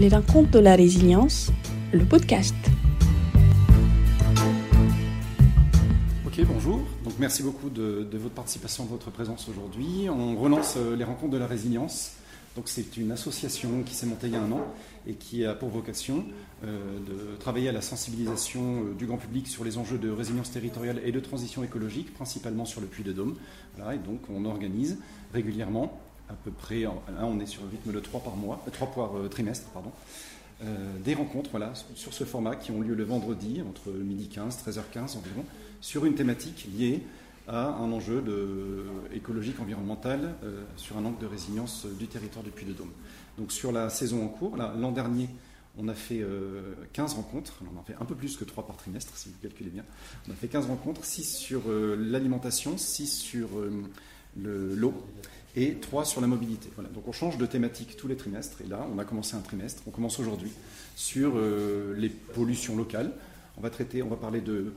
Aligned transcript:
Les 0.00 0.08
rencontres 0.08 0.50
de 0.50 0.58
la 0.58 0.74
résilience, 0.74 1.52
le 1.92 2.04
podcast. 2.04 2.56
Ok, 6.26 6.40
bonjour. 6.48 6.80
Donc 7.04 7.14
merci 7.20 7.44
beaucoup 7.44 7.70
de, 7.70 8.04
votre 8.14 8.34
participation, 8.34 8.86
de 8.86 8.88
votre 8.88 9.12
présence 9.12 9.48
aujourd'hui. 9.48 10.08
On 10.10 10.34
relance 10.34 10.74
euh, 10.78 10.96
les 10.96 11.04
rencontres 11.04 11.30
de 11.30 11.38
la 11.38 11.46
résilience. 11.46 12.14
Donc 12.56 12.68
c'est 12.68 12.96
une 12.96 13.12
association 13.12 13.84
qui 13.84 13.94
s'est 13.94 14.06
montée 14.06 14.26
il 14.26 14.32
y 14.32 14.36
a 14.36 14.42
un 14.42 14.50
an 14.50 14.66
et 15.06 15.14
qui 15.14 15.44
a 15.44 15.54
pour 15.54 15.68
vocation 15.68 16.24
euh, 16.64 16.98
de 16.98 17.36
travailler 17.36 17.68
à 17.68 17.72
la 17.72 17.80
sensibilisation 17.80 18.62
euh, 18.62 18.94
du 18.98 19.06
grand 19.06 19.16
public 19.16 19.46
sur 19.46 19.62
les 19.62 19.78
enjeux 19.78 19.98
de 19.98 20.10
résilience 20.10 20.50
territoriale 20.50 21.00
et 21.04 21.12
de 21.12 21.20
transition 21.20 21.62
écologique, 21.62 22.12
principalement 22.14 22.64
sur 22.64 22.80
le 22.80 22.88
Puy 22.88 23.04
de 23.04 23.12
Dôme. 23.12 23.36
et 23.78 23.98
donc 23.98 24.22
on 24.28 24.44
organise 24.44 24.98
régulièrement, 25.32 26.00
à 26.28 26.34
peu 26.34 26.50
près, 26.50 26.82
là 26.82 26.92
on 27.22 27.38
est 27.40 27.46
sur 27.46 27.62
un 27.64 27.68
rythme 27.68 27.92
de 27.92 28.00
trois 28.00 28.20
par 28.20 28.36
mois, 28.36 28.64
trois 28.72 28.90
par 28.90 29.10
trimestre, 29.30 29.68
pardon, 29.68 29.92
des 31.04 31.14
rencontres 31.14 31.50
voilà, 31.50 31.72
sur 31.94 32.14
ce 32.14 32.24
format 32.24 32.56
qui 32.56 32.70
ont 32.70 32.80
lieu 32.80 32.94
le 32.94 33.04
vendredi 33.04 33.62
entre 33.68 33.90
midi 33.90 34.28
15, 34.28 34.64
13h15 34.66 35.18
environ, 35.18 35.44
sur 35.80 36.06
une 36.06 36.14
thématique 36.14 36.66
liée 36.78 37.02
à 37.46 37.68
un 37.68 37.92
enjeu 37.92 38.22
écologique, 39.12 39.60
environnemental, 39.60 40.34
euh, 40.42 40.64
sur 40.76 40.96
un 40.96 41.04
angle 41.04 41.18
de 41.20 41.26
résilience 41.26 41.86
du 41.98 42.06
territoire 42.06 42.44
du 42.44 42.50
Puy-de-Dôme. 42.50 42.92
Donc 43.38 43.52
sur 43.52 43.72
la 43.72 43.90
saison 43.90 44.24
en 44.24 44.28
cours, 44.28 44.56
l'an 44.56 44.92
dernier, 44.92 45.28
on 45.76 45.88
a 45.88 45.94
fait 45.94 46.24
15 46.92 47.12
euh, 47.12 47.16
rencontres, 47.16 47.60
on 47.74 47.78
en 47.78 47.82
fait 47.82 47.96
un 48.00 48.04
peu 48.04 48.14
plus 48.14 48.36
que 48.36 48.44
3 48.44 48.66
par 48.66 48.76
trimestre, 48.76 49.16
si 49.16 49.28
vous 49.28 49.38
calculez 49.42 49.70
bien. 49.70 49.84
On 50.28 50.32
a 50.32 50.34
fait 50.34 50.48
15 50.48 50.66
rencontres, 50.66 51.04
6 51.04 51.36
sur 51.36 51.62
euh, 51.68 51.96
l'alimentation, 51.98 52.78
6 52.78 53.06
sur 53.08 53.48
l'eau 54.36 54.94
et 55.56 55.74
3 55.74 56.04
sur 56.04 56.20
la 56.20 56.26
mobilité. 56.26 56.70
Voilà. 56.74 56.90
Donc 56.90 57.06
on 57.08 57.12
change 57.12 57.38
de 57.38 57.46
thématique 57.46 57.96
tous 57.96 58.08
les 58.08 58.16
trimestres, 58.16 58.60
et 58.62 58.66
là, 58.66 58.86
on 58.94 58.98
a 58.98 59.04
commencé 59.04 59.36
un 59.36 59.40
trimestre, 59.40 59.82
on 59.86 59.90
commence 59.90 60.18
aujourd'hui 60.18 60.50
sur 60.96 61.34
les 61.96 62.08
pollutions 62.08 62.76
locales. 62.76 63.12
On 63.56 63.60
va 63.60 63.70
traiter, 63.70 64.02
on 64.02 64.08
va 64.08 64.16
parler 64.16 64.40
de, 64.40 64.72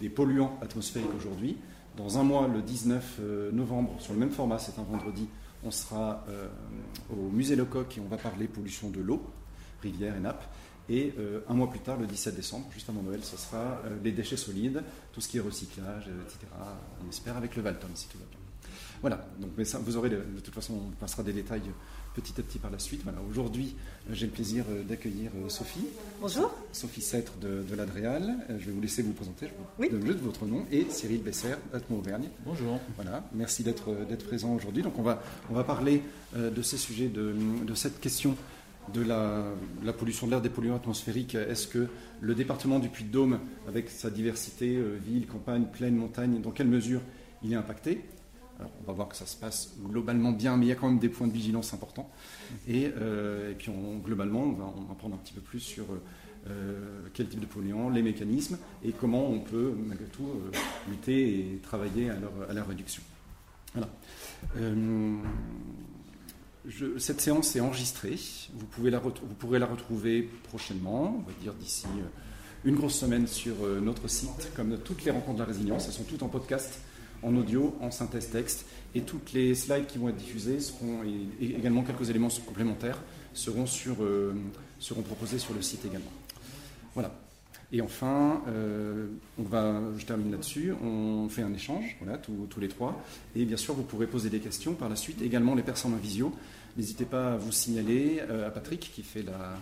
des 0.00 0.08
polluants 0.08 0.58
atmosphériques 0.60 1.14
aujourd'hui, 1.16 1.56
dans 1.96 2.18
un 2.18 2.24
mois, 2.24 2.46
le 2.46 2.60
19 2.60 3.16
euh, 3.20 3.52
novembre, 3.52 3.96
sur 4.00 4.12
le 4.12 4.18
même 4.18 4.30
format, 4.30 4.58
c'est 4.58 4.78
un 4.78 4.82
vendredi, 4.82 5.26
on 5.64 5.70
sera 5.70 6.24
euh, 6.28 6.48
au 7.10 7.30
musée 7.30 7.56
Lecoq 7.56 7.96
et 7.96 8.00
on 8.00 8.08
va 8.08 8.18
parler 8.18 8.46
pollution 8.46 8.90
de 8.90 9.00
l'eau, 9.00 9.22
rivière 9.82 10.14
et 10.14 10.20
nappes. 10.20 10.44
Et 10.88 11.14
euh, 11.18 11.40
un 11.48 11.54
mois 11.54 11.70
plus 11.70 11.80
tard, 11.80 11.96
le 11.96 12.06
17 12.06 12.36
décembre, 12.36 12.66
juste 12.70 12.88
avant 12.90 13.02
Noël, 13.02 13.24
ce 13.24 13.36
sera 13.36 13.80
les 14.04 14.12
déchets 14.12 14.36
solides, 14.36 14.84
tout 15.12 15.20
ce 15.20 15.28
qui 15.28 15.38
est 15.38 15.40
recyclage, 15.40 16.08
etc. 16.26 16.46
On 17.04 17.08
espère 17.08 17.36
avec 17.36 17.56
le 17.56 17.62
Valton, 17.62 17.88
si 17.94 18.08
tout 18.08 18.18
va 18.18 18.24
bien. 18.30 18.35
Voilà, 19.00 19.26
donc, 19.40 19.50
mais 19.56 19.64
ça, 19.64 19.78
vous 19.78 19.96
aurez, 19.96 20.10
de, 20.10 20.22
toute 20.42 20.54
façon, 20.54 20.74
on 20.74 20.90
passera 21.00 21.22
des 21.22 21.32
détails 21.32 21.62
petit 22.14 22.40
à 22.40 22.42
petit 22.42 22.58
par 22.58 22.70
la 22.70 22.78
suite. 22.78 23.02
Voilà, 23.04 23.18
Aujourd'hui, 23.28 23.76
euh, 24.08 24.14
j'ai 24.14 24.26
le 24.26 24.32
plaisir 24.32 24.64
euh, 24.70 24.82
d'accueillir 24.82 25.30
euh, 25.36 25.48
Sophie. 25.48 25.86
Bonjour. 26.20 26.50
Sophie 26.72 27.02
Sêtre 27.02 27.36
de, 27.38 27.62
de 27.62 27.74
l'Adréal. 27.74 28.36
Je 28.48 28.64
vais 28.64 28.72
vous 28.72 28.80
laisser 28.80 29.02
vous 29.02 29.12
présenter. 29.12 29.48
Je 29.78 29.84
vous 29.84 29.90
donne 29.90 30.06
juste 30.06 30.20
votre 30.20 30.46
nom. 30.46 30.64
Et 30.72 30.86
Cyril 30.88 31.22
Besser, 31.22 31.54
d'Atmo 31.72 31.98
Auvergne. 31.98 32.28
Bonjour. 32.44 32.80
Voilà, 32.96 33.22
merci 33.34 33.62
d'être 33.62 33.92
présent 34.24 34.54
aujourd'hui. 34.54 34.82
Donc 34.82 34.98
on 34.98 35.02
va, 35.02 35.22
on 35.50 35.54
va 35.54 35.64
parler 35.64 36.02
de 36.34 36.62
ces 36.62 36.78
sujets, 36.78 37.08
de, 37.08 37.34
de 37.64 37.74
cette 37.74 38.00
question 38.00 38.34
de 38.94 39.02
la, 39.02 39.44
la 39.84 39.92
pollution 39.92 40.26
de 40.26 40.32
l'air, 40.32 40.40
des 40.40 40.48
polluants 40.48 40.76
atmosphériques. 40.76 41.34
Est-ce 41.34 41.66
que 41.66 41.88
le 42.20 42.34
département 42.34 42.78
du 42.78 42.88
Puy-de-Dôme, 42.88 43.40
avec 43.68 43.90
sa 43.90 44.10
diversité, 44.10 44.80
ville, 45.06 45.26
campagne, 45.26 45.66
plaine, 45.70 45.96
montagne, 45.96 46.40
dans 46.40 46.50
quelle 46.50 46.68
mesure 46.68 47.00
il 47.42 47.52
est 47.52 47.56
impacté? 47.56 48.02
On 48.60 48.86
va 48.86 48.92
voir 48.92 49.08
que 49.08 49.16
ça 49.16 49.26
se 49.26 49.36
passe 49.36 49.74
globalement 49.84 50.32
bien, 50.32 50.56
mais 50.56 50.66
il 50.66 50.68
y 50.68 50.72
a 50.72 50.74
quand 50.74 50.88
même 50.88 50.98
des 50.98 51.08
points 51.08 51.26
de 51.26 51.32
vigilance 51.32 51.74
importants. 51.74 52.10
Et, 52.68 52.90
euh, 52.96 53.52
puis 53.56 53.70
globalement, 54.04 54.42
on 54.42 54.52
va, 54.52 54.72
on 54.90 54.94
prendre 54.94 55.14
un 55.14 55.18
petit 55.18 55.34
peu 55.34 55.40
plus 55.40 55.60
sur 55.60 55.84
euh, 56.48 57.02
quel 57.12 57.28
type 57.28 57.40
de 57.40 57.46
polluants, 57.46 57.90
les 57.90 58.02
mécanismes 58.02 58.58
et 58.84 58.92
comment 58.92 59.28
on 59.28 59.40
peut 59.40 59.74
malgré 59.86 60.06
tout 60.06 60.26
euh, 60.26 60.58
lutter 60.88 61.40
et 61.40 61.60
travailler 61.62 62.10
à 62.10 62.16
leur, 62.52 62.66
réduction. 62.66 63.02
Voilà. 63.74 63.88
cette 66.98 67.20
séance 67.20 67.54
est 67.56 67.60
enregistrée. 67.60 68.18
Vous, 68.54 68.66
pouvez 68.66 68.90
la 68.90 69.00
vous 69.00 69.34
pourrez 69.38 69.58
la 69.58 69.66
retrouver 69.66 70.30
prochainement, 70.48 71.16
on 71.18 71.30
va 71.30 71.36
dire 71.42 71.52
d'ici 71.54 71.86
une 72.64 72.74
grosse 72.74 72.98
semaine 72.98 73.26
sur 73.26 73.54
notre 73.82 74.08
site, 74.08 74.50
comme 74.56 74.78
toutes 74.78 75.04
les 75.04 75.10
rencontres 75.10 75.34
de 75.34 75.42
la 75.42 75.44
résilience. 75.44 75.86
Elles 75.86 75.92
sont 75.92 76.04
toutes 76.04 76.22
en 76.22 76.28
podcast 76.28 76.80
en 77.26 77.36
audio, 77.36 77.74
en 77.80 77.90
synthèse 77.90 78.30
texte, 78.30 78.66
et 78.94 79.02
toutes 79.02 79.32
les 79.32 79.54
slides 79.54 79.86
qui 79.86 79.98
vont 79.98 80.08
être 80.08 80.16
diffusées 80.16 80.60
seront, 80.60 81.02
et, 81.02 81.44
également 81.44 81.82
quelques 81.82 82.08
éléments 82.08 82.28
complémentaires 82.46 83.02
euh, 83.48 84.32
seront 84.78 85.02
proposés 85.02 85.38
sur 85.38 85.52
le 85.52 85.60
site 85.60 85.84
également. 85.84 86.12
Voilà. 86.94 87.12
Et 87.72 87.80
enfin, 87.80 88.42
euh, 88.46 89.08
on 89.38 89.42
va, 89.42 89.80
je 89.98 90.06
termine 90.06 90.30
là-dessus, 90.30 90.72
on 90.72 91.28
fait 91.28 91.42
un 91.42 91.52
échange, 91.52 91.96
voilà, 92.00 92.16
tous, 92.16 92.60
les 92.60 92.68
trois. 92.68 93.02
Et 93.34 93.44
bien 93.44 93.56
sûr, 93.56 93.74
vous 93.74 93.82
pourrez 93.82 94.06
poser 94.06 94.30
des 94.30 94.38
questions 94.38 94.74
par 94.74 94.88
la 94.88 94.94
suite, 94.94 95.20
également 95.20 95.56
les 95.56 95.64
personnes 95.64 95.94
en 95.94 95.98
visio. 95.98 96.32
N'hésitez 96.76 97.06
pas 97.06 97.32
à 97.32 97.36
vous 97.36 97.50
signaler 97.50 98.22
euh, 98.30 98.46
à 98.46 98.50
Patrick 98.50 98.92
qui 98.94 99.02
fait 99.02 99.24
la, 99.24 99.58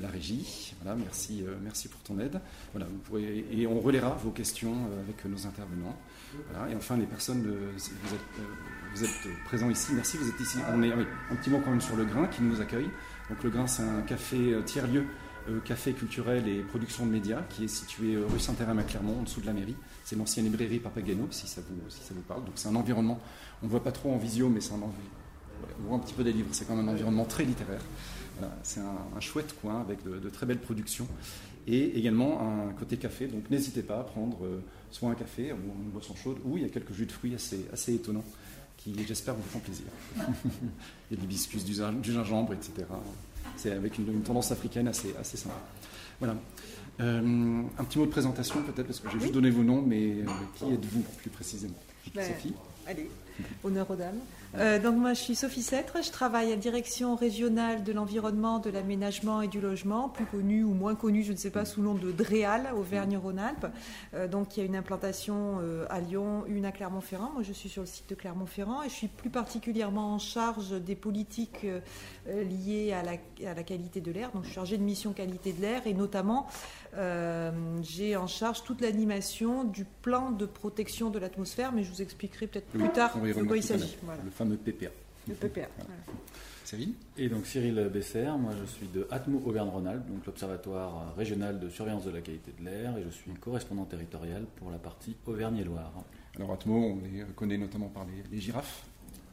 la 0.00 0.08
régie. 0.08 0.74
Voilà, 0.80 0.96
merci, 0.96 1.42
merci 1.62 1.88
pour 1.88 2.00
ton 2.02 2.20
aide. 2.20 2.38
Voilà, 2.72 2.86
vous 2.86 2.98
pourrez, 2.98 3.44
et 3.50 3.66
on 3.66 3.80
relaiera 3.80 4.10
vos 4.22 4.30
questions 4.30 4.76
avec 5.02 5.24
nos 5.24 5.46
intervenants. 5.46 5.96
Et 6.70 6.74
enfin, 6.76 6.96
les 6.96 7.06
personnes, 7.06 7.42
vous, 7.42 7.44
êtes, 7.44 8.20
euh, 8.38 8.42
vous, 8.94 9.04
êtes, 9.04 9.44
présents 9.44 9.70
ici. 9.70 9.92
Merci, 9.94 10.16
vous 10.16 10.28
êtes 10.28 10.40
ici. 10.40 10.58
On 10.72 10.82
est 10.82 10.92
un 10.92 11.36
petit 11.36 11.50
mot 11.50 11.60
quand 11.64 11.70
même 11.70 11.80
sur 11.80 11.96
le 11.96 12.04
Grain 12.04 12.26
qui 12.26 12.42
nous 12.42 12.60
accueille. 12.60 12.88
Donc 13.28 13.42
le 13.42 13.50
Grain, 13.50 13.66
c'est 13.66 13.82
un 13.82 14.02
café 14.02 14.54
euh, 14.54 14.62
tiers-lieu, 14.62 15.04
euh, 15.48 15.60
café 15.60 15.92
culturel 15.92 16.48
et 16.48 16.60
production 16.60 17.06
de 17.06 17.10
médias, 17.10 17.42
qui 17.50 17.64
est 17.64 17.68
situé 17.68 18.16
rue 18.16 18.38
Saint-Hérem 18.38 18.78
à 18.78 18.84
Clermont, 18.84 19.20
en 19.20 19.22
dessous 19.22 19.40
de 19.40 19.46
la 19.46 19.52
mairie. 19.52 19.76
C'est 20.04 20.16
l'ancienne 20.16 20.44
librairie 20.44 20.78
Papageno, 20.78 21.26
si 21.30 21.46
ça 21.46 21.60
vous, 21.60 21.90
si 21.90 22.02
ça 22.02 22.14
vous 22.14 22.22
parle. 22.22 22.44
Donc 22.44 22.54
c'est 22.54 22.68
un 22.68 22.76
environnement, 22.76 23.18
on 23.62 23.66
ne 23.66 23.70
voit 23.70 23.82
pas 23.82 23.92
trop 23.92 24.12
en 24.12 24.18
visio, 24.18 24.48
mais 24.48 24.60
c'est 24.60 24.72
un 24.72 24.76
environnement. 24.76 25.00
On 25.80 25.88
voit 25.88 25.96
un 25.96 26.00
petit 26.00 26.14
peu 26.14 26.24
des 26.24 26.32
livres, 26.32 26.48
c'est 26.52 26.66
quand 26.66 26.76
même 26.76 26.88
un 26.88 26.92
environnement 26.92 27.24
très 27.24 27.44
littéraire. 27.44 27.80
c'est 28.62 28.80
un, 28.80 29.20
chouette 29.20 29.54
coin 29.60 29.80
avec 29.80 30.04
de, 30.04 30.28
très 30.28 30.44
belles 30.44 30.60
productions 30.60 31.08
et 31.66 31.98
également 31.98 32.40
un 32.42 32.72
côté 32.74 32.98
café. 32.98 33.28
Donc 33.28 33.48
n'hésitez 33.50 33.82
pas 33.82 34.00
à 34.00 34.04
prendre 34.04 34.38
soit 34.94 35.10
un 35.10 35.14
café 35.14 35.52
ou 35.52 35.56
une 35.56 35.90
boisson 35.90 36.14
chaude, 36.14 36.38
ou 36.44 36.56
il 36.56 36.62
y 36.62 36.66
a 36.66 36.68
quelques 36.68 36.92
jus 36.92 37.06
de 37.06 37.12
fruits 37.12 37.34
assez, 37.34 37.66
assez 37.72 37.94
étonnants 37.94 38.24
qui, 38.76 38.94
j'espère, 39.06 39.34
vous 39.34 39.42
font 39.42 39.58
plaisir. 39.58 39.86
il 40.16 41.16
y 41.16 41.18
a 41.18 41.20
des 41.20 41.26
biscuits, 41.26 41.62
du, 41.62 41.74
gingembre, 41.74 42.52
etc. 42.52 42.86
C'est 43.56 43.72
avec 43.72 43.98
une, 43.98 44.22
tendance 44.22 44.52
africaine 44.52 44.88
assez, 44.88 45.14
assez 45.18 45.36
sympa. 45.36 45.56
Voilà. 46.20 46.36
Euh, 47.00 47.62
un 47.76 47.84
petit 47.84 47.98
mot 47.98 48.06
de 48.06 48.10
présentation 48.10 48.62
peut-être, 48.62 48.86
parce 48.86 49.00
que 49.00 49.10
j'ai 49.10 49.18
juste 49.18 49.34
donné 49.34 49.50
vos 49.50 49.64
noms, 49.64 49.82
mais 49.82 50.20
euh, 50.20 50.26
qui 50.54 50.72
êtes-vous 50.72 51.02
plus 51.18 51.30
précisément? 51.30 51.74
Ben, 52.14 52.24
Sophie? 52.24 52.54
Allez, 52.86 53.10
honneur 53.64 53.90
aux 53.90 53.96
dames. 53.96 54.20
Euh, 54.58 54.78
donc 54.78 54.96
moi 54.96 55.14
je 55.14 55.20
suis 55.20 55.34
Sophie 55.34 55.62
Sêtre, 55.62 55.98
je 56.02 56.10
travaille 56.10 56.52
à 56.52 56.56
direction 56.56 57.16
régionale 57.16 57.82
de 57.82 57.92
l'environnement, 57.92 58.60
de 58.60 58.70
l'aménagement 58.70 59.42
et 59.42 59.48
du 59.48 59.60
logement, 59.60 60.08
plus 60.08 60.26
connue 60.26 60.62
ou 60.62 60.74
moins 60.74 60.94
connue, 60.94 61.24
je 61.24 61.32
ne 61.32 61.36
sais 61.36 61.50
pas, 61.50 61.64
sous 61.64 61.80
le 61.80 61.88
nom 61.88 61.94
de 61.94 62.12
DREAL, 62.12 62.70
Auvergne-Rhône-Alpes. 62.76 63.66
Euh, 64.14 64.28
donc 64.28 64.56
il 64.56 64.60
y 64.60 64.62
a 64.62 64.66
une 64.66 64.76
implantation 64.76 65.58
euh, 65.60 65.86
à 65.90 66.00
Lyon, 66.00 66.44
une 66.46 66.66
à 66.66 66.72
Clermont-Ferrand. 66.72 67.32
Moi 67.34 67.42
je 67.42 67.52
suis 67.52 67.68
sur 67.68 67.82
le 67.82 67.88
site 67.88 68.08
de 68.08 68.14
Clermont-Ferrand 68.14 68.82
et 68.84 68.88
je 68.88 68.94
suis 68.94 69.08
plus 69.08 69.30
particulièrement 69.30 70.14
en 70.14 70.18
charge 70.18 70.80
des 70.80 70.94
politiques 70.94 71.66
liées 72.26 72.92
à 72.92 73.02
la, 73.02 73.12
à 73.50 73.54
la, 73.54 73.62
qualité 73.62 74.00
de 74.00 74.12
l'air. 74.12 74.30
Donc 74.32 74.42
je 74.42 74.48
suis 74.48 74.54
chargée 74.54 74.78
de 74.78 74.82
mission 74.82 75.12
qualité 75.12 75.52
de 75.52 75.60
l'air 75.60 75.82
et 75.86 75.94
notamment 75.94 76.46
j'ai 77.82 78.16
en 78.16 78.26
charge 78.26 78.62
toute 78.62 78.80
l'animation 78.80 79.64
du 79.64 79.84
plan 79.84 80.30
de 80.30 80.46
protection 80.46 81.10
de 81.10 81.18
l'atmosphère, 81.18 81.72
mais 81.72 81.82
je 81.82 81.90
vous 81.90 82.02
expliquerai 82.02 82.46
peut-être 82.46 82.66
plus 82.66 82.88
tard 82.90 83.18
de 83.18 83.42
quoi 83.42 83.56
il 83.56 83.62
s'agit. 83.62 83.96
Fameux 84.44 84.56
PPA. 84.56 84.90
Le 85.28 85.34
PPA. 85.34 85.68
Cyril 86.64 86.92
Et 87.18 87.28
donc 87.28 87.46
Cyril 87.46 87.90
Besser, 87.92 88.28
moi 88.38 88.52
je 88.60 88.66
suis 88.70 88.86
de 88.88 89.06
ATMO 89.10 89.42
Auvergne-Rhône-Alpes, 89.44 90.06
donc 90.08 90.24
l'Observatoire 90.26 91.14
régional 91.16 91.60
de 91.60 91.68
surveillance 91.68 92.04
de 92.04 92.10
la 92.10 92.20
qualité 92.20 92.52
de 92.58 92.64
l'air, 92.64 92.96
et 92.96 93.02
je 93.04 93.10
suis 93.10 93.30
correspondant 93.32 93.84
territorial 93.84 94.44
pour 94.56 94.70
la 94.70 94.78
partie 94.78 95.16
Auvergne 95.26 95.58
et 95.58 95.64
Loire. 95.64 95.92
Alors 96.36 96.52
ATMO, 96.52 96.74
on 96.74 96.98
les 97.02 97.24
connaît 97.34 97.58
notamment 97.58 97.88
par 97.88 98.06
les, 98.30 98.40
girafes. 98.40 98.84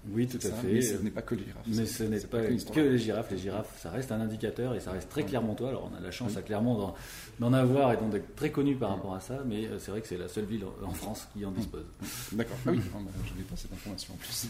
Oui, 0.09 0.27
tout 0.27 0.39
à 0.45 0.49
fait. 0.49 0.73
Mais 0.73 0.81
ce 0.81 0.97
n'est 0.97 1.11
pas 1.11 1.21
que 1.21 1.35
les 1.35 1.45
girafes. 1.45 1.65
Mais 1.67 1.85
ce 1.85 2.03
n'est 2.03 2.19
pas, 2.19 2.41
que, 2.41 2.79
les 2.79 2.97
girafes. 2.97 3.31
Les 3.31 3.37
girafes, 3.37 3.79
ça 3.79 3.91
reste 3.91 4.11
un 4.11 4.19
indicateur 4.19 4.73
et 4.75 4.79
ça 4.79 4.91
reste 4.91 5.09
très 5.09 5.23
clermontois. 5.23 5.69
Alors 5.69 5.91
on 5.91 5.95
a 5.95 5.99
la 5.99 6.11
chance 6.11 6.37
à 6.37 6.41
Clermont 6.41 6.93
d'en 7.39 7.53
avoir 7.53 7.93
et 7.93 7.97
d'être 8.11 8.35
très 8.35 8.51
connu 8.51 8.75
par 8.75 8.89
rapport 8.89 9.13
à 9.13 9.19
ça, 9.19 9.43
mais 9.45 9.67
euh, 9.67 9.79
c'est 9.79 9.91
vrai 9.91 10.01
que 10.01 10.07
c'est 10.07 10.17
la 10.17 10.27
seule 10.27 10.45
ville 10.45 10.65
en 10.83 10.91
France 10.91 11.27
qui 11.33 11.45
en 11.45 11.51
dispose. 11.51 11.85
D'accord. 12.33 12.57
Ah 12.65 12.71
oui, 12.71 12.81
je 12.81 13.37
n'ai 13.37 13.43
pas 13.43 13.55
cette 13.55 13.73
information 13.73 14.13
en 14.15 14.17
plus. 14.17 14.47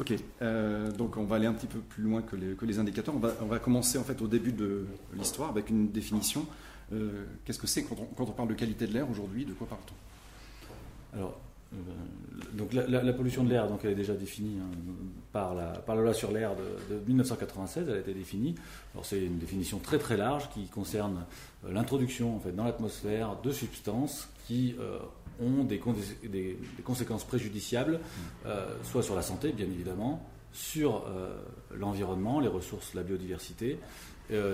Ok, 0.00 0.14
euh, 0.40 0.90
donc 0.92 1.18
on 1.18 1.24
va 1.24 1.36
aller 1.36 1.46
un 1.46 1.52
petit 1.52 1.66
peu 1.66 1.78
plus 1.78 2.02
loin 2.02 2.22
que 2.22 2.34
les, 2.64 2.78
indicateurs. 2.78 3.14
On 3.14 3.46
va, 3.46 3.58
commencer 3.58 3.98
en 3.98 4.02
fait 4.02 4.22
au 4.22 4.28
début 4.28 4.52
de 4.52 4.86
l'histoire 5.14 5.50
avec 5.50 5.68
une 5.68 5.90
définition. 5.90 6.46
Euh, 6.94 7.26
qu'est-ce 7.44 7.58
que 7.58 7.66
c'est 7.66 7.84
quand 7.84 7.96
on, 8.18 8.24
parle 8.26 8.48
de 8.48 8.54
qualité 8.54 8.86
de 8.86 8.94
l'air 8.94 9.10
aujourd'hui? 9.10 9.44
De 9.44 9.52
quoi 9.52 9.66
parle-t-on? 9.66 11.18
Alors, 11.18 11.38
donc 12.54 12.72
la, 12.72 13.12
pollution 13.12 13.44
de 13.44 13.50
l'air, 13.50 13.68
donc 13.68 13.80
elle 13.84 13.92
est 13.92 13.96
déjà 13.96 14.14
définie 14.14 14.58
hein, 14.58 14.76
par, 15.32 15.54
la, 15.54 15.66
par 15.66 15.94
la 15.94 16.02
loi 16.02 16.14
sur 16.14 16.32
l'air 16.32 16.52
de, 16.56 16.98
1996, 17.06 17.84
elle 17.88 17.94
a 17.94 17.98
été 17.98 18.14
définie. 18.14 18.54
Alors 18.94 19.04
c'est 19.04 19.22
une 19.22 19.38
définition 19.38 19.78
très 19.78 19.98
très 19.98 20.16
large 20.16 20.48
qui 20.50 20.66
concerne 20.66 21.26
euh, 21.64 21.72
l'introduction 21.72 22.34
en 22.34 22.40
fait, 22.40 22.52
dans 22.52 22.64
l'atmosphère 22.64 23.36
de 23.42 23.52
substances 23.52 24.28
qui 24.46 24.74
euh, 24.80 24.98
ont 25.40 25.64
des, 25.64 25.80
des, 26.28 26.58
conséquences 26.84 27.24
préjudiciables, 27.24 28.00
euh, 28.46 28.74
soit 28.84 29.02
sur 29.02 29.14
la 29.14 29.22
santé 29.22 29.52
bien 29.52 29.66
évidemment, 29.66 30.26
sur 30.52 31.04
l'environnement, 31.72 32.40
les 32.40 32.48
ressources, 32.48 32.94
la 32.94 33.04
biodiversité, 33.04 33.78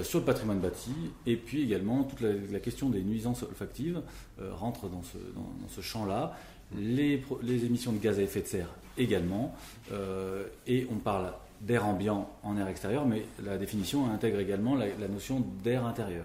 sur 0.02 0.18
le 0.18 0.24
patrimoine 0.26 0.58
bâti, 0.58 0.92
et 1.24 1.36
puis 1.36 1.62
également 1.62 2.04
toute 2.04 2.20
la, 2.20 2.60
question 2.60 2.90
des 2.90 3.02
nuisances 3.02 3.42
olfactives 3.44 4.02
rentre 4.38 4.90
dans 4.90 5.02
ce, 5.02 5.16
dans 5.34 5.68
ce 5.68 5.80
champ-là 5.80 6.36
les, 6.74 7.24
émissions 7.64 7.92
de 7.92 7.98
gaz 7.98 8.18
à 8.18 8.22
effet 8.22 8.42
de 8.42 8.46
serre 8.46 8.70
également, 8.98 9.54
euh, 9.92 10.44
et 10.66 10.86
on 10.90 10.96
parle 10.96 11.32
d'air 11.60 11.86
ambiant 11.86 12.30
en 12.42 12.56
air 12.56 12.68
extérieur, 12.68 13.06
mais 13.06 13.24
la 13.42 13.58
définition 13.58 14.10
intègre 14.10 14.40
également 14.40 14.74
la, 14.74 15.08
notion 15.08 15.44
d'air 15.62 15.86
intérieur. 15.86 16.24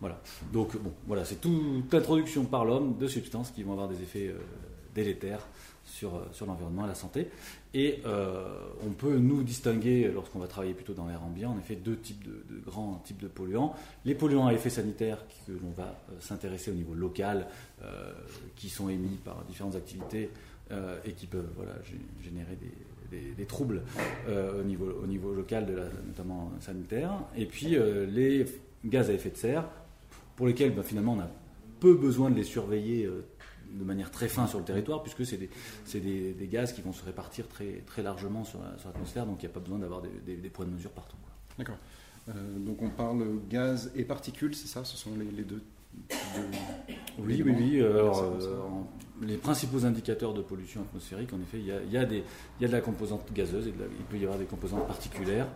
Voilà. 0.00 0.20
Donc 0.52 0.76
bon, 0.76 0.92
voilà, 1.06 1.24
c'est 1.24 1.40
toute 1.40 1.92
l'introduction 1.92 2.44
par 2.44 2.64
l'homme 2.64 2.96
de 2.98 3.06
substances 3.06 3.50
qui 3.50 3.62
vont 3.62 3.72
avoir 3.72 3.88
des 3.88 4.02
effets 4.02 4.28
euh, 4.28 4.38
délétères 4.94 5.46
sur, 5.84 6.14
euh, 6.14 6.28
sur 6.32 6.46
l'environnement 6.46 6.84
et 6.84 6.88
la 6.88 6.94
santé. 6.94 7.28
Et 7.72 8.02
on 8.04 8.90
peut 8.90 9.16
nous 9.18 9.44
distinguer, 9.44 10.10
lorsqu'on 10.12 10.40
va 10.40 10.48
travailler 10.48 10.74
plutôt 10.74 10.92
dans 10.92 11.06
l'air 11.06 11.22
ambiant, 11.22 11.52
en 11.52 11.58
effet, 11.58 11.76
deux 11.76 11.96
types 11.96 12.24
de, 12.24 12.44
de, 12.52 12.60
grands 12.60 13.00
types 13.04 13.20
de 13.22 13.28
polluants. 13.28 13.76
Les 14.04 14.16
polluants 14.16 14.48
à 14.48 14.52
effet 14.52 14.70
sanitaire, 14.70 15.18
que 15.46 15.52
l'on 15.52 15.70
va 15.76 15.96
s'intéresser 16.18 16.72
au 16.72 16.74
niveau 16.74 16.94
local, 16.94 17.46
qui 18.56 18.70
sont 18.70 18.88
émis 18.88 19.18
par 19.24 19.44
différentes 19.44 19.76
activités 19.76 20.30
et 21.04 21.12
qui 21.12 21.28
peuvent 21.28 21.52
voilà, 21.54 21.74
générer 22.24 22.58
des, 23.12 23.34
des, 23.36 23.46
troubles 23.46 23.82
au, 24.28 24.64
niveau, 24.64 24.92
au 25.04 25.06
niveau 25.06 25.32
local, 25.32 25.64
de 25.66 25.74
la, 25.74 25.84
notamment 26.08 26.50
sanitaire. 26.58 27.12
Et 27.36 27.46
puis 27.46 27.76
les 28.08 28.46
gaz 28.84 29.10
à 29.10 29.12
effet 29.12 29.30
de 29.30 29.36
serre, 29.36 29.64
pour 30.36 30.46
lesquels 30.46 30.74
ben, 30.74 30.82
finalement 30.82 31.14
on 31.14 31.20
a 31.20 31.30
peu 31.80 31.94
besoin 31.94 32.30
de 32.30 32.36
les 32.36 32.44
surveiller 32.44 33.08
de 33.72 33.84
manière 33.84 34.10
très 34.10 34.28
fine 34.28 34.46
sur 34.46 34.58
le 34.58 34.64
territoire, 34.64 35.02
puisque 35.02 35.24
c'est 35.24 35.36
des, 35.36 36.32
des, 36.32 36.46
gaz 36.46 36.72
qui 36.72 36.80
vont 36.80 36.92
se 36.92 37.04
répartir 37.04 37.46
très, 37.48 37.82
très 37.86 38.02
largement 38.02 38.44
sur, 38.44 38.60
l'atmosphère, 38.84 39.26
donc 39.26 39.42
il 39.42 39.46
n'y 39.46 39.50
a 39.50 39.54
pas 39.54 39.60
besoin 39.60 39.78
d'avoir 39.78 40.02
des, 40.02 40.34
points 40.50 40.66
de 40.66 40.70
mesure 40.70 40.90
partout. 40.90 41.16
D'accord. 41.58 41.78
Euh, 42.28 42.32
donc 42.58 42.82
on 42.82 42.90
parle 42.90 43.24
gaz 43.48 43.90
et 43.94 44.04
particules, 44.04 44.54
c'est 44.54 44.68
ça? 44.68 44.84
Ce 44.84 44.96
sont 44.96 45.10
les, 45.16 45.42
deux 45.42 45.62
Oui, 47.18 47.42
oui, 47.44 47.54
oui. 47.58 47.82
Alors, 47.82 48.22
euh, 48.22 48.36
les 49.22 49.36
principaux 49.36 49.84
indicateurs 49.84 50.34
de 50.34 50.42
pollution 50.42 50.82
atmosphérique, 50.82 51.32
en 51.32 51.40
effet, 51.40 51.58
il 51.58 51.66
y 51.66 51.72
a, 51.72 51.82
il 51.82 51.92
y 51.92 51.96
a, 51.96 52.04
des, 52.04 52.24
il 52.58 52.62
y 52.62 52.64
a 52.64 52.68
de 52.68 52.72
la 52.72 52.80
composante 52.80 53.32
gazeuse 53.32 53.68
et 53.68 53.70
il 53.70 54.04
peut 54.04 54.18
y 54.18 54.24
avoir 54.24 54.38
des 54.38 54.44
composantes 54.44 54.86
particulières 54.86 55.48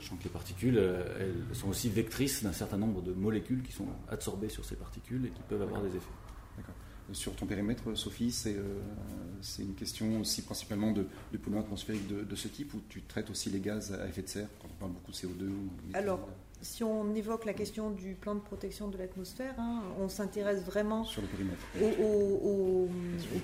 sachant 0.00 0.16
que 0.16 0.24
les 0.24 0.30
particules, 0.30 0.78
euh, 0.78 1.04
elles 1.20 1.56
sont 1.56 1.68
aussi 1.68 1.88
vectrices 1.88 2.42
d'un 2.42 2.52
certain 2.52 2.78
nombre 2.78 3.02
de 3.02 3.12
molécules 3.12 3.62
qui 3.62 3.72
sont 3.72 3.86
absorbées 4.08 4.48
sur 4.48 4.64
ces 4.64 4.76
particules 4.76 5.26
et 5.26 5.30
qui 5.30 5.42
peuvent 5.42 5.62
avoir 5.62 5.82
des 5.82 5.88
effets. 5.88 6.14
D'accord 6.56 6.74
sur 7.12 7.34
ton 7.34 7.46
périmètre, 7.46 7.96
Sophie, 7.96 8.30
c'est 8.30 8.56
euh, 8.56 8.80
une 9.58 9.74
question 9.74 10.20
aussi 10.20 10.42
principalement 10.42 10.92
de, 10.92 11.06
de 11.32 11.38
polluants 11.38 11.60
atmosphériques 11.60 12.06
de, 12.06 12.34
ce 12.34 12.48
type 12.48 12.74
ou 12.74 12.80
tu 12.88 13.02
traites 13.02 13.30
aussi 13.30 13.50
les 13.50 13.60
gaz 13.60 13.92
à 13.92 14.06
effet 14.06 14.22
de 14.22 14.28
serre 14.28 14.48
quand 14.60 14.68
on 14.70 14.78
parle 14.78 14.92
beaucoup 14.92 15.12
de 15.12 15.16
CO2 15.16 15.50
Alors, 15.94 16.28
si 16.62 16.84
on 16.84 17.14
évoque 17.14 17.46
la 17.46 17.54
question 17.54 17.90
du 17.90 18.14
plan 18.14 18.34
de 18.34 18.40
protection 18.40 18.88
de 18.88 18.98
l'atmosphère, 18.98 19.54
hein, 19.58 19.82
on 19.98 20.08
s'intéresse 20.08 20.62
vraiment 20.62 21.04
sur 21.04 21.22
le 21.22 21.28
périmètre. 21.28 21.62
Aux, 22.00 22.88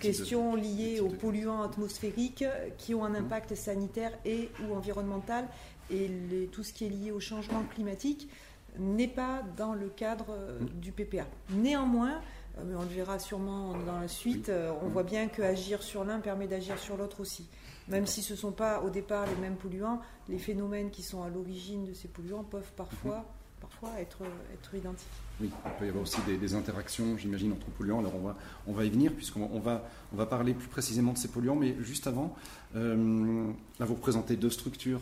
questions 0.01 0.55
liées 0.55 1.01
aux 1.01 1.09
polluants 1.09 1.63
atmosphériques 1.63 2.45
qui 2.79 2.95
ont 2.95 3.05
un 3.05 3.11
mmh. 3.11 3.17
impact 3.17 3.55
sanitaire 3.55 4.13
et 4.25 4.51
ou 4.63 4.75
environnemental 4.75 5.49
et 5.91 6.11
tout 6.53 6.63
ce 6.63 6.73
qui 6.73 6.87
est 6.87 6.91
lié 6.91 7.13
au 7.13 7.21
changement 7.21 7.63
climatique 7.75 8.29
n'est 8.79 9.09
pas 9.09 9.43
dans 9.57 9.75
le 9.75 9.89
cadre 9.89 10.27
euh, 10.31 10.61
mmh. 10.61 10.81
du 10.81 10.93
PPA. 10.93 11.27
Néanmoins, 11.51 12.21
euh, 12.59 12.63
mais 12.67 12.75
on 12.75 12.83
le 12.83 12.89
verra 12.89 13.19
sûrement 13.19 13.75
dans 13.87 14.01
la 14.01 14.09
suite, 14.09 14.49
euh, 14.49 14.73
on 14.83 14.89
voit 14.89 15.03
bien 15.03 15.29
qu'agir 15.29 15.83
sur 15.83 16.05
l'un 16.05 16.21
permet 16.21 16.47
d'agir 16.47 16.79
sur 16.79 16.97
l'autre 16.97 17.21
aussi. 17.21 17.47
Même 17.89 18.07
si 18.07 18.23
ce 18.23 18.33
ne 18.33 18.39
sont 18.39 18.53
pas 18.53 18.83
au 18.83 18.91
départ 18.91 19.27
les 19.27 19.37
mêmes 19.37 19.57
polluants, 19.57 20.01
les 20.29 20.39
phénomènes 20.39 20.91
qui 20.91 21.03
sont 21.03 21.23
à 21.23 21.29
l'origine 21.29 21.85
de 21.85 21.93
ces 21.93 22.09
polluants 22.09 22.43
peuvent 22.43 22.73
parfois, 22.77 23.25
parfois 23.61 23.91
être, 24.01 24.23
être 24.53 24.75
identiques. 24.75 25.07
Oui, 25.41 25.51
il 25.65 25.71
peut 25.79 25.87
y 25.87 25.89
avoir 25.89 26.03
aussi 26.03 26.19
des, 26.23 26.55
interactions, 26.55 27.17
j'imagine, 27.17 27.53
entre 27.53 27.67
polluants. 27.67 28.01
Alors 28.01 28.17
on 28.17 28.27
va, 28.27 28.37
on 28.67 28.73
va 28.73 28.85
y 28.85 28.91
venir, 28.91 29.13
puisqu'on 29.13 29.61
va, 29.61 29.89
on 30.13 30.17
va 30.17 30.27
parler 30.27 30.53
plus 30.53 30.69
précisément 30.69 31.13
de 31.13 31.19
ces 31.19 31.29
polluants, 31.29 31.55
mais 31.55 31.77
juste 31.81 32.09
avant, 32.09 32.35
euh, 32.75 33.47
là 33.79 33.87
vous 33.87 33.95
représentez 33.95 34.35
deux 34.35 34.51
structures, 34.51 35.01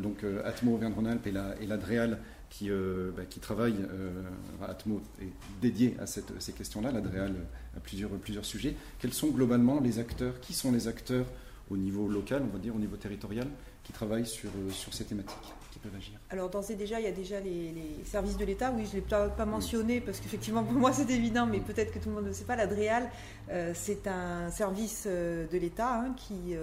donc 0.00 0.24
Atmo 0.44 0.74
Auvergne-Rhône-Alpes 0.74 1.26
et 1.26 1.32
la, 1.32 1.54
et 1.60 1.66
la 1.66 1.76
DREAL, 1.76 2.18
qui, 2.52 2.70
euh, 2.70 3.10
bah, 3.16 3.22
qui 3.24 3.40
travaille, 3.40 3.76
euh, 3.90 4.22
Atmo 4.68 5.00
est 5.22 5.32
dédié 5.62 5.96
à 5.98 6.06
cette, 6.06 6.38
ces 6.38 6.52
questions-là, 6.52 6.92
l'Adréal 6.92 7.34
à 7.74 7.80
plusieurs, 7.80 8.10
plusieurs 8.10 8.44
sujets. 8.44 8.76
Quels 8.98 9.14
sont 9.14 9.28
globalement 9.28 9.80
les 9.80 9.98
acteurs 9.98 10.38
Qui 10.40 10.52
sont 10.52 10.70
les 10.70 10.86
acteurs 10.86 11.24
au 11.70 11.78
niveau 11.78 12.08
local, 12.08 12.42
on 12.46 12.52
va 12.52 12.58
dire, 12.58 12.76
au 12.76 12.78
niveau 12.78 12.96
territorial, 12.96 13.46
qui 13.82 13.92
travaillent 13.94 14.26
sur, 14.26 14.50
euh, 14.50 14.70
sur 14.70 14.92
ces 14.92 15.06
thématiques 15.06 15.54
qui 15.70 15.78
peuvent 15.78 15.96
agir? 15.96 16.12
Alors, 16.28 16.50
d'ores 16.50 16.70
et 16.70 16.74
déjà, 16.74 17.00
il 17.00 17.04
y 17.04 17.08
a 17.08 17.12
déjà 17.12 17.40
les, 17.40 17.72
services 18.04 18.36
de 18.36 18.44
l'État. 18.44 18.70
Oui, 18.76 18.84
je 18.84 18.90
ne 18.90 18.94
l'ai 18.96 19.00
pas, 19.00 19.30
pas 19.30 19.46
mentionné 19.46 20.02
parce 20.02 20.20
qu'effectivement, 20.20 20.62
pour 20.62 20.74
moi, 20.74 20.92
c'est 20.92 21.08
évident, 21.08 21.46
mais 21.46 21.60
peut-être 21.60 21.90
que 21.90 22.00
tout 22.00 22.10
le 22.10 22.16
monde 22.16 22.26
ne 22.26 22.34
sait 22.34 22.44
pas. 22.44 22.56
L'Adréal, 22.56 23.08
c'est 23.72 24.06
un 24.06 24.50
service 24.50 25.06
de 25.06 25.58
l'État 25.58 26.00
hein, 26.00 26.14
qui 26.18 26.54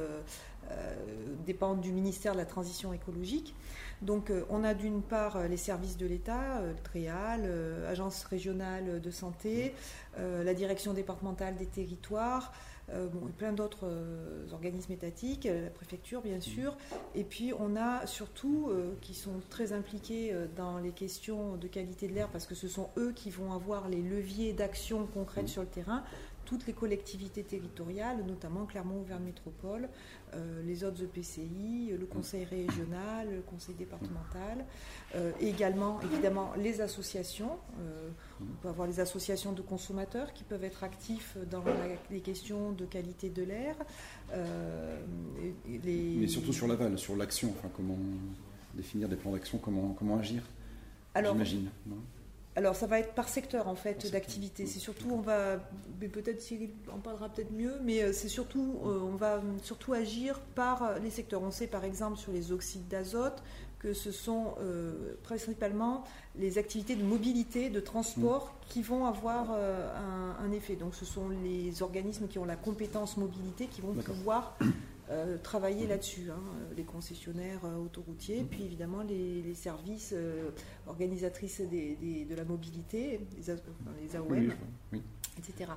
dépend 1.46 1.74
du 1.74 1.92
ministère 1.92 2.34
de 2.34 2.38
la 2.38 2.46
Transition 2.46 2.94
écologique. 2.94 3.56
Donc 4.02 4.30
euh, 4.30 4.46
on 4.50 4.64
a 4.64 4.74
d'une 4.74 5.02
part 5.02 5.36
euh, 5.36 5.48
les 5.48 5.58
services 5.58 5.98
de 5.98 6.06
l'État, 6.06 6.60
euh, 6.60 6.74
le 6.74 6.80
TREAL, 6.80 7.52
Agence 7.88 8.24
régionale 8.24 9.02
de 9.02 9.12
santé, 9.12 9.74
la 10.18 10.54
direction 10.54 10.94
départementale 10.94 11.56
des 11.56 11.66
territoires, 11.66 12.52
bon, 12.90 13.28
et 13.28 13.32
plein 13.32 13.54
d'autres 13.54 13.88
organismes 14.52 14.92
étatiques, 14.92 15.46
la 15.46 15.70
préfecture 15.70 16.22
bien 16.22 16.42
sûr, 16.42 16.76
et 17.16 17.24
puis 17.24 17.54
on 17.58 17.76
a 17.78 18.06
surtout 18.06 18.70
qui 19.02 19.14
sont 19.14 19.40
très 19.50 19.72
impliqués 19.72 20.36
dans 20.58 20.78
les 20.80 20.92
questions 20.92 21.56
de 21.56 21.68
qualité 21.68 22.08
de 22.08 22.14
l'air 22.14 22.28
parce 22.28 22.46
que 22.46 22.56
ce 22.56 22.68
sont 22.68 22.90
eux 22.98 23.14
qui 23.16 23.30
vont 23.30 23.54
avoir 23.54 23.88
les 23.88 24.02
leviers 24.02 24.52
d'action 24.52 25.08
concrètes 25.08 25.48
sur 25.48 25.62
le 25.62 25.70
terrain 25.70 26.04
toutes 26.50 26.66
les 26.66 26.74
collectivités 26.74 27.44
territoriales, 27.44 28.26
notamment 28.26 28.66
Clermont-Auvergne 28.66 29.24
Métropole, 29.24 29.88
euh, 30.34 30.64
les 30.66 30.84
autres 30.84 31.04
EPCI, 31.04 31.92
le 31.98 32.06
conseil 32.08 32.44
régional, 32.44 33.28
le 33.36 33.42
conseil 33.42 33.76
départemental, 33.76 34.66
euh, 35.14 35.32
et 35.40 35.50
également 35.50 36.02
évidemment 36.02 36.52
les 36.58 36.82
associations. 36.82 37.52
Euh, 37.82 38.10
on 38.42 38.62
peut 38.64 38.68
avoir 38.68 38.88
les 38.88 39.00
associations 39.00 39.52
de 39.52 39.62
consommateurs 39.62 40.34
qui 40.34 40.44
peuvent 40.44 40.64
être 40.64 40.84
actifs 40.84 41.38
dans 41.52 41.64
les 42.10 42.22
questions 42.22 42.72
de 42.72 42.86
qualité 42.86 43.30
de 43.30 43.44
l'air. 43.44 43.76
Mais 45.68 46.28
surtout 46.28 46.52
sur 46.52 46.68
l'aval, 46.68 46.98
sur 46.98 47.16
l'action, 47.16 47.54
enfin, 47.60 47.70
comment 47.76 47.98
définir 48.74 49.08
des 49.08 49.18
plans 49.18 49.34
d'action, 49.34 49.60
comment, 49.60 49.96
comment 50.00 50.18
agir, 50.18 50.42
j'imagine. 51.16 51.70
Alors 52.60 52.76
ça 52.76 52.88
va 52.88 53.00
être 53.00 53.14
par 53.14 53.30
secteur 53.30 53.70
en 53.70 53.76
fait 53.76 54.12
d'activité. 54.12 54.66
C'est 54.66 54.80
surtout 54.80 55.08
on 55.12 55.22
va, 55.22 55.56
peut-être 56.12 56.42
Cyril 56.42 56.72
en 56.92 56.98
parlera 56.98 57.30
peut-être 57.30 57.54
mieux, 57.54 57.76
mais 57.86 58.04
euh, 58.04 58.12
c'est 58.12 58.28
surtout 58.28 58.82
euh, 58.84 59.00
on 59.02 59.16
va 59.16 59.42
surtout 59.64 59.94
agir 59.94 60.42
par 60.56 60.84
euh, 60.84 61.00
les 61.00 61.10
secteurs. 61.10 61.42
On 61.42 61.52
sait 61.52 61.68
par 61.68 61.86
exemple 61.86 62.18
sur 62.18 62.34
les 62.34 62.52
oxydes 62.52 62.86
d'azote 62.90 63.42
que 63.80 63.94
ce 63.94 64.12
sont 64.12 64.56
principalement 65.24 66.04
les 66.36 66.58
activités 66.58 66.98
de 66.98 67.04
mobilité, 67.04 67.70
de 67.70 67.80
transport 67.80 68.48
mm. 68.48 68.68
qui 68.68 68.82
vont 68.82 69.06
avoir 69.06 69.52
un, 69.52 70.52
effet. 70.52 70.76
Donc 70.76 70.96
ce 70.96 71.06
sont 71.06 71.30
les 71.30 71.82
organismes 71.82 72.28
qui 72.28 72.40
ont 72.40 72.44
la 72.44 72.58
compétence 72.58 73.16
mobilité 73.16 73.68
qui 73.68 73.80
vont 73.80 73.94
pouvoir 73.94 74.58
euh, 75.12 75.38
travailler 75.42 75.88
là-dessus, 75.88 76.30
hein, 76.30 76.40
les 76.78 76.84
concessionnaires 76.84 77.62
euh, 77.66 77.78
autoroutiers, 77.78 78.46
puis 78.48 78.64
évidemment 78.64 79.02
les, 79.02 79.56
services 79.56 80.14
euh, 80.16 80.52
organisatrices 80.86 81.62
de 81.62 82.36
la 82.36 82.44
mobilité, 82.44 83.20
les, 83.36 83.54
les 84.04 84.16
AOM, 84.16 84.54
etc. 85.38 85.72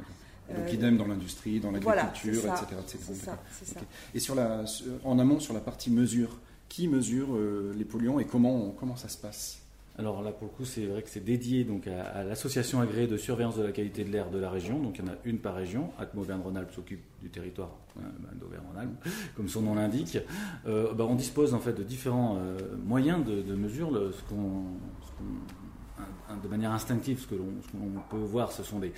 Donc 0.54 0.70
idem 0.70 0.98
dans 0.98 1.06
l'industrie, 1.06 1.60
dans 1.60 1.70
l'agriculture, 1.70 2.44
etc. 2.44 2.66
C'est 2.86 3.14
ça, 3.14 3.38
ça. 3.64 3.80
Et 4.14 4.20
sur 4.20 4.34
la, 4.34 4.64
en 5.02 5.18
amont, 5.18 5.40
sur 5.40 5.54
la 5.54 5.60
partie 5.60 5.90
mesure, 5.90 6.38
qui 6.68 6.86
mesure 6.86 7.28
les 7.74 7.84
polluants 7.86 8.18
et 8.18 8.26
comment, 8.26 8.74
comment 8.78 8.96
ça 8.96 9.08
se 9.08 9.16
passe? 9.16 9.61
Alors 9.98 10.22
là, 10.22 10.32
pour 10.32 10.48
le 10.48 10.54
coup, 10.54 10.64
c'est 10.64 10.86
vrai 10.86 11.02
que 11.02 11.10
c'est 11.10 11.22
dédié 11.22 11.64
donc 11.64 11.86
à, 11.86 12.24
l'association 12.24 12.80
agréée 12.80 13.06
de 13.06 13.18
surveillance 13.18 13.56
de 13.56 13.62
la 13.62 13.72
qualité 13.72 14.04
de 14.04 14.10
l'air 14.10 14.30
de 14.30 14.38
la 14.38 14.50
région. 14.50 14.78
Donc 14.80 14.98
il 14.98 15.04
y 15.04 15.08
en 15.08 15.12
a 15.12 15.16
une 15.24 15.38
par 15.38 15.54
région. 15.54 15.90
Atmo 15.98 16.22
Auvergne-Rhône-Alpes 16.22 16.72
s'occupe 16.72 17.02
du 17.20 17.28
territoire 17.28 17.70
euh, 17.98 18.00
d'Auvergne-Rhône-Alpes, 18.40 19.08
comme 19.36 19.48
son 19.48 19.60
nom 19.60 19.74
l'indique. 19.74 20.18
Euh, 20.66 20.94
bah, 20.94 21.04
on 21.06 21.14
dispose 21.14 21.52
en 21.52 21.60
fait 21.60 21.74
de 21.74 21.82
différents 21.82 22.38
euh, 22.38 22.56
moyens 22.84 23.22
de, 23.24 23.54
mesure. 23.54 23.90
De 26.42 26.48
manière 26.48 26.72
instinctive, 26.72 27.20
ce 27.20 27.26
que 27.26 27.34
l'on 27.34 28.00
peut 28.08 28.16
voir, 28.16 28.50
ce 28.50 28.62
sont 28.62 28.78
des, 28.78 28.92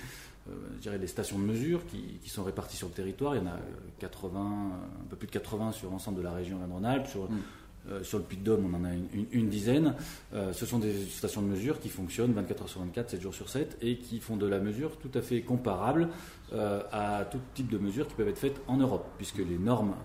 je 0.47 0.79
dirais 0.79 1.05
stations 1.07 1.37
de 1.37 1.43
mesure 1.43 1.85
qui, 1.85 2.29
sont 2.29 2.45
réparties 2.45 2.77
sur 2.77 2.87
le 2.87 2.93
territoire. 2.93 3.35
Il 3.35 3.39
y 3.39 3.45
en 3.45 3.51
a 3.51 3.59
80, 3.99 4.39
un 4.39 5.07
peu 5.09 5.17
plus 5.17 5.27
de 5.27 5.33
80 5.33 5.73
sur 5.73 5.91
l'ensemble 5.91 6.17
de 6.17 6.23
la 6.23 6.31
région 6.31 6.57
Rhône-Alpes. 6.71 7.07
Sur, 7.07 7.29
mm. 7.29 7.39
Euh, 7.91 8.03
sur 8.03 8.17
le 8.17 8.23
Puy-de-Dôme, 8.23 8.73
on 8.73 8.77
en 8.77 8.85
a 8.85 8.93
une, 9.31 9.49
dizaine. 9.49 9.93
Euh, 10.33 10.53
ce 10.53 10.65
sont 10.65 10.79
des 10.79 10.93
stations 11.05 11.41
de 11.41 11.47
mesure 11.47 11.79
qui 11.79 11.89
fonctionnent 11.89 12.33
24 12.33 12.63
heures 12.63 12.69
sur 12.69 12.81
24, 12.81 13.11
7 13.11 13.21
jours 13.21 13.33
sur 13.33 13.49
7, 13.49 13.77
et 13.81 13.97
qui 13.97 14.19
font 14.19 14.37
de 14.37 14.47
la 14.47 14.59
mesure 14.59 14.97
tout 14.97 15.11
à 15.13 15.21
fait 15.21 15.41
comparable 15.41 16.09
euh, 16.53 16.81
à 16.91 17.25
tout 17.25 17.39
type 17.53 17.69
de 17.69 17.77
mesures 17.77 18.07
qui 18.07 18.15
peuvent 18.15 18.29
être 18.29 18.39
faites 18.39 18.61
en 18.67 18.77
Europe, 18.77 19.07
puisque 19.17 19.37
les 19.37 19.57
normes 19.57 19.95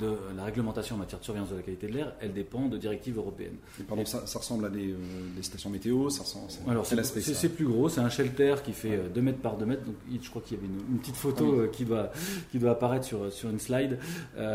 de 0.00 0.16
la 0.36 0.44
réglementation 0.44 0.96
en 0.96 0.98
matière 0.98 1.18
de 1.18 1.24
surveillance 1.24 1.50
de 1.50 1.56
la 1.56 1.62
qualité 1.62 1.86
de 1.86 1.92
l'air, 1.92 2.12
elle 2.20 2.32
dépend 2.32 2.66
de 2.66 2.76
directives 2.76 3.16
européennes. 3.16 3.56
pardon, 3.88 4.04
ça, 4.04 4.20
ressemble 4.38 4.66
à 4.66 4.68
des, 4.68 4.90
euh, 4.90 5.42
stations 5.42 5.70
météo 5.70 6.10
ça 6.10 6.22
ressemble, 6.22 6.48
Alors, 6.68 6.86
c'est 6.86 7.48
plus 7.48 7.66
gros, 7.66 7.88
c'est 7.88 8.00
un 8.00 8.10
shelter 8.10 8.56
qui 8.64 8.72
fait 8.72 9.08
2 9.14 9.22
mètres 9.22 9.38
par 9.38 9.56
2 9.56 9.64
mètres. 9.64 9.84
Donc, 9.84 9.94
je 10.10 10.28
crois 10.28 10.42
qu'il 10.42 10.56
y 10.56 10.60
avait 10.60 10.68
une, 10.68 10.98
petite 10.98 11.16
photo 11.16 11.62
ah 11.64 11.68
qui, 11.68 11.84
doit, 11.84 12.10
qui 12.50 12.58
doit 12.58 12.72
apparaître 12.72 13.04
sur, 13.04 13.32
sur 13.32 13.48
une 13.48 13.58
slide. 13.58 13.98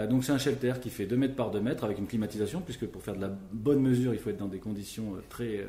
donc, 0.10 0.24
c'est 0.24 0.32
un 0.32 0.38
shelter 0.38 0.74
qui 0.82 0.90
fait 0.90 1.06
2 1.06 1.18
mètres 1.18 1.36
par 1.36 1.51
2 1.51 1.60
mètres 1.60 1.84
avec 1.84 1.98
une 1.98 2.08
climatisation, 2.08 2.62
puisque 2.62 2.86
pour 2.86 3.01
faire 3.01 3.16
de 3.16 3.22
la 3.22 3.32
bonne 3.51 3.80
mesure, 3.80 4.13
il 4.13 4.20
faut 4.20 4.30
être 4.30 4.40
dans 4.40 4.48
des 4.48 4.60
conditions 4.60 5.16
très. 5.30 5.66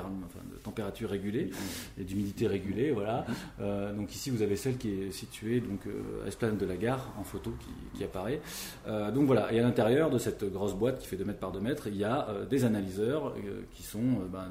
De 0.00 0.58
température 0.62 1.10
régulée 1.10 1.50
et 1.98 2.04
d'humidité 2.04 2.46
régulée. 2.46 2.90
Voilà. 2.92 3.26
Euh, 3.60 3.92
donc 3.92 4.14
ici, 4.14 4.30
vous 4.30 4.42
avez 4.42 4.56
celle 4.56 4.76
qui 4.76 4.90
est 4.90 5.10
située 5.10 5.60
donc, 5.60 5.86
euh, 5.86 6.22
à 6.22 6.26
l'esplanade 6.26 6.58
de 6.58 6.66
la 6.66 6.76
gare 6.76 7.12
en 7.18 7.24
photo 7.24 7.52
qui, 7.96 8.04
apparaît. 8.04 8.40
Euh, 8.88 9.10
donc 9.10 9.26
voilà. 9.26 9.52
Et 9.52 9.60
à 9.60 9.62
l'intérieur 9.62 10.10
de 10.10 10.18
cette 10.18 10.44
grosse 10.44 10.74
boîte 10.74 10.98
qui 10.98 11.06
fait 11.06 11.16
2 11.16 11.24
mètres 11.24 11.38
par 11.38 11.52
2 11.52 11.60
mètres, 11.60 11.86
il 11.86 11.96
y 11.96 12.04
a 12.04 12.28
des 12.48 12.64
analyseurs 12.64 13.34
qui 13.72 13.82
sont 13.82 14.00
ben, 14.32 14.50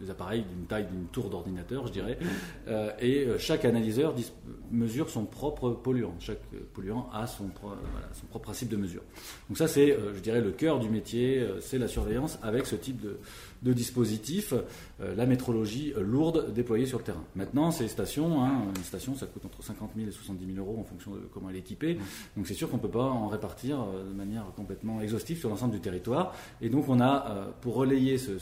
des 0.00 0.10
appareils 0.10 0.42
d'une 0.42 0.64
taille 0.66 0.86
d'une 0.86 1.06
tour 1.06 1.28
d'ordinateur, 1.28 1.86
je 1.86 1.92
dirais. 1.92 2.18
et 3.00 3.28
chaque 3.38 3.64
analyseur 3.64 4.14
mesure 4.70 5.10
son 5.10 5.24
propre 5.24 5.70
polluant. 5.70 6.14
Chaque 6.18 6.40
polluant 6.72 7.08
a 7.12 7.26
son, 7.26 7.50
son 8.12 8.26
propre 8.26 8.46
principe 8.46 8.70
de 8.70 8.76
mesure. 8.76 9.02
Donc 9.48 9.58
ça, 9.58 9.68
c'est, 9.68 9.96
je 10.14 10.20
dirais, 10.20 10.40
le 10.40 10.52
cœur 10.52 10.80
du 10.80 10.88
métier, 10.88 11.46
c'est 11.60 11.78
la 11.78 11.88
surveillance 11.88 12.38
avec 12.42 12.66
ce 12.66 12.76
type 12.76 13.00
de, 13.00 13.18
de 13.62 13.72
dispositifs, 13.72 14.54
euh, 15.00 15.14
la 15.14 15.26
métrologie 15.26 15.92
lourde 15.98 16.52
déployée 16.54 16.86
sur 16.86 16.98
le 16.98 17.04
terrain. 17.04 17.24
Maintenant, 17.34 17.70
ces 17.70 17.88
stations, 17.88 18.42
hein, 18.42 18.64
une 18.76 18.84
station, 18.84 19.14
ça 19.14 19.26
coûte 19.26 19.44
entre 19.44 19.62
50 19.62 19.90
000 19.96 20.08
et 20.08 20.12
70 20.12 20.54
000 20.54 20.58
euros 20.58 20.78
en 20.80 20.84
fonction 20.84 21.12
de 21.12 21.20
comment 21.32 21.50
elle 21.50 21.56
est 21.56 21.60
équipée. 21.60 21.98
Donc 22.36 22.46
c'est 22.46 22.54
sûr 22.54 22.70
qu'on 22.70 22.78
ne 22.78 22.82
peut 22.82 22.88
pas 22.88 23.04
en 23.04 23.28
répartir 23.28 23.80
euh, 23.80 24.08
de 24.08 24.14
manière 24.14 24.44
complètement 24.56 25.00
exhaustive 25.00 25.38
sur 25.38 25.50
l'ensemble 25.50 25.72
du 25.72 25.80
territoire. 25.80 26.34
Et 26.60 26.68
donc 26.70 26.88
on 26.88 27.00
a, 27.00 27.26
euh, 27.28 27.50
pour 27.60 27.74
relayer 27.74 28.18
ces, 28.18 28.38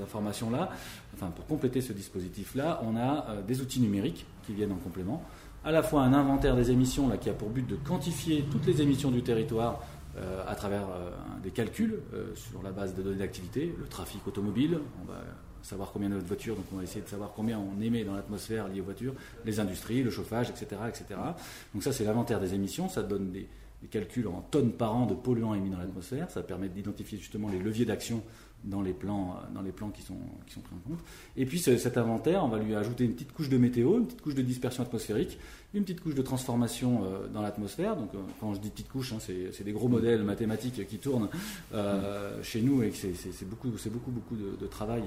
informations-là, 0.00 0.70
enfin 1.14 1.30
pour 1.30 1.44
compléter 1.46 1.80
ce 1.80 1.92
dispositif-là, 1.92 2.80
on 2.84 2.96
a 2.96 3.42
des 3.46 3.60
outils 3.60 3.80
numériques 3.80 4.26
qui 4.46 4.54
viennent 4.54 4.70
en 4.70 4.76
complément 4.76 5.24
à 5.64 5.70
la 5.70 5.82
fois 5.82 6.02
un 6.02 6.12
inventaire 6.12 6.56
des 6.56 6.70
émissions 6.70 7.08
là, 7.08 7.16
qui 7.16 7.30
a 7.30 7.32
pour 7.32 7.50
but 7.50 7.66
de 7.66 7.76
quantifier 7.76 8.44
toutes 8.50 8.66
les 8.66 8.82
émissions 8.82 9.10
du 9.10 9.22
territoire 9.22 9.80
euh, 10.18 10.44
à 10.46 10.54
travers 10.54 10.88
euh, 10.90 11.10
des 11.42 11.50
calculs 11.50 11.98
euh, 12.12 12.34
sur 12.34 12.62
la 12.62 12.70
base 12.70 12.94
de 12.94 13.02
données 13.02 13.16
d'activité, 13.16 13.74
le 13.78 13.86
trafic 13.86 14.26
automobile, 14.26 14.78
on 15.00 15.10
va 15.10 15.22
savoir 15.62 15.90
combien 15.90 16.10
de 16.10 16.16
voitures, 16.16 16.54
donc 16.54 16.66
on 16.70 16.76
va 16.76 16.82
essayer 16.82 17.00
de 17.00 17.08
savoir 17.08 17.32
combien 17.34 17.58
on 17.58 17.80
émet 17.80 18.04
dans 18.04 18.14
l'atmosphère 18.14 18.68
liée 18.68 18.82
aux 18.82 18.84
voitures, 18.84 19.14
les 19.46 19.58
industries, 19.58 20.02
le 20.02 20.10
chauffage, 20.10 20.50
etc. 20.50 20.82
etc. 20.86 21.18
Donc 21.72 21.82
ça 21.82 21.92
c'est 21.92 22.04
l'inventaire 22.04 22.40
des 22.40 22.52
émissions, 22.52 22.90
ça 22.90 23.02
donne 23.02 23.30
des, 23.30 23.48
calculs 23.90 24.28
en 24.28 24.42
tonnes 24.42 24.70
par 24.70 24.94
an 24.94 25.06
de 25.06 25.14
polluants 25.14 25.54
émis 25.54 25.70
dans 25.70 25.78
l'atmosphère, 25.78 26.30
ça 26.30 26.42
permet 26.42 26.68
d'identifier 26.68 27.18
justement 27.18 27.48
les 27.48 27.58
leviers 27.58 27.84
d'action 27.84 28.22
dans 28.62 28.80
les 28.80 28.92
plans, 28.92 29.40
dans 29.52 29.62
les 29.62 29.72
plans 29.72 29.90
qui, 29.90 30.02
sont, 30.02 30.18
qui 30.46 30.54
sont 30.54 30.60
pris 30.60 30.76
en 30.76 30.88
compte. 30.88 31.00
Et 31.36 31.46
puis 31.46 31.58
cet 31.58 31.96
inventaire, 31.96 32.44
on 32.44 32.48
va 32.48 32.58
lui 32.58 32.76
ajouter 32.76 33.04
une 33.04 33.14
petite 33.14 33.32
couche 33.32 33.48
de 33.48 33.58
météo, 33.58 33.98
une 33.98 34.06
petite 34.06 34.22
couche 34.22 34.36
de 34.36 34.42
dispersion 34.42 34.84
atmosphérique, 34.84 35.36
une 35.74 35.84
petite 35.84 36.00
couche 36.00 36.14
de 36.14 36.22
transformation 36.22 37.02
euh, 37.04 37.28
dans 37.32 37.40
l'atmosphère. 37.40 37.96
Donc, 37.96 38.10
euh, 38.14 38.18
quand 38.40 38.54
je 38.54 38.60
dis 38.60 38.70
petite 38.70 38.90
couche, 38.90 39.12
hein, 39.12 39.18
c'est 39.20 39.64
des 39.64 39.72
gros 39.72 39.88
modèles 39.88 40.22
mathématiques 40.22 40.86
qui 40.86 40.98
tournent 40.98 41.28
euh, 41.74 42.42
chez 42.42 42.60
nous 42.60 42.82
et 42.82 42.92
c'est 42.92 43.48
beaucoup, 43.48 43.68
beaucoup, 43.68 44.10
beaucoup 44.10 44.36
de, 44.36 44.66
travail 44.66 45.02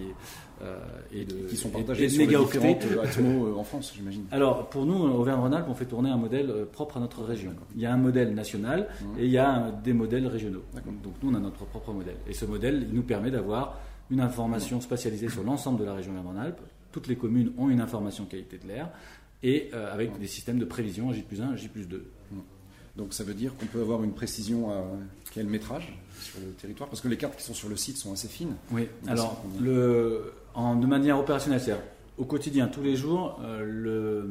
et, 1.11 1.21
et, 1.21 1.25
de 1.25 1.47
qui 1.47 1.55
sont 1.55 1.69
partagés 1.69 2.09
sur 2.09 2.21
les 2.21 2.27
différentes 2.27 2.83
Atmos 3.03 3.57
en 3.57 3.63
France, 3.63 3.93
j'imagine. 3.95 4.25
Alors, 4.31 4.69
pour 4.69 4.85
nous, 4.85 4.95
Auvergne-Rhône-Alpes, 4.95 5.67
on 5.69 5.75
fait 5.75 5.85
tourner 5.85 6.09
un 6.09 6.17
modèle 6.17 6.51
propre 6.71 6.97
à 6.97 6.99
notre 6.99 7.23
région. 7.23 7.51
Il 7.75 7.81
y 7.81 7.85
a 7.85 7.93
un 7.93 7.97
modèle 7.97 8.33
national 8.33 8.87
mmh. 9.01 9.19
et 9.19 9.25
il 9.25 9.31
y 9.31 9.37
a 9.37 9.71
des 9.83 9.93
modèles 9.93 10.27
régionaux. 10.27 10.63
Donc, 11.03 11.13
nous, 11.21 11.31
on 11.31 11.35
a 11.35 11.39
notre 11.39 11.65
propre 11.65 11.93
modèle. 11.93 12.17
Et 12.27 12.33
ce 12.33 12.45
modèle, 12.45 12.87
il 12.89 12.95
nous 12.95 13.03
permet 13.03 13.31
d'avoir 13.31 13.79
une 14.09 14.19
information 14.19 14.81
spatialisée 14.81 15.29
sur 15.29 15.43
l'ensemble 15.43 15.79
de 15.79 15.85
la 15.85 15.93
région 15.93 16.11
Auvergne-Rhône-Alpes. 16.11 16.61
Toutes 16.91 17.07
les 17.07 17.15
communes 17.15 17.51
ont 17.57 17.69
une 17.69 17.81
information 17.81 18.25
qualité 18.25 18.57
de 18.57 18.67
l'air 18.67 18.89
et 19.43 19.69
euh, 19.73 19.93
avec 19.93 20.17
des 20.19 20.27
systèmes 20.27 20.59
de 20.59 20.65
prévision 20.65 21.11
J 21.11 21.21
plus 21.21 21.41
1, 21.41 21.55
J 21.55 21.67
plus 21.67 21.87
2. 21.87 22.05
Donc 22.95 23.13
ça 23.13 23.25
veut 23.25 23.33
dire 23.33 23.55
qu'on 23.57 23.65
peut 23.65 23.81
avoir 23.81 24.03
une 24.03 24.13
précision 24.13 24.71
à 24.71 24.83
quel 25.33 25.47
métrage 25.47 25.97
sur 26.21 26.39
le 26.39 26.53
territoire? 26.53 26.89
Parce 26.89 27.01
que 27.01 27.09
les 27.09 27.17
cartes 27.17 27.35
qui 27.35 27.43
sont 27.43 27.53
sur 27.53 27.67
le 27.67 27.75
site 27.75 27.97
sont 27.97 28.13
assez 28.13 28.29
fines. 28.29 28.55
Oui, 28.71 28.87
alors 29.07 29.43
le, 29.61 30.33
en, 30.53 30.75
de 30.75 30.87
manière 30.87 31.19
opérationnelle, 31.19 31.59
c'est-à-dire 31.59 31.83
au 32.17 32.25
quotidien, 32.25 32.67
tous 32.67 32.81
les 32.81 32.95
jours, 32.95 33.39
euh, 33.43 33.63
le, 33.65 34.29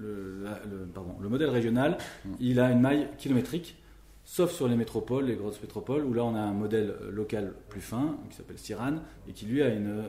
le, 0.00 0.86
pardon, 0.92 1.14
le, 1.20 1.28
modèle 1.28 1.50
régional, 1.50 1.96
mm. 2.24 2.30
il 2.40 2.60
a 2.60 2.70
une 2.70 2.80
maille 2.80 3.06
kilométrique, 3.18 3.76
sauf 4.24 4.52
sur 4.52 4.66
les 4.66 4.76
métropoles, 4.76 5.26
les 5.26 5.36
grosses 5.36 5.60
métropoles, 5.60 6.04
où 6.04 6.12
là 6.14 6.24
on 6.24 6.34
a 6.34 6.40
un 6.40 6.52
modèle 6.52 6.94
local 7.10 7.54
plus 7.68 7.80
fin, 7.80 8.16
qui 8.30 8.36
s'appelle 8.36 8.58
CIRAN, 8.58 8.96
et 9.28 9.32
qui 9.32 9.46
lui 9.46 9.62
a 9.62 9.68
une 9.68 9.86
euh, 9.86 10.08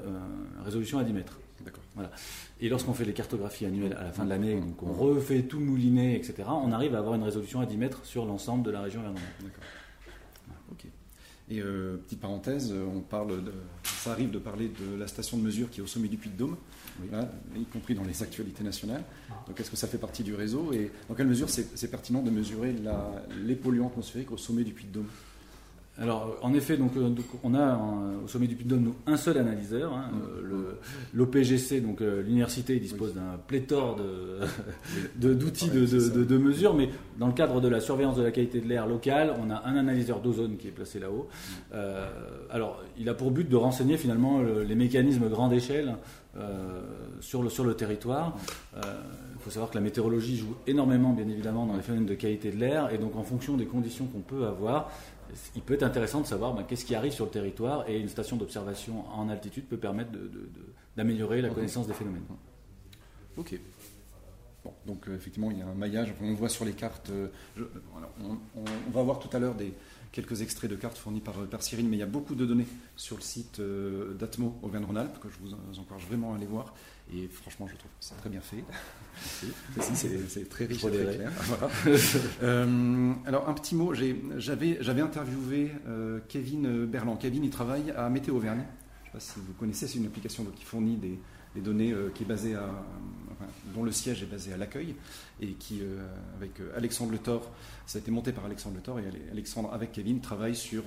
résolution 0.64 0.98
à 0.98 1.04
10 1.04 1.14
mètres. 1.14 1.40
Voilà. 1.96 2.12
Et 2.60 2.70
lorsqu'on 2.70 2.94
fait 2.94 3.06
les 3.06 3.14
cartographies 3.14 3.66
annuelles 3.66 3.96
à 4.00 4.04
la 4.04 4.12
fin 4.12 4.26
de 4.26 4.30
l'année, 4.30 4.60
donc 4.60 4.82
on 4.84 4.94
refait 4.94 5.44
tout 5.44 5.60
mouliné, 5.60 6.16
etc., 6.16 6.44
on 6.48 6.72
arrive 6.72 6.96
à 6.96 7.00
avoir 7.00 7.16
une 7.16 7.24
résolution 7.24 7.60
à 7.60 7.66
10 7.66 7.78
mètres 7.78 8.06
sur 8.06 8.26
l'ensemble 8.26 8.64
de 8.64 8.72
la 8.72 8.82
région 8.82 9.02
D'accord. 9.02 9.64
Ok. 10.72 10.86
Et 11.50 11.60
euh, 11.62 11.98
petite 11.98 12.22
parenthèse, 12.22 12.74
on 12.74 13.02
parle 13.02 13.44
de, 13.44 13.52
ça 13.84 14.14
arrive 14.14 14.32
de 14.32 14.40
parler 14.40 14.70
de 14.70 14.98
la 14.98 15.08
station 15.08 15.38
de 15.38 15.44
mesure 15.44 15.70
qui 15.70 15.82
est 15.82 15.84
au 15.84 15.88
sommet 15.88 16.08
du 16.08 16.18
Puy-de-Dôme, 16.18 16.58
y 17.56 17.66
compris 17.66 17.96
dans 17.96 18.04
les 18.04 18.24
actualités 18.24 18.64
nationales. 18.64 19.04
Donc 19.48 19.60
est-ce 19.60 19.70
que 19.70 19.76
ça 19.76 19.88
fait 19.88 19.98
partie 19.98 20.24
du 20.24 20.34
réseau 20.34 20.72
et 20.74 20.92
dans 21.10 21.16
quelle 21.16 21.28
mesure 21.28 21.50
c'est 21.50 21.92
pertinent 21.92 22.22
de 22.22 22.32
mesurer 22.32 22.72
la, 22.72 23.26
les 23.44 23.56
polluants 23.56 23.88
atmosphériques 23.88 24.32
au 24.32 24.38
sommet 24.38 24.64
du 24.64 24.72
Puy-de-Dôme 24.72 25.10
alors, 26.02 26.38
en 26.42 26.56
effet, 26.56 26.76
donc, 26.76 26.98
euh, 26.98 27.14
on 27.44 27.54
a 27.54 27.80
au 28.24 28.28
sommet 28.28 28.48
du 28.48 28.56
Puy-de-Dôme 28.56 28.96
un 29.06 29.16
seul 29.16 29.38
analyseur, 29.38 29.94
hein, 29.94 30.10
euh, 30.42 30.74
l'OPGC, 31.14 31.82
donc 31.82 32.02
euh, 32.02 32.24
l'université 32.24 32.80
dispose 32.80 33.14
d'un 33.14 33.38
pléthore 33.46 33.98
d'outils 35.16 35.70
de, 35.70 35.86
de, 35.86 36.24
de, 36.24 36.38
mesure, 36.38 36.74
mais 36.74 36.90
dans 37.20 37.28
le 37.28 37.34
cadre 37.34 37.62
de 37.62 37.68
la 37.68 37.80
surveillance 37.80 38.16
de 38.16 38.24
la 38.24 38.32
qualité 38.32 38.60
de 38.60 38.68
l'air 38.68 38.88
locale, 38.88 39.36
on 39.40 39.52
a 39.52 39.62
un 39.66 39.76
analyseur 39.76 40.20
d'ozone 40.20 40.58
qui 40.58 40.68
est 40.68 40.72
placé 40.72 41.00
là-haut. 41.00 41.28
alors, 42.50 42.82
il 42.98 43.08
a 43.08 43.14
pour 43.14 43.30
but 43.30 43.48
de 43.48 43.56
renseigner 43.56 43.98
finalement 43.98 44.42
les 44.42 44.76
mécanismes 44.76 45.30
grande 45.30 45.54
échelle 45.54 45.98
sur, 47.20 47.44
le, 47.44 47.50
sur 47.50 47.64
le 47.64 47.76
territoire. 47.76 48.36
Il 48.76 49.42
faut 49.42 49.52
savoir 49.52 49.70
que 49.70 49.76
la 49.76 49.82
météorologie 49.82 50.38
joue 50.38 50.56
énormément, 50.66 51.14
bien 51.14 51.28
évidemment, 51.28 51.66
dans 51.66 51.76
les 51.76 51.82
phénomènes 51.84 52.08
de 52.08 52.16
qualité 52.16 52.50
de 52.50 52.58
l'air, 52.58 52.92
et 52.94 52.98
donc 52.98 53.16
en 53.16 53.24
fonction 53.24 53.58
des 53.58 53.66
conditions 53.66 54.06
qu'on 54.06 54.22
peut 54.22 54.46
avoir, 54.46 54.90
il 55.56 55.62
peut 55.62 55.74
être 55.74 55.84
intéressant 55.84 56.22
de 56.22 56.28
savoir 56.28 56.54
ben, 56.54 56.64
qu'est-ce 56.64 56.86
qui 56.86 56.96
arrive 56.96 57.12
sur 57.12 57.26
le 57.26 57.32
territoire 57.32 57.88
et 57.90 58.00
une 58.00 58.10
station 58.10 58.38
d'observation 58.38 59.06
en 59.14 59.30
altitude 59.30 59.66
peut 59.66 59.78
permettre 59.78 60.12
d'améliorer 60.96 61.42
la 61.42 61.50
connaissance 61.50 61.88
des 61.88 61.94
phénomènes. 61.94 62.24
Ok. 63.38 63.60
Bon, 64.64 64.74
donc 64.86 65.08
euh, 65.08 65.16
effectivement, 65.16 65.52
il 65.52 65.60
y 65.60 65.62
a 65.62 65.68
un 65.68 65.74
maillage. 65.74 66.14
On 66.22 66.34
voit 66.34 66.50
sur 66.50 66.64
les 66.66 66.74
cartes. 66.74 67.10
Euh, 67.10 67.28
on, 68.22 68.92
va 68.92 69.04
voir 69.04 69.20
tout 69.20 69.30
à 69.36 69.40
l'heure 69.40 69.56
des, 69.56 69.74
quelques 70.12 70.42
extraits 70.42 70.70
de 70.70 70.76
cartes 70.76 70.98
fournis 70.98 71.20
par, 71.20 71.34
par 71.48 71.62
Cyril, 71.62 71.88
mais 71.90 71.98
il 71.98 72.00
y 72.00 72.04
a 72.04 72.08
beaucoup 72.08 72.36
de 72.36 72.46
données 72.46 72.68
sur 72.96 73.18
le 73.18 73.22
site 73.22 73.60
euh, 73.60 74.14
d'Atmo 74.14 74.58
Auvergne-Rhône-Alpes 74.62 75.20
que 75.20 75.28
je 75.30 75.38
vous 75.42 75.80
encourage 75.80 76.06
vraiment 76.06 76.34
à 76.34 76.38
aller 76.38 76.46
voir. 76.46 76.74
Et 77.16 77.28
franchement, 77.28 77.68
je 77.68 77.76
trouve 77.76 77.92
c'est 78.00 78.18
très 78.18 78.30
bien 78.30 78.42
fait. 78.42 78.64
c'est 79.80 80.50
très 80.50 80.66
riche 80.66 80.80
très 80.80 80.90
clair. 80.90 81.32
Euh, 82.44 83.14
alors, 83.26 83.48
un 83.48 83.54
petit 83.54 83.76
mot. 83.76 83.94
J'avais 83.94 85.02
interviewé 85.02 85.72
euh, 85.88 86.20
Kevin 86.28 86.86
Berland. 86.86 87.18
Kevin, 87.18 87.44
il 87.44 87.50
travaille 87.50 87.92
à 87.92 88.10
Météo 88.10 88.36
Auvergne. 88.36 88.64
Je 89.04 89.18
ne 89.18 89.22
sais 89.22 89.34
pas 89.34 89.34
si 89.34 89.40
vous 89.40 89.54
connaissez, 89.54 89.88
c'est 89.88 90.00
une 90.00 90.08
application 90.08 90.44
qui 90.56 90.64
fournit 90.64 90.98
des, 90.98 91.62
données 91.62 91.94
qui 92.16 92.24
est 92.24 92.26
basée 92.26 92.56
à, 92.56 92.68
dont 93.76 93.84
le 93.84 93.92
siège 93.92 94.24
est 94.24 94.28
basé 94.28 94.54
à 94.54 94.58
l'accueil 94.58 94.96
et 95.42 95.54
qui, 95.54 95.82
avec 96.38 96.52
Alexandre 96.76 97.12
Le 97.12 97.18
Thor, 97.18 97.52
ça 97.86 97.98
a 97.98 98.02
été 98.02 98.12
monté 98.12 98.32
par 98.32 98.46
Alexandre 98.46 98.76
Le 98.76 98.82
Thor 98.82 99.00
et 99.00 99.04
Alexandre, 99.32 99.74
avec 99.74 99.92
Kevin, 99.92 100.22
travaille 100.22 100.56
sur 100.56 100.84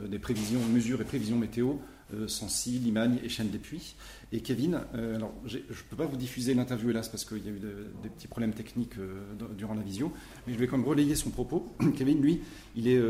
des 0.00 0.18
prévisions, 0.18 0.60
mesures 0.72 1.00
et 1.00 1.04
prévisions 1.04 1.36
météo 1.36 1.74
euh, 2.12 2.28
Sancy, 2.28 2.78
Limagne 2.78 3.18
et 3.22 3.30
Chêne 3.30 3.48
des 3.48 3.58
Puits. 3.58 3.96
Et 4.30 4.40
Kevin, 4.40 4.80
euh, 4.94 5.16
alors 5.16 5.32
je 5.46 5.56
ne 5.56 5.62
peux 5.88 5.96
pas 5.96 6.04
vous 6.04 6.16
diffuser 6.16 6.52
l'interview 6.52 6.90
hélas 6.90 7.08
parce 7.08 7.24
qu'il 7.24 7.38
y 7.38 7.48
a 7.48 7.50
eu 7.50 7.60
des 8.02 8.08
petits 8.10 8.28
problèmes 8.28 8.52
techniques 8.52 8.98
euh, 8.98 9.22
durant 9.56 9.74
la 9.74 9.80
visio, 9.80 10.12
mais 10.46 10.52
je 10.52 10.58
vais 10.58 10.66
quand 10.66 10.76
même 10.76 10.86
relayer 10.86 11.14
son 11.14 11.30
propos. 11.30 11.74
Kevin, 11.96 12.20
lui, 12.20 12.42
il, 12.76 12.88
est, 12.88 13.00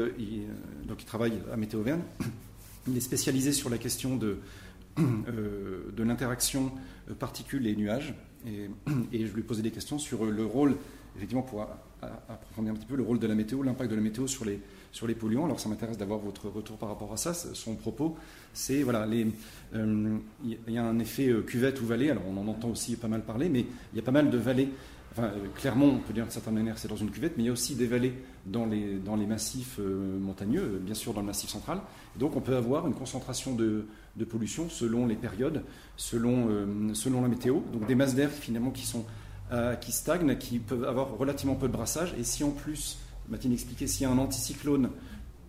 donc 0.87 1.03
il 1.03 1.07
travaille 1.07 1.33
à 1.53 1.57
Météo 1.57 1.83
Verne 1.83 2.03
il 2.89 2.97
est 2.97 3.01
spécialisé 3.01 3.53
sur 3.53 3.69
la 3.69 3.79
question 3.79 4.17
de, 4.17 4.39
de 4.97 6.03
l'interaction 6.03 6.71
particules 7.19 7.67
et 7.67 7.75
nuages. 7.75 8.15
Et, 9.13 9.27
je 9.27 9.33
lui 9.33 9.41
ai 9.41 9.45
posé 9.45 9.63
des 9.63 9.71
questions 9.71 9.99
sur 9.99 10.25
le 10.25 10.45
rôle, 10.45 10.77
effectivement, 11.17 11.43
pour 11.43 11.67
approfondir 12.29 12.73
un 12.73 12.77
petit 12.77 12.87
peu 12.87 12.97
le 12.97 13.03
rôle 13.03 13.19
de 13.19 13.27
la 13.27 13.35
météo, 13.35 13.63
l'impact 13.63 13.91
de 13.91 13.97
la 13.97 14.03
météo 14.03 14.27
sur 14.27 14.45
les, 14.45 14.61
sur 14.93 15.07
les 15.07 15.15
polluants. 15.15 15.47
Alors 15.47 15.59
ça 15.59 15.71
m'intéresse 15.71 15.97
d'avoir 15.97 16.19
votre 16.19 16.49
retour 16.49 16.77
par 16.77 16.91
rapport 16.91 17.13
à 17.13 17.17
ça. 17.17 17.33
Son 17.33 17.77
propos, 17.77 18.17
c'est 18.53 18.83
voilà, 18.83 19.07
il 19.11 19.33
y 20.69 20.77
a 20.77 20.85
un 20.85 20.99
effet 20.99 21.33
cuvette 21.47 21.81
ou 21.81 21.87
vallée. 21.87 22.11
Alors 22.11 22.25
on 22.29 22.37
en 22.37 22.47
entend 22.47 22.69
aussi 22.69 22.97
pas 22.97 23.09
mal 23.09 23.23
parler, 23.23 23.49
mais 23.49 23.61
il 23.61 23.97
y 23.97 23.99
a 23.99 24.03
pas 24.03 24.13
mal 24.13 24.29
de 24.29 24.37
vallées 24.37 24.69
Enfin, 25.17 25.31
clairement, 25.55 25.87
on 25.87 25.99
peut 25.99 26.13
dire 26.13 26.25
d'une 26.25 26.33
certaine 26.33 26.55
manière 26.55 26.77
c'est 26.77 26.89
dans 26.89 26.97
une 26.97 27.11
cuvette, 27.11 27.37
mais 27.37 27.45
il 27.45 27.47
y 27.47 27.49
a 27.49 27.53
aussi 27.53 27.77
des 27.77 27.87
vallées 27.87 28.15
dans 28.47 28.67
les, 28.67 28.99
dans 28.99 29.15
les 29.15 29.27
massifs 29.27 29.79
montagneux, 29.79 30.81
bien 30.83 30.95
sûr 30.95 31.15
dans 31.15 31.21
le 31.21 31.27
massif 31.27 31.49
central. 31.49 31.81
donc 32.17 32.35
on 32.35 32.41
peut 32.41 32.57
avoir 32.57 32.89
une 32.89 32.95
concentration 32.95 33.55
de, 33.55 33.87
de 34.17 34.25
pollution 34.25 34.69
selon 34.69 35.07
les 35.07 35.15
périodes, 35.15 35.63
selon, 35.97 36.67
selon 36.95 37.23
la 37.23 37.29
météo. 37.29 37.61
Donc 37.73 37.87
des 37.87 37.95
masses 37.95 38.17
d'air 38.17 38.29
finalement 38.29 38.73
qui, 38.73 38.87
sont, 38.87 39.05
qui 39.81 39.93
stagnent, 39.93 40.37
qui 40.37 40.59
peuvent 40.59 40.85
avoir 40.85 41.17
relativement 41.17 41.55
peu 41.55 41.69
de 41.69 41.73
brassage. 41.73 42.13
Et 42.19 42.25
si 42.25 42.43
en 42.43 42.51
plus, 42.51 42.99
Mathilde 43.29 43.55
expliquait, 43.55 43.87
s'il 43.87 44.03
y 44.03 44.07
a 44.07 44.11
un 44.11 44.19
anticyclone, 44.19 44.91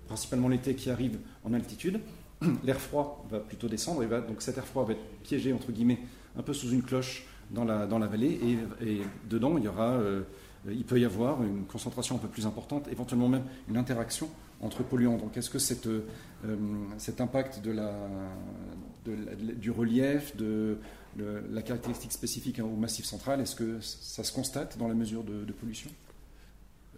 principalement 0.07 0.47
l'été, 0.47 0.75
qui 0.75 0.89
arrive 0.89 1.19
en 1.43 1.53
altitude, 1.53 1.99
l'air 2.63 2.79
froid 2.79 3.25
va 3.29 3.39
plutôt 3.39 3.67
descendre, 3.67 4.03
et 4.03 4.07
va, 4.07 4.21
donc 4.21 4.41
cet 4.41 4.57
air 4.57 4.65
froid 4.65 4.85
va 4.85 4.93
être 4.93 5.05
piégé, 5.23 5.53
entre 5.53 5.71
guillemets, 5.71 5.99
un 6.37 6.41
peu 6.41 6.53
sous 6.53 6.69
une 6.69 6.83
cloche 6.83 7.25
dans 7.51 7.65
la, 7.65 7.85
dans 7.85 7.99
la 7.99 8.07
vallée, 8.07 8.39
et, 8.81 8.87
et 8.87 9.01
dedans, 9.29 9.57
il, 9.57 9.63
y 9.63 9.67
aura, 9.67 9.93
euh, 9.93 10.23
il 10.69 10.83
peut 10.83 10.99
y 10.99 11.05
avoir 11.05 11.43
une 11.43 11.65
concentration 11.65 12.15
un 12.15 12.19
peu 12.19 12.27
plus 12.27 12.45
importante, 12.45 12.87
éventuellement 12.91 13.29
même 13.29 13.43
une 13.69 13.77
interaction 13.77 14.29
entre 14.61 14.83
polluants. 14.83 15.17
Donc 15.17 15.37
est-ce 15.37 15.49
que 15.49 15.59
cette, 15.59 15.87
euh, 15.87 16.05
cet 16.97 17.21
impact 17.21 17.61
de 17.61 17.71
la, 17.71 17.93
de 19.05 19.13
la, 19.13 19.35
du 19.35 19.71
relief, 19.71 20.35
de, 20.35 20.77
la 21.17 21.61
caractéristique 21.61 22.11
spécifique 22.11 22.59
au 22.59 22.75
massif 22.75 23.05
central, 23.05 23.39
est-ce 23.39 23.55
que 23.55 23.79
ça 23.79 24.25
se 24.25 24.33
constate 24.33 24.77
dans 24.77 24.89
la 24.89 24.93
mesure 24.93 25.23
de, 25.23 25.45
de 25.45 25.53
pollution? 25.53 25.89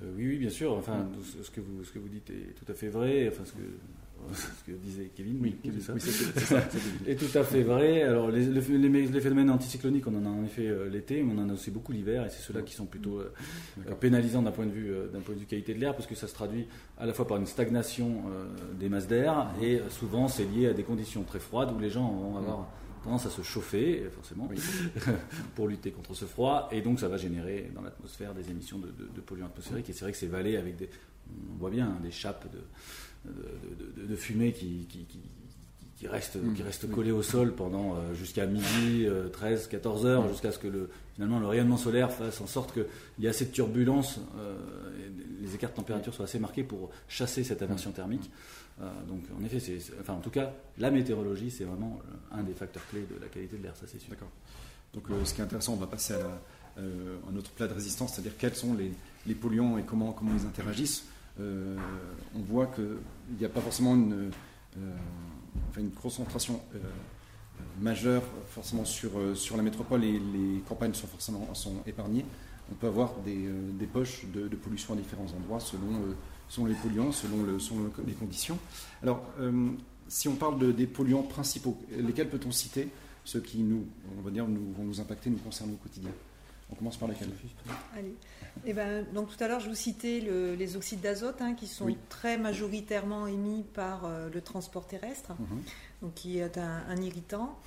Euh, 0.01 0.12
oui, 0.16 0.27
oui, 0.27 0.38
bien 0.38 0.50
sûr. 0.50 0.74
Enfin, 0.74 1.08
ce 1.44 1.51
que 1.51 1.62
vous, 1.62 1.84
ce 1.84 1.92
que 1.92 2.00
vous 2.00 2.10
dites 2.10 2.30
est 2.32 2.56
tout 2.56 2.72
à 2.72 2.74
fait 2.74 2.89
vrai. 2.89 3.27
Enfin, 3.27 3.44
ce 3.46 3.51
que, 3.51 3.62
ce 4.33 4.71
que 4.71 4.77
disait 4.77 5.12
Kevin, 5.15 5.39
oui. 5.41 5.55
Oui, 5.63 5.71
c'est, 5.79 6.39
ça, 6.39 6.62
tout 6.62 7.38
à 7.38 7.43
fait 7.43 7.63
vrai. 7.63 8.03
Alors, 8.03 8.29
les, 8.29 8.45
les, 8.45 8.89
les 8.89 9.21
phénomènes 9.21 9.50
anticycloniques, 9.50 10.05
on 10.07 10.15
en 10.15 10.25
a 10.25 10.29
en 10.29 10.43
effet 10.43 10.67
euh, 10.67 10.89
l'été, 10.89 11.24
mais 11.24 11.33
on 11.36 11.41
en 11.41 11.50
a 11.50 11.53
aussi 11.53 11.71
beaucoup 11.71 11.91
l'hiver, 11.91 12.25
et 12.25 12.29
c'est 12.29 12.41
ceux-là 12.41 12.62
qui 12.62 12.74
sont 12.74 12.86
plutôt 12.86 13.19
euh, 13.19 13.31
pénalisants 14.00 14.41
d'un 14.41 14.51
point 14.51 14.65
de 14.65 14.71
vue 14.71 14.91
euh, 14.91 15.07
d'un 15.07 15.19
point 15.21 15.33
de 15.33 15.39
vue 15.39 15.45
qualité 15.45 15.74
de 15.74 15.79
l'air, 15.79 15.95
parce 15.95 16.07
que 16.07 16.15
ça 16.15 16.27
se 16.27 16.33
traduit 16.33 16.67
à 16.97 17.05
la 17.05 17.13
fois 17.13 17.27
par 17.27 17.38
une 17.38 17.45
stagnation 17.45 18.24
euh, 18.29 18.45
des 18.79 18.89
masses 18.89 19.07
d'air, 19.07 19.47
et 19.62 19.81
souvent 19.89 20.27
c'est 20.27 20.45
lié 20.45 20.67
à 20.67 20.74
des 20.74 20.83
conditions 20.83 21.24
très 21.24 21.39
froides 21.39 21.71
où 21.75 21.79
les 21.79 21.89
gens 21.89 22.09
vont 22.09 22.38
avoir 22.38 22.67
tendance 23.03 23.25
à 23.25 23.29
se 23.29 23.41
chauffer, 23.41 24.03
forcément, 24.13 24.47
oui. 24.50 24.57
pour 25.55 25.67
lutter 25.67 25.91
contre 25.91 26.13
ce 26.13 26.25
froid, 26.25 26.67
et 26.71 26.81
donc 26.81 27.00
ça 27.00 27.07
va 27.07 27.17
générer 27.17 27.71
dans 27.74 27.81
l'atmosphère 27.81 28.33
des 28.33 28.50
émissions 28.50 28.79
de, 28.79 28.88
de, 28.88 29.09
de 29.15 29.21
polluants 29.21 29.45
atmosphériques. 29.45 29.89
Et 29.89 29.93
c'est 29.93 30.03
vrai 30.03 30.12
que 30.12 30.17
ces 30.17 30.27
vallées 30.27 30.57
avec 30.57 30.75
des, 30.75 30.89
on 31.53 31.57
voit 31.57 31.69
bien, 31.69 31.86
hein, 31.86 32.00
des 32.03 32.12
chape 32.12 32.45
de 32.51 32.59
de, 33.27 34.01
de, 34.01 34.07
de, 34.07 34.15
fumée 34.15 34.51
qui, 34.51 34.86
qui, 34.89 35.05
qui, 35.05 35.19
qui 35.98 36.07
reste, 36.07 36.38
qui 36.55 36.62
reste 36.62 36.89
collée 36.91 37.12
au 37.12 37.24
sol 37.24 37.53
pendant 37.53 37.96
euh, 37.96 38.13
jusqu'à 38.13 38.46
midi, 38.46 39.05
euh, 39.05 39.29
13, 39.29 39.67
14 39.67 40.05
heures, 40.05 40.27
jusqu'à 40.29 40.51
ce 40.51 40.60
que 40.60 40.67
le, 40.67 40.89
finalement 41.15 41.39
le 41.39 41.48
rayonnement 41.48 41.77
solaire 41.77 42.12
fasse 42.12 42.39
en 42.39 42.48
sorte 42.48 42.74
qu'il 42.74 42.86
y 43.19 43.25
ait 43.25 43.29
assez 43.29 43.46
de 43.46 43.51
turbulence, 43.51 44.19
euh, 44.38 44.55
et 45.00 45.43
les 45.43 45.55
écarts 45.55 45.72
de 45.72 45.75
température 45.75 46.13
soient 46.13 46.25
assez 46.25 46.39
marqués 46.39 46.63
pour 46.63 46.91
chasser 47.07 47.43
cette 47.43 47.62
aversion 47.62 47.91
thermique. 47.91 48.29
donc 49.07 49.24
en 49.39 49.43
effet, 49.43 49.60
c'est, 49.60 49.79
enfin 50.00 50.13
en 50.13 50.19
tout 50.19 50.29
cas, 50.29 50.53
la 50.77 50.91
météorologie, 50.91 51.50
c'est 51.50 51.63
vraiment 51.63 52.00
un 52.31 52.43
des 52.43 52.53
facteurs 52.53 52.86
clés 52.89 53.07
de 53.10 53.19
la 53.19 53.27
qualité 53.27 53.57
de 53.57 53.63
l'air, 53.63 53.75
ça 53.75 53.86
c'est 53.88 54.00
sûr. 54.00 54.12
D'accord. 54.12 54.31
Donc 54.93 55.05
ce 55.25 55.34
qui 55.34 55.41
est 55.41 55.43
intéressant, 55.43 55.74
on 55.74 55.77
va 55.77 55.88
passer 55.88 56.13
à, 56.13 56.19
la, 56.19 56.84
un 57.31 57.36
autre 57.36 57.50
plat 57.51 57.67
de 57.67 57.74
résistance, 57.74 58.13
c'est-à-dire 58.13 58.38
quels 58.38 58.55
sont 58.55 58.75
les, 58.75 58.91
les 59.25 59.36
polluants 59.36 59.79
et 59.79 59.84
comment, 59.84 60.12
comment 60.12 60.31
ils 60.39 60.46
interagissent. 60.46 61.05
Euh, 61.39 61.77
on 62.36 62.39
voit 62.41 62.67
qu'il 62.67 62.98
n'y 63.38 63.46
a 63.46 63.50
pas 63.50 63.62
forcément 63.62 63.94
une, 63.94 64.32
euh, 64.77 65.89
concentration 66.01 66.60
euh, 66.75 66.79
majeure 67.79 68.24
forcément 68.50 68.86
sur, 68.86 69.12
la 69.56 69.63
métropole 69.63 70.04
et 70.04 70.19
les 70.19 70.62
campagnes 70.67 70.93
sont 70.93 71.08
forcément 71.08 71.47
épargnées. 71.86 72.26
On 72.71 72.76
peut 72.76 72.88
avoir 72.88 73.13
des, 73.23 73.88
poches 73.91 74.26
de, 74.34 74.47
pollution 74.56 74.93
à 74.93 74.97
différents 74.97 75.28
endroits 75.38 75.60
selon, 75.60 76.67
les 76.67 76.76
polluants, 76.76 77.12
selon, 77.12 77.43
le, 77.43 77.60
selon 77.60 77.91
les 78.06 78.13
conditions. 78.13 78.58
Alors, 79.02 79.23
si 80.08 80.28
on 80.28 80.36
parle 80.36 80.60
de, 80.60 80.71
des 80.71 80.86
polluants 80.86 81.23
principaux, 81.23 81.78
lesquels 81.91 82.30
peut-on 82.30 82.52
citer? 82.52 82.89
Ceux 83.23 83.41
qui 83.41 83.60
nous, 83.60 83.86
on 84.17 84.21
va 84.21 84.32
dire, 84.32 84.47
nous, 84.47 84.73
vont 84.73 84.84
nous 84.84 85.00
impacter, 85.00 85.30
nous 85.30 85.38
concernent 85.38 85.73
au 85.73 85.78
quotidien. 85.78 86.12
On 86.69 86.75
commence 86.75 86.97
par 86.97 87.08
lesquels? 87.08 87.30
Allez. 87.95 88.13
Eh 88.65 88.73
ben, 88.73 89.06
donc 89.13 89.30
tout 89.30 89.41
à 89.43 89.47
l'heure, 89.47 89.60
je 89.60 89.69
vous 89.69 89.75
citais 89.75 90.19
le, 90.19 90.56
les 90.56 90.75
oxydes 90.75 90.99
d'azote 91.01 91.41
hein, 91.41 91.53
qui 91.53 91.67
sont 91.67 91.86
oui. 91.86 91.97
très 92.10 92.38
majoritairement 92.38 93.27
émis 93.27 93.63
par 93.73 94.06
euh, 94.06 94.30
le 94.30 94.41
transport 94.41 94.86
terrestre, 94.86 95.32
mm 95.34 95.45
-hmm. 95.45 96.01
donc 96.01 96.13
qui 96.13 96.39
est 96.39 96.58
un, 96.58 96.84
un 96.89 96.97
irritant. 97.01 97.58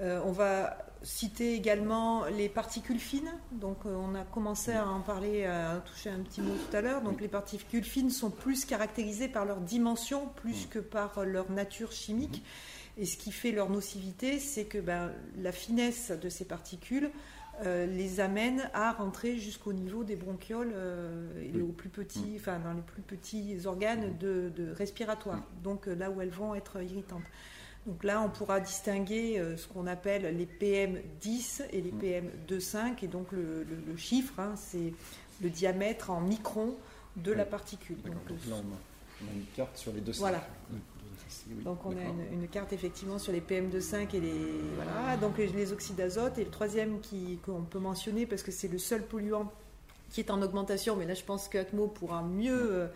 Euh, 0.00 0.20
on 0.24 0.32
va 0.32 0.78
citer 1.02 1.54
également 1.54 2.24
les 2.26 2.48
particules 2.48 3.00
fines. 3.00 3.32
Donc 3.52 3.78
euh, 3.84 3.94
on 3.94 4.14
a 4.14 4.24
commencé 4.24 4.72
à 4.72 4.86
en 4.86 5.00
parler, 5.00 5.44
à 5.44 5.82
toucher 5.84 6.10
un 6.10 6.20
petit 6.20 6.40
mot 6.40 6.54
tout 6.54 6.76
à 6.76 6.80
l'heure. 6.80 7.02
Donc 7.02 7.16
oui. 7.16 7.22
les 7.22 7.28
particules 7.28 7.84
fines 7.84 8.10
sont 8.10 8.30
plus 8.30 8.64
caractérisées 8.64 9.28
par 9.28 9.44
leur 9.44 9.60
dimension 9.60 10.28
plus 10.42 10.64
mmh. 10.64 10.68
que 10.68 10.78
par 10.78 11.24
leur 11.24 11.50
nature 11.50 11.92
chimique. 11.92 12.38
Mmh. 12.42 13.00
Et 13.02 13.06
ce 13.06 13.16
qui 13.16 13.32
fait 13.32 13.52
leur 13.52 13.70
nocivité, 13.70 14.38
c'est 14.38 14.64
que 14.64 14.78
ben, 14.78 15.12
la 15.38 15.52
finesse 15.52 16.10
de 16.10 16.28
ces 16.28 16.44
particules 16.44 17.10
euh, 17.64 17.86
les 17.86 18.20
amène 18.20 18.70
à 18.74 18.92
rentrer 18.92 19.38
jusqu'au 19.38 19.72
niveau 19.72 20.04
des 20.04 20.16
bronchioles 20.16 20.72
euh, 20.74 21.42
et 21.42 21.50
oui. 21.54 21.62
aux 21.62 21.72
plus 21.72 21.88
petits, 21.88 22.34
enfin 22.36 22.58
dans 22.58 22.72
les 22.72 22.82
plus 22.82 23.02
petits 23.02 23.66
organes 23.66 24.16
de, 24.18 24.50
de 24.54 24.72
respiratoires, 24.72 25.42
donc 25.62 25.88
euh, 25.88 25.94
là 25.94 26.10
où 26.10 26.20
elles 26.20 26.30
vont 26.30 26.54
être 26.54 26.82
irritantes. 26.82 27.22
Donc 27.86 28.04
là, 28.04 28.20
on 28.20 28.28
pourra 28.28 28.60
distinguer 28.60 29.42
ce 29.56 29.66
qu'on 29.66 29.86
appelle 29.86 30.36
les 30.36 30.44
PM10 30.44 31.62
et 31.72 31.80
les 31.80 31.92
PM25, 31.92 33.02
et 33.02 33.08
donc 33.08 33.32
le, 33.32 33.64
le, 33.64 33.76
le 33.86 33.96
chiffre, 33.96 34.38
hein, 34.38 34.52
c'est 34.54 34.92
le 35.40 35.48
diamètre 35.48 36.10
en 36.10 36.20
microns 36.20 36.74
de 37.16 37.30
oui. 37.30 37.36
la 37.38 37.46
particule. 37.46 37.96
Donc, 38.02 38.14
donc, 38.28 38.38
là, 38.50 38.56
on 39.22 39.30
a 39.30 39.32
une 39.32 39.46
carte 39.56 39.78
sur 39.78 39.92
les 39.94 40.02
deux 40.02 40.12
Voilà. 40.12 40.46
Oui, 41.48 41.62
donc 41.64 41.84
on 41.84 41.90
a 41.90 42.02
une, 42.02 42.42
une, 42.42 42.48
carte 42.48 42.72
effectivement 42.72 43.18
sur 43.18 43.32
les 43.32 43.40
PM2,5 43.40 44.16
et 44.16 44.20
les 44.20 44.60
voilà. 44.76 45.16
Donc 45.16 45.38
les, 45.38 45.48
les 45.48 45.72
oxydes 45.72 45.96
d'azote 45.96 46.38
et 46.38 46.44
le 46.44 46.50
troisième 46.50 47.00
qui 47.00 47.38
qu'on 47.44 47.62
peut 47.62 47.78
mentionner 47.78 48.26
parce 48.26 48.42
que 48.42 48.50
c'est 48.50 48.68
le 48.68 48.78
seul 48.78 49.02
polluant 49.02 49.50
qui 50.10 50.20
est 50.20 50.30
en 50.30 50.42
augmentation 50.42 50.96
mais 50.96 51.06
là 51.06 51.14
je 51.14 51.24
pense 51.24 51.48
qu'Atmo 51.48 51.86
pourra 51.86 52.22
mieux 52.22 52.88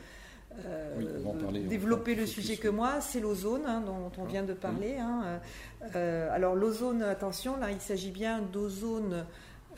euh, 0.64 0.94
oui, 0.99 1.07
parler, 1.40 1.61
développer 1.61 2.14
le 2.14 2.27
sujet 2.27 2.57
que 2.57 2.68
moi. 2.68 3.01
C'est 3.01 3.20
l'ozone 3.20 3.62
hein, 3.66 3.83
dont 3.85 4.11
on 4.18 4.25
vient 4.25 4.44
de 4.44 4.55
parler 4.55 4.97
hein. 4.99 5.40
euh, 5.97 6.29
alors 6.33 6.55
l'ozone 6.55 7.03
attention 7.03 7.57
là 7.57 7.70
il 7.70 7.81
s'agit 7.81 8.11
bien 8.11 8.40
d'ozone 8.40 9.27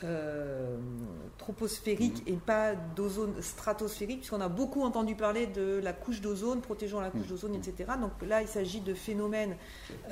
euh, 0.03 0.77
troposphérique 1.37 2.23
et 2.27 2.33
pas 2.33 2.75
d'ozone 2.75 3.41
stratosphérique, 3.41 4.19
puisqu'on 4.19 4.41
a 4.41 4.49
beaucoup 4.49 4.83
entendu 4.83 5.15
parler 5.15 5.47
de 5.47 5.79
la 5.83 5.93
couche 5.93 6.21
d'ozone, 6.21 6.61
protégeant 6.61 6.99
la 6.99 7.09
couche 7.09 7.27
d'ozone, 7.27 7.55
etc. 7.55 7.91
Donc 7.99 8.11
là, 8.27 8.41
il 8.41 8.47
s'agit 8.47 8.81
de 8.81 8.93
phénomènes 8.93 9.55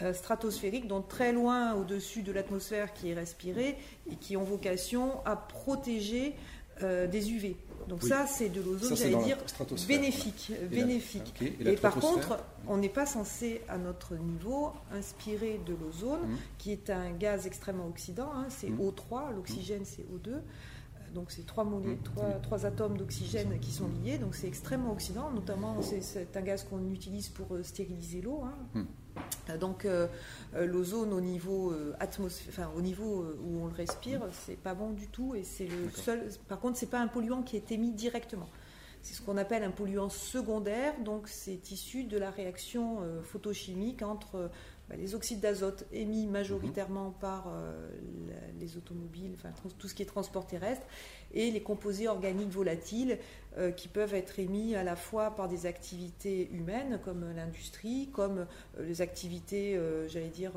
euh, 0.01 0.13
stratosphériques, 0.13 0.87
donc 0.87 1.07
très 1.07 1.33
loin 1.33 1.73
au-dessus 1.73 2.21
de 2.21 2.31
l'atmosphère 2.31 2.93
qui 2.93 3.11
est 3.11 3.13
respirée 3.13 3.77
et 4.09 4.15
qui 4.15 4.37
ont 4.37 4.43
vocation 4.43 5.23
à 5.25 5.35
protéger 5.35 6.35
euh, 6.83 7.07
des 7.07 7.31
UV. 7.31 7.55
Donc 7.87 7.99
oui. 8.01 8.09
ça, 8.09 8.25
c'est 8.25 8.49
de 8.49 8.61
l'ozone, 8.61 8.97
j'allais 8.97 9.23
dire, 9.23 9.37
bénéfique. 9.87 10.47
Ouais. 10.49 10.67
bénéfique. 10.67 11.33
Et, 11.39 11.43
la, 11.43 11.49
okay. 11.49 11.69
et, 11.69 11.73
et 11.73 11.77
par 11.77 11.95
contre, 11.95 12.39
on 12.67 12.77
n'est 12.77 12.89
pas 12.89 13.05
censé, 13.05 13.61
à 13.69 13.77
notre 13.77 14.15
niveau, 14.15 14.71
inspirer 14.91 15.59
de 15.65 15.73
l'ozone, 15.73 16.21
mmh. 16.21 16.37
qui 16.57 16.71
est 16.71 16.89
un 16.89 17.11
gaz 17.11 17.45
extrêmement 17.45 17.87
oxydant. 17.87 18.31
Hein, 18.33 18.47
c'est 18.49 18.69
mmh. 18.69 18.79
O3, 18.79 19.35
l'oxygène 19.35 19.85
c'est 19.85 20.03
O2. 20.03 20.39
Donc 21.13 21.31
c'est 21.31 21.45
trois, 21.45 21.63
mmh. 21.63 21.97
trois, 22.03 22.29
trois, 22.41 22.65
atomes 22.65 22.97
d'oxygène 22.97 23.57
qui 23.59 23.71
sont 23.71 23.87
liés, 24.03 24.17
donc 24.17 24.35
c'est 24.35 24.47
extrêmement 24.47 24.91
oxydant, 24.91 25.31
notamment 25.31 25.77
c'est 25.81 26.35
un 26.35 26.41
gaz 26.41 26.63
qu'on 26.63 26.91
utilise 26.91 27.29
pour 27.29 27.55
euh, 27.55 27.63
stériliser 27.63 28.21
l'eau. 28.21 28.43
Hein. 28.43 28.85
Donc 29.59 29.85
euh, 29.85 30.07
l'ozone 30.65 31.13
au 31.13 31.21
niveau 31.21 31.71
euh, 31.71 31.93
atmosphère, 31.99 32.47
enfin 32.49 32.71
au 32.75 32.81
niveau 32.81 33.21
euh, 33.21 33.39
où 33.43 33.61
on 33.61 33.67
le 33.67 33.73
respire, 33.73 34.21
c'est 34.31 34.57
pas 34.57 34.73
bon 34.73 34.91
du 34.91 35.07
tout 35.07 35.35
et 35.35 35.43
c'est 35.43 35.67
le 35.67 35.89
seul. 35.93 36.29
Par 36.47 36.59
contre, 36.59 36.77
c'est 36.77 36.89
pas 36.89 36.99
un 36.99 37.07
polluant 37.07 37.43
qui 37.43 37.55
est 37.55 37.71
émis 37.71 37.91
directement. 37.91 38.49
C'est 39.01 39.13
ce 39.13 39.21
qu'on 39.21 39.37
appelle 39.37 39.63
un 39.63 39.71
polluant 39.71 40.09
secondaire, 40.09 40.99
donc 41.03 41.27
c'est 41.27 41.71
issu 41.71 42.05
de 42.05 42.17
la 42.17 42.31
réaction 42.31 43.01
euh, 43.01 43.21
photochimique 43.21 44.01
entre 44.01 44.49
bah, 44.89 44.95
les 44.95 45.13
oxydes 45.13 45.41
d'azote 45.41 45.85
émis 45.91 46.25
majoritairement 46.25 47.11
par 47.11 47.51
les 48.59 48.77
automobiles, 48.77 49.33
enfin 49.35 49.49
tout 49.77 49.87
ce 49.87 49.93
qui 49.93 50.01
est 50.01 50.07
transport 50.07 50.47
terrestre, 50.47 50.85
et 51.35 51.51
les 51.51 51.61
composés 51.61 52.07
organiques 52.07 52.49
volatiles 52.49 53.19
euh, 53.57 53.71
qui 53.71 53.87
peuvent 53.87 54.13
être 54.13 54.37
émis 54.37 54.75
à 54.75 54.83
la 54.83 54.97
fois 54.97 55.31
par 55.31 55.47
des 55.47 55.65
activités 55.65 56.49
humaines 56.51 56.99
comme 57.05 57.25
l'industrie, 57.33 58.09
comme 58.11 58.39
euh, 58.39 58.85
les 58.85 59.01
activités, 59.01 59.77
euh, 59.77 60.09
j'allais 60.09 60.27
dire, 60.27 60.51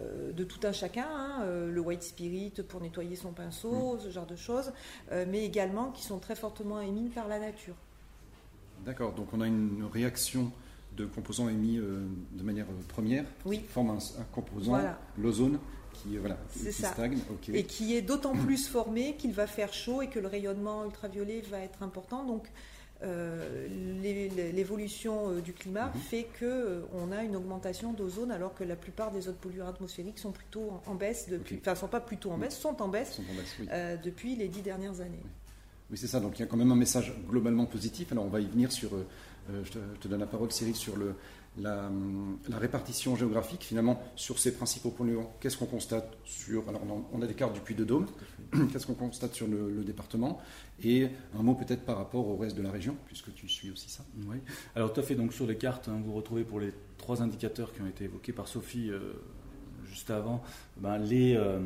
de 0.00 0.44
tout 0.44 0.58
un 0.66 0.72
chacun, 0.72 1.06
hein, 1.08 1.44
le 1.46 1.80
white 1.80 2.02
spirit 2.02 2.52
pour 2.68 2.80
nettoyer 2.80 3.14
son 3.14 3.32
pinceau, 3.32 3.96
ce 4.00 4.10
genre 4.10 4.26
de 4.26 4.34
choses, 4.34 4.72
mais 5.12 5.44
également 5.44 5.92
qui 5.92 6.02
sont 6.02 6.18
très 6.18 6.34
fortement 6.34 6.80
émis 6.80 7.10
par 7.10 7.28
la 7.28 7.38
nature. 7.38 7.76
D'accord, 8.84 9.12
donc 9.12 9.28
on 9.32 9.40
a 9.40 9.46
une 9.46 9.88
réaction 9.92 10.50
de 10.96 11.06
composants 11.06 11.48
émis 11.48 11.76
de 11.76 12.42
manière 12.42 12.66
première, 12.88 13.24
oui. 13.44 13.60
qui 13.60 13.68
forment 13.68 13.98
un, 14.18 14.24
composant, 14.32 14.80
l'ozone, 15.16 15.60
qui, 16.04 16.16
voilà, 16.18 16.36
stagne. 16.70 17.18
Et 17.52 17.64
qui 17.64 17.96
est 17.96 18.02
d'autant 18.02 18.34
plus 18.36 18.68
formé 18.68 19.16
qu'il 19.16 19.32
va 19.32 19.46
faire 19.46 19.72
chaud 19.72 20.02
et 20.02 20.08
que 20.08 20.18
le 20.18 20.28
rayonnement 20.28 20.84
ultraviolet 20.84 21.42
va 21.50 21.60
être 21.60 21.82
important. 21.82 22.24
Donc, 22.24 22.48
euh, 23.02 23.68
l'évolution 24.54 25.28
euh, 25.28 25.40
du 25.40 25.52
climat 25.52 25.92
mhm. 25.94 26.00
fait 26.00 26.26
qu'on 26.38 26.46
euh, 26.46 26.82
on 26.94 27.12
a 27.12 27.22
une 27.22 27.36
augmentation 27.36 27.92
d'ozone 27.92 28.30
alors 28.30 28.54
que 28.54 28.64
la 28.64 28.76
plupart 28.76 29.10
des 29.10 29.28
autres 29.28 29.38
polluants 29.38 29.68
atmosphériques 29.68 30.18
sont 30.18 30.30
plutôt 30.30 30.80
en, 30.86 30.94
baisse 30.94 31.28
depuis, 31.28 31.58
enfin 31.60 31.74
sont 31.74 31.88
pas 31.88 32.00
plutôt 32.00 32.30
en 32.30 32.38
baisse, 32.38 32.56
sont 32.56 32.80
en 32.80 32.88
baisse, 32.88 33.20
depuis 34.02 34.36
les 34.36 34.48
dix 34.48 34.62
dernières 34.62 35.00
années. 35.00 35.22
Oui, 35.90 35.98
c'est 35.98 36.06
ça. 36.06 36.20
Donc 36.20 36.38
il 36.38 36.40
y 36.40 36.44
a 36.44 36.46
quand 36.46 36.56
même 36.56 36.72
un 36.72 36.76
message 36.76 37.12
globalement 37.28 37.66
positif. 37.66 38.10
Alors 38.12 38.24
on 38.24 38.30
va 38.30 38.40
y 38.40 38.46
venir 38.46 38.72
sur. 38.72 38.90
je, 39.48 39.70
te, 39.70 39.78
je, 39.78 40.00
te, 40.00 40.08
donne 40.08 40.20
la 40.20 40.26
parole, 40.26 40.50
Cyril, 40.50 40.74
sur 40.76 40.96
le, 40.96 41.14
la, 41.58 41.90
répartition 42.52 43.16
géographique, 43.16 43.62
finalement, 43.62 44.02
sur 44.16 44.38
ces 44.38 44.54
principaux 44.54 44.90
polluants. 44.90 45.32
Qu'est-ce 45.40 45.56
qu'on 45.56 45.66
constate 45.66 46.12
sur. 46.24 46.68
Alors, 46.68 46.82
on 47.12 47.22
a 47.22 47.26
des 47.26 47.34
cartes 47.34 47.54
du 47.54 47.60
Puy 47.60 47.74
de 47.74 47.84
Dôme. 47.84 48.06
Qu'est-ce 48.72 48.86
qu'on 48.86 48.94
constate 48.94 49.34
sur 49.34 49.46
le, 49.46 49.84
département? 49.84 50.40
Et 50.82 51.08
un 51.38 51.42
mot 51.42 51.54
peut-être 51.54 51.84
par 51.84 51.96
rapport 51.96 52.26
au 52.26 52.36
reste 52.36 52.56
de 52.56 52.62
la 52.62 52.70
région, 52.70 52.96
puisque 53.06 53.32
tu 53.34 53.48
suis 53.48 53.70
aussi 53.70 53.88
ça. 53.88 54.04
Oui. 54.26 54.36
Alors, 54.74 54.92
tout 54.92 55.00
à 55.00 55.04
fait. 55.04 55.14
Donc, 55.14 55.32
sur 55.32 55.46
les 55.46 55.56
cartes, 55.56 55.88
hein, 55.88 56.00
vous 56.04 56.12
retrouvez 56.12 56.44
pour 56.44 56.60
les 56.60 56.72
trois 56.98 57.22
indicateurs 57.22 57.72
qui 57.72 57.82
ont 57.82 57.86
été 57.86 58.04
évoqués 58.04 58.32
par 58.32 58.48
Sophie. 58.48 58.90
Euh, 58.90 59.14
juste 59.94 60.10
avant, 60.10 60.42
ben, 60.76 60.98
les, 60.98 61.36
euh, 61.36 61.60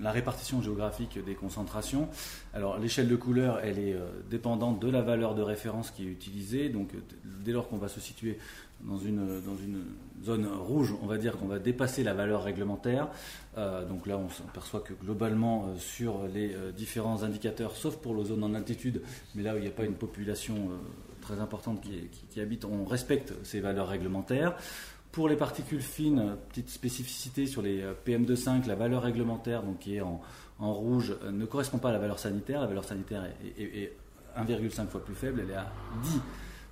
la 0.00 0.12
répartition 0.12 0.62
géographique 0.62 1.18
des 1.24 1.34
concentrations. 1.34 2.08
Alors 2.54 2.78
l'échelle 2.78 3.08
de 3.08 3.16
couleur, 3.16 3.58
elle 3.64 3.78
est 3.80 3.94
euh, 3.94 4.08
dépendante 4.30 4.80
de 4.80 4.88
la 4.88 5.02
valeur 5.02 5.34
de 5.34 5.42
référence 5.42 5.90
qui 5.90 6.04
est 6.04 6.10
utilisée. 6.10 6.68
Donc 6.68 6.90
dès 7.24 7.50
lors 7.50 7.68
qu'on 7.68 7.78
va 7.78 7.88
se 7.88 7.98
situer 7.98 8.38
dans 8.84 8.98
une, 8.98 9.40
dans 9.42 9.56
une 9.56 9.84
zone 10.24 10.46
rouge, 10.46 10.94
on 11.02 11.06
va 11.06 11.18
dire 11.18 11.36
qu'on 11.36 11.46
va 11.46 11.58
dépasser 11.58 12.02
la 12.02 12.14
valeur 12.14 12.44
réglementaire. 12.44 13.08
Euh, 13.58 13.84
donc 13.84 14.06
là, 14.06 14.18
on 14.18 14.28
s'aperçoit 14.28 14.80
que 14.80 14.94
globalement, 14.94 15.66
euh, 15.66 15.78
sur 15.78 16.26
les 16.32 16.54
euh, 16.54 16.72
différents 16.72 17.22
indicateurs, 17.22 17.76
sauf 17.76 17.96
pour 17.96 18.14
l'ozone 18.14 18.42
en 18.44 18.54
altitude, 18.54 19.02
mais 19.34 19.42
là 19.42 19.54
où 19.54 19.56
il 19.56 19.62
n'y 19.62 19.68
a 19.68 19.72
pas 19.72 19.84
une 19.84 19.94
population 19.94 20.70
très 21.20 21.38
importante 21.40 21.82
qui, 22.30 22.40
habite, 22.40 22.64
on 22.64 22.84
respecte 22.84 23.32
ces 23.44 23.60
valeurs 23.60 23.88
réglementaires. 23.88 24.56
Pour 25.12 25.28
les 25.28 25.36
particules 25.36 25.82
fines, 25.82 26.36
petite 26.48 26.70
spécificité 26.70 27.46
sur 27.46 27.62
les 27.62 27.84
PM2,5, 28.06 28.66
la 28.66 28.74
valeur 28.74 29.02
réglementaire, 29.02 29.62
donc 29.62 29.78
qui 29.80 29.96
est 29.96 30.00
en, 30.00 30.20
rouge, 30.58 31.14
ne 31.30 31.44
correspond 31.44 31.78
pas 31.78 31.90
à 31.90 31.92
la 31.92 31.98
valeur 31.98 32.18
sanitaire. 32.18 32.60
La 32.60 32.66
valeur 32.66 32.84
sanitaire 32.84 33.24
est 33.58 33.92
1,5 34.36 34.86
fois 34.88 35.04
plus 35.04 35.14
faible, 35.14 35.42
elle 35.44 35.50
est 35.50 35.56
à 35.56 35.70
10 36.02 36.20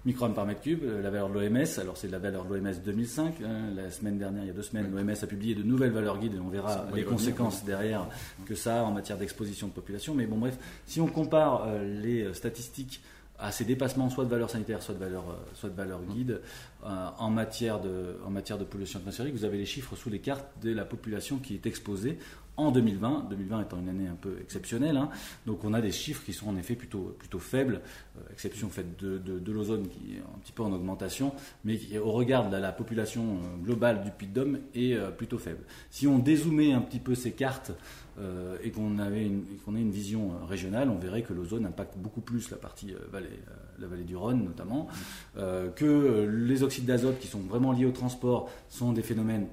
microgrammes 0.05 0.35
par 0.35 0.47
mètre 0.47 0.63
cube, 0.63 0.83
euh, 0.85 1.03
la 1.03 1.11
valeur 1.11 1.29
de 1.29 1.35
l'OMS, 1.35 1.79
alors 1.79 1.97
c'est 1.97 2.09
la 2.09 2.19
valeur 2.19 2.45
de 2.45 2.55
l'OMS 2.55 2.75
2005. 2.85 3.35
Hein, 3.43 3.75
la 3.75 3.91
semaine 3.91 4.19
dernière, 4.19 4.43
il 4.45 4.47
y 4.47 4.51
a 4.51 4.55
deux 4.55 4.63
semaines, 4.63 4.91
l'OMS 4.91 5.11
a 5.11 5.27
publié 5.27 5.55
de 5.55 5.63
nouvelles 5.63 5.93
valeurs 5.93 6.19
guides 6.19 6.35
et 6.35 6.41
on 6.41 6.49
verra 6.49 6.87
les 6.95 7.05
conséquences 7.05 7.65
derrière 7.65 8.07
que 8.47 8.55
ça 8.55 8.81
a 8.81 8.83
en 8.85 8.93
matière 8.93 9.19
d'exposition 9.19 9.67
de 9.67 9.73
population. 9.73 10.15
Mais 10.15 10.27
bon, 10.27 10.39
bref, 10.39 10.59
si 10.87 11.01
on 11.01 11.07
compare 11.07 11.65
euh, 11.67 12.01
les 12.03 12.23
euh, 12.23 12.35
statistiques 12.35 13.03
à 13.39 13.53
ces 13.53 13.65
dépassements 13.65 14.11
soit 14.11 14.25
de 14.25 14.31
valeur 14.31 14.51
sanitaire, 14.51 14.83
soit 14.83 14.95
de 14.95 14.99
valeur, 14.99 15.25
soit 15.55 15.71
de 15.71 15.75
valeur 15.75 16.03
guide, 16.03 16.43
en, 16.83 17.31
matière 17.31 17.81
de, 17.81 18.19
en 18.27 18.29
matière 18.29 18.59
de 18.59 18.65
pollution 18.65 18.99
atmosphérique, 18.99 19.35
vous 19.35 19.47
avez 19.47 19.57
les 19.57 19.65
chiffres 19.65 19.97
sous 19.97 20.11
les 20.11 20.19
cartes 20.19 20.45
de 20.63 20.75
la 20.75 20.85
population 20.85 21.39
qui 21.39 21.55
est 21.55 21.65
exposée 21.65 22.19
en 22.67 22.71
2020, 22.73 23.27
2020 23.31 23.63
étant 23.63 23.79
une 23.79 23.89
année 23.89 24.09
un 24.09 24.17
peu 24.21 24.37
exceptionnelle. 24.41 24.97
Hein. 24.97 25.11
donc 25.47 25.65
on 25.65 25.75
a 25.75 25.81
des 25.81 25.93
chiffres 25.93 26.25
qui 26.25 26.33
sont 26.33 26.49
en 26.49 26.57
effet 26.57 26.75
plutôt, 26.75 27.15
plutôt 27.19 27.39
faibles, 27.39 27.81
euh, 28.17 28.33
exception 28.33 28.69
faite 28.69 28.99
de, 29.03 29.53
l'ozone 29.53 29.89
qui 29.89 30.17
est 30.17 30.19
un 30.19 30.39
petit 30.41 30.53
peu 30.53 30.63
en 30.63 30.73
augmentation, 30.73 31.33
mais 31.65 31.77
qui, 31.77 31.99
au 31.99 32.13
regard 32.13 32.49
de 32.49 32.57
la, 32.57 32.73
population 32.73 33.23
euh, 33.23 33.65
globale 33.65 34.03
du 34.03 34.11
Puy 34.11 34.27
de 34.29 34.35
Dôme 34.35 34.59
est 34.75 34.95
euh, 34.95 35.11
plutôt 35.11 35.39
faible. 35.39 35.65
Si 35.91 36.07
on 36.07 36.19
dézoomait 36.19 36.73
un 36.73 36.81
petit 36.81 37.01
peu 37.01 37.15
ces 37.15 37.33
cartes 37.33 37.73
et 38.63 38.71
qu'on 38.71 38.99
avait 38.99 39.25
une, 39.25 39.45
qu'on 39.65 39.75
ait 39.75 39.81
une 39.81 39.93
vision 39.93 40.33
régionale, 40.47 40.91
on 40.91 40.99
verrait 40.99 41.23
que 41.23 41.33
l'ozone 41.33 41.65
impacte 41.65 41.97
beaucoup 41.97 42.21
plus 42.21 42.51
la 42.51 42.59
partie 42.59 42.95
la 43.79 43.87
vallée 43.87 44.05
du 44.05 44.15
Rhône 44.15 44.45
notamment, 44.45 44.89
que 45.37 46.29
les 46.29 46.63
oxydes 46.63 46.85
d'azote 46.85 47.19
qui 47.19 47.29
sont 47.29 47.39
vraiment 47.39 47.73
liés 47.73 47.87
au 47.87 47.93
transport 47.93 48.51
sont 48.69 48.93
des 48.93 49.01
phénomènes 49.01 49.47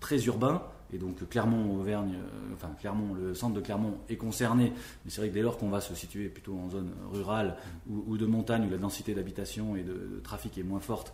très 0.00 0.24
urbains 0.24 0.62
et 0.92 0.98
donc 0.98 1.28
Clermont, 1.28 1.78
Auvergne, 1.78 2.14
euh, 2.14 2.54
enfin 2.54 2.70
Clermont, 2.80 3.14
le 3.14 3.34
centre 3.34 3.54
de 3.54 3.60
Clermont 3.60 3.98
est 4.08 4.16
concerné, 4.16 4.72
mais 5.04 5.10
c'est 5.10 5.20
vrai 5.20 5.28
que 5.28 5.34
dès 5.34 5.42
lors 5.42 5.58
qu'on 5.58 5.68
va 5.68 5.80
se 5.80 5.94
situer 5.94 6.28
plutôt 6.28 6.56
en 6.58 6.70
zone 6.70 6.92
rurale 7.12 7.56
ou, 7.88 8.16
de 8.16 8.26
montagne 8.26 8.66
où 8.66 8.70
la 8.70 8.78
densité 8.78 9.14
d'habitation 9.14 9.76
et 9.76 9.82
de, 9.82 10.20
trafic 10.24 10.56
est 10.58 10.62
moins 10.62 10.80
forte, 10.80 11.12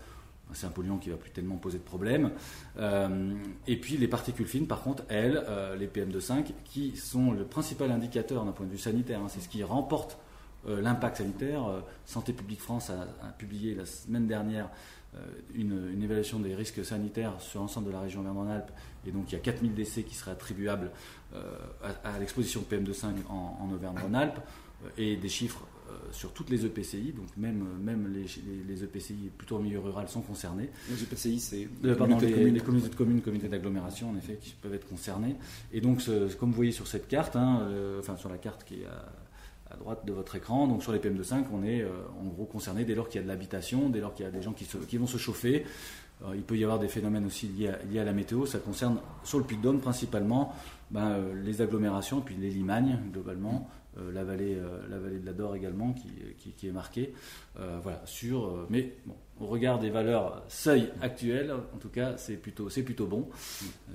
c'est 0.53 0.67
un 0.67 0.71
polluant 0.71 0.99
qui 0.99 1.11
va 1.11 1.17
plus 1.17 1.31
tellement 1.31 1.57
poser 1.57 1.79
de 1.79 1.85
problème. 1.85 2.31
Euh, 2.79 3.35
et 3.67 3.81
puis 3.81 3.97
les 3.97 4.09
particules 4.09 4.47
fines, 4.47 4.67
par 4.67 4.83
contre, 4.83 5.03
elles, 5.09 5.43
euh, 5.49 5.75
les 5.75 5.87
PM2,5, 5.87 6.53
qui 6.65 6.97
sont 6.97 7.33
le 7.33 7.45
principal 7.45 7.91
indicateur 7.91 8.45
d'un 8.45 8.53
point 8.53 8.67
de 8.67 8.71
vue 8.71 8.79
sanitaire, 8.79 9.21
hein, 9.21 9.29
c'est 9.29 9.41
ce 9.41 9.49
qui 9.49 9.63
remporte 9.63 10.19
l'impact 10.67 11.19
sanitaire. 11.19 11.83
Santé 12.07 12.33
publique 12.33 12.63
France 12.63 12.89
a, 12.89 13.27
publié 13.37 13.75
la 13.75 13.85
semaine 13.85 14.27
dernière 14.27 14.71
une, 15.55 15.91
une, 15.93 16.03
évaluation 16.03 16.41
des 16.41 16.55
risques 16.55 16.85
sanitaires 16.85 17.41
sur 17.41 17.61
l'ensemble 17.61 17.87
de 17.89 17.93
la 17.93 18.01
région 18.01 18.21
Auvergne-Rhône-Alpes 18.21 18.71
et 19.07 19.11
donc 19.11 19.31
il 19.31 19.33
y 19.33 19.37
a 19.37 19.41
4000 19.41 19.75
décès 19.75 20.03
qui 20.03 20.15
seraient 20.15 20.33
attribuables 20.33 20.91
euh, 21.35 21.41
à, 22.05 22.19
l'exposition 22.19 22.63
de 22.69 22.77
PM2,5 22.77 23.07
en, 23.29 23.59
en 23.61 23.73
Auvergne-Rhône-Alpes, 23.73 24.39
euh, 24.85 24.89
et 24.99 25.17
des 25.17 25.29
chiffres 25.29 25.67
euh, 25.91 25.95
sur 26.13 26.33
toutes 26.33 26.51
les 26.51 26.65
EPCI, 26.65 27.13
donc 27.13 27.27
même, 27.37 27.65
même 27.83 28.13
les, 28.13 28.27
les, 28.67 28.85
EPCI 28.85 29.31
plutôt 29.37 29.57
au 29.57 29.61
milieu 29.61 29.81
rural 29.81 30.09
sont 30.09 30.23
concernés. 30.23 30.71
Les 30.89 31.03
EPCI, 31.03 31.41
c'est 31.41 31.69
les, 31.83 31.97
communautés 31.97 32.51
de 32.51 32.95
communes, 32.95 33.21
communautés 33.21 33.49
d'agglomération, 33.49 34.11
en 34.11 34.17
effet, 34.17 34.39
qui 34.41 34.55
peuvent 34.63 34.75
être 34.75 34.89
concernés. 34.89 35.37
Et 35.73 35.81
donc, 35.81 36.03
comme 36.39 36.51
vous 36.51 36.57
voyez 36.57 36.73
sur 36.73 36.87
cette 36.87 37.09
carte, 37.09 37.37
hein, 37.37 37.69
enfin 37.99 38.17
sur 38.17 38.29
la 38.29 38.39
carte 38.39 38.65
qui 38.65 38.83
est 38.83 38.87
à, 38.87 39.13
droite 39.77 40.05
de 40.07 40.13
votre 40.13 40.35
écran, 40.37 40.67
donc 40.67 40.83
sur 40.83 40.93
les 40.93 40.99
PM2,5, 40.99 41.45
on 41.53 41.65
est 41.65 41.85
en 41.85 42.27
gros 42.29 42.45
concerné 42.45 42.85
dès 42.85 42.95
lors 42.95 43.09
qu'il 43.09 43.21
y 43.21 43.23
a 43.23 43.25
de 43.25 43.29
l'habitation, 43.29 43.89
dès 43.89 44.01
lors 44.01 44.15
qu'il 44.15 44.25
y 44.25 44.29
a 44.29 44.31
des 44.31 44.43
gens 44.43 44.53
qui, 44.53 44.67
qui 44.89 44.97
vont 44.97 45.07
se 45.07 45.19
chauffer, 45.19 45.65
il 46.35 46.43
peut 46.43 46.57
y 46.57 46.65
avoir 46.65 46.79
des 46.79 46.89
phénomènes 46.89 47.27
aussi 47.27 47.49
liés 47.49 47.99
à, 47.99 48.05
la 48.05 48.13
météo. 48.13 48.47
Ça 48.47 48.59
concerne 48.59 48.99
sur 49.25 49.39
le 49.39 49.45
Puy 49.45 49.57
de 49.57 49.71
principalement 49.73 50.55
ben, 50.91 51.11
euh, 51.11 51.43
les 51.43 51.61
agglomérations, 51.61 52.21
puis 52.21 52.37
les 52.37 52.51
Limagnes 52.51 52.99
globalement, 53.13 53.69
euh, 53.99 54.13
la, 54.13 54.25
vallée, 54.25 54.55
euh, 54.55 54.87
la 54.89 54.99
vallée 54.99 55.19
de 55.19 55.27
la 55.27 55.33
Dore 55.33 55.57
également 55.57 55.93
qui, 55.93 56.67
est 56.67 56.73
marquée. 56.73 57.13
voilà, 57.83 58.01
sur, 58.05 58.67
mais 58.71 58.95
bon, 59.07 59.15
au 59.41 59.47
regard 59.47 59.79
des 59.79 59.91
valeurs 59.91 60.43
seuil 60.49 60.91
actuelles, 61.01 61.53
en 61.53 61.79
tout 61.79 61.89
cas, 61.89 62.17
c'est 62.17 62.37
plutôt, 62.37 62.71
c'est 62.71 62.83
plutôt 62.83 63.07
bon. 63.07 63.29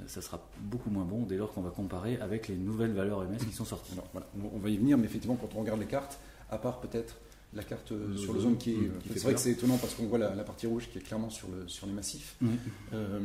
ça 0.08 0.21
sera 0.21 0.45
beaucoup 0.60 0.89
moins 0.89 1.06
bon 1.06 1.23
dès 1.23 1.38
lors 1.38 1.54
qu'on 1.54 1.62
va 1.62 1.69
comparer 1.69 2.17
avec 2.17 2.47
les 2.47 2.56
nouvelles 2.56 2.93
valeurs 2.93 3.23
MS 3.23 3.45
qui 3.47 3.54
sont 3.54 3.65
sorties. 3.65 3.93
on 4.13 4.60
va 4.60 4.69
y 4.69 4.78
venir, 4.78 4.97
mais 4.97 5.06
effectivement, 5.06 5.38
quand 5.38 5.56
on 5.56 5.62
regarde 5.62 5.80
les 5.80 5.86
cartes, 5.86 6.19
à 6.49 6.58
part 6.58 6.82
peut-être 6.82 7.15
la 7.54 7.63
carte 7.63 7.91
euh, 7.91 8.15
sur 8.15 8.34
le 8.34 8.39
zone 8.39 8.58
qui 8.58 8.71
est. 8.71 8.75
Mmh, 8.75 8.91
c'est 9.13 9.23
vrai 9.23 9.34
que 9.34 9.39
c'est 9.39 9.52
étonnant 9.52 9.78
parce 9.78 9.95
qu'on 9.95 10.06
voit 10.06 10.19
la, 10.19 10.30
partie 10.43 10.67
rouge 10.67 10.88
qui 10.91 10.99
est 10.99 11.02
clairement 11.02 11.30
sur, 11.30 11.47
le, 11.49 11.67
sur 11.67 11.88
les 11.88 11.93
massifs, 11.93 12.36
mmh. 12.41 12.49
euh, 12.93 13.19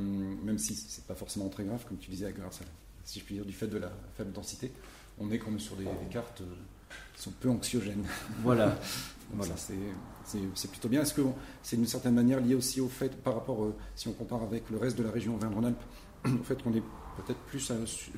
même 0.45 0.59
si 0.59 0.75
c'est 0.75 1.05
pas 1.05 1.15
forcément 1.15 1.49
très 1.49 1.65
grave, 1.65 1.85
comme 1.87 1.99
tu 1.99 2.11
disais, 2.11 2.33
grâce 2.37 2.61
si 3.05 3.21
je 3.21 3.25
puis 3.25 3.35
dire, 3.35 3.45
du 3.45 3.53
fait 3.53 3.67
de 3.67 3.77
la 3.77 3.93
faible 4.17 4.33
densité. 4.33 4.73
On 5.19 5.31
est 5.31 5.39
comme 5.39 5.61
sur 5.61 5.77
des, 5.77 5.85
cartes 6.11 6.41
euh, 6.41 6.45
qui 6.45 6.74
sont 7.17 7.33
peu 7.41 7.51
anxiogènes. 7.51 8.05
Voilà. 8.43 8.77
voilà. 9.33 9.55
C'est 9.57 10.71
plutôt 10.71 10.89
bien. 10.89 11.03
Est-ce 11.03 11.15
que 11.15 11.23
c'est 11.63 11.77
d'une 11.77 11.87
certaine 11.87 12.15
manière 12.15 12.41
lié 12.41 12.55
aussi 12.55 12.81
au 12.81 12.89
fait, 12.89 13.15
par 13.23 13.35
rapport, 13.35 13.73
si 13.95 14.09
on 14.09 14.13
compare 14.13 14.43
avec 14.43 14.71
le 14.71 14.79
reste 14.79 14.97
de 14.99 15.03
la 15.03 15.11
région 15.11 15.35
Auvergne-Rhône-Alpes, 15.35 15.83
au 16.27 16.45
fait 16.45 16.63
qu'on 16.63 16.73
est 16.75 16.83
peut-être 17.17 17.41
plus 17.41 17.73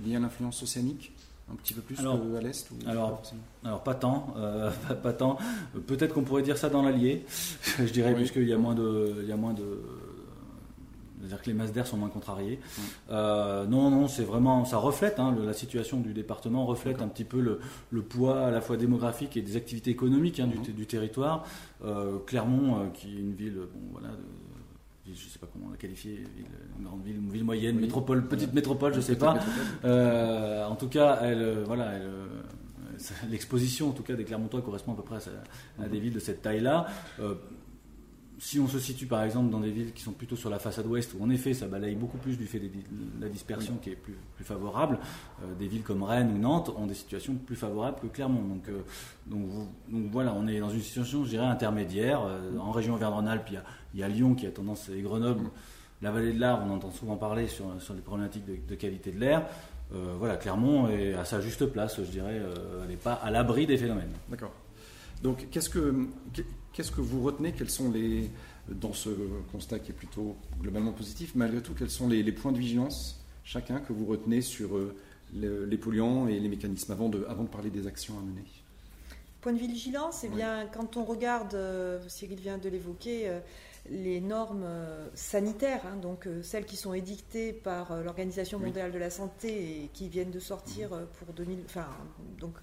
lié 0.04 0.16
à 0.16 0.20
l'influence 0.20 0.62
océanique 0.62 1.12
un 1.50 1.54
petit 1.54 1.74
peu 1.74 1.80
plus 1.80 1.98
alors, 2.00 2.20
à 2.36 2.40
l'est 2.40 2.68
alors, 2.86 3.22
pas 3.22 3.28
alors, 3.64 3.82
pas 3.82 3.94
tant, 3.94 4.34
euh, 4.36 4.70
pas, 5.02 5.12
tant. 5.12 5.38
Peut-être 5.86 6.12
qu'on 6.12 6.22
pourrait 6.22 6.42
dire 6.42 6.58
ça 6.58 6.68
dans 6.68 6.82
l'Allier, 6.82 7.24
je 7.78 7.92
dirais, 7.92 8.14
puisqu'il 8.14 8.48
y 8.48 8.52
a 8.52 8.58
moins 8.58 8.74
de, 8.74 9.18
il 9.22 9.28
y 9.28 9.32
a 9.32 9.36
moins 9.36 9.54
de, 9.54 9.80
c'est-à-dire 11.18 11.42
que 11.42 11.46
les 11.46 11.54
masses 11.54 11.72
d'air 11.72 11.86
sont 11.86 11.96
moins 11.96 12.08
contrariées. 12.08 12.58
Euh, 13.10 13.66
non, 13.66 13.90
non, 13.90 14.08
c'est 14.08 14.24
vraiment, 14.24 14.64
ça 14.64 14.78
reflète 14.78 15.18
hein, 15.18 15.34
la 15.44 15.52
situation 15.52 16.00
du 16.00 16.12
département, 16.12 16.66
reflète 16.66 17.02
un 17.02 17.08
petit 17.08 17.24
peu 17.24 17.40
le, 17.40 18.02
poids 18.02 18.46
à 18.46 18.50
la 18.50 18.60
fois 18.60 18.76
démographique 18.76 19.36
et 19.36 19.42
des 19.42 19.56
activités 19.56 19.90
économiques 19.90 20.40
hein, 20.40 20.46
du, 20.46 20.72
du, 20.72 20.86
territoire. 20.86 21.44
Euh, 21.84 22.18
Clermont, 22.26 22.90
qui 22.90 23.16
est 23.16 23.20
une 23.20 23.34
ville, 23.34 23.54
bon, 23.54 23.80
voilà, 23.92 24.08
je 25.06 25.10
ne 25.10 25.16
sais 25.16 25.38
pas 25.38 25.46
comment 25.52 25.66
on 25.68 25.70
la 25.70 25.76
qualifier, 25.76 26.24
une 26.78 26.84
grande 26.84 27.02
ville, 27.02 27.16
une 27.16 27.30
ville 27.30 27.44
moyenne, 27.44 27.78
métropole, 27.78 28.26
petite 28.26 28.52
métropole, 28.52 28.92
je 28.92 28.98
ne 28.98 29.02
sais 29.02 29.16
pas. 29.16 29.38
Euh, 29.84 30.66
en 30.66 30.76
tout 30.76 30.88
cas, 30.88 31.20
elle, 31.22 31.62
voilà, 31.64 31.92
l'exposition 33.30 33.90
en 33.90 33.92
tout 33.92 34.02
cas 34.02 34.14
des 34.14 34.24
Clermontois 34.24 34.62
correspond 34.62 34.92
à 34.92 34.96
peu 34.96 35.02
près 35.02 35.18
à, 35.80 35.88
des 35.88 36.00
villes 36.00 36.14
de 36.14 36.18
cette 36.18 36.42
taille-là 36.42 36.86
si 38.38 38.60
on 38.60 38.68
se 38.68 38.78
situe 38.78 39.06
par 39.06 39.22
exemple 39.22 39.50
dans 39.50 39.60
des 39.60 39.70
villes 39.70 39.92
qui 39.92 40.02
sont 40.02 40.12
plutôt 40.12 40.36
sur 40.36 40.50
la 40.50 40.58
façade 40.58 40.86
ouest, 40.86 41.14
où 41.18 41.24
en 41.24 41.30
effet 41.30 41.54
ça 41.54 41.66
balaye 41.66 41.94
beaucoup 41.94 42.18
plus 42.18 42.36
du 42.36 42.46
fait 42.46 42.58
de 42.58 42.68
la 43.20 43.28
dispersion 43.28 43.76
qui 43.80 43.90
est 43.90 43.96
plus, 43.96 44.16
favorable, 44.42 44.98
euh, 45.42 45.54
des 45.58 45.66
villes 45.66 45.82
comme 45.82 46.02
Rennes 46.02 46.32
ou 46.34 46.38
Nantes 46.38 46.70
ont 46.76 46.86
des 46.86 46.94
situations 46.94 47.34
plus 47.34 47.56
favorables 47.56 47.98
que 48.00 48.06
Clermont. 48.06 48.42
Donc, 48.42 48.68
euh, 48.68 48.82
donc, 49.26 49.42
voilà, 50.12 50.34
on 50.34 50.46
est 50.46 50.60
dans 50.60 50.70
une 50.70 50.80
situation, 50.80 51.24
je 51.24 51.30
dirais, 51.30 51.46
intermédiaire. 51.46 52.20
Euh, 52.26 52.58
en 52.58 52.70
région 52.70 52.94
Auvergne-Rhône-Alpes, 52.94 53.48
il, 53.94 54.00
y, 54.00 54.02
a 54.02 54.08
Lyon 54.08 54.34
qui 54.34 54.46
a 54.46 54.50
tendance, 54.50 54.88
et 54.88 55.00
Grenoble, 55.00 55.50
la 56.02 56.10
vallée 56.10 56.32
de 56.32 56.38
l'Arve, 56.38 56.62
on 56.68 56.74
entend 56.74 56.90
souvent 56.90 57.16
parler 57.16 57.48
sur, 57.48 57.64
sur 57.80 57.94
les 57.94 58.02
problématiques 58.02 58.44
de, 58.44 58.74
qualité 58.74 59.10
de 59.10 59.18
l'air. 59.18 59.46
voilà, 59.90 60.36
Clermont 60.36 60.88
est 60.88 61.14
à 61.14 61.24
sa 61.24 61.40
juste 61.40 61.64
place, 61.66 61.96
je 61.96 62.10
dirais, 62.10 62.40
elle 62.82 62.88
n'est 62.88 62.96
pas 62.96 63.14
à 63.14 63.30
l'abri 63.30 63.66
des 63.66 63.78
phénomènes. 63.78 64.12
D'accord. 64.28 64.52
Donc, 65.22 65.46
qu'est-ce 65.50 65.70
que, 65.70 66.08
qu'est-ce 66.76 66.92
que 66.92 67.00
vous 67.00 67.22
retenez 67.22 67.52
Quels 67.52 67.70
sont 67.70 67.90
les, 67.90 68.30
dans 68.68 68.92
ce 68.92 69.08
constat 69.50 69.78
qui 69.78 69.90
est 69.90 69.94
plutôt 69.94 70.36
globalement 70.60 70.92
positif, 70.92 71.32
malgré 71.34 71.62
tout, 71.62 71.72
quels 71.72 71.90
sont 71.90 72.06
les, 72.06 72.30
points 72.32 72.52
de 72.52 72.58
vigilance, 72.58 73.18
chacun, 73.44 73.80
que 73.80 73.94
vous 73.94 74.04
retenez 74.04 74.42
sur 74.42 74.76
euh, 74.76 74.94
les 75.32 75.78
polluants 75.78 76.28
et 76.28 76.38
les 76.38 76.48
mécanismes, 76.48 76.92
avant 76.92 77.08
de, 77.08 77.24
avant 77.28 77.44
de 77.44 77.48
parler 77.48 77.70
des 77.70 77.86
actions 77.86 78.18
à 78.18 78.22
mener? 78.22 78.44
Point 79.40 79.54
de 79.54 79.58
vigilance, 79.58 80.22
eh 80.24 80.28
bien, 80.28 80.66
quand 80.66 80.96
on 80.98 81.04
regarde, 81.04 81.54
euh, 81.54 81.98
Cyril 82.08 82.40
vient 82.40 82.58
de 82.58 82.68
l'évoquer, 82.68 83.28
euh, 83.28 83.38
les 83.88 84.20
normes 84.20 84.66
sanitaires, 85.14 85.82
hein, 85.86 85.96
donc 86.02 86.28
celles 86.42 86.66
qui 86.66 86.74
sont 86.74 86.92
édictées 86.92 87.52
par 87.52 88.02
l'Organisation 88.02 88.58
mondiale 88.58 88.90
de 88.90 88.98
la 88.98 89.10
santé 89.10 89.84
et 89.84 89.90
qui 89.92 90.08
viennent 90.08 90.32
de 90.32 90.40
sortir 90.40 90.90
mhm. 90.90 91.06
pour 91.20 91.32
2000, 91.32 91.60
enfin, 91.66 91.86
donc 92.40 92.54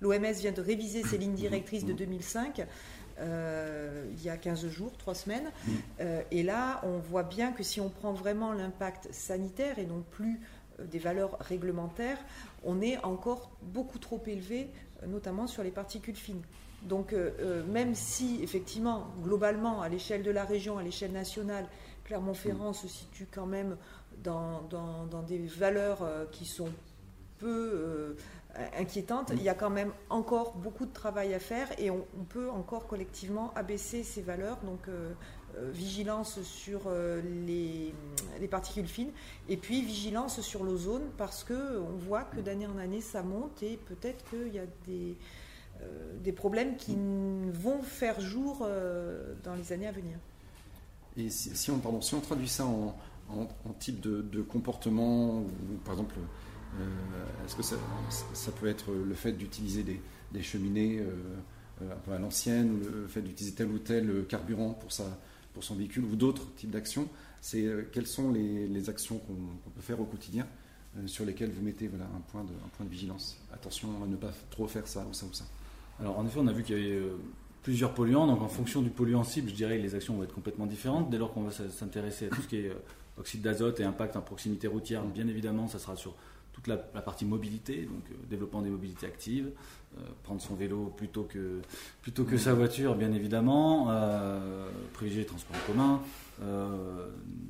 l'OMS 0.00 0.32
vient 0.38 0.52
de 0.52 0.60
réviser 0.60 1.02
ses 1.02 1.18
lignes 1.18 1.34
directrices 1.34 1.84
de 1.84 1.92
2005. 1.92 2.64
Mhm. 3.18 4.12
il 4.12 4.22
y 4.22 4.28
a 4.28 4.36
15 4.36 4.68
jours, 4.68 4.92
3 4.98 5.14
semaines. 5.14 5.50
Mhm. 5.66 6.06
et 6.30 6.42
là, 6.42 6.80
on 6.84 6.98
voit 6.98 7.22
bien 7.22 7.52
que 7.52 7.62
si 7.62 7.80
on 7.80 7.88
prend 7.88 8.12
vraiment 8.12 8.52
l'impact 8.52 9.08
sanitaire 9.12 9.78
et 9.78 9.86
non 9.86 10.02
plus 10.10 10.40
des 10.78 10.98
valeurs 10.98 11.38
réglementaires, 11.40 12.18
on 12.64 12.80
est 12.80 12.98
encore 13.04 13.50
beaucoup 13.62 13.98
trop 13.98 14.22
élevé, 14.26 14.70
notamment 15.06 15.46
sur 15.46 15.62
les 15.62 15.70
particules 15.70 16.16
fines. 16.16 16.42
Donc 16.82 17.12
euh, 17.12 17.30
euh, 17.40 17.64
même 17.66 17.94
si 17.94 18.40
effectivement, 18.42 19.08
globalement, 19.22 19.82
à 19.82 19.88
l'échelle 19.88 20.22
de 20.22 20.30
la 20.30 20.44
région, 20.44 20.78
à 20.78 20.82
l'échelle 20.82 21.12
nationale, 21.12 21.66
Clermont-Ferrand 22.04 22.72
se 22.72 22.86
situe 22.86 23.26
quand 23.30 23.46
même 23.46 23.76
dans, 24.22 24.62
des 25.26 25.38
valeurs 25.46 26.02
euh, 26.02 26.24
qui 26.30 26.44
sont 26.44 26.70
peu 27.38 28.16
inquiétantes, 28.78 29.32
il 29.34 29.42
y 29.42 29.48
a 29.48 29.54
quand 29.54 29.70
même 29.70 29.92
encore 30.10 30.54
beaucoup 30.56 30.86
de 30.86 30.92
travail 30.92 31.34
à 31.34 31.38
faire 31.38 31.68
et 31.78 31.90
on, 31.90 32.04
peut 32.28 32.50
encore 32.50 32.86
collectivement 32.86 33.52
abaisser 33.54 34.02
ces 34.02 34.22
valeurs. 34.22 34.58
Donc 34.64 34.88
vigilance 35.72 36.42
sur 36.42 36.90
les, 37.46 37.94
les, 38.38 38.48
particules 38.48 38.86
fines 38.86 39.12
et 39.48 39.56
puis 39.56 39.80
vigilance 39.80 40.42
sur 40.42 40.64
l'ozone 40.64 41.04
parce 41.16 41.44
qu'on 41.44 41.96
voit 41.96 42.24
que 42.24 42.40
d'année 42.40 42.66
en 42.66 42.76
année 42.76 43.00
ça 43.00 43.22
monte 43.22 43.62
et 43.62 43.78
peut-être 43.86 44.22
qu'il 44.28 44.54
y 44.54 44.58
a 44.58 44.66
des 44.86 45.16
euh, 45.82 46.18
des 46.22 46.32
problèmes 46.32 46.76
qui 46.76 46.96
vont 47.52 47.82
faire 47.82 48.20
jour 48.20 48.60
euh, 48.62 49.34
dans 49.44 49.54
les 49.54 49.72
années 49.72 49.86
à 49.86 49.92
venir. 49.92 50.18
Et 51.16 51.30
si, 51.30 51.70
on, 51.70 51.78
pardon, 51.78 52.00
si 52.00 52.14
on 52.14 52.20
traduit 52.20 52.48
ça 52.48 52.64
en, 52.64 52.94
type 53.78 54.00
de, 54.00 54.42
comportement, 54.42 55.40
ou, 55.40 55.46
par 55.84 55.94
exemple, 55.94 56.14
euh, 56.18 56.22
est-ce 57.44 57.56
que 57.56 57.62
ça, 57.62 57.76
peut 58.52 58.66
être 58.66 58.92
le 58.92 59.14
fait 59.14 59.32
d'utiliser 59.32 59.82
des, 59.82 60.42
cheminées 60.42 61.02
un 61.80 61.96
peu 62.04 62.12
à 62.12 62.18
l'ancienne, 62.18 62.80
le 62.82 63.06
fait 63.06 63.22
d'utiliser 63.22 63.54
tel 63.54 63.68
ou 63.68 63.78
tel 63.78 64.24
carburant 64.28 64.70
pour, 64.70 64.92
sa, 64.92 65.04
pour 65.54 65.64
son 65.64 65.74
véhicule, 65.74 66.04
ou 66.04 66.16
d'autres 66.16 66.54
types 66.54 66.70
d'actions? 66.70 67.08
C'est 67.40 67.66
quelles 67.92 68.06
sont 68.06 68.32
les, 68.32 68.90
actions 68.90 69.18
qu'on 69.18 69.70
peut 69.70 69.80
faire 69.80 70.00
au 70.00 70.04
quotidien 70.04 70.46
sur 71.06 71.24
lesquelles 71.24 71.50
vous 71.50 71.62
mettez 71.62 71.88
voilà, 71.88 72.06
un, 72.06 72.20
point 72.20 72.44
de, 72.44 72.50
un 72.50 72.68
point 72.76 72.84
de 72.84 72.90
vigilance? 72.90 73.38
Attention 73.52 73.88
à 74.02 74.06
ne 74.06 74.16
pas 74.16 74.32
trop 74.50 74.66
faire 74.66 74.86
ça 74.86 75.06
ou 75.08 75.14
ça 75.14 75.26
ou 75.26 75.32
ça. 75.32 75.44
Alors 76.00 76.18
en 76.18 76.26
effet, 76.26 76.38
on 76.40 76.46
a 76.46 76.52
vu 76.52 76.62
qu'il 76.62 76.76
y 76.76 76.80
avait 76.80 76.96
euh, 76.96 77.16
plusieurs 77.62 77.94
polluants, 77.94 78.26
donc 78.26 78.42
en 78.42 78.48
fonction 78.48 78.82
du 78.82 78.90
polluant 78.90 79.24
cible, 79.24 79.48
je 79.48 79.54
dirais 79.54 79.78
que 79.78 79.82
les 79.82 79.94
actions 79.94 80.14
vont 80.14 80.22
être 80.22 80.34
complètement 80.34 80.66
différentes. 80.66 81.10
Dès 81.10 81.18
lors 81.18 81.32
qu'on 81.32 81.42
va 81.42 81.50
s'intéresser 81.50 82.26
à 82.26 82.28
tout 82.28 82.42
ce 82.42 82.48
qui 82.48 82.56
est 82.56 82.68
euh, 82.68 82.74
oxyde 83.18 83.42
d'azote 83.42 83.80
et 83.80 83.84
impact 83.84 84.16
en 84.16 84.20
proximité 84.20 84.66
routière, 84.66 85.04
bien 85.04 85.26
évidemment, 85.26 85.68
ça 85.68 85.78
sera 85.78 85.96
sur 85.96 86.14
toute 86.56 86.66
la, 86.66 86.76
partie 86.76 87.24
mobilité, 87.24 87.82
donc 87.82 88.02
euh, 88.10 88.14
développement 88.28 88.62
des 88.62 88.70
mobilités 88.70 89.06
actives, 89.06 89.50
prendre 90.24 90.42
son 90.42 90.54
vélo 90.54 90.92
plutôt 90.94 91.22
que, 91.22 91.62
plutôt 92.02 92.24
que 92.24 92.36
sa 92.36 92.52
voiture, 92.52 92.96
bien 92.96 93.12
évidemment, 93.12 93.90
privilégier 94.92 95.22
les 95.22 95.26
transports 95.26 95.56
en 95.56 95.72
commun, 95.72 96.02
euh, 96.42 97.08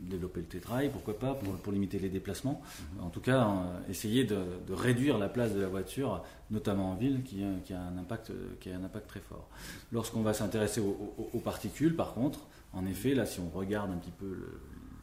développer 0.09 0.39
le 0.39 0.47
tétrail, 0.47 0.91
pourquoi 0.91 1.19
pas, 1.19 1.35
pour, 1.35 1.73
limiter 1.73 1.99
les 1.99 2.09
déplacements. 2.09 2.63
En 3.01 3.11
tout 3.11 3.21
cas, 3.21 3.49
euh, 3.49 3.91
essayer 3.91 4.23
de, 4.23 4.39
réduire 4.71 5.19
la 5.19 5.29
place 5.29 5.53
de 5.53 5.61
la 5.61 5.67
voiture, 5.67 6.23
notamment 6.53 6.93
en 6.93 6.95
ville, 6.95 7.25
qui, 7.25 7.43
a, 7.43 7.81
un 7.81 7.99
impact, 7.99 8.31
qui 8.61 8.71
a 8.71 8.77
un 8.77 8.85
impact 8.85 9.09
très 9.09 9.21
fort. 9.21 9.49
Lorsqu'on 9.91 10.23
va 10.23 10.35
s'intéresser 10.35 10.81
aux, 10.81 11.41
particules, 11.41 11.97
par 11.97 12.15
contre, 12.15 12.47
en 12.73 12.87
effet, 12.87 13.15
là, 13.15 13.27
si 13.27 13.41
on 13.41 13.51
regarde 13.51 13.91
un 13.91 13.97
petit 13.97 14.13
peu 14.13 14.29
le, 14.29 14.61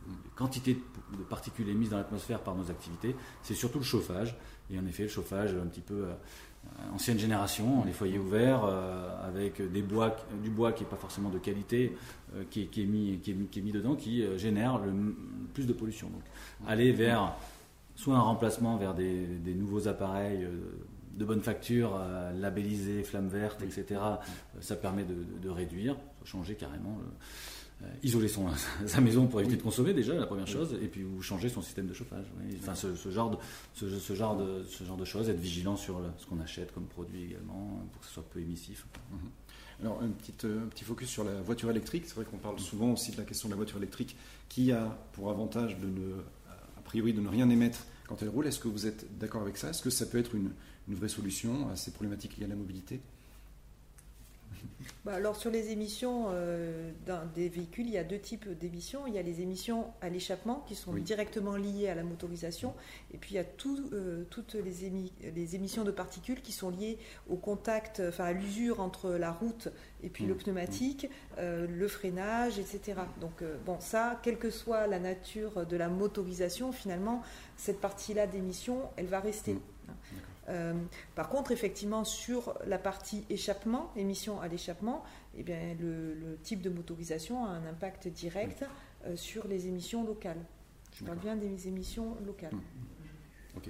les 0.08 0.32
quantités 0.36 0.76
de 0.76 0.80
particules 1.18 1.70
émises 1.70 1.90
dans 1.90 1.98
l'atmosphère 1.98 2.40
par 2.40 2.56
nos 2.56 2.70
activités, 2.70 3.16
c'est 3.42 3.54
surtout 3.54 3.80
le 3.80 3.84
chauffage. 3.84 4.36
Et 4.72 4.80
en 4.80 4.86
effet, 4.86 5.04
le 5.04 5.10
chauffage 5.10 5.54
un 5.54 5.68
petit 5.68 5.82
peu 5.82 6.06
euh, 6.06 6.08
euh, 6.08 6.94
ancienne 6.94 7.20
génération, 7.20 7.84
les 7.86 7.92
foyers 7.92 8.20
ouverts, 8.20 8.64
euh, 8.66 9.28
avec 9.28 9.62
des 9.62 9.82
bois, 9.82 10.16
du 10.42 10.50
bois 10.50 10.72
qui 10.72 10.84
n'est 10.84 10.90
pas 10.90 10.96
forcément 10.96 11.30
de 11.30 11.40
qualité, 11.40 11.96
qui, 12.50 12.62
est, 12.62 12.86
mis, 12.86 13.20
qui, 13.20 13.32
est, 13.32 13.62
mis, 13.62 13.72
dedans, 13.72 13.96
qui 13.96 14.26
génère 14.40 14.80
le, 14.80 14.92
plus 15.54 15.68
de 15.68 15.74
pollution. 15.74 16.10
Donc, 16.10 16.24
aller 16.68 16.92
vers 16.92 17.36
soit 17.96 18.16
un 18.16 18.22
remplacement 18.22 18.76
vers 18.78 18.96
des, 18.96 19.54
nouveaux 19.56 19.88
appareils 19.88 20.48
de 21.16 21.26
bonne 21.26 21.42
facture, 21.42 22.02
labellisés, 22.34 23.04
flammes 23.04 23.28
vertes, 23.28 23.62
etc., 23.62 24.02
ça 24.62 24.76
permet 24.76 25.04
de, 25.04 25.14
de 25.44 25.50
réduire, 25.50 25.96
changer 26.26 26.56
carrément. 26.56 26.98
Le, 27.00 27.06
euh, 27.06 27.10
isoler 28.04 28.28
son, 28.28 28.48
sa 28.86 29.02
maison 29.02 29.28
pour 29.28 29.40
éviter 29.40 29.58
de 29.58 29.62
consommer 29.62 29.94
déjà 29.94 30.14
la 30.14 30.26
première 30.26 30.48
chose 30.48 30.78
et 30.82 30.88
puis 30.88 31.04
vous 31.04 31.22
changer 31.22 31.50
son 31.50 31.62
système 31.62 31.88
de 31.88 31.94
chauffage 31.94 32.26
enfin 32.60 32.76
ce, 32.76 33.10
genre 33.10 33.32
de, 33.32 33.38
ce, 33.74 34.14
genre 34.14 34.36
de 34.36 34.64
ce 34.64 34.84
genre 34.84 34.98
de 34.98 35.06
choses 35.06 35.30
être 35.30 35.40
vigilant 35.40 35.76
sur 35.76 36.02
ce 36.18 36.26
qu'on 36.26 36.40
achète 36.40 36.74
comme 36.74 36.86
produit 36.86 37.24
également 37.24 37.82
pour 37.92 38.02
que 38.02 38.08
ce 38.08 38.14
soit 38.14 38.24
peu 38.30 38.40
émissif. 38.40 38.86
Mhm. 39.12 39.18
alors 39.82 40.02
un 40.02 40.10
petit, 40.10 40.34
euh, 40.46 40.64
un 40.64 40.68
petit 40.68 40.84
focus 40.84 41.10
sur 41.10 41.24
la 41.24 41.42
voiture 41.42 41.70
électrique. 41.70 42.04
C'est 42.08 42.16
vrai 42.16 42.26
qu'on 42.26 42.38
parle 42.38 42.60
souvent 42.60 42.92
aussi 42.92 43.12
de 43.12 43.18
la 43.18 43.24
question 43.24 43.50
de 43.50 43.54
la 43.54 43.58
voiture 43.58 43.78
électrique 43.78 44.16
qui 44.50 44.72
a 44.72 44.98
pour 45.14 45.30
avantage 45.30 45.80
de 45.80 45.88
ne 45.88 46.14
a 46.78 46.82
priori 46.82 47.14
de 47.14 47.22
ne 47.22 47.30
rien 47.30 47.50
émettre 47.50 47.86
quand 48.08 48.22
elle 48.22 48.30
roule. 48.30 48.48
Est-ce 48.48 48.60
que 48.60 48.68
vous 48.68 48.86
êtes 48.86 49.18
d'accord 49.18 49.42
avec 49.42 49.58
ça? 49.58 49.70
Est-ce 49.70 49.82
que 49.82 49.90
ça 49.90 50.06
peut 50.06 50.18
être 50.18 50.36
une, 50.36 50.52
une 50.88 50.96
vraie 50.96 51.10
solution 51.10 51.70
à 51.70 51.76
ces 51.76 51.92
problématiques 51.92 52.38
liées 52.38 52.46
à 52.46 52.50
la 52.50 52.56
mobilité? 52.56 53.02
Bah, 55.06 55.14
alors 55.14 55.36
sur 55.36 55.52
les 55.52 55.72
émissions 55.72 56.28
euh, 56.30 56.92
des 57.36 57.50
véhicules, 57.50 57.88
il 57.88 57.94
y 57.94 57.98
a 57.98 58.04
deux 58.04 58.20
types 58.20 58.48
d'émissions. 58.58 59.06
Il 59.08 59.14
y 59.14 59.18
a 59.18 59.22
les 59.22 59.42
émissions 59.42 59.88
à 60.02 60.10
l'échappement 60.10 60.64
qui 60.68 60.76
sont 60.76 60.94
directement 60.94 61.56
liées 61.56 61.90
à 61.90 61.96
la 61.96 62.04
motorisation, 62.04 62.74
et 63.14 63.18
puis 63.18 63.32
il 63.32 63.36
y 63.36 63.40
a 63.40 63.44
euh, 63.44 64.24
toutes 64.30 64.54
les, 64.54 65.32
les, 65.36 65.56
émissions 65.56 65.84
de 65.84 65.92
particules 65.92 66.42
qui 66.42 66.52
sont 66.52 66.70
liées 66.70 66.98
au 67.30 67.36
contact, 67.36 68.02
enfin 68.08 68.26
à 68.26 68.34
l'usure 68.34 68.80
entre 68.80 69.12
la 69.12 69.32
route 69.32 69.70
et 70.04 70.10
puis 70.10 70.26
le 70.26 70.34
mmh. 70.34 70.38
pneumatique, 70.38 71.10
euh, 71.38 71.68
le 71.68 71.88
freinage, 71.88 72.60
etc. 72.60 72.94
Donc 73.20 73.44
bon, 73.66 73.78
ça, 73.80 74.20
quelle 74.24 74.38
que 74.38 74.50
soit 74.50 74.88
la 74.88 75.00
nature 75.00 75.66
de 75.66 75.78
la 75.78 75.90
motorisation, 75.90 76.72
finalement, 76.72 77.22
cette 77.58 77.80
partie-là 77.80 78.28
d'émission, 78.28 78.90
elle 78.98 79.08
va 79.08 79.20
rester. 79.20 79.54
Mmh. 79.54 79.92
Euh, 80.50 80.74
par 81.16 81.30
contre, 81.30 81.52
effectivement, 81.52 82.04
sur 82.04 82.54
la 82.68 82.78
partie 82.78 83.24
échappement, 83.30 83.92
émission 83.96 84.42
à 84.42 84.48
l'échappement, 84.48 85.04
eh 85.38 85.44
bien, 85.44 85.58
le, 85.80 86.38
type 86.44 86.62
de 86.62 86.70
motorisation 86.70 87.46
a 87.46 87.50
un 87.50 87.66
impact 87.66 88.08
direct 88.08 88.66
euh, 89.06 89.16
sur 89.16 89.48
les 89.48 89.68
émissions 89.68 90.06
locales. 90.06 90.44
Je 90.94 91.04
parle 91.04 91.20
bien 91.20 91.36
des 91.36 91.68
émissions 91.68 92.18
locales. 92.26 92.54
Mmh. 92.54 93.58
Ok. 93.58 93.70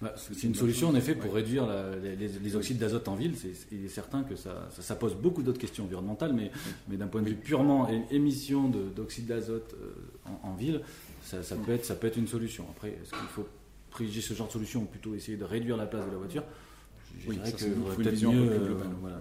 Bah, 0.00 0.14
c'est 0.16 0.44
une 0.44 0.54
solution 0.54 0.90
en 0.90 0.94
effet 0.94 1.16
pour 1.16 1.34
réduire 1.34 1.66
les, 2.00 2.54
oxydes 2.56 2.78
d'azote 2.78 3.08
en 3.08 3.16
ville. 3.16 3.34
il 3.72 3.84
est 3.84 3.88
certain 3.88 4.22
que 4.22 4.36
ça, 4.36 4.94
pose 4.94 5.16
beaucoup 5.16 5.42
d'autres 5.42 5.58
questions 5.58 5.84
environnementales, 5.84 6.32
mais, 6.32 6.52
mais 6.88 6.96
d'un 6.96 7.08
point 7.08 7.20
de 7.20 7.30
vue 7.30 7.34
purement 7.34 7.88
émission 8.10 8.68
d'oxyde 8.68 9.26
d'azote 9.26 9.74
euh, 9.74 9.94
en, 10.24 10.50
en, 10.50 10.54
ville, 10.54 10.82
ça, 11.22 11.38
peut 11.56 11.72
être, 11.72 11.84
ça 11.84 11.96
peut 11.96 12.06
être 12.06 12.16
une 12.16 12.28
solution. 12.28 12.64
Après, 12.70 12.90
est-ce 12.90 13.10
qu'il 13.10 13.28
faut 13.28 13.48
privilégier 13.90 14.22
ce 14.22 14.34
genre 14.34 14.46
de 14.46 14.52
solution 14.52 14.82
ou 14.82 14.86
plutôt 14.86 15.14
essayer 15.14 15.36
de 15.36 15.44
réduire 15.44 15.76
la 15.76 15.86
place 15.86 16.06
de 16.06 16.10
la 16.10 16.18
voiture, 16.18 16.44
je 17.18 17.32
dirais 17.32 17.52
que 17.52 17.64
peut-être 17.96 18.22
mieux 18.22 18.50
euh, 18.52 18.74
voilà, 19.00 19.18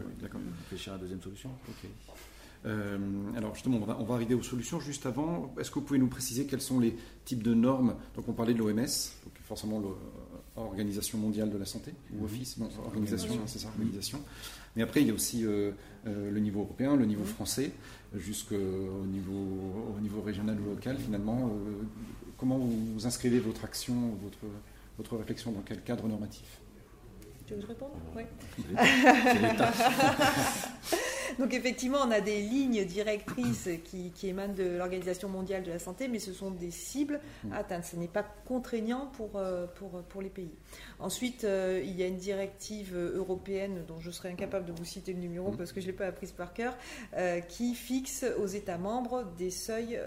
réfléchir 0.64 0.94
à 0.94 0.96
la 0.98 1.02
deuxième 1.02 1.22
solution. 1.22 1.50
Euh, 2.66 2.98
alors 3.36 3.54
justement, 3.54 3.80
on 4.00 4.04
va, 4.04 4.16
arriver 4.16 4.34
aux 4.34 4.44
solutions. 4.44 4.80
Juste 4.80 5.06
avant, 5.06 5.54
est-ce 5.60 5.70
que 5.70 5.76
vous 5.76 5.86
pouvez 5.86 6.00
nous 6.00 6.08
préciser 6.08 6.46
quels 6.46 6.62
sont 6.62 6.80
les 6.80 6.96
types 7.26 7.44
de 7.44 7.54
normes? 7.54 7.96
Donc 8.16 8.28
on 8.28 8.34
parlait 8.34 8.54
de 8.54 8.60
l'OMS, 8.60 8.86
forcément 9.44 9.82
l'Organisation 10.56 11.18
mondiale 11.18 11.50
de 11.50 11.58
la 11.58 11.66
santé, 11.66 11.94
ou 12.14 12.20
mhm. 12.20 12.26
Office, 12.26 12.58
non, 12.58 12.70
organisation, 12.86 13.40
c'est 13.46 13.60
ça, 13.60 13.68
organisation. 13.70 14.20
Mais 14.76 14.84
après, 14.84 15.02
il 15.02 15.08
y 15.08 15.12
a 15.12 15.14
aussi 15.14 15.46
euh, 15.46 15.72
euh, 16.08 16.32
le 16.32 16.40
niveau 16.40 16.62
européen, 16.62 16.96
le 16.96 17.06
niveau 17.06 17.22
mhm. 17.22 17.28
français, 17.28 17.72
jusqu'au 18.16 18.56
niveau, 19.06 19.94
au 19.96 20.02
niveau 20.02 20.22
régional 20.22 20.60
ou 20.60 20.70
local 20.72 20.98
finalement. 20.98 21.52
Comment 22.38 22.58
vous 22.58 23.06
inscrivez 23.06 23.40
votre 23.40 23.66
action, 23.66 23.96
votre, 24.22 24.38
votre 24.98 25.18
réflexion 25.18 25.52
dans 25.52 25.62
quel 25.62 25.82
cadre 25.82 26.08
normatif? 26.08 26.60
Tu 27.48 27.54
veux 27.54 27.62
que 27.62 27.66
je 27.66 27.68
réponde? 27.68 27.92
Oui. 28.16 28.24
Donc 31.40 31.54
effectivement, 31.54 32.00
on 32.04 32.12
a 32.12 32.20
des 32.20 32.42
lignes 32.42 32.84
directrices 32.86 33.70
qui, 33.84 34.12
émanent 34.24 34.54
de 34.54 34.78
l'Organisation 34.78 35.30
mondiale 35.30 35.64
de 35.64 35.72
la 35.72 35.80
santé, 35.80 36.08
mais 36.08 36.20
ce 36.20 36.34
sont 36.34 36.52
des 36.52 36.72
cibles 36.72 37.20
mm. 37.44 37.54
atteintes. 37.54 37.86
Ce 37.86 37.96
n'est 37.96 38.08
pas 38.08 38.26
contraignant 38.46 39.08
pour, 39.14 39.32
euh, 39.36 39.68
pour, 39.76 40.02
pour 40.04 40.22
les 40.22 40.30
pays. 40.30 40.54
Ensuite, 41.00 41.44
euh, 41.44 41.82
il 41.84 41.96
y 41.96 42.04
a 42.04 42.08
une 42.08 42.18
directive 42.18 42.98
européenne 42.98 43.84
dont 43.88 44.00
je 44.00 44.10
serais 44.10 44.30
incapable 44.30 44.66
de 44.66 44.74
vous 44.74 44.86
citer 44.86 45.14
le 45.14 45.20
numéro 45.20 45.52
mm. 45.52 45.58
parce 45.58 45.72
que 45.72 45.80
je 45.80 45.86
ne 45.86 45.92
l'ai 45.92 45.98
pas 45.98 46.08
apprise 46.08 46.32
par 46.32 46.54
cœur, 46.54 46.76
euh, 47.16 47.40
qui 47.40 47.76
fixe 47.76 48.26
aux 48.40 48.48
États 48.48 48.80
membres 48.80 49.24
des 49.38 49.52
seuils 49.52 50.00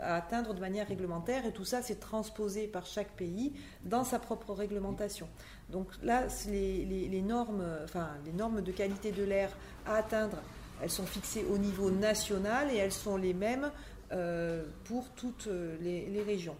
à 0.00 0.14
atteindre 0.14 0.54
de 0.54 0.60
manière 0.60 0.86
réglementaire 0.86 1.44
et 1.44 1.52
tout 1.52 1.64
ça, 1.64 1.82
c'est 1.82 1.98
transposé 1.98 2.66
par 2.66 2.86
chaque 2.86 3.12
pays 3.12 3.52
dans 3.84 4.04
sa 4.04 4.18
propre 4.18 4.52
réglementation. 4.52 5.28
Donc 5.72 5.88
là, 6.02 6.26
les, 6.48 7.22
normes, 7.22 8.60
de 8.60 8.72
qualité 8.72 9.10
de 9.10 9.24
l'air 9.24 9.50
à 9.86 9.96
atteindre, 9.96 10.36
elles 10.82 10.90
sont 10.90 11.06
fixées 11.06 11.44
au 11.50 11.58
niveau 11.58 11.90
national 11.90 12.70
et 12.70 12.76
elles 12.76 12.92
sont 12.92 13.16
les 13.16 13.32
mêmes 13.32 13.70
euh, 14.12 14.64
pour 14.84 15.08
toutes 15.10 15.48
les, 15.80 16.22
régions. 16.24 16.56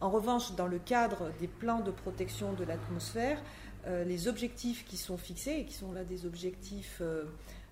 En 0.00 0.10
revanche, 0.10 0.54
dans 0.54 0.68
le 0.68 0.78
cadre 0.78 1.30
des 1.40 1.48
plans 1.48 1.80
de 1.80 1.90
protection 1.90 2.52
de 2.52 2.64
l'atmosphère, 2.64 3.42
euh, 3.86 4.04
les 4.04 4.28
objectifs 4.28 4.84
qui 4.86 4.96
sont 4.96 5.18
fixés, 5.18 5.58
et 5.60 5.64
qui 5.64 5.74
sont 5.74 5.92
là 5.92 6.04
des 6.04 6.24
objectifs 6.24 7.02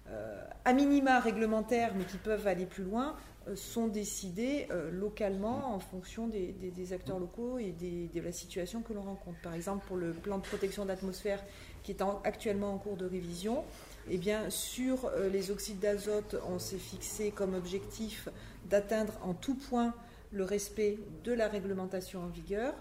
euh, 0.09 0.45
à 0.65 0.73
minima 0.73 1.21
réglementaires, 1.21 1.93
mais 1.97 2.05
qui 2.05 2.19
peuvent 2.19 2.47
aller 2.47 2.67
plus 2.67 2.85
loin, 2.85 3.11
euh, 3.11 3.15
sont 3.55 3.89
décidés 3.89 4.67
euh, 4.71 4.91
localement 4.91 5.75
en 5.75 5.79
fonction 5.79 6.29
des, 6.29 6.93
acteurs 6.93 7.19
locaux 7.19 7.59
et 7.59 7.73
de 7.73 8.21
la 8.21 8.33
situation 8.33 8.83
que 8.83 8.93
l'on 8.93 9.03
rencontre. 9.03 9.39
Par 9.43 9.55
exemple, 9.55 9.87
pour 9.87 9.97
le 9.97 10.13
plan 10.13 10.39
de 10.39 10.43
protection 10.43 10.85
d'atmosphère 10.85 11.43
qui 11.83 11.93
est 11.93 12.03
actuellement 12.25 12.75
en 12.75 12.79
cours 12.79 12.97
de 12.97 13.07
révision, 13.07 13.65
eh 14.09 14.19
bien, 14.19 14.51
sur 14.51 15.07
euh, 15.07 15.29
les 15.29 15.51
oxydes 15.51 15.81
d'azote, 15.81 16.37
on 16.49 16.59
s'est 16.59 16.79
fixé 16.79 17.31
comme 17.31 17.55
objectif 17.55 18.29
d'atteindre 18.69 19.15
en 19.23 19.35
tout 19.35 19.55
point 19.55 19.95
le 20.33 20.45
respect 20.45 20.99
de 21.25 21.33
la 21.33 21.49
réglementation 21.49 22.23
en 22.23 22.29
vigueur 22.29 22.75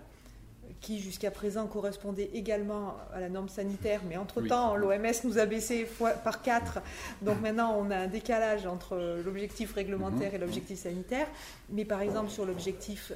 qui 0.79 0.99
jusqu'à 0.99 1.31
présent 1.31 1.67
correspondait 1.67 2.29
également 2.34 2.95
à 3.13 3.19
la 3.19 3.29
norme 3.29 3.49
sanitaire, 3.49 4.01
mais 4.07 4.17
entre-temps, 4.17 4.75
l'OMS 4.75 5.13
nous 5.23 5.38
a 5.38 5.45
baissé 5.45 5.88
par 6.23 6.41
4, 6.41 6.79
donc 7.21 7.41
maintenant 7.41 7.75
on 7.77 7.91
a 7.91 7.97
un 7.97 8.07
décalage 8.07 8.65
entre 8.65 9.21
l'objectif 9.25 9.73
réglementaire 9.73 10.29
mhm. 10.29 10.36
et 10.36 10.38
l'objectif 10.38 10.79
sanitaire, 10.79 11.27
mais 11.69 11.86
par 11.86 12.01
exemple 12.01 12.29
sur 12.29 12.45
l'objectif 12.45 13.12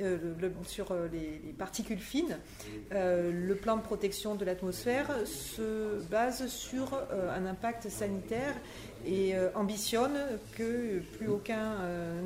euh, 0.00 0.48
sur 0.64 0.92
euh, 0.92 1.08
les, 1.12 1.52
particules 1.58 1.98
fines, 1.98 2.38
euh, 2.92 3.32
le 3.32 3.54
plan 3.54 3.76
de 3.76 3.82
protection 3.82 4.34
de 4.34 4.44
l'atmosphère 4.44 5.08
se 5.24 6.00
base 6.10 6.46
sur 6.46 7.00
un 7.34 7.46
impact 7.46 7.88
sanitaire 7.88 8.54
et 9.06 9.34
ambitionne 9.54 10.16
que 10.56 11.00
plus 11.16 11.28
aucun 11.28 11.76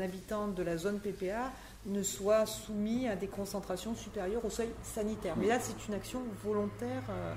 habitant 0.02 0.48
de 0.48 0.62
la 0.62 0.76
zone 0.76 0.98
PPA 0.98 1.52
ne 1.86 2.02
soit 2.02 2.46
soumis 2.46 3.08
à 3.08 3.16
des 3.16 3.26
concentrations 3.26 3.94
supérieures 3.94 4.44
au 4.44 4.50
seuil 4.50 4.68
sanitaire. 4.82 5.34
Mais 5.36 5.48
là, 5.48 5.58
c'est 5.60 5.88
une 5.88 5.94
action 5.94 6.20
volontaire 6.44 7.02
euh, 7.10 7.34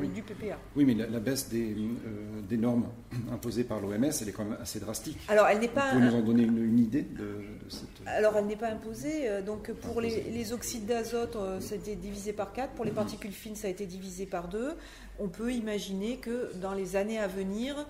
euh, 0.00 0.06
du 0.06 0.22
PPA. 0.22 0.56
Oui, 0.74 0.86
mais 0.86 0.94
la, 0.94 1.20
baisse 1.20 1.50
des, 1.50 1.72
euh, 1.72 2.40
des, 2.48 2.56
normes 2.56 2.88
imposées 3.32 3.64
par 3.64 3.80
l'OMS, 3.80 4.04
elle 4.20 4.28
est 4.28 4.32
quand 4.32 4.44
même 4.44 4.58
assez 4.60 4.80
drastique. 4.80 5.18
Alors, 5.28 5.46
elle 5.48 5.58
n'est 5.58 5.68
pas. 5.68 5.92
Vous 5.92 5.98
pouvez 5.98 6.10
nous 6.10 6.16
en 6.16 6.22
donner 6.22 6.44
une, 6.44 6.78
idée 6.78 7.02
de, 7.02 7.40
cette. 7.68 7.88
Alors, 8.06 8.36
elle 8.38 8.46
n'est 8.46 8.56
pas 8.56 8.70
imposée. 8.70 9.42
Donc, 9.42 9.70
pour 9.72 10.00
les, 10.00 10.22
les, 10.22 10.52
oxydes 10.54 10.86
d'azote, 10.86 11.36
ça 11.60 11.74
a 11.74 11.76
été 11.76 11.96
divisé 11.96 12.32
par 12.32 12.52
4. 12.52 12.72
Pour 12.72 12.86
les 12.86 12.92
particules 12.92 13.32
fines, 13.32 13.56
ça 13.56 13.68
a 13.68 13.70
été 13.70 13.84
divisé 13.84 14.24
par 14.24 14.48
2. 14.48 14.74
On 15.18 15.28
peut 15.28 15.52
imaginer 15.52 16.16
que 16.16 16.54
dans 16.56 16.72
les 16.72 16.96
années 16.96 17.18
à 17.18 17.26
venir, 17.26 17.86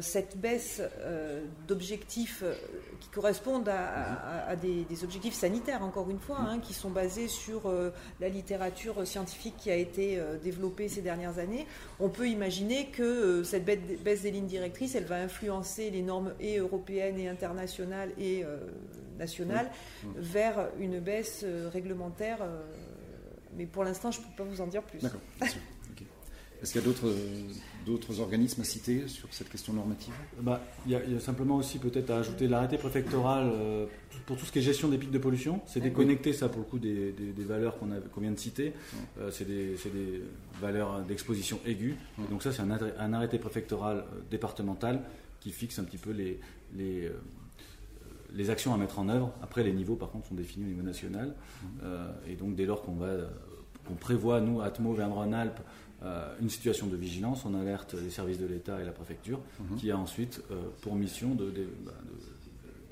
cette 0.00 0.38
baisse 0.38 0.80
euh, 1.00 1.44
d'objectifs 1.66 2.42
euh, 2.44 2.54
qui 3.00 3.08
correspondent 3.08 3.68
à, 3.68 4.54
des, 4.56 5.04
objectifs 5.04 5.34
sanitaires, 5.34 5.82
encore 5.82 6.08
une 6.10 6.20
fois, 6.20 6.38
hein, 6.38 6.60
qui 6.60 6.72
sont 6.72 6.90
basés 6.90 7.26
sur 7.26 7.72
la 8.20 8.28
littérature 8.28 9.06
scientifique 9.06 9.54
qui 9.58 9.70
a 9.70 9.74
été 9.74 10.20
développée 10.42 10.88
ces 10.88 11.02
dernières 11.02 11.38
années, 11.38 11.66
on 11.98 12.08
peut 12.08 12.28
imaginer 12.28 12.86
que 12.86 13.42
cette 13.42 13.64
baisse 13.64 14.22
des 14.22 14.30
lignes 14.30 14.46
directrices, 14.46 14.94
elle 14.94 15.04
va 15.04 15.16
influencer 15.16 15.90
les 15.90 16.02
normes 16.02 16.32
et 16.38 16.58
européennes 16.58 17.18
et 17.18 17.28
internationales 17.28 18.10
et 18.18 18.44
nationales 19.18 19.70
vers 20.14 20.68
une 20.78 21.00
baisse 21.00 21.44
réglementaire. 21.72 22.38
mais 23.56 23.66
pour 23.66 23.82
l'instant, 23.82 24.10
je 24.12 24.20
ne 24.20 24.24
peux 24.24 24.44
pas 24.44 24.44
vous 24.44 24.60
en 24.60 24.66
dire 24.66 24.82
plus. 24.82 25.00
D'accord. 25.00 25.20
Est-ce 26.62 26.72
qu'il 26.72 26.80
y 26.80 26.84
a 26.84 26.86
d'autres 26.86 27.12
d'autres 27.84 28.20
organismes 28.20 28.60
à 28.60 28.64
citer 28.64 29.08
sur 29.08 29.28
cette 29.32 29.48
question 29.48 29.72
normative? 29.72 30.14
Bah, 30.40 30.60
il, 30.86 30.92
y 30.92 30.94
a, 30.94 31.20
simplement 31.20 31.56
aussi 31.56 31.78
peut-être 31.78 32.10
à 32.10 32.18
ajouter 32.18 32.46
l'arrêté 32.46 32.78
préfectoral 32.78 33.50
euh, 33.52 33.86
pour 34.26 34.36
tout 34.36 34.44
ce 34.44 34.52
qui 34.52 34.60
est 34.60 34.62
gestion 34.62 34.88
des 34.88 34.98
pics 34.98 35.10
de 35.10 35.18
pollution. 35.18 35.60
C'est 35.66 35.80
déconnecté 35.80 36.32
ça 36.32 36.48
pour 36.48 36.60
le 36.60 36.64
coup 36.64 36.78
des, 36.78 37.12
valeurs 37.38 37.78
qu'on 37.78 38.20
vient 38.20 38.30
de 38.30 38.38
citer. 38.38 38.74
Euh, 39.18 39.30
c'est 39.32 39.46
des, 39.46 39.76
valeurs 40.60 41.00
d'exposition 41.02 41.58
aiguë. 41.66 41.96
Donc 42.30 42.44
ça 42.44 42.52
c'est 42.52 42.62
un, 42.62 43.12
arrêté 43.12 43.38
préfectoral 43.38 43.98
euh, 43.98 44.20
départemental 44.30 45.02
qui 45.40 45.50
fixe 45.50 45.80
un 45.80 45.84
petit 45.84 45.98
peu 45.98 46.12
les, 46.12 46.38
les, 46.76 47.10
les, 48.32 48.50
actions 48.50 48.72
à 48.72 48.76
mettre 48.76 49.00
en 49.00 49.08
œuvre. 49.08 49.32
Après 49.42 49.64
les 49.64 49.72
niveaux 49.72 49.96
par 49.96 50.10
contre 50.10 50.28
sont 50.28 50.36
définis 50.36 50.66
au 50.66 50.68
niveau 50.68 50.82
national. 50.82 51.34
et 52.28 52.36
donc 52.36 52.54
dès 52.54 52.66
lors 52.66 52.82
qu'on 52.82 52.94
va 52.94 53.08
qu'on 53.86 53.94
prévoit, 53.94 54.40
nous, 54.40 54.60
Atmo, 54.60 54.92
Verne-Rhône-Alpes, 54.94 55.60
euh, 56.04 56.34
une 56.40 56.50
situation 56.50 56.86
de 56.86 56.96
vigilance, 56.96 57.44
on 57.44 57.54
alerte 57.54 57.94
les 57.94 58.10
services 58.10 58.38
de 58.38 58.46
l'État 58.46 58.80
et 58.80 58.84
la 58.84 58.92
préfecture, 58.92 59.40
mhm. 59.60 59.76
qui 59.76 59.90
a 59.90 59.96
ensuite 59.96 60.42
euh, 60.50 60.62
pour 60.80 60.96
mission 60.96 61.34
bah, 61.34 61.44
de, 61.44 61.66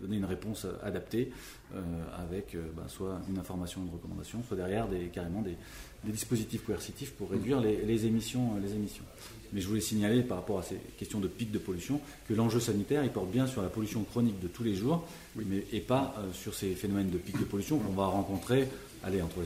donner 0.00 0.16
une 0.16 0.24
réponse 0.24 0.66
adaptée 0.82 1.30
euh, 1.74 1.80
avec 2.18 2.56
bah, 2.74 2.84
soit 2.88 3.20
une 3.28 3.38
information, 3.38 3.82
une 3.82 3.92
recommandation, 3.92 4.42
soit 4.46 4.56
derrière 4.56 4.88
des, 4.88 5.06
carrément 5.06 5.42
des, 5.42 5.56
dispositifs 6.04 6.64
coercitifs 6.64 7.12
pour 7.12 7.30
réduire 7.30 7.60
les, 7.60 8.06
émissions, 8.06 8.56
les 8.62 8.72
émissions. 8.72 9.04
Mais 9.52 9.60
je 9.60 9.68
voulais 9.68 9.82
signaler 9.82 10.22
par 10.22 10.38
rapport 10.38 10.60
à 10.60 10.62
ces 10.62 10.76
questions 10.96 11.20
de 11.20 11.28
pic 11.28 11.50
de 11.50 11.58
pollution 11.58 12.00
que 12.26 12.32
l'enjeu 12.32 12.58
sanitaire 12.58 13.04
il 13.04 13.10
porte 13.10 13.30
bien 13.30 13.46
sur 13.46 13.60
la 13.60 13.68
pollution 13.68 14.02
chronique 14.04 14.40
de 14.40 14.48
tous 14.48 14.62
les 14.62 14.74
jours, 14.74 15.06
mais, 15.36 15.66
et 15.72 15.80
pas 15.80 16.14
sur 16.32 16.54
ces 16.54 16.74
phénomènes 16.74 17.10
de 17.10 17.18
pic 17.18 17.38
de 17.38 17.44
pollution 17.44 17.78
qu'on 17.78 17.92
va 17.92 18.06
rencontrer 18.06 18.66
allez, 19.02 19.22
entre 19.22 19.40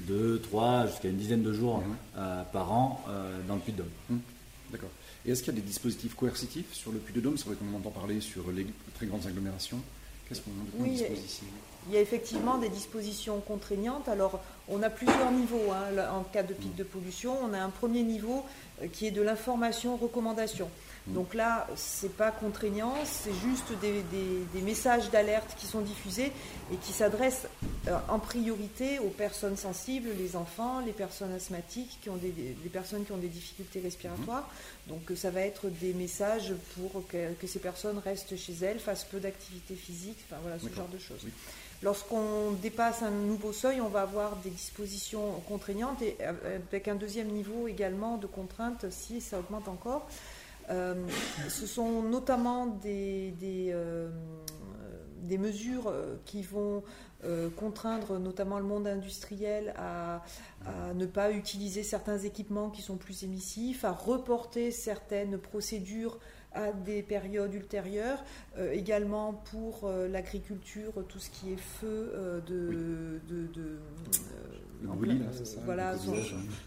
deux, 0.00 0.40
trois, 0.40 0.86
jusqu'à 0.86 1.08
une 1.08 1.16
dizaine 1.16 1.42
de 1.42 1.52
jours 1.52 1.82
euh, 2.16 2.42
par 2.52 2.72
an 2.72 3.04
euh, 3.08 3.38
dans 3.46 3.54
le 3.54 3.60
Puy-de-Dôme. 3.60 3.88
Mhm. 4.08 4.20
D'accord. 4.72 4.90
Et 5.26 5.32
est-ce 5.32 5.42
qu'il 5.42 5.52
y 5.54 5.56
a 5.56 5.60
des 5.60 5.66
dispositifs 5.66 6.14
coercitifs 6.14 6.72
sur 6.72 6.92
le 6.92 6.98
Puy-de-Dôme? 6.98 7.36
C'est 7.36 7.46
vrai 7.46 7.56
qu'on 7.56 7.76
entend 7.76 7.90
parler 7.90 8.20
sur 8.20 8.50
les 8.50 8.66
très 8.94 9.06
grandes 9.06 9.26
agglomérations. 9.26 9.80
Qu'est-ce 10.28 10.40
qu'on 10.42 10.50
oui, 10.78 10.90
dispose 10.90 11.18
ici? 11.18 11.42
il 11.88 11.94
y 11.94 11.96
a 11.96 12.00
effectivement 12.00 12.58
des 12.58 12.68
dispositions 12.68 13.40
contraignantes. 13.40 14.08
Alors, 14.08 14.40
on 14.68 14.82
a 14.82 14.90
plusieurs 14.90 15.32
niveaux 15.32 15.72
hein, 15.72 16.08
en 16.12 16.22
cas 16.24 16.42
de 16.42 16.52
pic 16.52 16.74
de 16.76 16.84
pollution. 16.84 17.36
On 17.42 17.52
a 17.54 17.58
un 17.58 17.70
premier 17.70 18.02
niveau 18.02 18.44
euh, 18.82 18.86
qui 18.92 19.06
est 19.06 19.10
de 19.10 19.22
l'information-recommandation. 19.22 20.68
Donc 21.14 21.34
là, 21.34 21.66
c'est 21.76 22.16
pas 22.16 22.30
contraignant, 22.30 22.94
c'est 23.04 23.34
juste 23.34 23.72
des, 23.80 24.62
messages 24.62 25.10
d'alerte 25.10 25.56
qui 25.58 25.66
sont 25.66 25.80
diffusés 25.80 26.32
et 26.72 26.76
qui 26.76 26.92
s'adressent 26.92 27.48
euh, 27.88 27.96
en 28.08 28.18
priorité 28.18 28.98
aux 28.98 29.08
personnes 29.08 29.56
sensibles, 29.56 30.10
les 30.16 30.36
enfants, 30.36 30.80
les 30.80 30.92
personnes 30.92 31.32
asthmatiques, 31.32 31.98
qui 32.02 32.10
ont 32.10 32.16
des, 32.16 32.32
les 32.62 32.68
personnes 32.70 33.04
qui 33.04 33.12
ont 33.12 33.16
des 33.16 33.28
difficultés 33.28 33.80
respiratoires. 33.80 34.48
Mm. 34.86 34.90
Donc 34.90 35.12
ça 35.16 35.30
va 35.30 35.40
être 35.40 35.68
des 35.68 35.92
messages 35.94 36.52
pour 36.76 37.06
que, 37.08 37.46
ces 37.46 37.58
personnes 37.58 37.98
restent 37.98 38.36
chez 38.36 38.54
elles, 38.62 38.78
fassent 38.78 39.04
peu 39.04 39.18
d'activité 39.18 39.74
physique, 39.74 40.18
enfin 40.28 40.40
voilà, 40.42 40.58
ce 40.58 40.68
genre 40.74 40.88
de 40.88 40.98
choses. 40.98 41.26
Lorsqu'on 41.82 42.52
dépasse 42.62 43.02
un 43.02 43.10
nouveau 43.10 43.54
seuil, 43.54 43.80
on 43.80 43.88
va 43.88 44.02
avoir 44.02 44.36
des 44.36 44.50
dispositions 44.50 45.40
contraignantes 45.48 46.02
et 46.02 46.16
euh, 46.20 46.58
avec 46.70 46.88
un 46.88 46.94
deuxième 46.94 47.28
niveau 47.28 47.68
également 47.68 48.18
de 48.18 48.26
contraintes 48.26 48.84
si 48.90 49.20
ça 49.22 49.38
augmente 49.38 49.66
encore. 49.66 50.06
Euh, 50.70 50.94
ce 51.48 51.66
sont 51.66 52.02
notamment 52.02 52.66
des, 52.66 53.32
des, 53.32 53.70
euh, 53.72 54.08
mesures 55.38 55.88
euh, 55.88 56.16
qui 56.24 56.42
vont 56.42 56.82
contraindre 57.54 58.18
notamment 58.18 58.58
le 58.58 58.64
monde 58.64 58.86
industriel 58.86 59.74
à, 59.76 60.22
ne 60.94 61.04
pas 61.04 61.30
utiliser 61.30 61.82
certains 61.82 62.16
équipements 62.16 62.70
qui 62.70 62.80
sont 62.80 62.96
plus 62.96 63.24
émissifs, 63.24 63.84
à 63.84 63.92
reporter 63.92 64.70
certaines 64.70 65.36
procédures 65.36 66.18
à 66.52 66.72
des 66.72 67.02
périodes 67.02 67.52
ultérieures. 67.52 68.24
également 68.72 69.34
pour 69.34 69.86
l'agriculture, 70.08 71.04
tout 71.10 71.18
ce 71.18 71.28
qui 71.28 71.52
est 71.52 71.60
feu 71.60 72.42
de, 72.46 73.20
de, 73.28 73.78
voilà, 75.66 75.96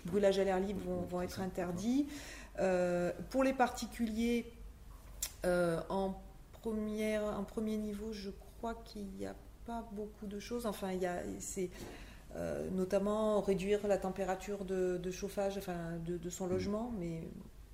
brûlage 0.05 0.37
à 0.37 0.43
l'air 0.43 0.59
libre 0.59 0.81
vont, 0.85 1.01
vont 1.01 1.21
être 1.23 1.41
interdits. 1.41 2.05
Pour 3.29 3.43
les 3.43 3.53
particuliers, 3.53 4.51
en, 5.43 6.13
première, 6.51 7.23
en 7.23 7.43
premier 7.43 7.77
niveau, 7.77 8.11
je 8.11 8.29
crois 8.57 8.75
qu'il 8.85 9.07
n'y 9.17 9.25
a 9.25 9.35
pas 9.65 9.87
beaucoup 9.91 10.27
de 10.27 10.39
choses. 10.39 10.65
Enfin, 10.65 10.91
il 10.91 11.01
y 11.01 11.05
a, 11.05 11.21
c'est 11.39 11.69
euh, 12.35 12.67
notamment 12.71 13.41
réduire 13.41 13.85
la 13.87 13.97
température 13.97 14.65
de, 14.65 14.99
chauffage 15.11 15.57
enfin, 15.57 15.77
de, 16.05 16.29
son 16.29 16.47
mmh. 16.47 16.49
logement, 16.49 16.91
mais 16.97 17.21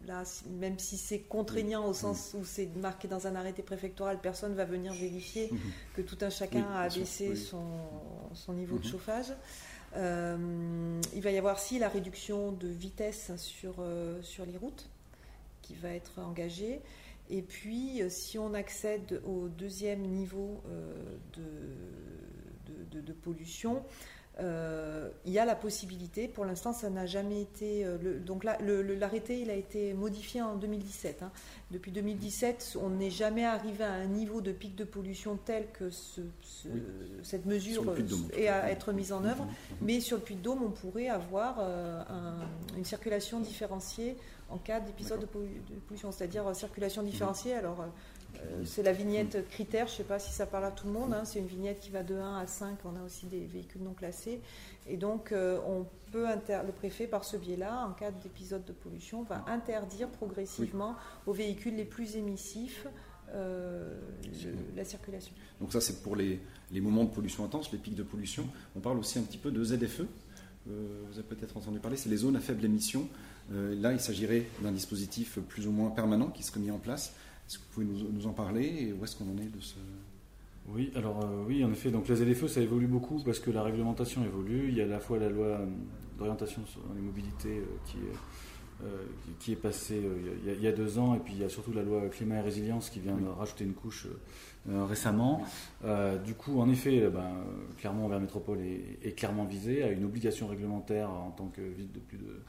là, 0.06 0.24
même 0.50 0.78
si 0.78 0.98
c'est 0.98 1.20
contraignant 1.20 1.86
au 1.86 1.94
sens 1.94 2.34
mmh. 2.34 2.38
où 2.38 2.44
c'est 2.44 2.76
marqué 2.76 3.08
dans 3.08 3.26
un 3.26 3.36
arrêté 3.36 3.62
préfectoral, 3.64 4.20
personne 4.20 4.56
va 4.56 4.66
venir 4.66 4.92
vérifier 4.94 5.50
mmh. 5.50 5.58
que 5.96 6.02
tout 6.02 6.18
un 6.22 6.30
chacun 6.30 6.66
a 6.74 6.82
abaissé 6.82 7.36
son, 7.38 7.64
son, 8.34 8.54
niveau 8.54 8.78
de 8.78 8.86
chauffage. 8.86 9.32
Euh, 9.96 11.02
il 11.14 11.22
va 11.22 11.32
y 11.32 11.38
avoir 11.38 11.56
aussi 11.56 11.80
la 11.80 11.90
réduction 11.90 12.52
de 12.52 12.68
vitesse 12.68 13.36
sur, 13.38 13.76
euh, 13.80 14.22
les 14.46 14.58
routes 14.58 14.90
qui 15.62 15.76
va 15.76 15.90
être 15.90 16.20
engagée. 16.20 16.82
Et 17.30 17.42
puis, 17.42 18.02
si 18.10 18.40
on 18.40 18.54
accède 18.56 19.22
au 19.26 19.50
deuxième 19.50 20.02
niveau 20.02 20.64
de, 21.34 23.14
pollution, 23.14 23.84
euh, 24.42 25.10
il 25.26 25.34
y 25.34 25.40
a 25.40 25.44
la 25.44 25.56
possibilité, 25.56 26.30
pour 26.30 26.46
l'instant 26.46 26.72
ça 26.72 26.90
n'a 26.90 27.06
jamais 27.06 27.42
été, 27.42 27.84
euh, 27.84 27.98
le, 28.02 28.20
donc 28.20 28.46
là 28.46 28.58
l'arrêté 28.62 29.42
il 29.42 29.50
a 29.50 29.56
été 29.56 29.94
modifié 29.94 30.42
en 30.42 30.56
2017. 30.56 31.24
Hein. 31.24 31.32
Depuis 31.72 31.92
2017 31.92 32.78
on 32.82 32.90
n'est 32.90 33.10
jamais 33.10 33.46
arrivé 33.46 33.84
à 33.84 33.92
un 33.92 34.06
niveau 34.06 34.40
de 34.40 34.54
pic 34.54 34.76
de 34.76 34.86
pollution 34.86 35.38
tel 35.44 35.68
que 35.74 35.90
ce, 35.90 36.22
cette 37.22 37.46
mesure 37.46 37.94
est 38.34 38.48
à 38.48 38.72
être 38.72 38.94
mise 38.94 39.12
en 39.12 39.26
œuvre, 39.26 39.46
mais 39.82 40.00
sur 40.00 40.16
le 40.18 40.24
Puy 40.24 40.36
de 40.36 40.42
Dôme 40.42 40.64
on 40.64 40.72
pourrait 40.72 41.10
avoir 41.10 41.58
euh, 41.60 42.02
une 42.78 42.86
circulation 42.86 43.42
différenciée 43.42 44.16
en 44.50 44.58
cas 44.58 44.80
d'épisode 44.80 45.20
de, 45.20 45.26
pollution, 45.26 46.12
c'est-à-dire 46.12 46.56
circulation 46.56 47.04
différenciée. 47.04 47.54
Alors 47.54 47.86
c'est 48.66 48.84
la 48.84 48.94
vignette 48.94 49.48
critère, 49.50 49.88
je 49.88 49.94
ne 49.94 49.98
sais 49.98 50.04
pas 50.04 50.20
si 50.20 50.32
ça 50.32 50.46
parle 50.46 50.66
à 50.66 50.72
tout 50.72 50.88
le 50.88 50.94
monde, 50.94 51.14
hein. 51.14 51.24
c'est 51.26 51.40
une 51.40 51.48
vignette 51.48 51.80
qui 51.80 51.90
va 51.90 52.04
de 52.04 52.16
1 52.16 52.38
à 52.38 52.48
5, 52.48 52.78
on 52.86 52.96
a 52.96 53.04
aussi 53.06 53.26
des 53.26 53.46
véhicules 53.46 53.82
non 53.82 53.94
classés. 53.94 54.42
Et 54.88 54.98
donc, 54.98 55.32
euh, 55.32 55.60
on 55.68 55.86
peut 56.12 56.26
le 56.26 56.72
préfet, 56.72 57.08
par 57.08 57.24
ce 57.24 57.38
biais-là, 57.38 57.86
en 57.86 57.94
cas 57.94 58.12
d'épisode 58.12 58.66
de 58.66 58.72
pollution, 58.72 59.24
va 59.24 59.46
interdire 59.48 60.10
progressivement 60.10 60.96
aux 61.28 61.34
véhicules 61.34 61.76
les 61.76 61.86
plus 61.86 62.16
émissifs 62.16 62.88
euh, 63.34 64.00
la 64.76 64.84
circulation. 64.84 65.34
Donc 65.62 65.72
ça, 65.72 65.82
c'est 65.82 66.02
pour 66.02 66.16
les, 66.16 66.40
moments 66.74 67.04
de 67.04 67.12
pollution 67.12 67.46
intense, 67.46 67.72
les 67.72 67.78
pics 67.78 67.96
de 67.96 68.04
pollution. 68.04 68.48
On 68.76 68.80
parle 68.80 68.98
aussi 68.98 69.20
un 69.20 69.24
petit 69.24 69.38
peu 69.38 69.52
de 69.52 69.64
ZFE. 69.64 70.02
vous 70.66 71.20
avez 71.20 71.24
peut-être 71.24 71.56
entendu 71.58 71.80
parler, 71.80 71.98
c'est 71.98 72.10
les 72.10 72.18
zones 72.18 72.36
à 72.36 72.40
faible 72.40 72.66
émission. 72.66 73.08
là, 73.52 73.94
il 73.94 74.00
s'agirait 74.00 74.48
d'un 74.64 74.72
dispositif 74.72 75.38
plus 75.48 75.68
ou 75.68 75.72
moins 75.72 75.92
permanent 75.92 76.30
qui 76.30 76.42
serait 76.42 76.60
mis 76.60 76.72
en 76.72 76.80
place 76.80 77.14
est-ce 77.50 77.58
que 77.58 77.64
vous 77.64 77.86
pouvez 77.86 78.12
nous, 78.14 78.28
en 78.28 78.34
parler 78.34 78.66
et 78.66 78.94
où 78.94 79.04
est-ce 79.04 79.16
qu'on 79.16 79.26
en 79.26 79.38
est 79.38 79.50
de 79.50 79.60
ce... 79.60 79.78
Oui, 80.68 80.92
alors 80.96 81.20
euh, 81.24 81.46
oui, 81.48 81.66
en 81.66 81.72
effet, 81.72 81.90
donc 81.90 82.08
les 82.08 82.16
ZFE, 82.16 82.46
ça 82.46 82.62
évolue 82.62 82.86
beaucoup 82.86 83.24
parce 83.24 83.40
que 83.40 83.50
la 83.50 83.64
réglementation 83.64 84.24
évolue. 84.24 84.68
Il 84.68 84.76
y 84.76 84.82
a 84.82 84.84
à 84.84 84.88
la 84.88 85.00
fois 85.00 85.18
la 85.18 85.30
loi 85.30 85.48
euh, 85.48 85.66
d'orientation 86.20 86.64
sur 86.68 86.82
les 86.96 87.02
mobilités 87.02 87.58
euh, 87.58 87.66
qui 87.86 87.98
est, 87.98 89.38
qui 89.40 89.52
est 89.54 89.56
passée 89.56 90.00
il 90.46 90.64
y, 90.64 90.68
a, 90.68 90.72
deux 90.72 91.00
ans, 91.00 91.14
et 91.16 91.20
puis 91.20 91.34
il 91.34 91.42
y 91.42 91.44
a 91.44 91.50
surtout 91.50 91.74
la 91.74 91.82
loi 91.82 92.08
climat 92.08 92.38
et 92.38 92.42
résilience 92.42 92.90
qui 92.90 93.02
vient 93.02 93.18
de 93.18 93.28
rajouter 93.28 93.66
une 93.66 93.74
couche 93.74 94.08
récemment. 94.66 95.44
du 96.24 96.34
coup, 96.34 96.62
en 96.62 96.70
effet, 96.70 97.10
ben, 97.10 97.44
Clermont 97.78 98.08
vers 98.08 98.22
métropole 98.22 98.62
est, 98.62 99.00
est, 99.06 99.12
clairement 99.12 99.44
visé 99.44 99.84
à 99.84 99.90
une 99.90 100.06
obligation 100.06 100.48
réglementaire 100.48 101.10
en 101.10 101.32
tant 101.32 101.48
que 101.48 101.60
ville 101.60 101.92
de 101.92 102.00
plus 102.00 102.20
de 102.20 102.40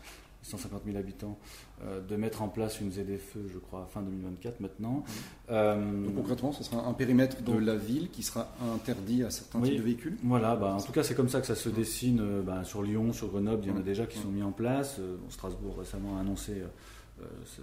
150 0.43 0.83
000 0.87 0.97
habitants, 0.97 1.39
euh, 1.85 2.01
de 2.01 2.17
mettre 2.17 2.43
en 2.43 2.49
place 2.49 2.81
une 2.81 2.91
ZFE, 2.91 3.39
je 3.53 3.59
crois, 3.59 3.87
fin 3.93 4.03
2024 4.03 4.61
maintenant. 4.61 5.05
Euh, 5.51 6.05
donc 6.05 6.15
concrètement, 6.17 6.53
ce 6.53 6.65
sera 6.65 6.87
un 6.87 6.93
périmètre 6.93 7.43
de 7.43 7.53
la 7.53 7.77
ville 7.77 8.11
qui 8.11 8.23
sera 8.23 8.49
interdit 8.75 9.23
à 9.23 9.31
certains 9.31 9.61
types 9.61 9.77
de 9.77 9.83
véhicules 9.83 10.17
Voilà, 10.23 10.57
bah, 10.57 10.75
en 10.75 10.83
tout 10.83 10.93
cas, 10.93 11.03
c'est 11.03 11.15
comme 11.15 11.29
ça 11.29 11.41
que 11.41 11.47
ça 11.47 11.55
se 11.55 11.69
dessine 11.69 12.21
euh, 12.21 12.43
bah, 12.43 12.65
sur 12.65 12.83
Lyon, 12.83 13.13
sur 13.13 13.29
Grenoble, 13.29 13.65
il 13.65 13.71
y 13.71 13.73
en 13.73 13.79
a 13.79 13.83
déjà 13.83 14.07
qui 14.07 14.19
sont 14.19 14.29
mis 14.29 14.43
en 14.43 14.53
place. 14.53 15.01
Strasbourg 15.29 15.79
récemment 15.79 16.17
a 16.17 16.21
annoncé 16.21 16.63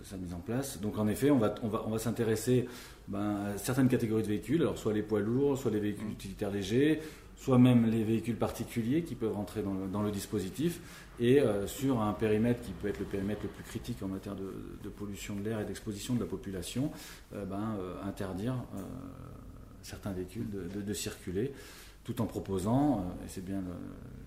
sa 0.03 0.17
mise 0.17 0.35
en 0.35 0.39
place. 0.39 0.79
Donc 0.81 0.99
en 0.99 1.07
effet, 1.07 1.31
on 1.31 1.39
va, 1.39 1.55
on 1.63 1.67
va, 1.67 1.83
on 1.87 1.89
va 1.89 1.97
s'intéresser 1.97 2.67
ben, 3.07 3.37
à 3.55 3.57
certaines 3.57 3.87
catégories 3.87 4.21
de 4.21 4.27
véhicules, 4.27 4.61
alors 4.61 4.77
soit 4.77 4.93
les 4.93 5.01
poids 5.01 5.19
lourds, 5.19 5.57
soit 5.57 5.71
les 5.71 5.79
véhicules 5.79 6.11
utilitaires 6.11 6.51
légers, 6.51 7.01
soit 7.37 7.57
même 7.57 7.89
les 7.89 8.03
véhicules 8.03 8.35
particuliers 8.35 9.03
qui 9.03 9.15
peuvent 9.15 9.33
rentrer 9.33 9.61
dans 9.63 10.01
le, 10.01 10.11
dispositif, 10.11 10.79
et 11.19 11.39
euh, 11.39 11.67
sur 11.67 12.01
un 12.01 12.13
périmètre 12.13 12.61
qui 12.61 12.71
peut 12.71 12.87
être 12.87 12.99
le 12.99 13.05
périmètre 13.05 13.41
le 13.43 13.49
plus 13.49 13.63
critique 13.63 14.01
en 14.03 14.07
matière 14.07 14.35
de, 14.35 14.89
pollution 14.89 15.35
de 15.35 15.43
l'air 15.43 15.59
et 15.59 15.65
d'exposition 15.65 16.15
de 16.15 16.19
la 16.19 16.25
population, 16.25 16.91
euh, 17.33 17.45
ben, 17.45 17.75
euh, 17.79 17.95
interdire 18.03 18.55
certains 19.81 20.11
véhicules 20.11 20.47
de, 20.49 20.93
circuler, 20.93 21.53
tout 22.03 22.21
en 22.21 22.25
proposant, 22.25 23.05
et 23.23 23.29
c'est 23.29 23.45
bien 23.45 23.63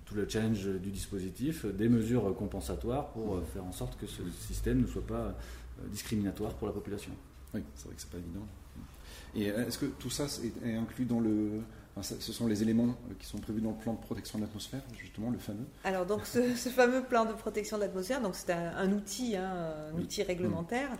tout 0.07 0.15
le 0.15 0.27
challenge 0.29 0.67
du 0.67 0.91
dispositif, 0.91 1.67
des 1.67 1.89
mesures 1.89 2.35
compensatoires 2.35 3.09
pour 3.09 3.43
faire 3.53 3.65
en 3.65 3.73
sorte 3.73 3.99
que 3.99 4.07
ce 4.07 4.23
système 4.47 4.81
ne 4.81 4.87
soit 4.87 5.07
pas 5.07 5.35
discriminatoire 5.89 6.55
pour 6.55 6.67
la 6.67 6.73
population. 6.73 7.13
Oui, 7.53 7.63
c'est 7.75 7.87
vrai 7.87 7.95
que 7.95 8.01
c'est 8.01 8.11
pas 8.11 8.19
évident. 8.19 8.47
Et 9.35 9.45
est-ce 9.67 9.79
que 9.79 9.87
tout 9.87 10.09
ça 10.09 10.27
est 10.65 10.75
inclus 10.75 11.05
dans 11.05 11.21
le, 11.21 11.61
ce 12.03 12.33
sont 12.33 12.47
les 12.47 12.63
éléments 12.63 12.97
euh, 13.11 13.15
qui 13.19 13.27
sont 13.27 13.39
prévus 13.39 13.61
dans 13.61 13.71
le 13.71 13.77
plan 13.77 13.95
de 13.95 14.01
protection 14.01 14.39
de 14.39 14.45
l'atmosphère, 14.45 14.81
justement, 14.97 15.31
le 15.31 15.39
fameux. 15.39 15.67
Alors, 15.85 16.07
donc, 16.07 16.27
ce, 16.27 16.41
fameux 16.71 17.03
plan 17.03 17.25
de 17.25 17.33
protection 17.33 17.77
de 17.77 17.83
l'atmosphère, 17.83 18.21
donc 18.21 18.35
c'est 18.35 18.53
un, 18.53 18.93
outil, 18.93 19.37
hein, 19.37 19.75
un 19.93 19.99
outil 19.99 20.23
réglementaire, 20.23 20.91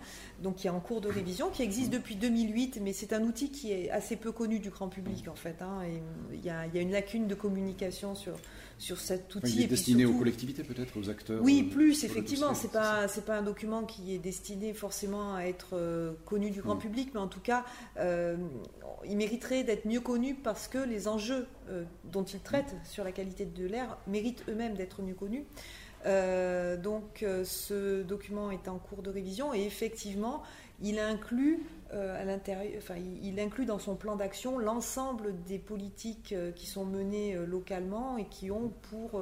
donc 0.43 0.57
qui 0.57 0.67
est 0.67 0.71
en 0.71 0.81
cours 0.81 1.01
de 1.01 1.09
révision, 1.09 1.51
qui 1.51 1.63
existe 1.63 1.91
depuis 1.91 2.17
2008, 2.17 2.81
mais 2.83 2.93
c'est 2.93 3.13
un 3.13 3.23
outil 3.23 3.51
qui 3.51 3.73
est 3.73 3.91
assez 3.91 4.17
peu 4.17 4.33
connu 4.33 4.59
du 4.59 4.71
grand 4.71 4.89
public, 4.89 5.29
en 5.29 5.35
fait. 5.35 5.63
Hein, 5.63 5.83
et 5.85 6.03
il 6.35 6.45
y, 6.45 6.51
a, 6.51 6.67
une 6.75 6.93
lacune 6.93 7.27
de 7.27 7.35
communication 7.35 8.15
sur, 8.15 8.37
sur 8.81 8.99
cet 8.99 9.35
outil. 9.35 9.57
il 9.57 9.63
est 9.63 9.67
destiné 9.67 10.07
aux 10.07 10.15
collectivités 10.15 10.65
peut-être, 10.65 10.99
aux 10.99 11.11
acteurs 11.11 11.43
Oui, 11.43 11.67
euh, 11.69 11.73
plus 11.73 12.03
effectivement. 12.03 12.55
C'est 12.55 12.73
pas 12.73 13.09
c'est 13.09 13.27
pas 13.27 13.37
un 13.37 13.43
document 13.43 13.85
qui 13.85 14.15
est 14.15 14.19
destiné 14.19 14.73
forcément 14.73 15.35
à 15.35 15.43
être 15.43 15.75
euh, 15.75 16.13
connu 16.25 16.51
du 16.51 16.63
grand 16.63 16.77
public, 16.77 17.11
mais 17.13 17.21
en 17.21 17.29
tout 17.29 17.41
cas, 17.41 17.65
euh, 17.99 18.37
il 19.07 19.19
mériterait 19.19 19.65
d'être 19.65 19.87
mieux 19.87 20.01
connu 20.01 20.35
parce 20.35 20.67
que 20.67 20.79
les 20.79 21.09
enjeux 21.09 21.47
dont 22.05 22.25
il 22.25 22.41
traite 22.41 22.75
sur 22.85 23.05
la 23.05 23.13
qualité 23.13 23.45
de 23.45 23.67
l'air 23.67 23.99
méritent 24.09 24.45
eux-mêmes 24.49 24.75
d'être 24.75 25.03
mieux 25.03 25.15
connus. 25.15 25.45
donc 26.05 27.25
ce 27.45 28.03
document 28.03 28.51
est 28.51 28.67
en 28.67 28.79
cours 28.79 29.03
de 29.03 29.11
révision 29.11 29.55
et 29.55 29.63
effectivement, 29.65 30.43
il 30.81 30.99
inclut 30.99 31.61
euh, 31.93 32.21
à 32.21 32.25
l'intérieur, 32.25 32.75
enfin, 32.79 32.95
il, 32.97 33.41
inclut 33.41 33.65
dans 33.65 33.81
son 33.81 33.97
plan 33.97 34.15
d'action 34.15 34.59
l'ensemble 34.59 35.35
des 35.49 35.59
politiques 35.59 36.33
euh, 36.33 36.53
qui 36.53 36.67
sont 36.67 36.85
menées 36.85 37.35
euh, 37.35 37.45
localement 37.45 38.17
et 38.17 38.27
qui 38.27 38.51
ont 38.51 38.73
pour 38.91 39.21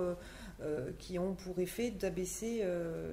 qui 0.99 1.21
ont 1.21 1.35
pour 1.35 1.61
effet 1.61 1.93
d'abaisser 1.93 2.65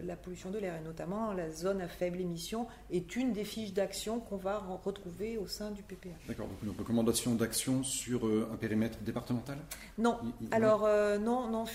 la 0.03 0.15
pollution 0.15 0.49
de 0.49 0.57
l'air. 0.57 0.77
Et 0.81 0.83
notamment, 0.83 1.31
la 1.31 1.51
zone 1.51 1.79
à 1.79 1.87
faible 1.87 2.19
émission 2.19 2.65
est 2.89 3.15
une 3.15 3.33
des 3.33 3.43
fiches 3.43 3.71
d'action 3.71 4.19
qu'on 4.19 4.37
va 4.37 4.57
retrouver 4.83 5.37
au 5.37 5.45
sein 5.45 5.69
du 5.69 5.83
PPA. 5.83 6.09
D'accord, 6.27 6.47
donc 6.47 6.57
une 6.63 6.71
recommandation 6.71 7.35
d'action 7.35 7.83
sur 7.83 8.25
un 8.25 8.55
périmètre 8.55 8.97
départemental? 9.03 9.59
Non, 9.99 10.17
alors 10.49 10.89
non, 11.19 11.47
non. 11.47 11.65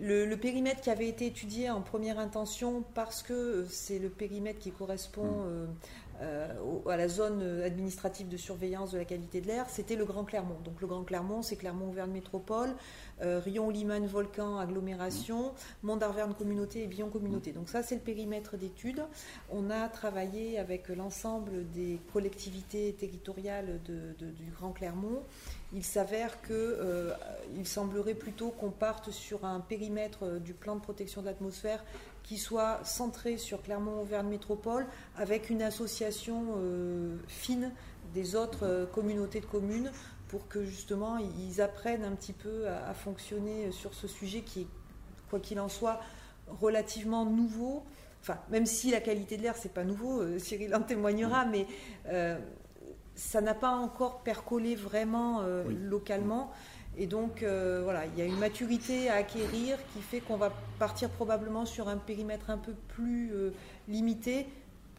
Le, 0.00 0.34
périmètre 0.36 0.80
qui 0.80 0.90
avait 0.90 1.08
été 1.08 1.26
étudié 1.26 1.70
en 1.70 1.82
première 1.82 2.18
intention, 2.18 2.84
parce 2.94 3.22
que 3.22 3.66
c'est 3.68 3.98
le 3.98 4.08
périmètre 4.08 4.58
qui 4.58 4.70
correspond 4.70 5.24
hmm. 5.24 5.46
euh, 5.46 5.66
euh, 6.22 6.88
à 6.88 6.96
la 6.96 7.08
zone 7.08 7.42
administrative 7.62 8.28
de 8.28 8.36
surveillance 8.36 8.92
de 8.92 8.98
la 8.98 9.04
qualité 9.04 9.40
de 9.40 9.46
l'air, 9.46 9.66
c'était 9.70 9.96
le 9.96 10.04
Grand 10.04 10.24
Clermont. 10.24 10.58
Donc 10.64 10.80
le 10.80 10.86
Grand 10.86 11.02
Clermont, 11.02 11.42
c'est 11.42 11.56
Clermont-Auvergne 11.56 12.10
Métropole, 12.10 12.74
euh, 13.22 13.40
Rion-Liman, 13.40 14.06
Volcan, 14.06 14.58
agglomération, 14.58 15.48
hmm. 15.48 15.86
Mont-d'Arverne 15.86 16.34
communauté 16.34 16.82
et 16.82 16.86
Bion 16.86 17.08
communauté. 17.08 17.52
Donc 17.52 17.68
ça, 17.68 17.82
c'est 17.82 17.94
le 17.94 18.02
périmètre 18.02 18.56
d'étude. 18.56 19.02
On 19.50 19.70
a 19.70 19.88
travaillé 19.88 20.58
avec 20.58 20.88
l'ensemble 20.88 21.70
des 21.70 21.98
collectivités 22.12 22.92
territoriales 22.94 23.80
du 23.84 24.50
Grand 24.52 24.72
Clermont. 24.72 25.22
Il 25.72 25.84
s'avère 25.84 26.42
que 26.42 27.12
il 27.56 27.66
semblerait 27.66 28.14
plutôt 28.14 28.50
qu'on 28.50 28.70
parte 28.70 29.10
sur 29.10 29.44
un 29.44 29.60
périmètre 29.60 30.38
du 30.38 30.52
plan 30.52 30.74
de 30.74 30.80
protection 30.80 31.20
de 31.20 31.26
l'atmosphère 31.26 31.84
qui 32.22 32.38
soit 32.38 32.80
centré 32.84 33.38
sur 33.38 33.62
Clermont-Auvergne 33.62 34.28
Métropole 34.28 34.86
avec 35.16 35.50
une 35.50 35.62
association 35.62 36.54
euh, 36.58 37.16
fine 37.26 37.72
des 38.14 38.36
autres 38.36 38.64
euh, 38.66 38.86
communautés 38.86 39.40
de 39.40 39.46
communes 39.46 39.90
pour 40.28 40.46
que 40.48 40.64
justement 40.64 41.18
ils 41.18 41.60
apprennent 41.60 42.04
un 42.04 42.12
petit 42.12 42.32
peu 42.32 42.68
à, 42.68 42.94
fonctionner 42.94 43.72
sur 43.72 43.94
ce 43.94 44.06
sujet 44.06 44.42
qui 44.42 44.60
est, 44.60 44.66
quoi 45.28 45.40
qu'il 45.40 45.58
en 45.58 45.68
soit, 45.68 46.00
relativement 46.46 47.24
nouveau. 47.24 47.82
enfin, 48.20 48.38
même 48.48 48.64
si 48.64 48.92
la 48.92 49.00
qualité 49.00 49.36
de 49.36 49.42
l'air, 49.42 49.56
c'est 49.56 49.74
pas 49.74 49.82
nouveau, 49.82 50.38
Cyril 50.38 50.72
en 50.76 50.82
témoignera, 50.82 51.46
mais 51.46 51.66
ça 53.20 53.40
n'a 53.40 53.54
pas 53.54 53.70
encore 53.70 54.22
percolé 54.22 54.74
vraiment 54.74 55.42
localement. 55.68 56.52
Et 56.96 57.06
donc, 57.06 57.42
voilà, 57.42 58.06
il 58.06 58.18
y 58.18 58.22
a 58.22 58.24
une 58.24 58.38
maturité 58.38 59.08
à 59.10 59.16
acquérir 59.16 59.78
qui 59.92 60.00
fait 60.00 60.20
qu'on 60.20 60.36
va 60.36 60.52
partir 60.78 61.10
probablement 61.10 61.66
sur 61.66 61.88
un 61.88 61.96
périmètre 61.96 62.50
un 62.50 62.58
peu 62.58 62.72
plus 62.88 63.32
limité, 63.88 64.46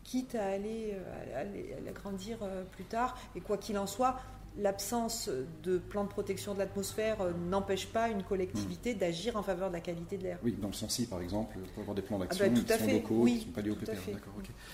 quitte 0.04 0.36
à 0.36 0.46
aller, 0.46 0.96
à 1.36 1.44
l'agrandir 1.84 2.38
plus 2.72 2.86
tard. 2.86 3.18
Et 3.36 3.42
quoi 3.42 3.58
qu'il 3.58 3.78
en 3.78 3.88
soit, 3.88 4.20
l'absence 4.58 5.30
de 5.64 5.78
plans 5.78 6.04
de 6.04 6.10
protection 6.10 6.54
de 6.54 6.60
l'atmosphère 6.60 7.22
euh, 7.22 7.32
n'empêche 7.50 7.88
pas 7.88 8.10
une 8.10 8.24
collectivité 8.24 8.94
hmm. 8.94 8.98
d'agir 8.98 9.38
en 9.38 9.44
faveur 9.44 9.70
de 9.70 9.74
la 9.74 9.80
qualité 9.80 10.18
de 10.18 10.24
l'air. 10.24 10.40
Oui, 10.44 10.56
dans 10.60 10.68
le 10.68 10.74
sens 10.74 11.00
par 11.10 11.22
exemple, 11.22 11.58
pour 11.74 11.82
avoir 11.82 11.96
des 11.96 12.02
plans 12.02 12.20
d'action 12.20 12.46
ah 12.46 12.50
bah, 12.50 12.76
qui 12.78 12.84
sont 12.84 12.92
locaux, 12.92 13.26
qui 13.26 13.34
ne 13.34 13.40
sont 13.40 13.48
pas 13.48 13.62
liés 13.62 13.72
au 13.72 13.76
PPR. 13.76 13.94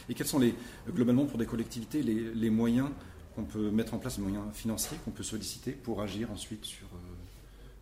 Et 0.09 0.13
quels 0.13 0.27
sont 0.27 0.39
les, 0.39 0.55
globalement 0.89 1.25
pour 1.25 1.37
des 1.37 1.45
collectivités 1.45 2.01
les, 2.01 2.49
moyens 2.49 2.89
qu'on 3.37 3.45
peut 3.45 3.71
mettre 3.71 3.93
en 3.93 3.99
place, 3.99 4.17
les 4.17 4.23
moyens 4.23 4.43
financiers 4.53 4.97
qu'on 5.05 5.11
peut 5.11 5.23
solliciter 5.23 5.71
pour 5.71 6.01
agir 6.01 6.29
ensuite 6.31 6.65
sur, 6.65 6.87
euh, 6.87 7.13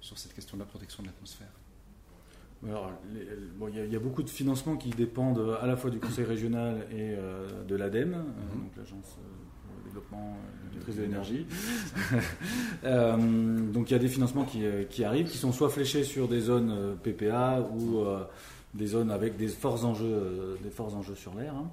sur 0.01 0.19
cette 0.19 0.33
question 0.33 0.57
de 0.57 0.61
la 0.61 0.67
protection 0.67 1.01
de 1.01 1.07
l'atmosphère 1.07 1.47
alors, 2.65 2.89
il 3.13 3.91
y, 3.91 3.95
a 3.95 3.99
beaucoup 3.99 4.23
de 4.23 4.29
financements 4.29 4.75
qui 4.75 4.89
dépendent 4.89 5.55
à 5.61 5.67
la 5.67 5.77
fois 5.77 5.91
du 5.91 5.99
Conseil 5.99 6.25
régional 6.25 6.87
et 6.89 7.13
euh, 7.13 7.63
de 7.63 7.75
l'ADEME, 7.75 8.15
hmm. 8.15 8.59
donc 8.59 8.75
l'agence 8.75 9.19
développement 9.95 10.37
euh, 10.37 10.75
maîtrise 10.75 10.97
de 10.97 11.01
l'énergie. 11.01 11.45
Euh, 12.83 13.17
donc 13.71 13.89
il 13.89 13.93
y 13.93 13.95
a 13.95 13.99
des 13.99 14.07
financements 14.07 14.45
euh, 14.57 14.83
qui, 14.83 15.03
arrivent, 15.03 15.27
qui 15.27 15.37
sont 15.37 15.51
soit 15.51 15.69
fléchés 15.69 16.03
sur 16.03 16.27
des 16.27 16.39
zones 16.39 16.97
PPA 17.01 17.61
ou 17.61 18.03
des 18.75 18.87
zones 18.87 19.09
avec 19.09 19.37
des 19.37 19.47
forts 19.47 19.85
enjeux, 19.85 20.59
des 20.61 20.69
forts 20.69 20.95
enjeux 20.95 21.15
sur 21.15 21.33
l'air. 21.33 21.55
Hein. 21.55 21.69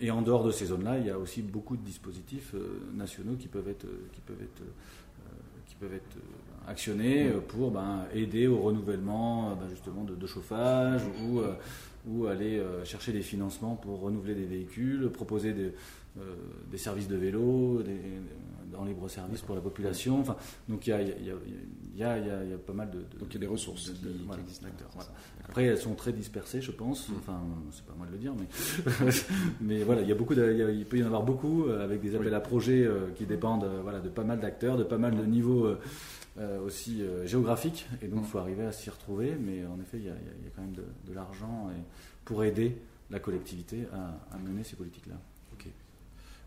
Et 0.00 0.10
en 0.10 0.22
dehors 0.22 0.44
de 0.44 0.50
ces 0.50 0.66
zones-là, 0.66 0.98
il 0.98 1.06
y 1.06 1.10
a 1.10 1.18
aussi 1.18 1.42
beaucoup 1.42 1.76
de 1.76 1.82
dispositifs 1.82 2.54
nationaux 2.94 3.34
qui 3.36 3.48
peuvent 3.48 3.68
être, 3.68 3.86
qui 4.12 4.20
peuvent 4.20 4.42
être, 4.42 4.62
qui 5.66 5.74
peuvent 5.74 5.94
être 5.94 6.16
actionnés 6.68 7.30
pour 7.48 7.70
ben, 7.70 8.06
aider 8.14 8.46
au 8.46 8.58
renouvellement 8.58 9.56
ben, 9.56 9.68
justement 9.68 10.04
de, 10.04 10.14
de, 10.14 10.26
chauffage 10.26 11.02
ou, 11.22 11.40
ou 12.06 12.26
aller 12.26 12.62
chercher 12.84 13.12
des 13.12 13.22
financements 13.22 13.74
pour 13.74 14.00
renouveler 14.00 14.34
des 14.34 14.46
véhicules, 14.46 15.10
proposer 15.10 15.52
des, 15.52 15.72
euh, 16.16 16.36
des 16.70 16.78
services 16.78 17.08
de 17.08 17.16
vélo, 17.16 17.82
des, 17.82 17.98
en 18.78 18.84
libre 18.84 19.08
service 19.08 19.40
pour 19.40 19.56
la 19.56 19.60
population. 19.60 20.20
Enfin, 20.20 20.36
donc 20.68 20.86
il 20.86 20.90
y 20.90 20.92
a, 20.92 21.02
y, 21.02 21.06
y, 21.06 21.30
a, 21.30 21.34
y 21.98 22.04
a, 22.04 22.58
pas 22.66 22.72
mal 22.72 22.90
de, 22.90 22.98
donc 23.18 23.28
il 23.30 23.34
y 23.34 23.36
a 23.36 23.40
des 23.40 23.46
ressources 23.46 23.90
qui, 23.90 24.08
existent. 24.40 24.66
Après, 25.46 25.64
elles 25.64 25.78
sont 25.78 25.94
très 25.94 26.12
dispersées, 26.12 26.60
je 26.60 26.70
pense. 26.70 27.08
Mm. 27.08 27.12
Enfin, 27.18 27.40
c'est 27.70 27.84
pas 27.84 27.94
moi 27.96 28.06
de 28.06 28.12
le 28.12 28.18
dire, 28.18 28.32
mais 28.34 29.10
mais 29.60 29.84
voilà, 29.84 30.02
il 30.02 30.08
y 30.08 30.12
a 30.12 30.14
beaucoup, 30.14 30.34
il 30.34 30.86
peut 30.86 30.98
y 30.98 31.02
en 31.02 31.06
avoir 31.06 31.22
beaucoup 31.22 31.64
euh, 31.64 31.84
avec 31.84 32.00
des 32.00 32.14
appels 32.16 32.34
à 32.34 32.40
projets 32.40 32.84
euh, 32.84 33.10
qui 33.14 33.26
dépendent, 33.26 33.68
voilà, 33.82 34.00
de 34.00 34.08
pas 34.08 34.24
mal 34.24 34.40
d'acteurs, 34.40 34.76
de 34.76 34.84
pas 34.84 34.98
mal 34.98 35.16
de 35.16 35.24
niveaux. 35.24 35.68
aussi 36.66 37.00
géographiques 37.26 37.86
et 38.02 38.08
donc 38.08 38.22
il 38.22 38.26
mm. 38.26 38.30
faut 38.30 38.38
arriver 38.38 38.64
à 38.64 38.72
s'y 38.72 38.90
retrouver 38.90 39.36
mais 39.40 39.64
en 39.66 39.78
effet 39.80 39.98
il 39.98 40.06
y, 40.06 40.08
a, 40.08 40.50
quand 40.56 40.62
même 40.62 40.72
de, 40.72 40.82
de 41.06 41.14
l'argent 41.14 41.70
pour 42.24 42.42
aider 42.42 42.76
la 43.08 43.20
collectivité 43.20 43.86
à, 43.92 44.34
à 44.34 44.38
mener 44.38 44.64
ces 44.64 44.74
politiques 44.74 45.06
là 45.06 45.14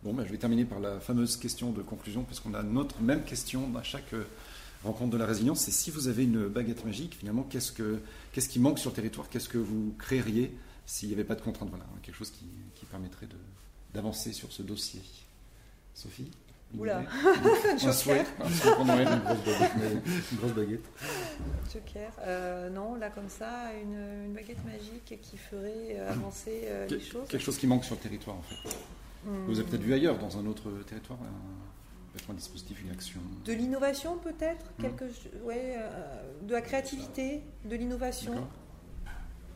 Bon, 0.03 0.13
ben, 0.13 0.23
je 0.25 0.31
vais 0.31 0.37
terminer 0.37 0.63
par 0.63 0.79
la 0.79 0.99
fameuse 0.99 1.37
question 1.37 1.71
de 1.71 1.81
conclusion, 1.81 2.23
parce 2.23 2.39
qu'on 2.39 2.53
a 2.53 2.61
notre 2.61 3.01
même 3.01 3.23
question 3.23 3.69
à 3.75 3.83
chaque 3.83 4.13
euh, 4.13 4.23
rencontre 4.83 5.11
de 5.11 5.17
la 5.17 5.25
résilience, 5.25 5.61
c'est 5.61 5.71
si 5.71 5.91
vous 5.91 6.07
avez 6.07 6.23
une 6.23 6.47
baguette 6.47 6.85
magique, 6.85 7.15
finalement, 7.15 7.43
qu'est-ce, 7.43 7.71
que, 7.71 7.99
qu'est-ce 8.31 8.49
qui 8.49 8.59
manque 8.59 8.79
sur 8.79 8.91
le 8.91 8.95
territoire? 8.95 9.29
Qu'est-ce 9.29 9.49
que 9.49 9.57
vous 9.57 9.93
créeriez 9.97 10.55
s'il 10.85 11.09
n'y 11.09 11.15
avait 11.15 11.23
pas 11.23 11.35
de 11.35 11.41
contrainte? 11.41 11.69
Voilà, 11.69 11.85
quelque 12.03 12.15
chose 12.15 12.31
qui, 12.31 12.45
permettrait 12.89 13.25
de, 13.25 13.35
d'avancer 13.93 14.31
sur 14.31 14.51
ce 14.51 14.63
dossier. 14.63 15.01
Sophie? 15.93 16.31
Oula, 16.77 17.01
un 17.81 17.91
souhait, 17.93 18.25
une, 18.69 20.37
grosse 20.37 20.51
baguette. 20.51 20.83
Joker, 21.73 22.11
euh, 22.19 22.69
non, 22.69 22.95
là 22.95 23.09
comme 23.09 23.29
ça, 23.29 23.71
une, 23.81 24.33
baguette 24.33 24.63
magique 24.65 25.19
qui 25.21 25.37
ferait 25.37 25.95
euh, 25.95 26.11
avancer 26.11 26.67
les 26.89 26.99
choses. 26.99 27.27
Quelque 27.29 27.43
chose 27.43 27.57
qui 27.57 27.67
manque 27.67 27.85
sur 27.85 27.95
le 27.95 28.01
territoire 28.01 28.35
en 28.35 28.41
fait. 28.41 28.55
Vous 29.47 29.59
avez 29.59 29.69
peut-être 29.69 29.81
vu 29.81 29.93
ailleurs, 29.93 30.17
dans 30.17 30.37
un 30.37 30.45
autre 30.45 30.69
territoire, 30.87 31.19
un, 31.21 31.76
un 32.29 32.33
dispositif, 32.33 32.81
une 32.83 32.91
action. 32.91 33.21
De 33.45 33.53
l'innovation 33.53 34.17
peut-être, 34.17 34.65
hmm. 34.77 34.81
quelque, 34.81 35.05
ouais, 35.43 35.75
euh, 35.77 36.21
de 36.41 36.53
la 36.53 36.61
créativité, 36.61 37.41
de 37.65 37.75
l'innovation. 37.75 38.33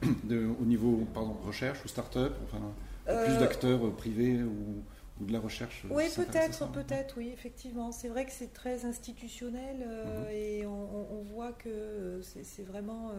au 0.03 0.65
niveau, 0.65 1.07
pardon, 1.13 1.35
recherche 1.45 1.83
ou 1.85 1.87
start-up, 1.87 2.33
enfin, 2.43 2.73
euh, 3.07 3.25
plus 3.25 3.37
d'acteurs 3.37 3.85
euh, 3.85 3.91
privés 3.91 4.41
ou, 4.41 4.83
de 5.19 5.33
la 5.33 5.39
recherche. 5.39 5.85
Oui, 5.91 6.05
peut-être, 6.15 6.71
peut-être, 6.71 7.13
oui, 7.17 7.29
effectivement. 7.31 7.91
C'est 7.91 8.07
vrai 8.07 8.25
que 8.25 8.31
c'est 8.31 8.53
très 8.53 8.85
institutionnel 8.85 9.77
mhm. 9.77 10.31
et 10.31 10.65
on, 10.65 11.21
voit 11.31 11.51
que 11.51 12.19
c'est 12.23 12.63
vraiment 12.63 13.11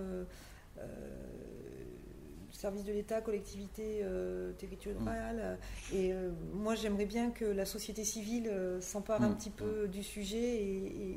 service 2.53 2.85
de 2.85 2.93
l'État, 2.93 3.21
collectivité 3.21 4.01
euh, 4.03 4.53
territoriale. 4.53 5.59
Mm. 5.91 5.97
Et 5.97 6.13
euh, 6.13 6.31
moi, 6.55 6.75
j'aimerais 6.75 7.07
bien 7.07 7.31
que 7.31 7.45
la 7.45 7.65
société 7.65 8.05
civile 8.05 8.49
euh, 8.49 8.81
s'empare 8.81 9.23
un 9.23 9.31
mm. 9.31 9.37
petit 9.37 9.51
peu 9.51 9.87
mm. 9.87 9.91
du 9.91 10.03
sujet 10.03 10.63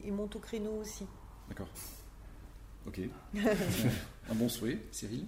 et, 0.04 0.12
monte 0.12 0.36
au 0.36 0.40
créneau 0.40 0.78
aussi. 0.80 1.06
D'accord. 1.50 1.68
Ok. 2.88 3.02
un 4.30 4.36
bon 4.36 4.50
souhait, 4.50 4.80
Cyril 4.92 5.26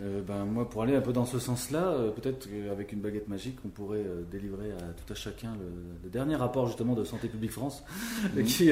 ben, 0.00 0.44
moi, 0.44 0.70
pour 0.70 0.84
aller 0.84 0.94
un 0.94 1.00
peu 1.00 1.12
dans 1.12 1.24
ce 1.24 1.40
sens-là, 1.40 2.12
peut-être 2.14 2.48
qu'avec 2.48 2.92
une 2.92 3.00
baguette 3.00 3.26
magique, 3.26 3.56
on 3.64 3.68
pourrait 3.68 4.04
délivrer 4.30 4.70
à 4.70 4.92
tout 4.92 5.12
à 5.12 5.16
chacun 5.16 5.56
le, 6.04 6.08
dernier 6.08 6.36
rapport 6.36 6.68
justement 6.68 6.94
de 6.94 7.02
Santé 7.02 7.26
publique 7.26 7.50
France, 7.50 7.82
qui, 8.46 8.70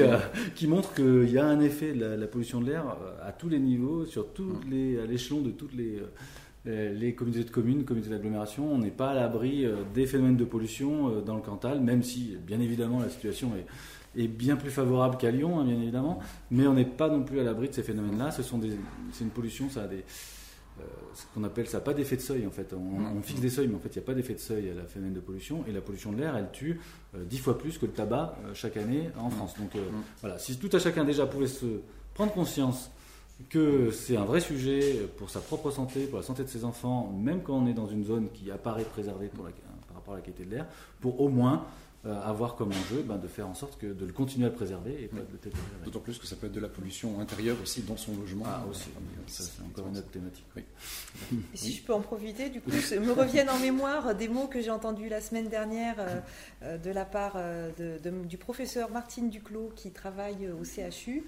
qui 0.55 0.67
montre 0.67 0.93
qu'il 0.93 1.29
y 1.29 1.37
a 1.37 1.45
un 1.45 1.59
effet 1.59 1.91
de 1.91 2.05
la, 2.05 2.27
pollution 2.27 2.61
de 2.61 2.67
l'air 2.67 2.95
à 3.21 3.33
tous 3.33 3.49
les 3.49 3.59
niveaux, 3.59 4.05
sur 4.05 4.31
tous 4.31 4.57
les, 4.69 5.01
à 5.01 5.05
l'échelon 5.05 5.41
de 5.41 5.51
toutes 5.51 5.73
les 5.73 5.97
euh, 5.97 6.07
les 6.67 7.15
communautés 7.15 7.45
de 7.45 7.49
communes, 7.49 7.85
communautés 7.85 8.11
d'agglomération, 8.11 8.71
on 8.71 8.77
n'est 8.77 8.91
pas 8.91 9.11
à 9.11 9.13
l'abri 9.13 9.65
euh, 9.65 9.77
des 9.93 10.05
phénomènes 10.05 10.35
de 10.35 10.45
pollution 10.45 11.09
euh, 11.09 11.21
dans 11.21 11.35
le 11.35 11.41
Cantal, 11.41 11.79
même 11.79 12.03
si, 12.03 12.37
bien 12.45 12.59
évidemment, 12.59 12.99
la 12.99 13.09
situation 13.09 13.51
est, 14.15 14.27
bien 14.27 14.55
plus 14.55 14.71
favorable 14.71 15.17
qu'à 15.17 15.29
Lyon, 15.29 15.59
hein, 15.59 15.65
bien 15.65 15.75
évidemment, 15.75 16.19
mais 16.49 16.65
on 16.65 16.73
n'est 16.73 16.85
pas 16.85 17.07
non 17.07 17.23
plus 17.23 17.39
à 17.39 17.43
l'abri 17.43 17.69
de 17.69 17.73
ces 17.73 17.83
phénomènes-là. 17.83 18.31
Ce 18.31 18.41
sont 18.41 18.57
des, 18.57 18.71
c'est 19.11 19.23
une 19.23 19.29
pollution, 19.29 19.69
ça 19.69 19.83
a 19.83 19.87
des, 19.87 20.03
ce 21.13 21.23
qu'on 21.35 21.43
appelle 21.43 21.67
ça 21.67 21.81
pas 21.81 21.93
d'effet 21.93 22.15
de 22.15 22.21
seuil 22.21 22.47
en 22.47 22.51
fait. 22.51 22.73
On, 22.73 23.21
fixe 23.21 23.41
des 23.41 23.49
seuils, 23.49 23.67
mais 23.67 23.75
en 23.75 23.79
fait 23.79 23.89
il 23.89 23.99
n'y 23.99 24.03
a 24.03 24.07
pas 24.07 24.15
d'effet 24.15 24.33
de 24.33 24.39
seuil 24.39 24.71
à 24.71 24.73
la 24.73 24.85
phénomène 24.85 25.13
de 25.13 25.19
pollution. 25.19 25.63
Et 25.67 25.71
la 25.71 25.81
pollution 25.81 26.11
de 26.11 26.19
l'air, 26.19 26.35
elle 26.35 26.49
tue 26.51 26.79
dix 27.15 27.37
fois 27.37 27.59
plus 27.59 27.77
que 27.77 27.85
le 27.85 27.91
tabac 27.91 28.35
chaque 28.55 28.77
année 28.77 29.09
en 29.17 29.29
France. 29.29 29.53
Donc 29.59 29.71
voilà, 30.21 30.39
si 30.39 30.57
tout 30.57 30.69
à 30.75 30.79
chacun 30.79 31.03
déjà 31.03 31.27
pouvait 31.27 31.47
se 31.47 31.81
prendre 32.15 32.33
conscience 32.33 32.89
que 33.49 33.91
c'est 33.91 34.17
un 34.17 34.25
vrai 34.25 34.39
sujet 34.39 35.07
pour 35.17 35.29
sa 35.29 35.39
propre 35.39 35.71
santé, 35.71 36.05
pour 36.07 36.19
la 36.19 36.25
santé 36.25 36.43
de 36.43 36.49
ses 36.49 36.65
enfants, 36.65 37.13
même 37.15 37.41
quand 37.41 37.53
on 37.53 37.67
est 37.67 37.73
dans 37.73 37.87
une 37.87 38.03
zone 38.03 38.29
qui 38.33 38.51
apparaît 38.51 38.83
préservée 38.83 39.27
par 39.27 39.45
rapport 39.95 40.13
à 40.13 40.17
la 40.17 40.23
qualité 40.23 40.43
de 40.43 40.51
l'air, 40.51 40.65
pour 40.99 41.21
au 41.21 41.29
moins 41.29 41.65
avoir 42.05 42.55
comme 42.55 42.69
enjeu 42.69 43.03
ben, 43.03 43.17
de 43.17 43.27
faire 43.27 43.47
en 43.47 43.53
sorte 43.53 43.77
que 43.77 43.87
de 43.87 44.05
le 44.05 44.13
continuer 44.13 44.45
à 44.45 44.49
le 44.49 44.55
préserver 44.55 45.03
et 45.03 45.07
pas 45.07 45.17
de 45.17 45.83
D'autant 45.83 45.99
plus 45.99 46.17
que 46.17 46.27
ça 46.27 46.35
peut 46.35 46.47
être 46.47 46.53
de 46.53 46.59
la 46.59 46.69
pollution 46.69 47.19
intérieure 47.19 47.57
aussi 47.61 47.81
dans 47.81 47.97
son 47.97 48.15
logement. 48.15 48.45
Ah, 48.47 48.63
aussi, 48.69 48.89
c'est 49.27 49.61
encore 49.61 49.87
une 49.87 49.97
autre 49.97 50.09
thématique. 50.09 50.45
Et 50.57 51.57
si 51.57 51.73
je 51.73 51.83
peux 51.83 51.93
en 51.93 52.01
profiter, 52.01 52.49
du 52.49 52.61
coup, 52.61 52.71
me 52.71 53.11
reviennent 53.11 53.49
en 53.49 53.59
mémoire 53.59 54.15
des 54.15 54.27
mots 54.27 54.47
que 54.47 54.61
j'ai 54.61 54.69
entendus 54.69 55.09
la 55.09 55.21
semaine 55.21 55.47
dernière 55.47 55.95
euh, 55.99 56.19
euh, 56.63 56.77
de 56.77 56.91
la 56.91 57.05
part 57.05 57.35
de, 57.35 57.99
du 58.25 58.37
professeur 58.37 58.91
Martine 58.91 59.29
Duclos 59.29 59.71
qui 59.75 59.91
travaille 59.91 60.49
au 60.49 60.63
CHU 60.63 61.23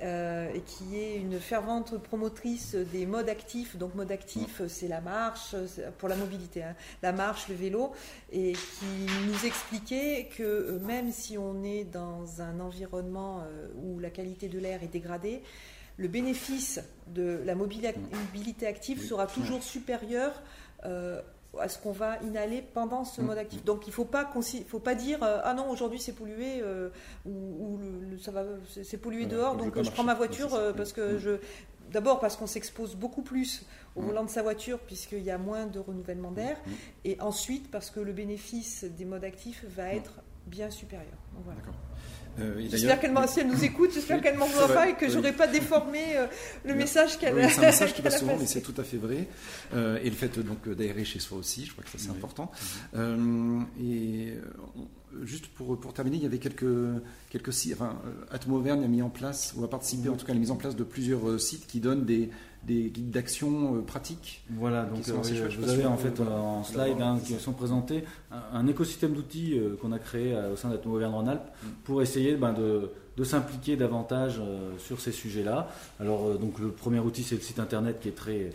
et 0.00 0.60
qui 0.66 0.96
est 0.96 1.16
une 1.16 1.38
fervente 1.40 1.98
promotrice 1.98 2.74
des 2.74 3.06
modes 3.06 3.28
actifs. 3.28 3.76
Donc, 3.76 3.94
mode 3.94 4.12
actif, 4.12 4.62
c'est 4.68 4.88
la 4.88 5.00
marche, 5.00 5.54
pour 5.98 6.08
la 6.08 6.16
mobilité, 6.16 6.62
hein, 6.62 6.74
la 7.02 7.12
marche, 7.12 7.48
le 7.48 7.54
vélo, 7.54 7.92
et 8.30 8.52
qui 8.52 9.06
nous 9.26 9.46
expliquait 9.46 10.11
que 10.24 10.42
euh, 10.42 10.78
même 10.80 11.10
si 11.10 11.38
on 11.38 11.62
est 11.62 11.84
dans 11.84 12.40
un 12.40 12.60
environnement 12.60 13.40
euh, 13.40 13.68
où 13.82 13.98
la 13.98 14.10
qualité 14.10 14.48
de 14.48 14.58
l'air 14.58 14.82
est 14.82 14.92
dégradée, 14.92 15.42
le 15.96 16.08
bénéfice 16.08 16.80
de 17.08 17.40
la 17.44 17.54
mobilité 17.54 18.66
active 18.66 19.02
sera 19.02 19.26
toujours 19.26 19.62
supérieur 19.62 20.42
euh, 20.84 21.20
à 21.60 21.68
ce 21.68 21.78
qu'on 21.78 21.92
va 21.92 22.16
inhaler 22.22 22.62
pendant 22.62 23.04
ce 23.04 23.20
mode 23.20 23.36
actif. 23.36 23.62
Donc 23.64 23.86
il 23.86 23.90
ne 23.90 23.94
faut 23.94 24.06
pas, 24.06 24.30
faut 24.68 24.78
pas 24.78 24.94
dire 24.94 25.18
ah 25.22 25.52
non 25.52 25.68
aujourd'hui 25.68 26.00
c'est 26.00 26.14
pollué 26.14 26.64
ou, 27.26 27.78
ça 28.22 28.30
va 28.30 28.44
c'est 28.82 28.96
pollué 28.96 29.26
dehors 29.26 29.56
donc 29.56 29.80
je 29.82 29.90
prends 29.90 30.02
ma 30.02 30.14
voiture 30.14 30.58
parce 30.74 30.94
que 30.94 31.18
je 31.18 31.32
D'abord 31.92 32.20
parce 32.20 32.36
qu'on 32.36 32.46
s'expose 32.46 32.94
beaucoup 32.94 33.22
plus 33.22 33.64
au 33.94 34.02
mm. 34.02 34.06
volant 34.06 34.24
de 34.24 34.30
sa 34.30 34.42
voiture 34.42 34.78
puisqu'il 34.78 35.22
y 35.22 35.30
a 35.30 35.38
moins 35.38 35.66
de 35.66 35.78
renouvellement 35.78 36.30
d'air. 36.30 36.56
Mm. 36.66 36.70
Et 37.04 37.20
ensuite 37.20 37.70
parce 37.70 37.90
que 37.90 38.00
le 38.00 38.12
bénéfice 38.12 38.84
des 38.84 39.04
modes 39.04 39.24
actifs 39.24 39.64
va 39.68 39.92
mm. 39.92 39.96
être 39.96 40.14
bien 40.46 40.70
supérieure. 40.70 41.18
Donc, 41.34 41.44
voilà. 41.44 41.60
Euh, 42.40 42.66
J'espère 42.70 42.98
qu'elle 42.98 43.14
si 43.28 43.40
elle 43.40 43.48
nous 43.48 43.62
écoute, 43.62 43.90
j'espère 43.92 44.16
Oui, 44.16 44.22
qu'elle 44.22 44.38
m'en 44.38 44.46
voudra 44.46 44.68
pas 44.68 44.88
et 44.88 44.94
que 44.94 45.04
oui. 45.04 45.10
j'aurai 45.10 45.32
pas 45.32 45.46
déformé 45.46 46.16
euh, 46.16 46.26
le 46.64 46.72
Oui. 46.72 46.78
message 46.78 47.18
qu'elle 47.18 47.34
Oui, 47.34 47.42
c'est 47.50 47.58
un 47.58 47.66
message 47.66 47.92
qui 47.92 48.00
passe 48.02 48.14
a 48.14 48.18
souvent, 48.18 48.36
mais 48.38 48.46
c'est 48.46 48.62
tout 48.62 48.74
à 48.78 48.84
fait 48.84 48.96
vrai. 48.96 49.28
Euh, 49.74 49.98
et 50.02 50.08
le 50.08 50.16
fait 50.16 50.38
donc 50.38 50.66
d'aérer 50.68 51.04
chez 51.04 51.18
soi 51.18 51.36
aussi, 51.36 51.66
je 51.66 51.72
crois 51.72 51.84
que 51.84 51.90
ça 51.90 51.98
c'est 51.98 52.10
important. 52.10 52.50
Euh, 52.96 53.60
et 53.78 54.34
juste 55.22 55.46
pour, 55.48 55.78
pour 55.78 55.92
terminer, 55.92 56.16
il 56.16 56.22
y 56.22 56.26
avait 56.26 56.38
quelques 56.38 56.64
quelques 57.30 57.52
sites. 57.52 57.74
Enfin, 57.74 57.96
euh, 58.06 58.34
Atmo 58.34 58.56
Auvergne 58.56 58.84
a 58.84 58.88
mis 58.88 59.02
en 59.02 59.10
place 59.10 59.54
ou 59.56 59.64
a 59.64 59.70
participé 59.70 60.08
en 60.08 60.16
tout 60.16 60.24
cas 60.26 60.32
à 60.32 60.34
la 60.34 60.40
mise 60.40 60.50
en 60.50 60.56
place 60.56 60.76
de 60.76 60.84
plusieurs 60.84 61.28
euh, 61.28 61.38
sites 61.38 61.66
qui 61.66 61.80
donnent 61.80 62.04
des 62.04 62.30
des 62.64 62.90
guides 62.90 63.10
d'action 63.10 63.74
euh, 63.76 63.80
pratiques. 63.80 64.44
Voilà, 64.50 64.84
donc 64.84 65.08
euh, 65.08 65.14
oui, 65.24 65.40
vous 65.58 65.68
avez 65.68 65.84
en 65.84 65.96
fait 65.96 66.20
euh, 66.20 66.24
en 66.30 66.62
slide 66.62 67.00
hein, 67.00 67.18
qui 67.24 67.34
sont 67.34 67.52
présentés 67.52 68.04
un, 68.30 68.58
un 68.58 68.66
écosystème 68.68 69.14
d'outils 69.14 69.58
euh, 69.58 69.76
qu'on 69.80 69.90
a 69.90 69.98
créé 69.98 70.32
euh, 70.32 70.52
au 70.52 70.56
sein 70.56 70.68
d'Atmo 70.70 70.94
Auvergne-Rhône-Alpes 70.94 71.42
Mm. 71.64 71.66
pour 71.84 72.02
essayer 72.02 72.36
ben, 72.36 72.52
de, 72.52 72.90
de 73.16 73.24
s'impliquer 73.24 73.76
davantage 73.76 74.38
euh, 74.40 74.70
sur 74.78 75.00
ces 75.00 75.10
sujets-là. 75.12 75.70
Alors 76.00 76.28
euh, 76.28 76.36
donc 76.38 76.58
le 76.60 76.68
premier 76.68 77.00
outil 77.00 77.24
c'est 77.24 77.34
le 77.34 77.40
site 77.40 77.58
internet 77.58 77.98
qui 78.00 78.08
est 78.08 78.16
très 78.16 78.50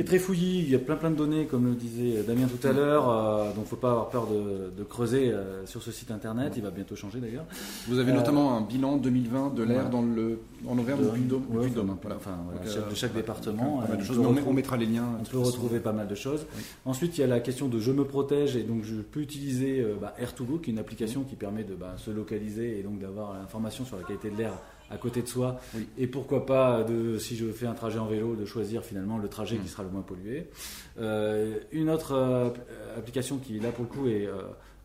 qui 0.00 0.06
est 0.06 0.08
très 0.08 0.18
fouillis, 0.18 0.60
il 0.60 0.70
y 0.70 0.74
a 0.74 0.78
plein 0.78 0.96
plein 0.96 1.10
de 1.10 1.16
données 1.16 1.46
comme 1.46 1.66
le 1.66 1.74
disait 1.74 2.22
Damien 2.22 2.46
tout 2.48 2.66
à 2.66 2.72
l'heure, 2.72 3.08
euh, 3.10 3.52
donc 3.54 3.66
faut 3.66 3.76
pas 3.76 3.90
avoir 3.90 4.08
peur 4.08 4.26
de, 4.26 4.70
de 4.76 4.84
creuser 4.84 5.30
euh, 5.30 5.66
sur 5.66 5.82
ce 5.82 5.92
site 5.92 6.10
internet, 6.10 6.54
il 6.56 6.62
va 6.62 6.70
bientôt 6.70 6.96
changer 6.96 7.20
d'ailleurs. 7.20 7.44
Vous 7.88 7.98
avez 7.98 8.12
Euh, 8.12 8.14
notamment 8.16 8.56
un 8.56 8.60
bilan 8.62 8.96
2020 8.96 9.54
de 9.54 9.62
l'air 9.62 9.84
ouais. 9.84 9.90
dans 9.90 10.02
le 10.02 10.40
en 10.66 10.76
Auvergne 10.78 11.00
De- 11.00 11.04
du 11.06 11.10
Puy-de-Dôme. 11.10 11.44
du 11.50 11.56
ouais, 11.58 11.66
enfin, 11.66 11.96
voilà. 12.02 12.16
enfin, 12.16 12.30
voilà, 12.44 12.60
Donc, 12.60 12.68
chef 12.70 12.88
de 12.88 12.94
chaque 12.94 13.12
euh, 13.12 13.14
département, 13.16 13.82
de 13.82 13.92
euh, 14.00 14.04
choses. 14.04 14.18
on 14.18 14.52
mettra 14.52 14.76
les 14.76 14.86
liens. 14.86 15.06
On 15.18 15.22
peut 15.24 15.30
façon. 15.38 15.42
retrouver 15.42 15.80
pas 15.80 15.92
mal 15.92 16.06
de 16.08 16.14
choses. 16.14 16.46
Oui. 16.56 16.62
Ensuite, 16.84 17.16
il 17.18 17.20
y 17.22 17.24
a 17.24 17.26
la 17.26 17.40
question 17.40 17.68
de 17.68 17.78
je 17.78 17.92
me 17.92 18.04
protège 18.04 18.56
et 18.56 18.62
donc 18.62 18.84
je 18.84 18.96
peux 18.96 19.20
utiliser 19.20 19.80
euh, 19.80 19.94
bah, 20.00 20.14
Air2Go, 20.20 20.60
qui 20.60 20.70
est 20.70 20.72
une 20.72 20.78
application 20.78 21.24
qui 21.24 21.36
permet 21.36 21.64
de 21.64 21.74
bah, 21.74 21.94
se 21.96 22.10
localiser 22.10 22.78
et 22.78 22.82
donc 22.82 22.98
d'avoir 23.00 23.34
l'information 23.34 23.84
sur 23.84 23.96
la 23.96 24.02
qualité 24.04 24.30
de 24.30 24.36
l'air 24.36 24.52
à 24.90 24.96
côté 24.98 25.22
de 25.22 25.26
soi. 25.28 25.60
Oui. 25.74 25.86
Et 25.98 26.06
pourquoi 26.06 26.44
pas, 26.46 26.82
de, 26.82 27.16
si 27.18 27.36
je 27.36 27.46
fais 27.52 27.66
un 27.66 27.74
trajet 27.74 27.98
en 27.98 28.06
vélo, 28.06 28.34
de 28.36 28.44
choisir 28.44 28.84
finalement 28.84 29.18
le 29.18 29.28
trajet 29.28 29.56
Mm. 29.56 29.62
qui 29.62 29.68
sera 29.68 29.82
le 29.84 29.90
moins 29.90 30.02
pollué. 30.02 30.48
Euh, 30.98 31.58
une 31.72 31.88
autre 31.90 32.12
euh, 32.12 32.48
app- 32.48 32.58
application 32.98 33.38
qui, 33.38 33.58
là 33.60 33.70
pour 33.70 33.84
le 33.84 33.90
coup, 33.90 34.08
est 34.08 34.26
euh, 34.26 34.42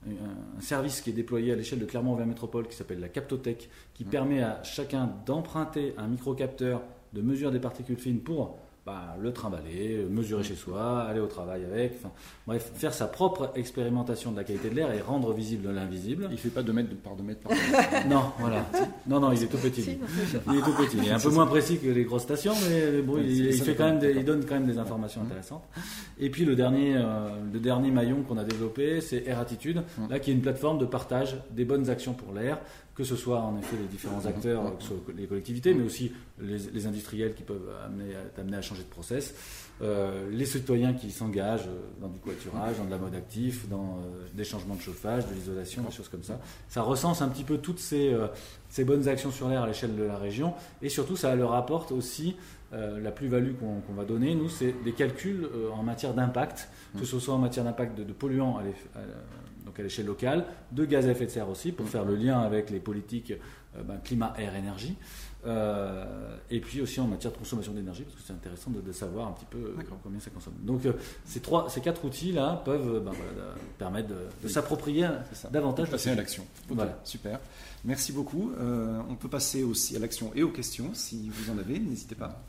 un 0.08 0.62
service 0.62 1.02
qui 1.02 1.10
est 1.10 1.14
déployé 1.14 1.52
à 1.52 1.56
l'échelle 1.56 1.80
de 1.80 1.86
Clermont-Auvergne 1.86 2.30
Métropole 2.30 2.68
qui 2.68 2.76
s'appelle 2.76 3.00
la 3.00 3.10
Captotech, 3.10 3.70
qui 3.94 4.06
Mm. 4.06 4.10
permet 4.10 4.42
à 4.44 4.62
chacun 4.64 5.12
d'emprunter 5.26 5.94
un 5.98 6.08
microcapteur 6.08 6.82
de 7.14 7.22
mesure 7.22 7.52
des 7.52 7.60
particules 7.60 7.98
fines 7.98 8.20
pour 8.20 8.58
bah, 8.86 9.16
le 9.20 9.34
trimballer, 9.34 10.06
mesurer 10.12 10.44
chez 10.44 10.54
soi, 10.56 11.02
aller 11.02 11.20
au 11.20 11.26
travail 11.26 11.66
avec, 11.66 11.94
enfin, 11.98 12.12
bref, 12.46 12.72
faire 12.76 12.94
sa 12.94 13.08
propre 13.08 13.52
expérimentation 13.56 14.32
de 14.32 14.38
la 14.38 14.44
qualité 14.44 14.70
de 14.70 14.76
l'air 14.76 14.92
et 14.94 15.02
rendre 15.02 15.34
visible 15.34 15.72
l'invisible. 15.72 16.28
Il 16.32 16.38
fait 16.38 16.50
pas 16.50 16.62
2 16.62 16.72
mètres 16.72 16.96
par 17.04 17.16
2 17.18 17.24
mètres 17.24 17.42
par 17.42 17.52
Non, 18.08 18.26
voilà. 18.38 18.64
Non, 19.08 19.20
non, 19.20 19.32
il 19.32 19.42
est 19.42 19.48
tout 19.48 19.58
petit. 19.58 19.82
Lui. 19.82 19.98
Il 20.52 20.58
est 20.58 20.62
tout 20.62 20.74
petit. 20.74 20.98
Il 20.98 21.08
est 21.08 21.12
un 21.12 21.20
peu 21.20 21.32
moins 21.32 21.48
précis 21.48 21.80
que 21.80 21.88
les 21.88 22.04
grosses 22.04 22.22
stations, 22.24 22.54
mais 22.70 23.02
bon, 23.02 23.18
il, 23.18 23.36
c'est- 23.36 23.44
il 23.44 23.54
ça 23.58 23.66
fait 23.66 23.72
dépend. 23.72 23.84
quand 23.86 23.90
même 23.90 24.00
des- 24.00 24.08
il 24.10 24.14
D'accord. 24.18 24.36
donne 24.36 24.46
quand 24.46 24.56
même 24.56 24.68
des 24.68 24.78
informations 24.78 25.22
Mhm. 25.22 25.28
intéressantes. 25.28 25.64
Et 26.20 26.30
puis 26.30 26.46
le 26.46 26.56
dernier, 26.56 26.96
euh, 26.96 27.30
le 27.52 27.60
dernier 27.60 27.90
maillon 27.90 28.22
qu'on 28.22 28.38
a 28.38 28.44
développé, 28.44 29.02
c'est 29.02 29.24
Air 29.26 29.40
Attitude, 29.40 29.82
Mhm. 29.98 30.10
là 30.12 30.20
qui 30.20 30.30
est 30.30 30.34
une 30.36 30.42
plateforme 30.42 30.78
de 30.78 30.86
partage 30.86 31.38
des 31.50 31.66
bonnes 31.66 31.90
actions 31.90 32.14
pour 32.14 32.34
l'air, 32.34 32.60
que 32.96 33.04
ce 33.04 33.16
soit 33.18 33.42
en 33.42 33.58
effet 33.58 33.76
les 33.78 33.88
différents 33.88 34.22
Mhm. 34.22 34.28
acteurs, 34.28 34.64
Mhm. 34.64 34.78
que 34.78 34.84
ce 34.84 34.88
soit 34.90 34.98
les 35.18 35.28
collectivités, 35.28 35.74
mais 35.74 35.84
aussi 35.84 36.12
les, 36.40 36.58
les 36.58 36.88
industriels 36.88 37.34
qui 37.36 37.44
peuvent 37.44 37.70
amener, 37.86 38.16
à- 38.16 38.22
t'amener 38.36 38.56
à 38.58 38.62
changer 38.62 38.84
de 38.84 38.88
process, 38.88 39.36
euh, 39.82 40.30
les 40.32 40.46
citoyens 40.46 40.94
qui 40.94 41.12
s'engagent 41.12 41.68
euh, 41.68 41.82
dans 42.02 42.08
du 42.08 42.20
coiturage, 42.20 42.78
dans 42.78 42.86
de 42.86 42.92
la 42.92 42.98
mode 42.98 43.14
actif, 43.16 43.68
dans 43.68 44.00
euh, 44.00 44.28
des 44.34 44.46
changements 44.46 44.76
de 44.76 44.82
chauffage, 44.82 45.28
de 45.28 45.34
l'isolation, 45.34 45.84
des 45.84 45.92
choses 45.92 46.08
comme 46.08 46.24
ça. 46.24 46.40
Ça 46.70 46.82
recense 46.84 47.22
un 47.22 47.28
petit 47.28 47.44
peu 47.44 47.58
toutes 47.58 47.80
ces, 47.80 48.14
euh, 48.14 48.28
ces 48.70 48.86
bonnes 48.86 49.08
actions 49.10 49.32
sur 49.32 49.50
l'air 49.50 49.64
à 49.64 49.68
l'échelle 49.68 49.96
de 49.98 50.04
la 50.04 50.18
région 50.18 50.54
et 50.82 50.88
surtout 50.88 51.18
ça 51.18 51.36
leur 51.36 51.54
apporte 51.54 51.92
aussi 51.92 52.38
euh, 52.74 53.00
la 53.00 53.12
plus-value 53.12 53.54
qu'on 53.60 53.80
qu'on 53.82 53.94
va 53.94 54.06
donner, 54.06 54.36
nous, 54.36 54.50
c'est 54.50 54.74
des 54.84 54.92
calculs 54.94 55.48
euh, 55.54 55.70
en 55.72 55.84
matière 55.84 56.14
d'impact, 56.14 56.68
que 56.98 57.06
ce 57.06 57.20
soit 57.20 57.34
en 57.34 57.38
matière 57.38 57.64
d'impact 57.64 57.98
de, 57.98 58.04
de 58.04 58.12
polluants 58.14 58.58
à 58.58 58.64
donc 59.76 59.80
à 59.82 59.84
l'échelle 59.84 60.06
locale, 60.06 60.46
de 60.72 60.86
gaz 60.86 61.06
à 61.06 61.12
effet 61.12 61.26
de 61.26 61.32
serre 61.32 61.50
aussi, 61.50 61.72
pour 61.74 61.88
faire 61.90 62.06
le 62.06 62.16
lien 62.16 62.40
avec 62.40 62.70
les 62.70 62.80
politiques 62.80 63.34
euh, 63.76 63.84
ben, 63.84 63.98
climat, 64.04 64.34
air, 64.38 64.56
énergie, 64.56 64.96
euh, 65.46 66.38
et 66.50 66.62
puis 66.62 66.82
aussi 66.82 67.00
en 67.02 67.08
matière 67.08 67.34
de 67.34 67.38
consommation 67.38 67.74
d'énergie, 67.74 68.04
parce 68.04 68.16
que 68.16 68.22
c'est 68.26 68.34
intéressant 68.34 68.72
de, 68.72 68.80
de 68.80 68.92
savoir 68.94 69.28
un 69.28 69.32
petit 69.34 69.46
peu 69.50 69.58
euh, 69.58 69.74
D'accord. 69.78 69.98
combien 70.02 70.20
ça 70.22 70.30
consomme. 70.32 70.54
Donc 70.62 70.86
euh, 70.86 70.94
ces, 71.26 71.42
trois, 71.42 71.70
ces 71.70 71.82
quatre 71.82 72.06
outils-là 72.06 72.62
peuvent 72.64 73.04
ben, 73.04 73.12
voilà, 73.12 73.32
de- 73.32 73.60
permettre 73.78 74.08
de, 74.10 74.16
de 74.44 74.48
s'approprier 74.48 75.08
davantage 75.52 75.88
de 75.88 75.92
passer 75.92 76.10
à 76.12 76.16
l'action. 76.16 76.46
Voilà. 76.70 76.98
Super. 77.04 77.40
Merci 77.84 78.14
beaucoup. 78.14 78.54
Euh, 78.58 79.02
on 79.10 79.16
peut 79.16 79.28
passer 79.30 79.62
aussi 79.64 79.96
à 79.96 80.00
l'action 80.00 80.32
et 80.36 80.42
aux 80.44 80.52
questions 80.52 80.92
si 80.94 81.30
vous 81.30 81.52
en 81.52 81.58
avez. 81.58 81.80
N'hésitez 81.80 82.16
pas. 82.16 82.42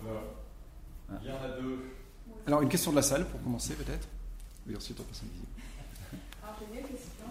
Alors, 0.00 0.22
il 1.22 1.28
y 1.28 1.32
en 1.32 1.36
a 1.36 1.60
deux. 1.60 1.78
Alors 2.46 2.62
une 2.62 2.68
question 2.68 2.92
de 2.92 2.96
la 2.96 3.02
salle 3.02 3.26
pour 3.26 3.42
commencer 3.42 3.74
peut-être. 3.74 4.06
Oui, 4.66 4.76
ensuite 4.76 4.98
on 5.00 5.02
passe 5.02 5.22
à. 5.22 5.24
Alors 6.48 6.64
j'ai 6.64 6.80
deux 6.80 6.88
questions. 6.88 7.28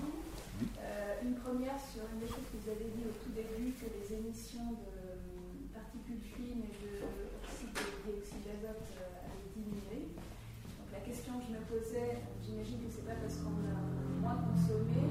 Euh, 0.77 1.25
une 1.25 1.33
première 1.41 1.73
sur 1.81 2.05
une 2.05 2.21
des 2.21 2.29
choses 2.29 2.45
que 2.53 2.61
vous 2.61 2.69
avez 2.69 2.85
dit 2.85 3.01
au 3.01 3.17
tout 3.17 3.33
début, 3.33 3.73
que 3.73 3.89
les 3.89 4.05
émissions 4.13 4.77
de 4.77 4.93
euh, 4.93 5.73
particules 5.73 6.21
fines 6.21 6.69
et 6.69 6.75
de 6.77 7.01
oxyde 7.41 7.73
de 7.73 8.13
dioxyde 8.13 8.45
d'azote 8.45 8.85
euh, 9.01 9.25
avaient 9.25 9.49
diminué. 9.57 10.13
Donc 10.13 10.93
la 10.93 11.01
question 11.01 11.41
que 11.41 11.49
je 11.49 11.53
me 11.57 11.65
posais, 11.65 12.21
j'imagine 12.45 12.77
que 12.85 12.93
c'est 12.93 13.09
pas 13.09 13.17
parce 13.17 13.41
qu'on 13.41 13.57
a 13.65 13.81
moins 14.21 14.37
consommé, 14.53 15.09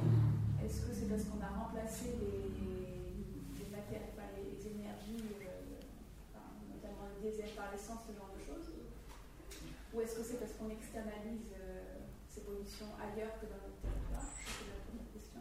est-ce 0.63 0.87
que 0.87 0.95
c'est 0.95 1.11
parce 1.11 1.27
qu'on 1.27 1.43
a 1.43 1.51
remplacé 1.51 2.15
les, 2.23 2.47
les 2.63 3.69
matières, 3.75 4.07
enfin, 4.15 4.31
les, 4.39 4.55
les 4.55 4.63
énergies, 4.71 5.35
euh, 5.43 5.83
enfin, 6.31 6.47
notamment 6.71 7.11
le 7.11 7.27
diesel 7.27 7.51
par 7.59 7.75
l'essence, 7.75 8.07
ce 8.07 8.15
genre 8.15 8.31
de 8.31 8.39
choses 8.39 8.71
Ou 8.71 9.99
est-ce 9.99 10.15
que 10.15 10.23
c'est 10.23 10.39
parce 10.39 10.55
qu'on 10.55 10.71
externalise 10.71 11.59
euh, 11.59 12.07
ces 12.37 12.45
pollutions 12.45 12.93
ailleurs 13.01 13.33
que 13.41 13.49
dans 13.49 13.57
notre 13.65 13.81
territoire 13.81 14.29
C'est 14.45 14.69
la 14.69 14.85
première 14.85 15.09
question. 15.09 15.41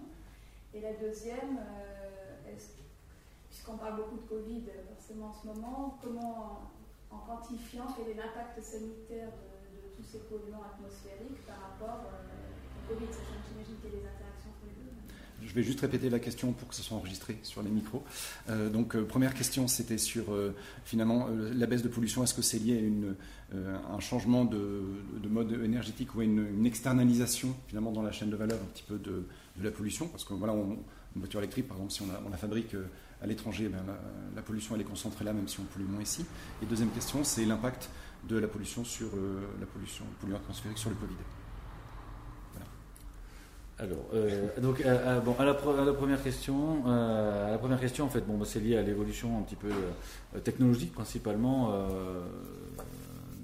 Et 0.72 0.75
la 0.86 0.94
deuxième, 0.94 1.58
euh, 1.58 2.54
puisqu'on 3.50 3.78
parle 3.78 3.98
beaucoup 3.98 4.18
de 4.18 4.30
Covid 4.30 4.64
euh, 4.70 4.94
forcément 4.94 5.30
en 5.30 5.34
ce 5.34 5.48
moment, 5.48 6.00
comment, 6.04 6.72
en 7.10 7.18
quantifiant, 7.18 7.88
quel 7.98 8.14
est 8.14 8.18
l'impact 8.18 8.62
sanitaire 8.62 9.30
de, 9.30 9.66
tous 9.98 10.04
ces 10.04 10.20
polluants 10.28 10.62
atmosphériques 10.62 11.42
par 11.48 11.56
rapport 11.56 12.06
euh, 12.06 12.92
au 12.92 12.94
Covid 12.94 13.08
Sachant 13.08 13.40
que 13.42 13.48
j'imagine 13.50 13.76
qu'il 13.82 13.92
y 13.92 14.06
a 14.06 14.10
interactions 14.12 14.52
entre 14.52 14.68
les 14.68 14.84
deux. 14.84 15.48
Je 15.48 15.54
vais 15.54 15.64
juste 15.64 15.80
répéter 15.80 16.10
la 16.10 16.20
question 16.20 16.52
pour 16.52 16.68
que 16.68 16.76
ce 16.76 16.84
soit 16.84 16.98
enregistré 16.98 17.38
sur 17.44 17.64
les 17.64 17.70
micros. 17.70 18.04
Donc, 18.48 18.98
première 19.04 19.34
question, 19.34 19.68
c'était 19.68 19.98
sur 19.98 20.26
finalement 20.86 21.28
la 21.30 21.66
baisse 21.68 21.84
de 21.84 21.88
pollution. 21.88 22.24
Est-ce 22.24 22.34
que 22.34 22.42
c'est 22.42 22.58
lié 22.58 22.92
à 23.54 23.94
un 23.94 24.00
changement 24.00 24.44
de, 24.44 24.82
de 25.22 25.30
mode 25.30 25.52
énergétique 25.52 26.16
ou 26.16 26.22
à 26.22 26.24
une, 26.24 26.48
une 26.58 26.66
externalisation 26.66 27.56
finalement 27.68 27.92
dans 27.92 28.02
la 28.02 28.12
chaîne 28.12 28.32
de 28.32 28.36
valeur 28.36 28.58
un 28.60 28.66
petit 28.74 28.84
peu 28.88 28.98
de, 28.98 29.28
de 29.58 29.64
la 29.64 29.72
pollution 29.72 30.08
Parce 30.08 30.24
que 30.24 30.34
voilà, 30.34 30.54
une 30.54 30.78
voiture 31.16 31.40
électrique, 31.40 31.68
par 31.68 31.78
exemple, 31.78 31.94
si 31.94 32.02
on 32.02 32.30
la, 32.30 32.38
fabrique 32.38 32.74
euh, 32.76 32.86
à 33.22 33.28
l'étranger, 33.28 33.70
ben, 33.70 33.84
la, 34.36 34.42
pollution 34.42 34.76
elle 34.76 34.82
est 34.82 34.86
concentrée 34.86 35.24
là, 35.24 35.34
même 35.34 35.48
si 35.48 35.60
on 35.60 35.64
pollue 35.64 35.88
moins 35.88 36.02
ici. 36.02 36.26
Et 36.62 36.66
deuxième 36.66 36.92
question, 36.92 37.24
c'est 37.24 37.46
l'impact 37.46 37.90
de 38.28 38.38
la 38.38 38.48
pollution 38.48 38.84
sur 38.84 39.08
euh, 39.08 39.42
la 39.60 39.66
pollution, 39.66 40.06
polluant 40.20 40.38
atmosphérique 40.38 40.78
sur 40.78 40.90
le 40.90 40.96
Covid. 40.96 41.16
Alors, 43.78 44.06
euh, 44.14 44.48
donc, 44.62 44.82
bon, 45.26 45.36
à 45.38 45.44
la, 45.44 45.54
première 45.54 46.24
question, 46.24 46.88
à 46.88 47.52
la 47.52 47.58
première 47.58 47.80
question, 47.82 48.06
en 48.06 48.10
fait, 48.10 48.22
bon, 48.22 48.38
bah, 48.38 48.46
c'est 48.48 48.62
lié 48.62 48.78
à 48.78 48.82
l'évolution 48.82 49.38
un 49.38 49.42
petit 49.42 49.58
peu 49.58 49.68
technologique, 50.46 50.94
principalement 50.94 51.74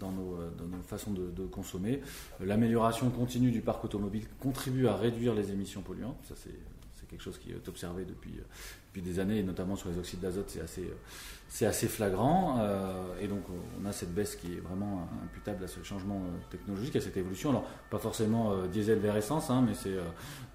dans, 0.01 0.11
nos, 0.11 0.35
euh, 0.35 0.49
dans 0.57 0.65
nos 0.65 0.83
façons 0.83 1.11
de, 1.11 1.45
consommer. 1.47 2.01
L'amélioration 2.39 3.09
continue 3.09 3.51
du 3.51 3.61
parc 3.61 3.83
automobile 3.85 4.23
contribue 4.39 4.87
à 4.87 4.95
réduire 4.95 5.33
les 5.33 5.51
émissions 5.51 5.81
polluantes. 5.81 6.17
Ça, 6.27 6.35
c'est 6.35 6.51
quelque 7.09 7.23
chose 7.23 7.37
qui 7.37 7.51
est 7.51 7.67
observé 7.67 8.05
depuis, 8.05 8.31
euh, 8.39 8.43
depuis 8.87 9.01
des 9.01 9.19
années, 9.19 9.39
et 9.39 9.43
notamment 9.43 9.75
sur 9.75 9.89
les 9.89 9.97
oxydes 9.97 10.21
d'azote, 10.21 10.49
c'est 10.49 10.61
assez, 10.61 10.87
euh, 11.85 11.87
flagrant. 11.89 12.59
euh, 12.59 13.19
et 13.21 13.27
donc, 13.27 13.41
on 13.81 13.85
a 13.85 13.91
cette 13.91 14.13
baisse 14.13 14.37
qui 14.37 14.53
est 14.53 14.61
vraiment 14.61 15.09
imputable 15.25 15.61
à 15.65 15.67
ce 15.67 15.83
changement 15.83 16.21
euh, 16.23 16.29
technologique, 16.49 16.95
à 16.95 17.01
cette 17.01 17.17
évolution. 17.17 17.49
Alors, 17.49 17.65
pas 17.89 17.99
forcément 17.99 18.53
euh, 18.53 18.67
diesel 18.67 18.99
vers 18.99 19.17
essence, 19.17 19.49
hein, 19.49 19.61
mais 19.67 19.73
c'est 19.73 19.89
euh, 19.89 20.03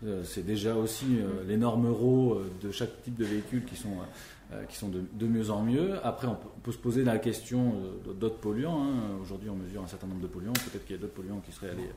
euh, 0.07 0.43
déjà 0.47 0.75
aussi 0.75 1.19
euh, 1.19 1.45
les 1.47 1.59
normes 1.59 1.89
euro 1.89 2.37
euh, 2.37 2.51
de 2.63 2.71
chaque 2.71 3.03
type 3.03 3.17
de 3.17 3.25
véhicule 3.27 3.67
qui 3.67 3.77
sont, 3.77 3.99
euh, 4.01 4.05
qui 4.69 4.77
sont 4.77 4.89
de, 4.89 5.27
mieux 5.27 5.51
en 5.51 5.63
mieux. 5.63 5.95
Après, 6.05 6.29
on 6.29 6.37
peut, 6.63 6.73
se 6.73 6.79
poser 6.79 7.05
la 7.05 7.19
question 7.19 7.75
euh, 8.09 8.13
d'autres 8.13 8.39
polluants. 8.39 8.85
hein. 8.85 9.19
Aujourd'hui, 9.21 9.51
on 9.51 9.57
mesure 9.57 9.83
un 9.83 9.87
certain 9.87 10.07
nombre 10.07 10.21
de 10.21 10.27
polluants. 10.27 10.53
Peut-être 10.53 10.85
qu'il 10.87 10.95
y 10.95 10.99
a 10.99 11.03
d'autres 11.03 11.15
polluants 11.15 11.41
qui 11.45 11.53
seraient 11.53 11.71
allés, 11.71 11.91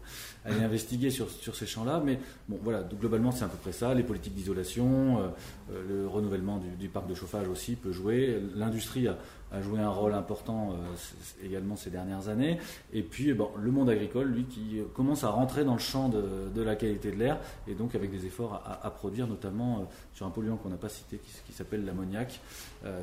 allés 0.46 0.64
investiguer 0.64 1.12
sur, 1.12 1.30
ces 1.30 1.66
champs-là. 1.66 2.02
Mais 2.04 2.20
bon, 2.48 2.60
voilà, 2.64 2.84
globalement, 3.00 3.32
c'est 3.32 3.46
à 3.46 3.48
peu 3.48 3.58
près 3.58 3.72
ça. 3.72 3.94
Les 3.94 4.04
politiques 4.04 4.34
d'isolation, 4.34 5.20
euh, 5.20 5.28
euh, 5.72 5.88
le 5.88 6.08
renouvellement 6.08 6.58
également 6.58 6.78
du, 6.80 6.90
parc 6.90 7.08
de 7.08 7.16
chauffage 7.16 7.48
aussi 7.48 7.76
peut 7.76 7.92
jouer. 7.92 8.42
L'industrie 8.56 9.08
a, 9.08 9.18
joué 9.62 9.80
un 9.80 9.90
rôle 9.90 10.14
important 10.14 10.72
euh, 10.72 11.46
également 11.46 11.76
ces 11.76 11.90
dernières 11.90 12.28
années. 12.30 12.60
Et 12.94 13.02
puis 13.02 13.34
bon, 13.34 13.50
le 13.58 13.72
monde 13.72 13.90
agricole, 13.90 14.28
lui, 14.28 14.44
qui 14.46 14.80
commence 14.94 15.24
à 15.24 15.30
rentrer 15.30 15.64
dans 15.64 15.74
le 15.74 15.80
champ 15.80 16.10
de, 16.10 16.62
la 16.62 16.76
qualité 16.76 17.12
de 17.12 17.18
l'air 17.18 17.40
et 17.68 17.74
donc 17.74 17.96
avec 17.96 18.12
des 18.12 18.26
efforts 18.26 18.62
à, 18.84 18.90
produire, 18.92 19.28
notamment 19.28 19.88
sur 20.14 20.26
un 20.26 20.30
polluant 20.30 20.58
qu'on 20.58 20.70
n'a 20.70 20.78
pas 20.78 20.90
cité 20.90 21.20
qui, 21.46 21.54
s'appelle 21.54 21.86
l'ammoniac. 21.86 22.40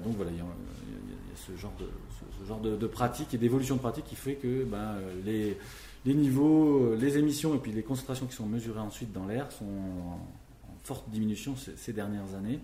donc 0.05 0.14
voilà, 0.16 0.30
il 0.30 0.36
y, 0.36 0.40
a, 0.40 0.44
ce 1.34 1.57
genre 1.57 1.72
de, 1.80 1.86
ce, 2.40 2.47
genre 2.47 2.61
de, 2.61 2.86
pratique 2.86 3.32
et 3.32 3.38
d'évolution 3.38 3.76
de 3.76 3.80
pratique 3.80 4.05
qui 4.05 4.14
fait 4.14 4.34
que 4.34 4.64
ben, 4.64 4.97
les, 5.24 5.57
les 6.05 6.14
niveaux, 6.14 6.94
les 6.94 7.18
émissions 7.18 7.55
et 7.55 7.59
puis 7.59 7.72
les 7.72 7.82
concentrations 7.82 8.26
qui 8.26 8.36
sont 8.36 8.47
mesurées 8.47 8.80
ensuite 8.80 9.12
dans 9.12 9.26
l'air 9.26 9.51
sont 9.51 9.64
forte 10.86 11.11
diminution 11.11 11.55
ces, 11.57 11.92
dernières 11.92 12.34
années. 12.38 12.61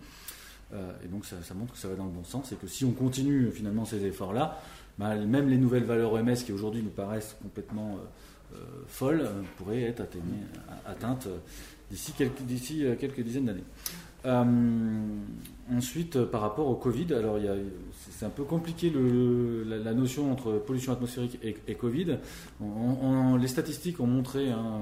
Euh, 0.75 0.93
et 1.05 1.09
donc 1.09 1.27
ça, 1.27 1.37
montre 1.55 1.73
que 1.73 1.79
ça 1.79 1.89
va 1.89 1.95
dans 1.95 2.07
le 2.07 2.11
bon 2.11 2.25
sens 2.25 2.51
et 2.53 2.57
que 2.57 2.66
si 2.66 2.85
on 2.85 2.93
continue 2.93 3.51
finalement 3.51 3.85
ces 3.85 4.05
efforts-là, 4.07 4.59
bah, 4.99 5.14
même 5.16 5.49
les 5.49 5.59
nouvelles 5.59 5.85
valeurs 5.85 6.12
OMS 6.12 6.35
qui 6.35 6.53
aujourd'hui 6.53 6.83
nous 6.83 6.91
paraissent 6.91 7.37
complètement 7.43 7.97
euh, 7.97 8.57
euh, 8.57 8.59
folles 8.87 9.29
pourraient 9.57 9.83
être 9.83 10.03
atteintes 10.87 11.29
d'ici 11.93 12.12
quelques, 12.12 12.99
quelques 12.99 13.20
dizaines 13.20 13.45
d'années. 13.45 13.64
Euh, 14.24 14.45
ensuite, 15.72 16.24
par 16.24 16.43
rapport 16.43 16.68
au 16.68 16.74
Covid, 16.76 17.12
alors 17.14 17.38
c'est 18.11 18.24
un 18.24 18.30
peu 18.30 18.45
compliqué 18.45 18.93
la, 19.66 19.95
notion 19.95 20.30
entre 20.30 20.59
pollution 20.59 20.93
atmosphérique 20.93 21.38
et, 21.43 21.74
Covid. 21.74 22.18
les 23.40 23.49
statistiques 23.49 23.99
ont 24.01 24.07
montré 24.07 24.51
hein, 24.51 24.80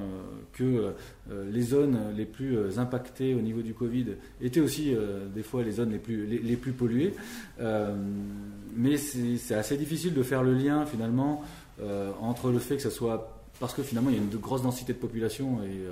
que 0.53 0.93
euh, 1.31 1.51
les 1.51 1.63
zones 1.63 1.99
les 2.17 2.27
plus 2.27 2.79
impactées 2.79 3.35
au 3.35 3.41
niveau 3.41 3.63
du 3.63 3.73
Covid 3.73 4.07
étaient 4.41 4.61
aussi 4.61 4.95
euh, 4.95 5.27
des 5.29 5.43
fois 5.43 5.63
les 5.63 5.73
zones 5.73 5.91
les 5.91 5.99
plus, 5.99 6.27
les, 6.27 6.57
plus 6.57 6.73
polluées. 6.73 7.15
mais 8.77 8.97
c'est 8.97 9.55
assez 9.55 9.77
difficile 9.77 10.13
de 10.13 10.23
faire 10.23 10.43
le 10.43 10.55
lien 10.55 10.85
finalement 10.87 11.43
entre 12.21 12.51
le 12.51 12.59
fait 12.59 12.77
que 12.77 12.83
ça 12.83 12.91
soit 12.91 13.40
parce 13.61 13.75
que 13.75 13.83
finalement 13.83 14.11
il 14.11 14.17
y 14.17 14.19
a 14.19 14.23
une 14.23 14.31
grosse 14.39 14.63
densité 14.63 14.95
de 14.95 14.99
population 14.99 15.63
et, 15.63 15.87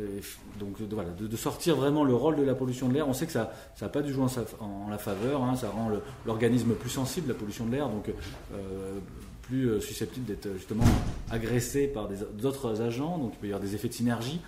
euh, 0.00 0.20
donc 0.58 0.80
voilà, 0.90 1.10
de, 1.10 1.36
sortir 1.36 1.76
vraiment 1.76 2.02
le 2.02 2.14
rôle 2.14 2.36
de 2.36 2.42
la 2.42 2.54
pollution 2.54 2.88
de 2.88 2.94
l'air. 2.94 3.06
On 3.06 3.12
sait 3.12 3.26
que 3.26 3.32
ça 3.32 3.52
n'a 3.80 3.88
pas 3.88 4.02
du 4.02 4.12
jouer 4.12 4.24
en, 4.60 4.88
la 4.88 4.98
faveur, 4.98 5.42
hein. 5.42 5.54
ça 5.54 5.68
rend 5.68 5.90
l'organisme 6.26 6.74
plus 6.74 6.90
sensible, 6.90 7.28
la 7.28 7.34
pollution 7.34 7.66
de 7.66 7.72
l'air, 7.72 7.88
donc 7.88 8.08
euh, 8.08 8.98
plus 9.42 9.68
euh, 9.68 9.80
susceptible 9.80 10.24
d'être 10.24 10.48
justement 10.54 10.84
agressé 11.30 11.86
par 11.86 12.08
d'autres 12.32 12.80
agents, 12.80 13.18
donc 13.18 13.32
il 13.34 13.38
peut 13.38 13.46
y 13.46 13.50
avoir 13.50 13.62
des 13.62 13.74
effets 13.74 13.88
de 13.88 13.94
synergie. 13.94 14.40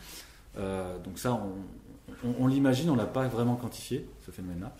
donc 0.56 1.18
ça, 1.18 1.34
on, 1.34 1.52
l'imagine, 2.46 2.90
on 2.90 2.96
l'a 2.96 3.06
pas 3.06 3.26
vraiment 3.28 3.56
quantifié, 3.56 4.06
ce 4.24 4.30
phénomène-là. 4.30 4.74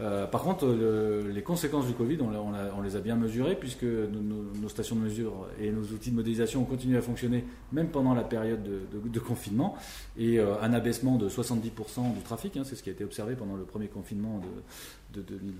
Euh, 0.00 0.26
par 0.26 0.42
contre, 0.42 0.66
les 0.66 1.42
conséquences 1.42 1.86
du 1.86 1.92
Covid, 1.92 2.18
on, 2.20 2.82
les 2.82 2.96
a 2.96 3.00
bien 3.00 3.16
mesurées, 3.16 3.56
puisque 3.56 3.84
nos, 3.84 4.68
stations 4.68 4.96
de 4.96 5.02
mesure 5.02 5.48
et 5.60 5.70
nos 5.70 5.82
outils 5.82 6.10
de 6.10 6.16
modélisation 6.16 6.62
ont 6.62 6.64
continué 6.64 6.98
à 6.98 7.02
fonctionner 7.02 7.44
même 7.72 7.88
pendant 7.88 8.14
la 8.14 8.24
période 8.24 8.62
de, 8.62 9.20
confinement, 9.20 9.76
et 10.18 10.38
euh, 10.38 10.60
un 10.60 10.72
abaissement 10.72 11.16
de 11.16 11.28
70% 11.28 12.14
du 12.14 12.20
trafic, 12.20 12.56
hein, 12.56 12.62
c'est 12.64 12.76
ce 12.76 12.82
qui 12.82 12.90
a 12.90 12.92
été 12.92 13.04
observé 13.04 13.34
pendant 13.36 13.56
le 13.56 13.64
premier 13.64 13.88
confinement 13.88 14.40
de, 15.12 15.20
de 15.20 15.26
2000. 15.26 15.54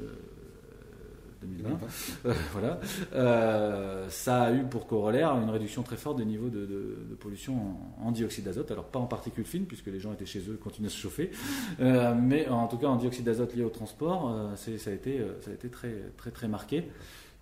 2020. 1.45 1.78
Euh, 2.26 2.32
voilà. 2.53 2.80
Euh, 3.14 4.09
ça 4.09 4.42
a 4.42 4.53
eu 4.53 4.64
pour 4.64 4.86
corollaire 4.86 5.30
une 5.32 5.51
réduction 5.51 5.82
très 5.82 5.97
forte 5.97 6.18
des 6.18 6.24
niveaux 6.24 6.49
de, 6.49 7.16
pollution 7.20 7.76
en, 8.03 8.12
dioxyde 8.12 8.45
d'azote. 8.45 8.70
Alors 8.70 8.86
pas 8.86 8.99
en 8.99 9.07
particules 9.07 9.45
fines, 9.45 9.66
puisque 9.66 9.86
les 9.86 10.01
gens 10.01 10.12
étaient 10.12 10.26
chez 10.26 10.40
eux, 10.49 10.59
continuaient 10.62 10.88
à 10.88 10.92
se 10.92 10.99
chauffer, 10.99 11.30
euh, 11.80 12.14
mais 12.14 12.49
en 12.49 12.66
tout 12.66 12.76
cas 12.78 12.86
en 12.86 12.97
dioxyde 12.97 13.24
d'azote 13.24 13.55
lié 13.55 13.64
au 13.64 13.70
transport, 13.70 14.53
ça 14.57 14.90
a 14.90 14.95
été, 14.95 15.20
très, 15.70 16.30
très 16.30 16.49
marqué. 16.49 16.88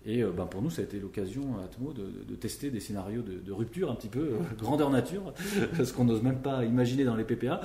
Et 0.05 0.21
euh, 0.21 0.31
ben, 0.31 0.45
pour 0.45 0.61
nous, 0.61 0.69
ça 0.69 0.81
a 0.81 0.85
été 0.85 0.99
l'occasion 0.99 1.57
à 1.57 1.63
Atmo 1.63 1.93
de, 1.93 2.03
de, 2.27 2.35
tester 2.35 2.69
des 2.69 2.81
scénarios 2.81 3.21
de, 3.21 3.51
rupture 3.51 3.89
un 3.89 3.95
petit 3.95 4.09
peu, 4.09 4.33
euh, 4.33 4.39
grandeur 4.57 4.89
nature, 4.89 5.33
ce 5.83 5.93
qu'on 5.93 6.03
n'ose 6.03 6.21
même 6.21 6.41
pas 6.41 6.65
imaginer 6.65 7.05
dans 7.05 7.15
les 7.15 7.23
PPA. 7.23 7.61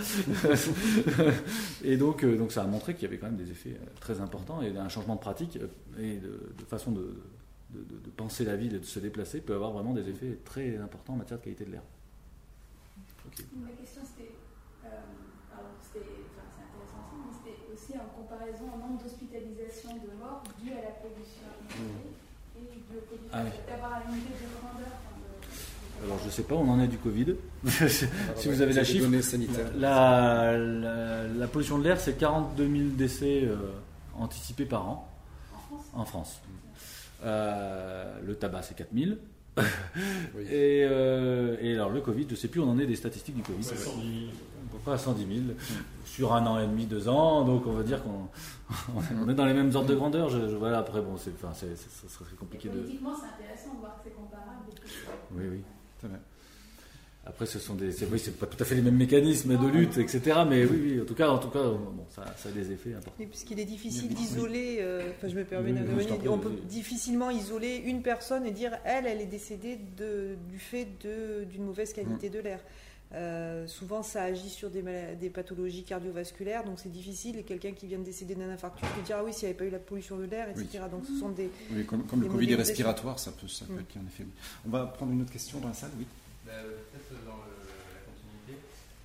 et 1.85 1.97
donc, 1.97 2.23
euh, 2.23 2.37
donc 2.39 2.53
ça 2.53 2.63
a 2.63 2.67
montré 2.67 2.95
qu'il 2.95 3.03
y 3.03 3.07
avait 3.07 3.19
quand 3.19 3.27
même 3.27 3.37
des 3.37 3.51
effets 3.51 3.77
très 4.01 4.21
importants 4.21 4.63
et 4.63 4.77
un 4.77 4.89
changement 4.89 5.17
de 5.17 5.21
pratique 5.21 5.59
et 5.99 6.19
de, 6.19 6.65
façon 6.69 6.93
de, 6.93 7.13
penser 8.17 8.45
la 8.45 8.55
ville 8.55 8.77
et 8.77 8.79
de 8.79 8.85
se 8.85 9.01
déplacer 9.01 9.41
peut 9.41 9.55
avoir 9.55 9.73
vraiment 9.73 9.93
des 9.93 10.09
effets 10.09 10.39
très 10.45 10.77
importants 10.79 11.15
en 11.15 11.17
matière 11.17 11.39
de 11.39 11.45
qualité 11.45 11.65
de 11.65 11.73
l'air. 11.73 11.83
Ma 13.57 13.69
question 13.71 14.03
c'était, 14.05 14.33
c'était 15.83 15.99
intéressant 16.01 17.03
aussi, 17.03 17.17
mais 17.27 17.35
c'était 17.35 17.73
aussi 17.73 17.99
en 17.99 18.09
comparaison 18.17 18.65
au 18.75 18.79
nombre 18.79 19.03
d'hospitalisations 19.03 19.95
de 19.95 20.17
morts 20.19 20.45
dues 20.63 20.73
à 20.73 20.83
la 20.83 20.91
pollution 21.03 21.45
atmosphérique. 21.69 22.19
Ah 23.33 23.43
Alors 26.05 26.19
je 26.25 26.31
sais 26.31 26.43
pas, 26.43 26.55
on 26.55 26.69
en 26.69 26.81
est 26.81 26.89
du 26.89 26.99
Covid. 26.99 27.35
si 28.37 28.49
vous 28.49 28.63
avez 28.63 28.73
la 28.73 28.85
chiffre. 28.85 29.09
La, 29.77 30.57
la, 30.57 31.47
pollution 31.49 31.79
de 31.79 31.85
l'air, 31.85 32.01
c'est 32.01 32.17
42 32.17 32.65
000 32.65 32.89
décès 32.97 33.43
euh, 33.45 33.57
anticipés 34.15 34.65
par 34.65 34.89
an 34.89 35.09
en 35.95 36.05
France? 36.05 36.41
Euh, 37.25 38.21
le 38.25 38.35
tabac, 38.37 38.63
c'est 38.63 38.77
4 38.77 38.89
000. 38.95 39.13
Euh, 40.51 41.57
et, 41.61 41.75
alors 41.75 41.91
le 41.91 42.01
Covid, 42.01 42.25
je 42.27 42.31
ne 42.31 42.37
sais 42.37 42.49
plus, 42.49 42.61
on 42.61 42.71
en 42.71 42.79
est 42.79 42.87
des 42.87 42.95
statistiques 42.95 43.35
du 43.35 43.43
Covid. 43.43 43.67
110 44.71 44.85
pas 44.85 44.93
à 44.95 44.99
110 44.99 45.27
000 45.47 45.59
sur 46.05 46.33
un 46.35 46.47
an 46.47 46.59
et 46.59 46.67
demi, 46.67 46.87
deux 46.87 47.09
ans. 47.09 47.45
Donc 47.45 47.67
on 47.67 47.73
va 47.73 47.83
dire 47.83 48.03
qu'on 48.03 48.29
on 49.23 49.29
est 49.29 49.35
dans 49.35 49.47
les 49.47 49.55
mêmes 49.55 49.75
ordres 49.75 49.89
de 49.89 49.95
grandeur. 49.95 50.29
Je, 50.29 50.39
voilà, 50.57 50.79
après, 50.79 51.01
bon, 51.01 51.17
c'est, 51.17 51.33
enfin, 51.43 51.53
c'est, 51.55 51.77
ça 51.77 52.09
serait 52.09 52.37
compliqué 52.39 52.69
de. 52.69 52.81
Politiquement, 52.81 53.15
c'est 53.17 53.43
intéressant 53.43 53.75
de 53.75 53.81
voir 53.81 53.97
que 53.97 54.01
c'est 54.05 54.15
comparable. 54.15 54.65
Oui, 55.33 55.45
oui. 55.51 55.61
Très 55.99 56.09
bien. 56.09 56.19
Après, 57.27 57.45
ce 57.45 57.59
sont 57.59 57.75
des, 57.75 57.93
c'est, 57.93 58.07
oui, 58.11 58.19
c'est 58.19 58.39
pas 58.39 58.47
tout 58.47 58.57
à 58.59 58.65
fait 58.65 58.75
les 58.75 58.81
mêmes 58.81 58.97
mécanismes 58.97 59.59
de 59.59 59.67
lutte, 59.69 59.99
etc. 59.99 60.41
Mais 60.49 60.65
oui, 60.65 60.81
oui, 60.83 61.01
en 61.03 61.05
tout 61.05 61.15
cas, 61.15 61.29
en 61.29 61.37
tout 61.37 61.51
cas, 61.51 61.63
bon, 61.63 62.07
ça, 62.09 62.25
ça 62.39 62.49
a 62.49 62.53
des 62.53 62.73
effets 62.73 62.95
importants. 62.95 63.23
puisqu'il 63.29 63.61
est 63.61 63.67
difficile 63.67 64.15
d'isoler, 64.15 64.79
euh, 64.81 65.11
enfin, 65.11 65.29
je 65.29 65.35
me 65.35 65.45
permets 65.45 65.75
on 66.27 66.39
peut 66.39 66.53
difficilement 66.65 67.31
isoler 67.31 67.83
une 67.85 68.01
personne 68.01 68.47
et 68.47 68.51
dire 68.51 68.79
elle, 68.85 69.07
elle 69.07 69.21
est 69.21 69.27
décédée 69.27 69.79
de, 69.99 70.37
du 70.49 70.59
fait 70.59 70.89
de, 71.05 71.45
d'une 71.45 71.65
mauvaise 71.65 71.93
qualité 71.93 72.31
mm. 72.31 72.33
de 72.33 72.39
l'air. 72.39 72.61
Euh, 73.15 73.67
souvent, 73.67 74.03
ça 74.03 74.23
agit 74.25 74.51
sur 74.51 74.69
des, 74.69 74.83
des 75.19 75.31
pathologies 75.31 75.83
cardiovasculaires, 75.83 76.65
donc 76.65 76.79
c'est 76.79 76.93
difficile. 76.93 77.39
Et 77.39 77.43
quelqu'un 77.43 77.73
qui 77.73 77.87
vient 77.87 77.99
de 77.99 78.05
décéder 78.05 78.35
d'un 78.35 78.51
infarctus 78.51 78.87
peut 78.91 79.03
dire 79.03 79.17
ah 79.21 79.25
oui, 79.25 79.33
s'il 79.33 79.49
n'y 79.49 79.51
avait 79.51 79.59
pas 79.59 79.65
eu 79.65 79.71
la 79.71 79.79
pollution 79.79 80.19
de 80.19 80.25
l'air, 80.25 80.49
etc. 80.51 80.85
Donc 80.91 81.07
ce 81.07 81.19
sont 81.19 81.31
des. 81.31 81.51
Oui, 81.73 81.87
comme, 81.87 82.05
le 82.21 82.29
Covid 82.29 82.53
est 82.53 82.57
respiratoire, 82.57 83.19
ça 83.19 83.33
peut, 83.33 83.49
ça 83.49 83.65
peut 83.65 83.81
être 83.81 83.97
un 83.97 84.07
effet. 84.07 84.27
On 84.67 84.71
va 84.71 84.87
prendre 84.87 85.13
une 85.13 85.23
autre 85.23 85.33
question 85.33 85.59
dans 85.61 85.69
la 85.69 85.75
salle, 85.75 85.93
oui. 85.99 86.07
Bah, 86.45 86.53
peut-être 86.93 87.25
dans 87.25 87.41
la 87.45 88.01
continuité, 88.05 88.61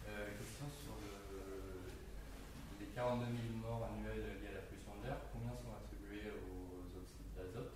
euh, 0.08 0.36
question 0.36 0.68
sur 0.84 0.96
les 2.80 2.88
42 2.92 3.24
000 3.24 3.60
morts 3.64 3.88
annuels 3.88 4.20
liés 4.44 4.52
à 4.52 4.60
la 4.60 4.64
pollution 4.68 4.92
de 5.00 5.08
l'air. 5.08 5.20
Combien 5.32 5.56
sont 5.56 5.72
attribués 5.80 6.28
aux 6.44 6.92
oxydes 6.92 7.32
d'azote 7.40 7.72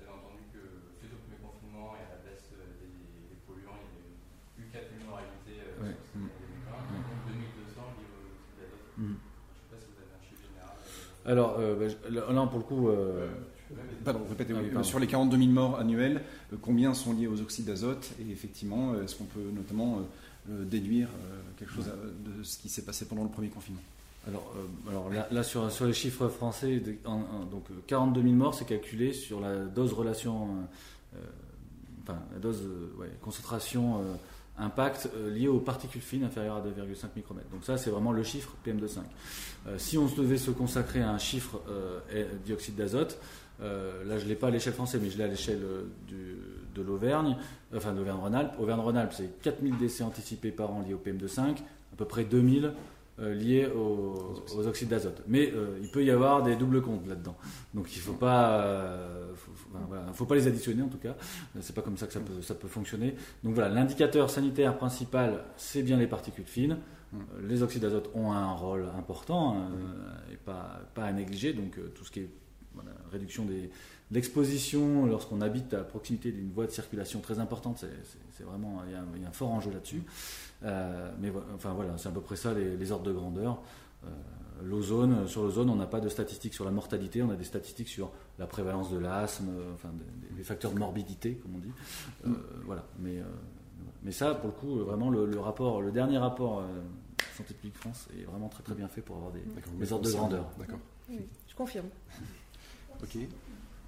J'avais 0.00 0.12
entendu 0.12 0.40
que 0.56 0.88
suite 1.00 1.12
au 1.12 1.20
premier 1.20 1.40
confinement 1.44 2.00
et 2.00 2.04
à 2.08 2.16
la 2.16 2.20
baisse 2.24 2.48
des, 2.48 2.88
des 3.28 3.40
polluants, 3.44 3.76
il 3.76 3.88
y 3.88 3.92
avait 3.92 4.64
eu 4.64 4.72
4 4.72 4.88
000 4.88 5.04
morts 5.04 5.20
ouais. 5.80 5.96
Mm. 6.14 6.28
Mm. 8.98 9.16
Alors, 11.30 11.56
euh, 11.60 11.76
bah, 11.76 12.10
là, 12.10 12.46
pour 12.46 12.58
le 12.58 12.64
coup. 12.64 12.88
Euh, 12.88 13.28
Pardon, 14.04 14.22
répétez, 14.28 14.52
ah, 14.76 14.82
sur 14.82 14.98
les 14.98 15.06
42 15.06 15.36
000 15.38 15.50
morts 15.50 15.78
annuels, 15.78 16.22
euh, 16.52 16.56
combien 16.60 16.92
sont 16.92 17.12
liés 17.12 17.28
aux 17.28 17.40
oxydes 17.40 17.66
d'azote 17.66 18.10
Et 18.18 18.28
effectivement, 18.32 19.00
est-ce 19.00 19.14
qu'on 19.14 19.26
peut 19.26 19.48
notamment 19.54 20.00
déduire 20.48 21.08
quelque 21.56 21.72
chose 21.72 21.84
de 21.84 22.42
ce 22.42 22.58
qui 22.58 22.68
s'est 22.68 22.82
passé 22.82 23.04
pendant 23.04 23.22
le 23.22 23.28
premier 23.28 23.48
confinement? 23.48 23.80
Alors, 24.26 24.52
alors 24.88 25.08
là, 25.30 25.42
sur, 25.44 25.70
sur, 25.70 25.86
les 25.86 25.92
chiffres 25.92 26.28
français, 26.28 26.82
donc 27.04 27.66
42 27.86 28.22
000 28.22 28.34
morts, 28.34 28.54
c'est 28.54 28.64
calculé 28.64 29.12
sur 29.12 29.40
la 29.40 29.54
dose 29.66 29.92
relation, 29.92 30.48
enfin 32.02 32.18
la 32.32 32.40
dose 32.40 32.68
concentration 33.22 34.02
impact 34.60 35.10
euh, 35.16 35.30
lié 35.30 35.48
aux 35.48 35.58
particules 35.58 36.00
fines 36.00 36.24
inférieures 36.24 36.56
à 36.56 36.60
2,5 36.60 37.06
micromètres. 37.16 37.48
Donc 37.50 37.64
ça, 37.64 37.76
c'est 37.76 37.90
vraiment 37.90 38.12
le 38.12 38.22
chiffre 38.22 38.54
PM2,5. 38.66 38.98
Euh, 39.66 39.78
si 39.78 39.98
on 39.98 40.06
devait 40.06 40.38
se 40.38 40.50
consacrer 40.50 41.02
à 41.02 41.10
un 41.10 41.18
chiffre 41.18 41.60
euh, 41.68 42.00
dioxyde 42.44 42.76
d'azote, 42.76 43.18
là 43.60 44.18
je 44.18 44.24
l'ai 44.24 44.36
pas 44.36 44.46
à 44.46 44.50
l'échelle 44.50 44.72
française, 44.72 45.02
mais 45.02 45.10
je 45.10 45.18
l'ai 45.18 45.24
à 45.24 45.26
l'échelle 45.26 45.60
de 46.08 46.82
l'Auvergne, 46.82 47.36
enfin 47.76 47.92
d'Auvergne-Rhône-Alpes. 47.92 48.54
Auvergne-Rhône-Alpes, 48.58 49.12
c'est 49.14 49.42
4000 49.42 49.76
décès 49.76 50.02
anticipés 50.02 50.50
par 50.50 50.70
an 50.70 50.80
liés 50.80 50.94
au 50.94 50.98
PM2,5, 50.98 51.40
à 51.58 51.96
peu 51.98 52.06
près 52.06 52.24
2000 52.24 52.72
euh, 53.20 53.34
liés 53.34 53.66
aux, 53.66 54.66
oxydes 54.66 54.88
d'azote. 54.88 55.22
Mais 55.26 55.52
euh, 55.54 55.78
il 55.82 55.90
peut 55.90 56.04
y 56.04 56.10
avoir 56.10 56.42
des 56.42 56.56
doubles 56.56 56.82
comptes 56.82 57.06
là-dedans. 57.06 57.36
Donc 57.74 57.94
il 57.94 57.98
ne 57.98 58.02
faut 58.02 58.12
pas, 58.14 58.60
euh, 58.62 59.32
faut, 60.12 60.26
pas 60.26 60.34
les 60.34 60.46
additionner 60.46 60.82
en 60.82 60.88
tout 60.88 60.98
cas. 60.98 61.16
C'est 61.60 61.74
pas 61.74 61.82
comme 61.82 61.96
ça 61.96 62.06
que 62.06 62.12
ça 62.12 62.20
peut, 62.20 62.42
ça 62.42 62.54
peut 62.54 62.68
fonctionner. 62.68 63.14
Donc 63.44 63.54
voilà, 63.54 63.68
l'indicateur 63.68 64.30
sanitaire 64.30 64.76
principal, 64.76 65.44
c'est 65.56 65.82
bien 65.82 65.96
les 65.96 66.06
particules 66.06 66.44
fines. 66.46 66.78
Euh, 67.14 67.16
Les 67.48 67.62
oxydes 67.62 67.82
d'azote 67.82 68.10
ont 68.14 68.32
un 68.32 68.52
rôle 68.52 68.86
important 68.96 69.56
euh, 69.56 70.32
et 70.32 70.36
pas, 70.36 70.80
pas 70.94 71.04
à 71.04 71.12
négliger. 71.12 71.52
Donc 71.52 71.78
euh, 71.78 71.88
tout 71.94 72.04
ce 72.04 72.10
qui 72.10 72.20
est 72.20 72.28
réduction 73.10 73.44
des, 73.44 73.62
de 73.62 74.14
l'exposition 74.14 75.04
lorsqu'on 75.06 75.40
habite 75.40 75.74
à 75.74 75.82
proximité 75.82 76.30
d'une 76.30 76.52
voie 76.52 76.66
de 76.66 76.70
circulation 76.70 77.20
très 77.20 77.40
importante, 77.40 77.78
c'est- 77.78 78.44
vraiment 78.44 78.80
il 78.86 79.20
y 79.20 79.24
a 79.26 79.28
un 79.28 79.32
fort 79.32 79.50
enjeu 79.50 79.70
là-dessus. 79.70 80.02
Euh, 80.64 81.10
mais 81.20 81.32
enfin 81.54 81.72
voilà, 81.72 81.96
c'est 81.98 82.08
à 82.08 82.12
peu 82.12 82.20
près 82.20 82.36
ça 82.36 82.52
les, 82.54 82.76
les 82.76 82.92
ordres 82.92 83.04
de 83.06 83.12
grandeur. 83.12 83.60
Euh, 84.04 84.08
l'ozone, 84.62 85.26
sur 85.26 85.42
l'ozone, 85.42 85.70
on 85.70 85.76
n'a 85.76 85.86
pas 85.86 86.00
de 86.00 86.08
statistiques 86.08 86.52
sur 86.54 86.64
la 86.66 86.70
mortalité, 86.70 87.22
on 87.22 87.30
a 87.30 87.36
des 87.36 87.44
statistiques 87.44 87.88
sur 87.88 88.10
la 88.38 88.46
prévalence 88.46 88.90
de 88.90 88.98
l'asthme, 88.98 89.48
euh, 89.50 89.72
enfin 89.74 89.88
des, 90.28 90.36
des 90.36 90.44
facteurs 90.44 90.72
de 90.72 90.78
morbidité, 90.78 91.36
comme 91.36 91.54
on 91.56 91.58
dit. 91.58 91.72
Euh, 92.26 92.30
Voilà. 92.66 92.84
Mais, 92.98 93.18
euh, 93.18 93.24
mais 94.02 94.12
ça, 94.12 94.34
pour 94.34 94.48
le 94.48 94.54
coup, 94.54 94.76
vraiment 94.84 95.08
le, 95.10 95.24
le 95.26 95.40
rapport, 95.40 95.80
le 95.80 95.90
dernier 95.92 96.18
rapport 96.18 96.60
euh, 96.60 96.64
Santé 97.36 97.54
publique 97.54 97.76
France 97.76 98.08
est 98.18 98.24
vraiment 98.24 98.48
très 98.48 98.62
très 98.62 98.74
bien 98.74 98.88
fait 98.88 99.00
pour 99.02 99.16
avoir 99.16 99.32
des, 99.32 99.92
ordres 99.92 100.04
de 100.06 100.10
grandeur. 100.12 100.46
D'accord. 100.58 100.78
Oui, 101.08 101.26
je 101.48 101.54
confirme. 101.54 101.86
Ok. 103.02 103.16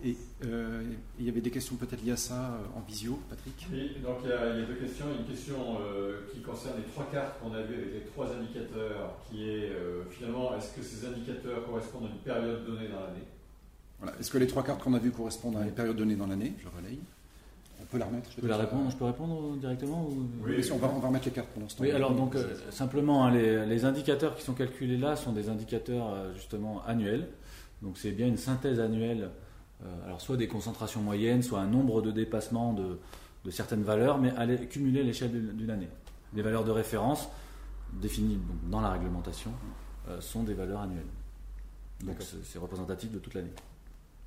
Et 0.04 0.16
euh, 0.44 0.82
il 1.20 1.26
y 1.26 1.28
avait 1.28 1.40
des 1.40 1.50
questions 1.50 1.76
peut-être 1.76 2.02
liées 2.04 2.12
à 2.12 2.16
ça 2.16 2.34
euh, 2.54 2.78
en 2.78 2.80
visio, 2.80 3.20
Patrick? 3.30 3.66
Oui, 3.70 3.92
donc 4.02 4.16
il 4.24 4.30
y, 4.30 4.32
a, 4.32 4.54
il 4.54 4.60
y 4.60 4.62
a 4.64 4.66
deux 4.66 4.74
questions. 4.74 5.06
Une 5.16 5.24
question 5.24 5.78
euh, 5.80 6.22
qui 6.32 6.40
concerne 6.40 6.78
les 6.78 6.90
trois 6.92 7.08
cartes 7.12 7.38
qu'on 7.40 7.52
a 7.54 7.62
vues 7.62 7.76
avec 7.76 7.94
les 7.94 8.00
trois 8.12 8.26
indicateurs, 8.32 9.14
qui 9.30 9.48
est 9.48 9.70
euh, 9.70 10.02
finalement, 10.10 10.56
est-ce 10.56 10.74
que 10.74 10.82
ces 10.82 11.06
indicateurs 11.06 11.64
correspondent 11.64 12.06
à 12.06 12.08
une 12.08 12.18
période 12.18 12.66
donnée 12.66 12.88
dans 12.88 13.00
l'année? 13.00 13.26
Voilà. 14.00 14.18
Est-ce 14.18 14.30
que 14.32 14.38
les 14.38 14.48
trois 14.48 14.64
cartes 14.64 14.82
qu'on 14.82 14.94
a 14.94 14.98
vues 14.98 15.12
correspondent 15.12 15.56
à 15.56 15.64
les 15.64 15.70
périodes 15.70 15.96
données 15.96 16.16
dans 16.16 16.26
l'année? 16.26 16.52
Je 16.58 16.66
relaye. 16.76 16.98
On 17.80 17.84
peut 17.84 17.98
la 17.98 18.06
remettre 18.06 18.30
Je 18.34 18.40
peux 18.40 18.48
la 18.48 18.56
répondre, 18.56 18.90
je 18.90 18.96
peux 18.96 19.04
répondre 19.04 19.56
directement 19.58 20.04
ou... 20.08 20.26
Oui. 20.44 20.54
Oui, 20.56 20.64
si, 20.64 20.72
on, 20.72 20.78
va, 20.78 20.92
on 20.94 20.98
va 20.98 21.08
remettre 21.08 21.26
les 21.26 21.30
cartes 21.30 21.50
pour 21.50 21.62
l'instant. 21.62 21.84
Oui, 21.84 21.92
alors 21.92 22.12
donc 22.12 22.34
euh, 22.34 22.56
simplement, 22.70 23.24
hein, 23.24 23.30
les, 23.30 23.66
les 23.66 23.84
indicateurs 23.84 24.34
qui 24.34 24.42
sont 24.42 24.54
calculés 24.54 24.96
là 24.96 25.14
sont 25.14 25.32
des 25.32 25.48
indicateurs 25.48 26.34
justement 26.34 26.82
annuels. 26.86 27.28
Donc 27.82 27.98
c'est 27.98 28.12
bien 28.12 28.26
une 28.28 28.36
synthèse 28.36 28.80
annuelle, 28.80 29.30
alors 30.04 30.20
soit 30.20 30.36
des 30.36 30.48
concentrations 30.48 31.00
moyennes, 31.00 31.42
soit 31.42 31.60
un 31.60 31.66
nombre 31.66 32.02
de 32.02 32.10
dépassements 32.10 32.72
de, 32.72 32.98
de 33.44 33.50
certaines 33.50 33.82
valeurs, 33.82 34.18
mais 34.18 34.30
à 34.36 34.46
cumuler 34.56 35.00
à 35.00 35.04
l'échelle 35.04 35.54
d'une 35.56 35.70
année. 35.70 35.88
Les 36.34 36.42
valeurs 36.42 36.64
de 36.64 36.70
référence 36.70 37.28
définies 37.92 38.38
dans 38.70 38.80
la 38.80 38.90
réglementation 38.90 39.50
euh, 40.08 40.20
sont 40.20 40.44
des 40.44 40.54
valeurs 40.54 40.80
annuelles. 40.80 41.04
Donc 42.04 42.16
c'est 42.20 42.58
représentatif 42.58 43.10
de 43.12 43.18
toute 43.18 43.34
l'année. 43.34 43.52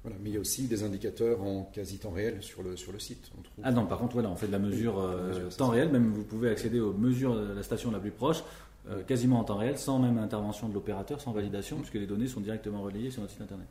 Voilà, 0.03 0.17
mais 0.21 0.29
il 0.29 0.33
y 0.33 0.37
a 0.37 0.39
aussi 0.39 0.67
des 0.67 0.83
indicateurs 0.83 1.41
en 1.41 1.63
quasi 1.63 1.97
temps 1.97 2.11
réel 2.11 2.43
sur 2.43 2.61
le, 2.61 2.77
sur 2.77 2.91
le 2.91 2.99
site. 2.99 3.31
On 3.37 3.41
trouve. 3.41 3.63
Ah 3.63 3.71
non, 3.71 3.87
par 3.87 3.97
contre, 3.97 4.13
voilà, 4.13 4.29
on 4.29 4.35
fait 4.35 4.45
de 4.47 4.51
la 4.51 4.59
mesure 4.59 4.99
euh, 4.99 5.29
mesure, 5.29 5.57
temps 5.57 5.69
réel, 5.69 5.89
même 5.89 6.11
vous 6.11 6.23
pouvez 6.23 6.49
accéder 6.51 6.79
aux 6.79 6.93
mesures 6.93 7.35
de 7.35 7.53
la 7.53 7.63
station 7.63 7.89
la 7.89 7.99
plus 7.99 8.11
proche, 8.11 8.43
euh, 8.87 9.01
quasiment 9.01 9.39
en 9.39 9.43
temps 9.43 9.57
réel, 9.57 9.79
sans 9.79 9.97
même 9.97 10.19
intervention 10.19 10.69
de 10.69 10.75
l'opérateur, 10.75 11.19
sans 11.19 11.31
validation, 11.31 11.77
puisque 11.77 11.95
les 11.95 12.05
données 12.05 12.27
sont 12.27 12.39
directement 12.39 12.83
relayées 12.83 13.09
sur 13.09 13.21
notre 13.21 13.33
site 13.33 13.41
internet. 13.41 13.67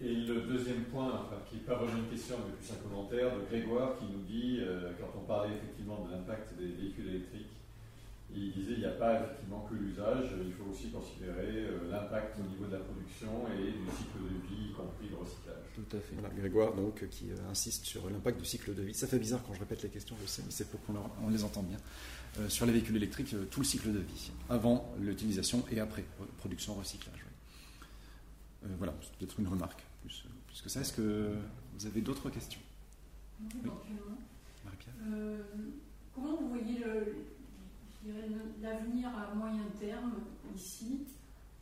Et 0.00 0.14
le 0.14 0.42
deuxième 0.42 0.84
point, 0.84 1.08
enfin, 1.08 1.42
qui 1.48 1.56
n'est 1.56 1.62
pas 1.62 1.74
vraiment 1.74 1.98
une 1.98 2.08
question, 2.08 2.36
mais 2.46 2.54
plus 2.54 2.70
un 2.70 2.88
commentaire 2.88 3.34
de 3.34 3.44
Grégoire 3.50 3.98
qui 3.98 4.04
nous 4.04 4.22
dit, 4.22 4.58
euh, 4.60 4.92
quand 5.00 5.10
on 5.18 5.24
parlait 5.24 5.56
effectivement 5.56 6.06
de 6.06 6.12
l'impact 6.12 6.56
des 6.56 6.68
véhicules 6.68 7.08
électriques, 7.08 7.50
il 8.32 8.52
disait 8.52 8.74
il 8.74 8.78
n'y 8.78 8.84
a 8.84 8.90
pas 8.90 9.22
effectivement 9.22 9.66
que 9.68 9.74
l'usage, 9.74 10.36
il 10.46 10.52
faut 10.52 10.70
aussi 10.70 10.90
considérer 10.90 11.66
euh, 11.66 11.90
l'impact 11.90 12.38
au 12.38 12.48
niveau 12.48 12.66
de 12.66 12.72
la 12.72 12.78
production 12.78 13.48
et 13.58 13.72
du 13.72 13.90
cycle 13.90 14.22
de 14.22 14.46
vie, 14.46 14.70
y 14.70 14.72
compris 14.72 15.08
le 15.10 15.16
recyclage. 15.16 15.66
Tout 15.74 15.96
à 15.96 15.98
fait. 15.98 16.38
Grégoire 16.38 16.74
donc, 16.74 17.08
qui 17.08 17.32
euh, 17.32 17.50
insiste 17.50 17.84
sur 17.84 18.08
l'impact 18.08 18.38
du 18.38 18.44
cycle 18.44 18.74
de 18.74 18.82
vie. 18.82 18.94
Ça 18.94 19.08
fait 19.08 19.18
bizarre 19.18 19.42
quand 19.44 19.54
je 19.54 19.60
répète 19.60 19.82
les 19.82 19.88
questions, 19.88 20.14
je 20.22 20.28
sais, 20.28 20.42
mais 20.44 20.52
c'est 20.52 20.70
pour 20.70 20.80
qu'on 20.84 21.28
les 21.28 21.42
entende 21.42 21.66
bien. 21.66 21.78
Sur 22.48 22.66
les 22.66 22.72
véhicules 22.72 22.94
électriques, 22.94 23.34
tout 23.50 23.60
le 23.60 23.66
cycle 23.66 23.90
de 23.90 23.98
vie, 23.98 24.30
avant 24.48 24.94
l'utilisation 25.00 25.64
et 25.72 25.80
après, 25.80 26.04
production, 26.36 26.74
recyclage. 26.74 27.24
voilà, 28.76 28.94
c'est 29.00 29.16
peut-être 29.16 29.40
une 29.40 29.48
remarque 29.48 29.87
plus, 30.08 30.24
plus 30.46 30.62
que 30.62 30.68
ça. 30.68 30.80
Est-ce 30.80 30.92
que 30.92 31.36
vous 31.74 31.86
avez 31.86 32.00
d'autres 32.00 32.30
questions 32.30 32.60
éventuellement. 33.40 34.18
Marie-Pierre 34.64 34.94
Euh, 35.06 35.42
comment 36.14 36.36
vous 36.36 36.48
voyez 36.48 36.84
l'avenir 38.60 39.10
à 39.16 39.34
moyen 39.34 39.64
terme 39.78 40.14
ici? 40.54 41.04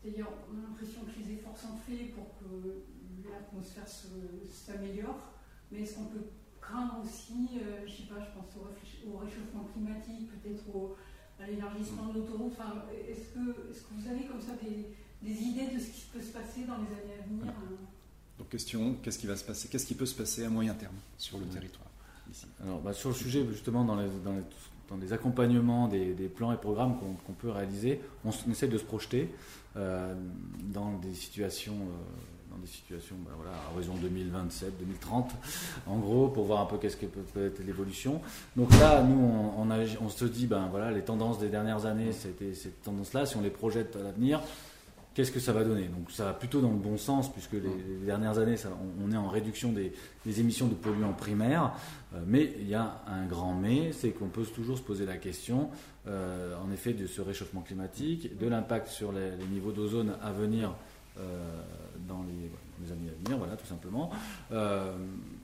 C'est-à-dire, 0.00 0.28
on 0.50 0.58
a 0.58 0.68
l'impression 0.68 1.00
que 1.02 1.18
les 1.18 1.34
efforts 1.34 1.58
sont 1.58 1.76
faits 1.86 2.14
pour 2.14 2.26
que 2.38 3.28
l'atmosphère 3.28 3.88
s'améliore, 3.88 5.32
mais 5.70 5.80
est-ce 5.80 5.96
qu'on 5.96 6.04
peut 6.04 6.26
craindre 6.60 7.02
aussi, 7.04 7.48
euh, 7.60 7.84
je 7.86 7.92
ne 7.92 7.96
sais 7.96 8.02
pas, 8.04 8.20
je 8.20 8.30
pense 8.38 8.56
au, 8.56 9.18
réchauffement 9.18 9.64
climatique, 9.72 10.30
peut-être 10.30 10.64
à 11.40 11.46
l'élargissement 11.46 12.06
de 12.06 12.20
l'autoroute 12.20 12.52
enfin, 12.52 12.84
Est-ce 13.08 13.34
que, 13.34 13.70
est 13.70 13.82
que 13.82 13.94
vous 13.94 14.08
avez 14.08 14.24
comme 14.26 14.40
ça 14.40 14.52
des, 14.62 14.94
des 15.22 15.42
idées 15.42 15.74
de 15.74 15.78
ce 15.78 15.90
qui 15.90 16.06
peut 16.12 16.20
se 16.20 16.32
passer 16.32 16.64
dans 16.64 16.78
les 16.78 16.88
années 16.88 17.20
à 17.20 17.26
venir 17.26 17.48
hein? 17.48 17.86
Donc 18.38 18.48
question, 18.50 18.94
qu'est-ce 19.02 19.18
qui 19.18 19.26
va 19.26 19.36
se 19.36 19.44
passer 19.44 19.68
Qu'est-ce 19.68 19.86
qui 19.86 19.94
peut 19.94 20.06
se 20.06 20.14
passer 20.14 20.44
à 20.44 20.50
moyen 20.50 20.74
terme 20.74 20.94
sur 21.18 21.38
le 21.38 21.44
territoire 21.46 21.86
ici? 22.30 22.46
Alors, 22.62 22.80
bah, 22.80 22.92
sur 22.92 23.08
le 23.10 23.14
sujet, 23.14 23.46
justement, 23.50 23.84
dans 23.84 23.96
les, 23.96 24.08
dans 24.24 24.32
les, 24.32 24.42
dans 24.90 24.96
les 24.96 25.12
accompagnements 25.12 25.88
des, 25.88 26.12
des 26.12 26.28
plans 26.28 26.52
et 26.52 26.56
programmes 26.56 26.96
qu'on 27.26 27.32
peut 27.32 27.50
réaliser, 27.50 28.00
on, 28.24 28.30
essaie 28.50 28.68
de 28.68 28.78
se 28.78 28.84
projeter 28.84 29.32
euh, 29.76 30.14
dans 30.72 30.98
des 30.98 31.14
situations, 31.14 31.74
euh, 31.74 32.50
dans 32.54 32.58
des 32.58 32.66
situations 32.68 33.16
bah, 33.24 33.32
voilà, 33.36 33.52
à 33.52 33.72
horizon 33.74 33.94
2027, 34.02 34.78
2030, 34.80 35.30
en 35.86 35.98
gros, 35.98 36.28
pour 36.28 36.44
voir 36.44 36.60
un 36.60 36.66
peu 36.66 36.76
qu'est-ce 36.78 36.96
que 36.98 37.06
peut, 37.06 37.22
peut 37.32 37.46
être 37.46 37.64
l'évolution. 37.64 38.20
Donc 38.54 38.70
là, 38.78 39.02
nous, 39.02 39.18
on, 39.18 39.62
on, 39.62 39.70
a- 39.70 39.78
on 40.00 40.08
se 40.10 40.24
dit, 40.26 40.46
ben 40.46 40.68
voilà, 40.70 40.90
les 40.92 41.02
tendances 41.02 41.38
des 41.38 41.48
dernières 41.48 41.86
années, 41.86 42.12
c'était 42.12 42.52
cette 42.54 42.82
tendance-là, 42.82 43.24
si 43.26 43.36
on 43.36 43.40
les 43.42 43.50
projette 43.50 43.96
à 43.96 44.02
l'avenir, 44.02 44.40
qu'est-ce 45.16 45.32
que 45.32 45.40
ça 45.40 45.52
va 45.54 45.64
donner 45.64 45.84
Donc 45.88 46.10
ça 46.10 46.26
va 46.26 46.34
plutôt 46.34 46.60
dans 46.60 46.70
le 46.70 46.76
bon 46.76 46.98
sens, 46.98 47.32
puisque 47.32 47.54
les, 47.54 47.60
les 47.62 48.04
dernières 48.04 48.38
années, 48.38 48.58
ça- 48.58 48.68
on, 49.00 49.08
on 49.08 49.12
est 49.12 49.16
en 49.16 49.28
réduction 49.28 49.72
des, 49.72 49.92
des 50.26 50.40
émissions 50.40 50.66
de 50.68 50.74
polluants 50.74 51.14
primaires, 51.14 51.72
euh, 52.14 52.20
mais 52.26 52.52
il 52.60 52.68
y 52.68 52.74
a 52.74 53.02
un 53.08 53.24
grand 53.26 53.54
mais, 53.54 53.92
c'est 53.92 54.10
qu'on 54.10 54.28
peut 54.28 54.44
toujours 54.44 54.76
se 54.76 54.82
poser 54.82 55.06
la 55.06 55.16
question, 55.16 55.70
euh, 56.06 56.54
en 56.62 56.70
effet, 56.70 56.92
de 56.92 57.06
ce 57.06 57.22
réchauffement 57.22 57.62
climatique, 57.62 58.36
de 58.38 58.46
l'impact 58.46 58.88
sur 58.88 59.10
les, 59.10 59.30
les 59.30 59.46
niveaux 59.46 59.72
d'ozone 59.72 60.12
à 60.22 60.32
venir 60.32 60.74
euh, 61.18 61.62
dans 62.06 62.22
les, 62.24 62.50
dans 62.50 62.84
les 62.84 62.92
années 62.92 63.08
à 63.10 63.24
venir, 63.24 63.38
voilà, 63.38 63.56
tout 63.56 63.66
simplement. 63.66 64.10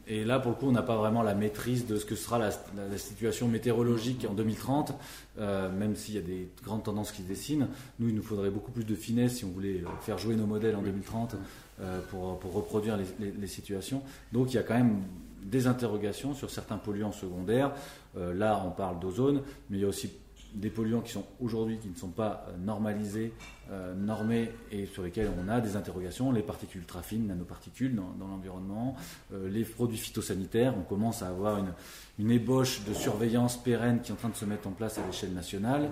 Et 0.08 0.24
là, 0.24 0.40
pour 0.40 0.50
le 0.50 0.56
coup, 0.56 0.66
on 0.66 0.72
n'a 0.72 0.82
pas 0.82 0.96
vraiment 0.96 1.22
la 1.22 1.34
maîtrise 1.34 1.86
de 1.86 1.96
ce 1.96 2.04
que 2.04 2.16
sera 2.16 2.38
la, 2.38 2.50
situation 2.98 3.46
météorologique 3.46 4.26
en 4.28 4.34
2030, 4.34 4.94
euh, 5.38 5.70
même 5.70 5.94
s'il 5.94 6.16
y 6.16 6.18
a 6.18 6.22
des 6.22 6.48
grandes 6.64 6.82
tendances 6.82 7.12
qui 7.12 7.22
se 7.22 7.28
dessinent. 7.28 7.68
Nous, 8.00 8.08
il 8.08 8.14
nous 8.14 8.22
faudrait 8.22 8.50
beaucoup 8.50 8.72
plus 8.72 8.84
de 8.84 8.94
finesse 8.96 9.36
si 9.36 9.44
on 9.44 9.50
voulait 9.50 9.80
euh, 9.80 9.88
faire 10.00 10.18
jouer 10.18 10.34
nos 10.34 10.46
modèles 10.46 10.74
en 10.74 10.82
2030 10.82 11.36
euh, 11.80 12.00
pour, 12.10 12.38
pour 12.40 12.52
reproduire 12.52 12.96
les, 12.96 13.04
les- 13.20 13.30
les 13.32 13.46
situations. 13.46 14.02
Donc, 14.32 14.52
il 14.52 14.56
y 14.56 14.58
a 14.58 14.64
quand 14.64 14.74
même 14.74 15.02
des 15.44 15.66
interrogations 15.68 16.34
sur 16.34 16.50
certains 16.50 16.78
polluants 16.78 17.12
secondaires. 17.12 17.72
Euh, 18.16 18.34
là, 18.34 18.60
on 18.66 18.70
parle 18.70 18.98
d'ozone, 18.98 19.42
mais 19.70 19.78
il 19.78 19.82
y 19.82 19.84
a 19.84 19.88
aussi 19.88 20.10
des 20.54 20.68
polluants 20.68 21.00
qui 21.00 21.12
sont 21.12 21.24
aujourd'hui 21.40 21.78
qui 21.78 21.88
ne 21.88 21.94
sont 21.96 22.08
pas 22.10 22.46
normalisés, 22.62 23.32
euh, 23.72 23.94
normés 23.94 24.50
et 24.70 24.84
sur 24.86 25.02
lesquels 25.02 25.30
on 25.42 25.48
a 25.48 25.60
des 25.60 25.74
interrogations, 25.76 26.30
les 26.30 26.42
particules 26.42 26.82
ultra 26.82 27.00
fines, 27.02 27.26
nanoparticules 27.26 27.94
dans, 27.96 28.10
dans 28.20 28.28
l'environnement, 28.28 28.94
euh, 29.32 29.48
les 29.48 29.64
produits 29.64 29.96
phytosanitaires, 29.98 30.74
on 30.78 30.82
commence 30.82 31.22
à 31.22 31.28
avoir 31.28 31.56
une, 31.58 31.72
une 32.18 32.30
ébauche 32.30 32.82
de 32.86 32.92
surveillance 32.94 33.56
pérenne 33.56 34.00
qui 34.02 34.10
est 34.10 34.14
en 34.14 34.18
train 34.18 34.28
de 34.28 34.36
se 34.36 34.44
mettre 34.44 34.68
en 34.68 34.72
place 34.72 34.98
à 34.98 35.06
l'échelle 35.06 35.32
nationale. 35.32 35.88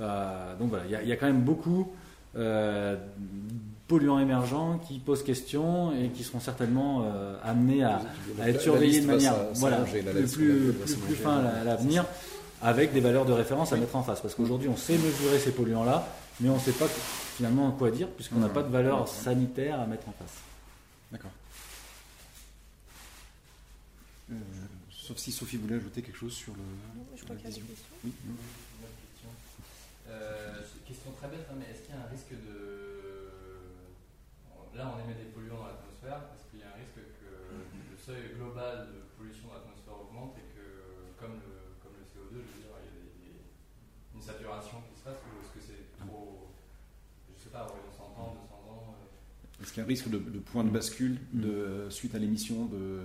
Euh, 0.00 0.56
donc 0.58 0.68
voilà, 0.70 0.84
il 0.86 0.90
y, 0.92 0.96
a- 0.96 1.02
il 1.02 1.08
y 1.08 1.12
a 1.12 1.16
quand 1.16 1.26
même 1.26 1.42
beaucoup 1.42 1.92
euh, 2.36 2.96
polluants 3.88 4.18
émergents 4.18 4.78
qui 4.78 4.98
posent 4.98 5.22
question 5.22 5.92
et 5.92 6.08
qui 6.08 6.22
seront 6.24 6.40
certainement 6.40 7.04
amenés 7.44 7.84
à, 7.84 8.00
à 8.40 8.48
être 8.48 8.60
surveillés 8.60 9.00
de 9.00 9.06
manière 9.06 9.34
voilà, 9.54 9.78
plus, 9.78 10.02
plus, 10.32 10.72
plus, 10.72 10.94
plus 10.96 11.14
fin 11.14 11.38
à 11.44 11.64
l'avenir, 11.64 12.04
avec 12.62 12.92
des 12.92 13.00
valeurs 13.00 13.26
de 13.26 13.32
référence 13.32 13.72
à 13.72 13.76
mettre 13.76 13.94
en 13.96 14.02
face. 14.02 14.20
Parce 14.20 14.34
qu'aujourd'hui, 14.34 14.68
on 14.68 14.76
sait 14.76 14.94
mesurer 14.96 15.38
ces 15.38 15.50
polluants-là, 15.52 16.08
mais 16.40 16.48
on 16.48 16.54
ne 16.54 16.60
sait 16.60 16.72
pas 16.72 16.86
finalement 17.36 17.70
quoi 17.72 17.90
dire, 17.90 18.08
puisqu'on 18.10 18.38
n'a 18.40 18.48
Non. 18.48 18.54
pas 18.54 18.62
de 18.62 18.68
valeur 18.68 19.08
sanitaire 19.08 19.80
à 19.80 19.86
mettre 19.86 20.08
en 20.08 20.12
face. 20.12 20.38
D'accord. 21.12 21.30
Euh, 24.32 24.34
sauf 24.90 25.18
si 25.18 25.32
Sophie 25.32 25.56
voulait 25.58 25.76
ajouter 25.76 26.00
quelque 26.02 26.16
chose 26.16 26.32
sur 26.32 26.54
le. 26.54 26.62
Je 27.12 27.16
sur 27.18 27.26
crois 27.26 27.36
la 27.36 27.42
qu'il 27.42 27.50
y 27.50 27.52
a 27.52 27.56
des 27.56 27.60
vision. 27.60 27.74
questions. 27.76 27.96
Oui. 28.04 28.12
Une 28.24 28.32
autre 28.84 28.98
question. 29.12 29.30
Euh, 30.08 30.60
c'est 30.64 30.78
une 30.80 30.86
question 30.88 31.10
très 31.12 31.28
bête, 31.28 31.46
hein, 31.50 31.56
mais 31.58 31.66
est-ce 31.70 31.82
qu'il 31.84 31.94
y 31.94 31.98
a 31.98 32.02
un 32.02 32.08
risque 32.08 32.32
de. 32.32 32.80
Là, 34.74 34.90
on 34.90 34.98
émet 35.06 35.14
des 35.14 35.30
polluants 35.30 35.60
dans 35.62 35.70
l'atmosphère. 35.70 36.18
Est-ce 36.34 36.50
qu'il 36.50 36.58
y 36.58 36.66
a 36.66 36.72
un 36.74 36.78
risque 36.80 36.98
que 36.98 37.30
le 37.30 37.94
seuil 38.00 38.34
global 38.34 38.90
de 38.90 39.06
pollution 39.14 39.46
dans 39.52 39.54
l'atmosphère 39.62 39.94
augmente 40.02 40.34
et 40.34 40.46
que, 40.50 40.66
comme 41.20 41.38
le, 41.38 41.78
comme 41.78 41.94
le 41.94 42.02
CO2, 42.10 42.42
je 42.42 42.50
veux 42.50 42.58
dire, 42.58 42.74
il 42.82 42.86
y 42.86 42.90
a 42.90 42.94
des- 42.98 43.14
des- 43.22 43.44
une 44.18 44.24
saturation 44.24 44.82
qui 44.90 44.98
se 44.98 45.04
fasse 45.06 45.20
ou 45.22 45.30
est-ce 45.38 45.52
que 45.54 45.62
c'est 45.62 45.84
trop. 46.02 46.50
Je 47.54 47.58
sais 47.58 47.64
pas, 47.66 47.70
horizon 47.70 48.14
100 48.16 48.22
ans, 48.22 48.34
200 48.34 48.54
ans 48.72 48.94
euh, 48.98 49.62
Est-ce 49.62 49.70
qu'il 49.72 49.78
y 49.78 49.80
a 49.82 49.84
un 49.84 49.88
risque 49.88 50.08
de, 50.08 50.18
de 50.18 50.38
point 50.38 50.64
de 50.64 50.70
bascule 50.70 51.18
de, 51.32 51.86
suite 51.90 52.14
à 52.14 52.18
l'émission 52.18 52.66
de, 52.66 53.00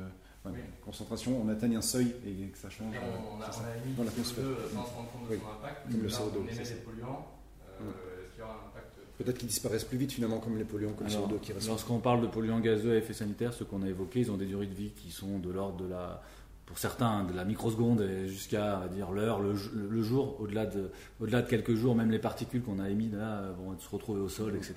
Ouais, 0.45 0.51
Oui. 0.53 0.59
Concentration, 0.85 1.41
on 1.43 1.49
atteigne 1.49 1.75
un 1.75 1.81
seuil 1.81 2.15
et 2.25 2.47
que 2.47 2.57
ça 2.57 2.69
change. 2.69 2.95
Et 2.95 2.97
euh, 2.97 3.01
on, 3.29 3.37
on 3.37 3.41
a, 3.41 3.51
ça. 3.51 3.61
on 3.61 3.65
a 3.67 3.75
émis 3.85 3.93
Dans 3.95 4.03
l'atmosphère. 4.05 4.43
CO2 4.45 4.73
sans 4.73 4.85
se 4.85 4.93
rendre 4.95 5.11
compte 5.11 5.27
de 5.29 5.33
Oui. 5.33 5.39
son 5.43 5.51
impact. 5.59 5.91
Comme 5.91 6.01
le 6.01 6.07
Là, 6.07 6.13
CO2, 6.15 6.31
on 6.39 6.47
émet 6.47 6.63
des 6.63 6.75
polluants. 6.75 7.27
Euh, 7.81 8.23
Est-ce 8.23 8.31
qu'il 8.31 8.39
y 8.39 8.43
aura 8.43 8.53
un 8.53 8.67
impact 8.69 8.85
Peut-être 9.17 9.37
qu'ils 9.37 9.49
disparaissent 9.49 9.83
plus 9.83 9.97
vite 9.97 10.13
finalement 10.13 10.39
comme 10.39 10.57
les 10.57 10.63
polluants, 10.63 10.93
comme 10.93 11.07
le 11.07 11.13
Alors, 11.13 11.29
CO2 11.29 11.39
qui 11.41 11.51
restent. 11.51 11.67
Lorsqu'on 11.67 11.99
parle 11.99 12.21
de 12.21 12.27
polluants 12.27 12.61
gazeux 12.61 12.93
à 12.93 12.95
effet 12.95 13.13
sanitaire, 13.13 13.53
ceux 13.53 13.65
qu'on 13.65 13.83
a 13.83 13.87
évoqués, 13.89 14.21
ils 14.21 14.31
ont 14.31 14.37
des 14.37 14.45
durées 14.45 14.67
de 14.67 14.73
vie 14.73 14.91
qui 14.91 15.11
sont 15.11 15.39
de 15.39 15.49
l'ordre 15.51 15.83
de 15.83 15.89
la, 15.89 16.21
pour 16.69 16.77
certains, 16.77 17.23
de 17.25 17.35
la 17.35 17.43
microseconde 17.43 18.07
jusqu'à 18.27 18.83
dire 18.93 19.11
l'heure, 19.11 19.41
le, 19.41 19.55
jo- 19.55 19.71
le 19.73 20.01
jour, 20.03 20.37
au-delà 20.39 20.65
de, 20.67 20.91
au-delà 21.19 21.41
de 21.41 21.49
quelques 21.49 21.73
jours, 21.75 21.95
même 21.95 22.11
les 22.11 22.19
particules 22.19 22.61
qu'on 22.61 22.79
a 22.79 22.89
émises 22.89 23.13
là 23.15 23.41
vont 23.57 23.77
se 23.77 23.89
retrouver 23.89 24.21
au 24.21 24.29
sol, 24.29 24.55
etc. 24.55 24.75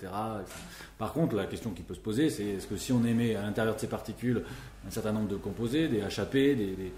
Par 0.98 1.12
contre, 1.12 1.36
la 1.36 1.44
question 1.46 1.70
qui 1.70 1.82
peut 1.82 1.92
se 1.94 2.00
poser, 2.00 2.30
c'est 2.30 2.44
est-ce 2.44 2.66
que 2.66 2.76
si 2.78 2.92
on 2.92 3.04
émet 3.04 3.36
à 3.36 3.42
l'intérieur 3.42 3.74
de 3.74 3.80
ces 3.80 3.88
particules 3.88 4.42
un 4.86 4.90
certain 4.90 5.12
nombre 5.12 5.28
de 5.28 5.36
composés, 5.36 5.86
des 5.86 6.00
HAP, 6.00 6.32
des, 6.32 6.54
des- 6.56 6.92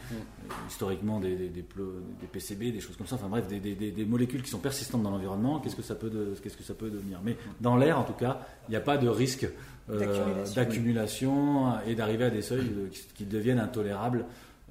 historiquement 0.68 1.20
des, 1.20 1.34
des, 1.48 1.62
PCB, 2.32 2.70
des 2.72 2.80
choses 2.80 2.96
comme 2.96 3.06
ça, 3.06 3.16
enfin 3.16 3.28
bref, 3.28 3.46
des, 3.48 3.58
des- 3.60 3.74
des- 3.74 3.90
des 3.90 4.04
molécules 4.06 4.42
qui 4.42 4.48
sont 4.50 4.58
persistantes 4.58 5.02
dans 5.02 5.10
l'environnement, 5.10 5.58
qu'est-ce 5.58 5.76
que 5.76 5.82
ça 5.82 5.94
peut, 5.96 6.08
de- 6.08 6.34
qu'est-ce 6.42 6.56
que 6.56 6.62
ça 6.62 6.74
peut 6.74 6.88
devenir? 6.88 7.18
Mais 7.24 7.36
dans 7.60 7.76
l'air, 7.76 7.98
en 7.98 8.04
tout 8.04 8.12
cas, 8.14 8.40
il 8.68 8.70
n'y 8.70 8.76
a 8.76 8.80
pas 8.80 8.96
de 8.96 9.08
risque 9.08 9.46
euh, 9.90 9.98
D'accumulation. 10.54 11.72
et 11.86 11.94
d'arriver 11.94 12.24
à 12.24 12.30
des 12.30 12.42
seuils 12.42 12.60
euh, 12.76 12.88
qui, 12.90 13.02
qui 13.14 13.24
deviennent 13.26 13.58
intolérables. 13.58 14.24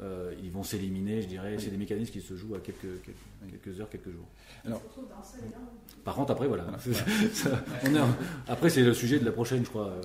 Euh, 0.04 0.34
ils 0.44 0.52
vont 0.52 0.64
s'éliminer, 0.64 1.22
je 1.22 1.28
dirais. 1.28 1.56
C'est 1.60 1.70
des 1.70 1.78
mécanismes 1.78 2.12
qui 2.12 2.20
se 2.20 2.36
jouent 2.36 2.56
à 2.56 2.60
quelques, 2.60 2.82
quelques, 3.06 3.62
quelques 3.64 3.80
heures, 3.80 3.90
quelques 3.90 4.12
jours. 4.12 4.28
Là. 4.66 4.76
Par 6.04 6.16
contre, 6.16 6.32
après, 6.34 6.48
voilà. 6.48 6.66
Ça, 7.34 7.64
on 7.86 7.96
est 7.96 8.00
en- 8.00 8.08
après, 8.48 8.70
c'est 8.70 8.84
le 8.84 8.94
sujet 8.94 9.20
de 9.20 9.24
la 9.26 9.32
prochaine, 9.32 9.64
je 9.64 9.70
crois. 9.70 9.88
euh, 9.88 10.02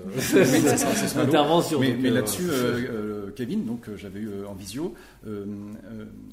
intervention. 1.21 1.79
Mais, 1.81 2.09
là-dessus, 2.11 2.43
euh, 2.49 2.87
euh, 3.27 3.31
Kevin, 3.35 3.65
donc 3.65 3.89
j'avais 3.97 4.21
eu 4.21 4.45
en 4.45 4.53
visio, 4.53 4.93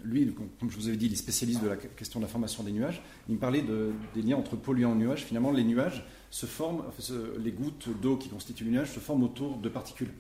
lui, 0.05 0.33
comme, 0.61 0.71
je 0.71 0.77
vous 0.77 0.89
avais 0.89 0.97
dit, 0.97 1.07
il 1.07 1.13
est 1.13 1.17
spécialiste 1.17 1.63
de 1.63 1.69
la 1.69 1.77
question 1.77 2.21
de 2.21 2.25
la 2.25 2.29
formation 2.31 2.63
des 2.63 2.73
nuages. 2.73 3.03
Il 3.29 3.35
me 3.35 3.41
parlait 3.41 3.63
de- 3.63 3.91
des 4.15 4.23
liens 4.23 4.37
entre 4.37 4.57
polluants 4.57 4.93
et 4.95 4.99
nuages. 4.99 5.25
Finalement, 5.25 5.51
les 5.51 5.65
nuages 5.65 6.05
se 6.31 6.47
forment, 6.47 6.83
les 7.43 7.53
gouttes 7.53 7.89
d'eau 8.01 8.17
qui 8.17 8.29
constituent 8.29 8.65
le 8.65 8.71
nuage 8.71 8.93
se 8.93 9.01
forment 9.01 9.25
autour 9.25 9.57
de 9.59 9.69
particules. 9.69 10.11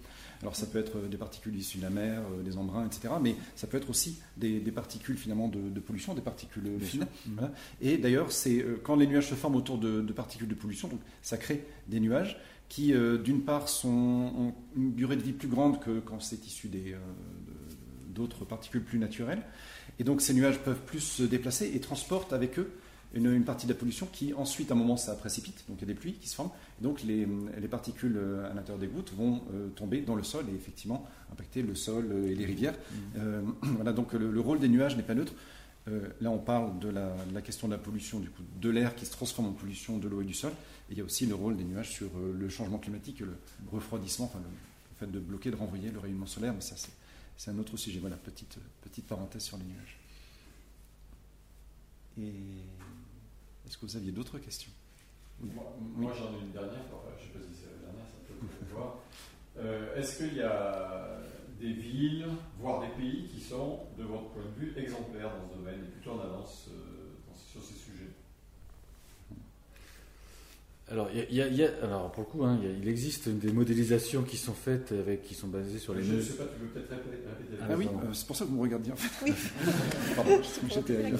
Alors 0.43 0.55
ça 0.57 0.66
peut 0.66 0.78
être 0.78 1.09
des 1.09 1.16
particules 1.16 1.57
issues 1.57 1.78
de 1.78 1.82
la 1.82 1.91
mer, 1.91 2.20
euh, 2.32 2.43
des 2.43 2.57
embruns, 2.59 2.87
etc. 2.87 3.14
Mais 3.22 3.37
ça 3.55 3.66
peut 3.66 3.76
être 3.76 3.91
aussi 3.91 4.18
des, 4.37 4.61
des 4.61 4.72
particules 4.72 5.16
finalement 5.16 5.49
de, 5.49 5.61
de 5.61 5.80
pollution, 5.80 6.14
des 6.14 6.20
particules 6.20 6.78
fines. 6.80 7.07
Voilà. 7.34 7.53
Et 7.80 7.99
d'ailleurs, 7.99 8.32
c'est 8.32 8.61
euh, 8.62 8.80
quand 8.82 8.97
les 8.97 9.07
nuages 9.07 9.28
se 9.28 9.34
forment 9.34 9.57
autour 9.57 9.78
de, 9.78 10.01
de 10.03 10.12
particules 10.12 10.49
de 10.49 10.55
pollution, 10.55 10.89
donc 10.89 11.01
ça 11.22 11.37
crée 11.39 11.64
des 11.89 12.01
nuages 12.01 12.39
qui, 12.68 12.93
euh, 12.93 13.16
d'une 13.18 13.43
part, 13.43 13.68
sont, 13.68 13.89
ont 13.89 14.55
une 14.76 14.93
durée 14.95 15.16
de 15.16 15.22
vie 15.22 15.32
plus 15.32 15.49
grande 15.49 15.80
que 15.80 16.01
quand 16.01 16.20
c'est 16.20 16.45
issu 16.47 16.68
des, 16.68 16.93
euh, 16.93 16.97
de- 16.97 18.14
d'autres 18.14 18.45
particules 18.45 18.82
plus 18.82 18.99
naturelles. 18.99 19.43
Et 19.99 20.05
donc 20.05 20.20
ces 20.20 20.34
nuages 20.34 20.59
peuvent 20.59 20.82
plus 20.84 21.01
se 21.01 21.22
déplacer 21.22 21.70
et 21.74 21.80
transportent 21.80 22.32
avec 22.32 22.59
eux 22.59 22.70
une, 23.14 23.32
une 23.32 23.44
partie 23.44 23.66
de 23.66 23.72
la 23.72 23.78
pollution 23.78 24.09
qui 24.12 24.34
ensuite, 24.34 24.70
à 24.70 24.74
un 24.74 24.76
moment, 24.76 24.96
ça 24.96 25.14
précipite, 25.14 25.64
donc 25.68 25.78
il 25.78 25.82
y 25.82 25.84
a 25.84 25.94
des 25.94 25.98
pluies 25.98 26.14
qui 26.14 26.28
se 26.28 26.34
forment. 26.34 26.50
Et 26.80 26.82
donc 26.84 27.02
les, 27.02 27.26
les 27.59 27.68
particules 27.68 28.16
euh, 28.16 28.50
à 28.50 28.54
l'intérieur 28.54 28.78
des 28.78 28.88
gouttes 28.88 29.12
vont 29.16 29.42
euh, 29.52 29.68
tomber 29.70 30.00
dans 30.02 30.14
le 30.14 30.22
sol 30.22 30.44
et 30.50 30.54
effectivement 30.54 31.07
impacter 31.32 31.62
le 31.62 31.74
sol 31.74 32.09
euh, 32.11 32.30
et 32.30 32.34
les 32.34 32.44
rivières. 32.44 32.74
Euh, 33.16 33.42
voilà, 33.62 33.92
donc 33.92 34.12
le, 34.12 34.30
le 34.30 34.40
rôle 34.40 34.59
des 34.59 34.68
nuages 34.68 34.96
n'est 34.96 35.02
pas 35.02 35.14
neutre. 35.14 35.32
Euh, 35.88 36.09
là, 36.20 36.30
on 36.30 36.38
parle 36.38 36.78
de 36.80 36.88
la, 36.88 37.14
de 37.24 37.34
la 37.34 37.42
question 37.42 37.68
de 37.68 37.72
la 37.72 37.78
pollution, 37.78 38.18
du 38.18 38.28
coup, 38.28 38.42
de 38.61 38.70
l'air 38.70 38.94
qui 38.96 39.07
se 39.07 39.12
transforme 39.12 39.48
en 39.48 39.52
pollution 39.52 39.98
de 39.98 40.09
l'eau 40.09 40.20
et 40.20 40.24
du 40.24 40.34
sol. 40.34 40.52
Et 40.88 40.92
il 40.92 40.98
y 40.98 41.00
a 41.00 41.04
aussi 41.04 41.26
le 41.26 41.34
rôle 41.34 41.57
des 41.57 41.64
nuages 41.64 41.90
sur 41.90 42.09
euh, 42.16 42.32
le 42.36 42.48
changement 42.48 42.78
climatique, 42.78 43.20
le 43.20 43.36
refroidissement, 43.70 44.26
enfin, 44.26 44.40
le, 44.40 44.48
le 44.48 44.96
fait 45.07 45.12
de 45.12 45.20
bloquer, 45.20 45.50
de 45.50 45.57
renvoyer 45.57 45.90
le 45.90 45.98
rayonnement 45.98 46.26
solaire. 46.26 46.54
Mais 46.54 46.61
ça, 46.61 46.76
c'est, 46.76 46.90
c'est 47.36 47.50
un 47.50 47.59
autre 47.59 47.76
sujet. 47.76 48.00
Voilà, 48.00 48.16
petite, 48.16 48.59
petite 48.82 49.07
parenthèse 49.07 49.42
sur 49.42 49.59
les 49.59 49.64
nuages. 49.64 49.98
Et 52.18 52.32
est-ce 53.67 53.79
que 53.79 53.87
vous 53.87 53.97
aviez 53.97 54.12
d'autres 54.12 54.39
questions? 54.39 54.73
Moi, 55.41 56.12
j'en 56.17 56.33
ai 56.35 56.41
une 56.43 56.53
dernière, 56.53 56.81
enfin, 56.93 57.11
je 57.19 57.25
ne 57.25 57.33
sais 57.33 57.39
pas 57.39 57.45
si 57.45 57.61
c'est 57.61 57.71
la 57.71 57.87
dernière, 57.87 58.07
ça 58.07 58.17
peut 58.29 58.75
voir. 58.75 58.97
Euh, 59.59 59.97
Est-ce 59.97 60.19
qu'il 60.19 60.37
y 60.37 60.43
a 60.43 61.19
des 61.61 61.73
villes, 61.73 62.27
voire 62.59 62.81
des 62.81 62.89
pays 63.03 63.29
qui 63.29 63.41
sont, 63.41 63.81
de 63.99 64.05
votre 64.05 64.29
point 64.31 64.43
de 64.45 64.61
vue, 64.61 64.75
exemplaires 64.77 65.31
dans 65.37 65.49
ce 65.51 65.59
domaine 65.59 65.81
et 65.85 65.91
plutôt 65.91 66.12
en 66.12 66.21
avance 66.21 66.69
euh, 66.71 67.14
sur 67.35 67.62
ces 67.62 67.75
sujets 67.75 67.86
Alors, 70.89 71.09
il 71.12 71.34
y 71.34 71.43
a- 71.43 71.49
y 71.49 71.64
a- 71.64 71.70
alors, 71.82 72.12
pour 72.12 72.22
le 72.22 72.28
coup, 72.30 72.45
hein, 72.45 72.59
il 72.62 72.68
y 72.68 72.72
a- 72.72 72.76
il 72.80 72.89
existe 72.89 73.28
des 73.28 73.51
modélisations 73.51 74.22
qui 74.22 74.37
sont 74.37 74.53
faites 74.55 74.93
avec, 74.93 75.24
qui 75.24 75.34
sont 75.34 75.49
basées 75.49 75.80
sur 75.80 75.95
les 75.95 76.03
Je 76.05 76.14
ne 76.14 76.20
sais 76.22 76.34
pas, 76.34 76.45
tu 76.45 76.61
veux 76.62 76.68
peut-être 76.68 76.91
répéter, 76.91 77.16
répéter 77.26 77.57
Ah 77.61 77.66
Ah 77.70 77.74
oui, 77.76 77.87
euh, 77.87 78.12
c'est 78.12 78.26
pour 78.26 78.37
ça 78.37 78.45
que 78.45 78.51
vous 78.51 78.57
me 78.57 78.62
regardiez 78.62 78.93
en 78.93 78.97
fait. 78.97 79.24
Oui. 79.24 79.32
Pardon, 80.14 80.39
j'étais-. 80.72 81.12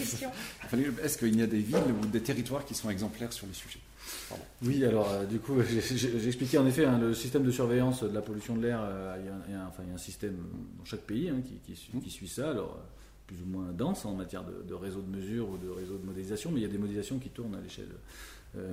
Fallait- 0.69 0.87
Est-ce 1.03 1.19
qu'il 1.19 1.37
y 1.37 1.43
a 1.43 1.49
des 1.49 1.59
villes 1.59 1.79
ou 2.01 2.07
des 2.07 2.21
territoires 2.21 2.65
qui 2.65 2.75
sont 2.75 2.91
exemplaires 2.91 3.33
sur 3.33 3.49
le 3.49 3.53
sujet? 3.55 3.81
Oui, 4.63 4.85
alors 4.85 5.11
euh, 5.11 5.25
du 5.25 5.41
coup, 5.41 5.61
expliqué 6.27 6.59
en 6.59 6.67
effet 6.69 6.85
hein, 6.85 6.99
le 7.01 7.13
système 7.13 7.43
de 7.43 7.51
surveillance 7.51 8.05
de 8.05 8.15
la 8.15 8.23
pollution 8.23 8.55
de 8.55 8.63
l'air. 8.63 8.79
euh, 8.81 9.17
il, 9.19 9.27
y 9.27 9.29
a 9.29 9.35
un- 9.35 9.43
il 9.49 9.53
y 9.53 9.57
a 9.57 9.63
un, 9.65 9.67
enfin, 9.67 9.83
il 9.85 9.89
y 9.89 9.93
a 9.93 9.95
un 9.95 9.99
système 9.99 10.37
dans 10.79 10.85
chaque 10.85 11.01
pays 11.01 11.29
hein, 11.29 11.41
qui, 11.45 11.55
qui 11.67 11.75
suit- 11.77 11.99
qui 12.01 12.11
suit 12.11 12.29
ça. 12.29 12.51
Alors, 12.51 12.77
euh, 12.79 12.87
plus 13.27 13.39
ou 13.43 13.47
moins 13.47 13.73
dense 13.73 14.05
en 14.05 14.15
matière 14.15 14.45
de, 14.45 14.63
de 14.63 14.75
réseau 14.75 15.01
de 15.01 15.11
mesure 15.17 15.49
ou 15.51 15.59
de 15.59 15.69
réseau 15.69 15.99
de 15.99 16.07
modélisation, 16.07 16.53
mais 16.53 16.61
il 16.61 16.63
y 16.63 16.67
a 16.67 16.69
des 16.69 16.79
modélisations 16.79 17.19
qui 17.19 17.31
tournent 17.31 17.57
à 17.57 17.61
l'échelle 17.61 17.89
euh, 17.91 17.97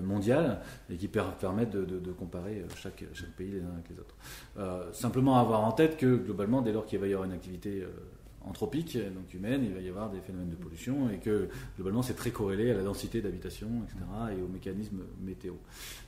mondiale 0.01 0.59
et 0.89 0.95
qui 0.95 1.07
per- 1.07 1.23
permettent 1.39 1.71
de, 1.71 2.11
comparer 2.11 2.59
euh, 2.61 2.67
chaque, 2.75 3.03
pays 3.37 3.51
les 3.51 3.61
uns 3.61 3.73
avec 3.73 3.89
les 3.89 3.99
autres. 3.99 4.15
Euh, 4.57 4.91
simplement 4.93 5.39
avoir 5.39 5.61
en 5.61 5.71
tête 5.71 5.97
que 5.97 6.15
globalement, 6.15 6.61
dès 6.61 6.71
lors 6.71 6.85
qu'il 6.85 6.99
va 6.99 7.07
y 7.07 7.13
avoir 7.13 7.27
une 7.27 7.33
activité 7.33 7.81
euh, 7.81 7.87
anthropique, 8.45 8.97
donc 8.97 9.33
humaine, 9.33 9.63
il 9.63 9.73
va 9.73 9.79
y 9.79 9.87
avoir 9.87 10.09
des 10.09 10.19
phénomènes 10.19 10.49
de 10.49 10.55
pollution 10.55 11.09
et 11.09 11.17
que 11.17 11.47
globalement 11.77 12.01
c'est 12.01 12.13
très 12.13 12.31
corrélé 12.31 12.71
à 12.71 12.73
la 12.73 12.83
densité 12.83 13.21
d'habitation, 13.21 13.69
etc. 13.85 13.99
et 14.37 14.41
aux 14.41 14.49
mécanismes 14.49 15.01
météo. 15.21 15.53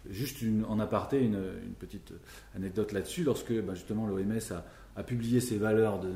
Juste 0.10 0.44
en 0.68 0.80
aparté, 0.80 1.24
une, 1.24 1.40
petite 1.80 2.12
anecdote 2.54 2.92
là-dessus, 2.92 3.24
lorsque 3.24 3.54
bah, 3.62 3.74
justement 3.74 4.06
l'OMS 4.06 4.54
a, 4.98 5.04
publié 5.04 5.40
ses, 5.40 5.60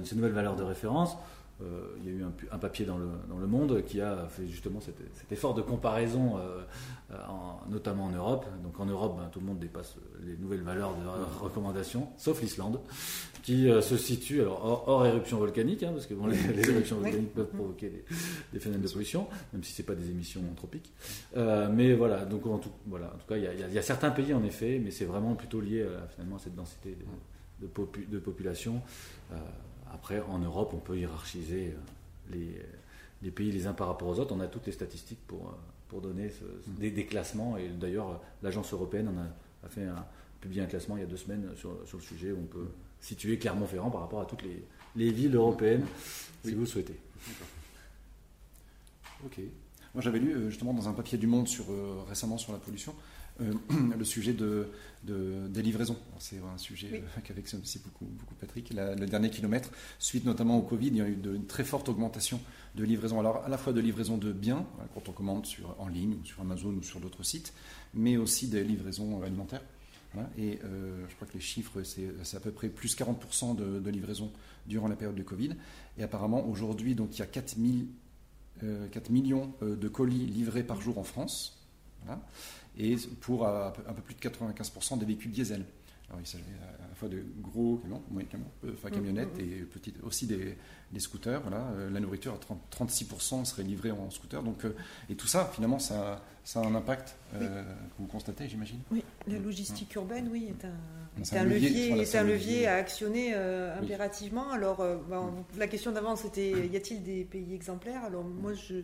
ses 0.03 0.15
nouvelles 0.15 0.33
valeurs 0.33 0.55
de 0.57 0.63
référence, 0.63 1.15
euh, 1.61 1.95
il 1.99 2.05
y 2.05 2.09
a 2.09 2.11
eu 2.19 2.23
un, 2.51 2.57
papier 2.57 2.85
dans 2.85 2.97
le, 2.97 3.07
dans 3.29 3.37
le 3.37 3.47
Monde 3.47 3.83
qui 3.85 3.99
a 4.01 4.27
fait 4.29 4.47
justement 4.47 4.79
cet, 4.79 4.95
cet 5.15 5.31
effort 5.31 5.53
de 5.53 5.61
comparaison, 5.61 6.37
euh, 6.37 6.61
euh, 7.11 7.15
en- 7.27 7.59
notamment 7.69 8.05
en 8.05 8.11
Europe. 8.11 8.45
Donc 8.63 8.79
en 8.79 8.85
Europe, 8.85 9.17
ben, 9.17 9.27
tout 9.31 9.39
le 9.39 9.45
monde 9.45 9.59
dépasse 9.59 9.95
les 10.25 10.37
nouvelles 10.37 10.61
valeurs 10.61 10.95
de 10.95 11.03
re- 11.05 11.43
recommandation, 11.43 12.07
sauf 12.17 12.41
l'Islande, 12.41 12.79
qui 13.43 13.69
euh, 13.69 13.81
se 13.81 13.97
situe 13.97 14.41
alors 14.41 14.63
hors, 14.63 14.83
hors 14.87 15.05
éruption 15.05 15.37
volcanique, 15.37 15.83
hein, 15.83 15.91
parce 15.93 16.05
que 16.07 16.13
bon, 16.13 16.27
les, 16.27 16.37
les 16.55 16.69
éruptions 16.69 16.97
volcaniques 16.97 17.33
peuvent 17.33 17.47
provoquer 17.47 17.89
des, 17.89 18.05
des 18.53 18.59
phénomènes 18.59 18.85
de 18.87 18.91
pollution, 18.91 19.27
même 19.53 19.63
si 19.63 19.73
c'est 19.73 19.83
pas 19.83 19.95
des 19.95 20.09
émissions 20.09 20.41
anthropiques. 20.51 20.93
Euh, 21.35 21.67
mais 21.71 21.93
voilà, 21.93 22.23
donc 22.25 22.45
en 22.45 22.57
tout, 22.57 22.71
voilà, 22.87 23.07
en 23.07 23.17
tout 23.17 23.27
cas, 23.27 23.37
il 23.37 23.43
y, 23.43 23.47
a, 23.47 23.53
il 23.67 23.73
y 23.77 23.83
certains 23.83 24.11
pays 24.11 24.33
en 24.33 24.43
effet, 24.43 24.79
mais 24.83 24.91
c'est 24.91 25.05
vraiment 25.05 25.35
plutôt 25.35 25.59
lié 25.61 25.83
à, 25.83 26.07
finalement 26.07 26.37
à 26.37 26.39
cette 26.39 26.55
densité 26.55 26.95
de, 26.95 27.65
de, 27.65 27.71
popu- 27.71 28.07
de 28.09 28.19
population. 28.19 28.81
Euh, 29.89 29.93
après, 29.95 30.19
en 30.21 30.39
Europe, 30.39 30.71
on 30.73 30.79
peut 30.79 30.97
hiérarchiser 30.97 31.73
euh, 31.75 32.33
les, 32.33 32.61
les 33.21 33.31
pays 33.31 33.51
les 33.51 33.67
uns 33.67 33.73
par 33.73 33.87
rapport 33.87 34.07
aux 34.07 34.19
autres. 34.19 34.33
On 34.35 34.39
a 34.39 34.47
toutes 34.47 34.65
les 34.65 34.71
statistiques 34.71 35.19
pour, 35.27 35.47
euh, 35.47 35.51
pour 35.87 36.01
donner 36.01 36.29
ce- 36.29 36.35
ce- 36.65 36.79
des, 36.79 36.91
des 36.91 37.05
classements. 37.05 37.57
Et 37.57 37.69
d'ailleurs, 37.69 38.09
euh, 38.09 38.15
l'agence 38.43 38.73
européenne 38.73 39.07
en 39.09 39.17
a, 39.19 39.65
a 39.65 39.69
fait 39.69 39.83
un, 39.85 40.05
publié 40.41 40.61
un 40.61 40.67
classement 40.67 40.95
il 40.97 41.01
y 41.01 41.03
a 41.03 41.07
deux 41.07 41.17
semaines 41.17 41.49
sur, 41.55 41.71
sur 41.85 41.97
le 41.97 42.03
sujet 42.03 42.31
où 42.31 42.37
on 42.39 42.45
peut 42.45 42.67
situer 43.01 43.37
Clermont-Ferrand 43.37 43.91
par 43.91 44.01
rapport 44.01 44.21
à 44.21 44.25
toutes 44.25 44.43
les, 44.43 44.63
les 44.95 45.11
villes 45.11 45.35
européennes, 45.35 45.85
si 46.43 46.53
vous 46.53 46.61
le 46.61 46.65
souhaitez. 46.65 46.97
Ok. 49.25 49.39
Moi, 49.93 50.01
j'avais 50.03 50.19
lu 50.19 50.33
euh, 50.33 50.49
justement 50.49 50.73
dans 50.73 50.87
un 50.87 50.93
papier 50.93 51.17
du 51.17 51.27
Monde 51.27 51.47
sur, 51.47 51.65
euh, 51.71 52.03
récemment 52.07 52.37
sur 52.37 52.51
la 52.53 52.59
pollution 52.59 52.93
euh, 53.41 53.53
le 53.97 54.05
sujet 54.05 54.33
de, 54.33 54.67
de- 55.03 55.47
des 55.47 55.61
livraisons. 55.61 55.97
C'est 56.19 56.37
un 56.39 56.57
sujet 56.57 56.89
Oui. 56.91 56.97
euh, 56.99 57.21
qu'avec 57.23 57.45
aussi 57.45 57.79
beaucoup, 57.79 58.05
beaucoup 58.05 58.35
Patrick. 58.35 58.73
La- 58.73 58.95
le 58.95 59.05
dernier 59.05 59.29
kilomètre, 59.29 59.71
suite 59.99 60.25
notamment 60.25 60.57
au 60.57 60.61
Covid, 60.61 60.87
il 60.87 60.95
y 60.97 61.01
a 61.01 61.07
eu 61.07 61.15
de- 61.15 61.35
une 61.35 61.45
très 61.45 61.63
forte 61.63 61.89
augmentation 61.89 62.39
de 62.75 62.83
livraison. 62.83 63.19
Alors, 63.19 63.43
à 63.43 63.49
la 63.49 63.57
fois 63.57 63.73
de 63.73 63.79
livraison 63.81 64.17
de 64.17 64.31
biens, 64.31 64.65
voilà, 64.75 64.89
quand 64.93 65.09
on 65.09 65.11
commande 65.11 65.45
sur, 65.45 65.75
en 65.79 65.87
ligne 65.87 66.15
ou 66.21 66.25
sur 66.25 66.41
Amazon 66.41 66.69
ou 66.73 66.83
sur 66.83 66.99
d'autres 66.99 67.23
sites, 67.23 67.53
mais 67.93 68.17
aussi 68.17 68.47
des 68.47 68.63
livraisons 68.63 69.21
alimentaires. 69.21 69.63
Voilà. 70.13 70.29
Et 70.39 70.59
euh, 70.63 71.05
je 71.07 71.15
crois 71.15 71.27
que 71.27 71.33
les 71.33 71.39
chiffres, 71.39 71.83
c'est 71.83 72.35
à 72.35 72.39
peu 72.39 72.51
près 72.51 72.67
plus 72.69 72.95
40% 72.97 73.55
de, 73.55 73.79
de 73.79 73.89
livraison 73.91 74.31
durant 74.65 74.87
la 74.87 74.95
période 74.95 75.15
du 75.15 75.23
Covid. 75.23 75.51
Et 75.99 76.03
apparemment, 76.03 76.47
aujourd'hui, 76.47 76.95
donc, 76.95 77.15
il 77.15 77.19
y 77.19 77.21
a 77.21 77.27
4000 77.27 77.87
euh, 78.63 78.87
4 78.89 79.09
millions 79.11 79.53
euh, 79.61 79.75
de 79.75 79.87
colis 79.87 80.25
livrés 80.25 80.63
par 80.63 80.81
jour 80.81 80.97
en 80.97 81.03
France, 81.03 81.65
voilà, 82.03 82.21
et 82.79 82.95
pour 83.21 83.45
euh, 83.47 83.69
un 83.87 83.93
peu 83.93 84.01
plus 84.01 84.15
de 84.15 84.19
95% 84.19 84.97
des 84.97 85.05
véhicules 85.05 85.31
diesel. 85.31 85.63
Alors, 86.09 86.21
il 86.21 86.25
s'agit 86.25 86.43
à 86.83 86.87
la 86.89 86.95
fois 86.95 87.07
de 87.07 87.23
gros 87.39 87.77
camions, 87.77 88.01
moyens 88.09 88.31
camions, 88.31 88.47
euh, 88.65 88.71
enfin 88.73 88.89
camionnettes 88.89 89.35
Mm, 89.37 89.41
mm, 89.43 89.53
et 89.53 89.61
petites, 89.65 90.01
aussi 90.03 90.25
des, 90.25 90.57
des 90.91 90.99
scooters. 90.99 91.39
Voilà. 91.41 91.67
Euh, 91.75 91.91
la 91.91 91.99
nourriture 91.99 92.33
à 92.33 92.37
30 92.39 92.59
36% 92.89 93.45
serait 93.45 93.61
livrée 93.61 93.91
en 93.91 94.09
scooter. 94.09 94.41
Donc, 94.41 94.63
et 95.07 95.13
tout 95.15 95.27
ça, 95.27 95.51
finalement, 95.53 95.77
ça, 95.77 96.23
ça 96.43 96.61
a 96.61 96.65
un 96.65 96.73
impact 96.73 97.15
euh, 97.35 97.63
que 97.63 97.93
vous 97.99 98.07
constatez, 98.07 98.49
j'imagine? 98.49 98.79
Oui, 98.89 99.03
la 99.27 99.37
logistique 99.37 99.93
urbaine, 99.93 100.29
oui, 100.31 100.47
est 100.49 100.65
un, 100.65 100.71
C'est 101.23 101.35
est 101.35 101.39
un 101.39 101.41
un 101.41 101.45
levier, 101.45 101.69
levier, 101.69 101.87
voilà, 101.89 102.01
est 102.01 102.05
c'est 102.07 102.17
un 102.17 102.23
levier 102.23 102.51
levier. 102.53 102.67
à 102.67 102.75
actionner 102.77 103.31
euh, 103.35 103.75
Oui. 103.77 103.83
impérativement. 103.85 104.49
Alors, 104.49 104.79
euh, 104.79 104.97
ben, 105.07 105.31
la 105.59 105.67
question 105.67 105.91
d'avant, 105.91 106.15
c'était 106.15 106.67
y 106.67 106.75
a-t-il 106.75 107.03
des 107.03 107.23
pays 107.23 107.53
exemplaires? 107.53 108.03
Alors, 108.03 108.23
moi, 108.23 108.53
je 108.55 108.77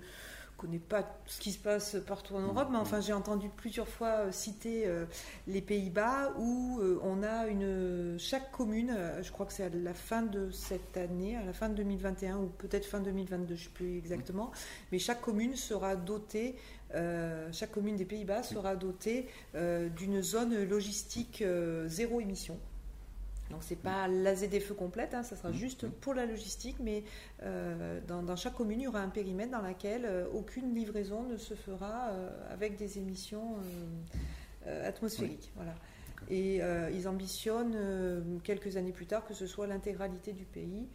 connais 0.58 0.80
pas 0.80 1.20
ce 1.26 1.40
qui 1.40 1.52
se 1.52 1.60
passe 1.60 1.98
partout 2.08 2.36
en 2.36 2.42
Europe, 2.42 2.70
mais 2.72 2.78
enfin, 2.78 3.02
j'ai 3.02 3.14
entendu 3.14 3.50
plusieurs 3.56 3.88
fois 3.88 4.08
euh, 4.08 4.32
citer 4.32 4.88
euh, 4.88 5.06
les 5.48 5.62
Pays-Bas 5.62 6.34
où 6.38 6.80
euh, 6.80 7.00
on 7.04 7.24
a 7.24 7.48
une 7.48 8.18
chaque 8.20 8.52
commune, 8.52 8.94
euh, 8.96 9.22
je 9.22 9.32
crois 9.32 9.46
que 9.46 9.54
c'est 9.54 9.66
à 9.66 9.70
la 9.70 9.94
fin 9.94 10.22
de 10.22 10.50
cette 10.52 10.98
année, 10.98 11.36
à 11.36 11.44
la 11.44 11.54
fin 11.54 11.70
de 11.70 11.76
2021 11.76 12.38
ou 12.38 12.48
peut-être 12.48 12.86
fin 12.86 13.00
2022, 13.00 13.56
je 13.56 13.60
ne 13.62 13.66
sais 13.66 13.70
plus 13.74 13.98
exactement, 13.98 14.52
mais 14.92 15.00
chaque 15.00 15.22
commune 15.22 15.56
sera 15.56 15.96
dotée 15.96 16.56
chaque 17.52 17.72
commune 17.72 17.98
des 17.98 18.06
Pays-Bas 18.06 18.44
sera 18.44 18.78
dotée 18.78 19.28
d'une 19.54 20.22
zone 20.22 20.64
logistique 20.64 21.44
zéro 21.88 22.22
émission. 22.22 22.58
Donc 23.52 23.62
c'est 23.62 23.76
pas 23.76 24.08
la 24.08 24.36
ZFE 24.36 24.74
complète, 24.74 25.14
hein, 25.14 25.22
ça 25.24 25.36
sera 25.36 25.50
Mhm. 25.50 25.56
juste 25.56 25.88
pour 25.88 26.14
la 26.16 26.26
logistique, 26.26 26.78
mais 26.80 27.04
euh, 27.44 28.00
dans, 28.08 28.24
dans 28.24 28.36
chaque 28.36 28.56
commune, 28.56 28.82
il 28.82 28.86
y 28.86 28.88
aura 28.88 29.02
un 29.02 29.10
périmètre 29.10 29.52
dans 29.52 29.62
lequel 29.62 30.06
euh, 30.06 30.26
aucune 30.34 30.74
livraison 30.74 31.24
ne 31.24 31.38
se 31.38 31.54
fera 31.54 32.10
euh, 32.10 32.30
avec 32.54 32.76
des 32.76 32.98
émissions 32.98 33.58
atmosphériques. 34.86 35.52
Voilà. 35.56 35.76
Et 36.30 36.60
ils 36.94 37.08
ambitionnent 37.08 38.40
quelques 38.44 38.78
années 38.78 38.92
plus 38.92 39.06
tard 39.06 39.26
que 39.28 39.34
ce 39.36 39.46
soit 39.46 39.68
l'intégralité 39.68 40.34
du 40.34 40.46
pays 40.46 40.88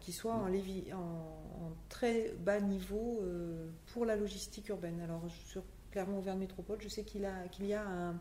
qui 0.00 0.12
soit 0.12 0.34
en, 0.34 0.48
lévi- 0.48 0.92
en- 0.92 0.98
en 0.98 1.72
très 1.88 2.32
bas 2.38 2.60
niveau 2.60 3.22
pour 3.92 4.04
la 4.04 4.14
logistique 4.16 4.68
urbaine. 4.68 5.00
Alors 5.00 5.22
sur 5.46 5.62
Clermont-Auvergne 5.90 6.38
Métropole, 6.40 6.78
je 6.82 6.88
sais 6.88 7.02
qu'il 7.04 7.24
a- 7.24 7.48
qu'il 7.50 7.64
y 7.66 7.72
a 7.74 7.82
un, 7.86 8.20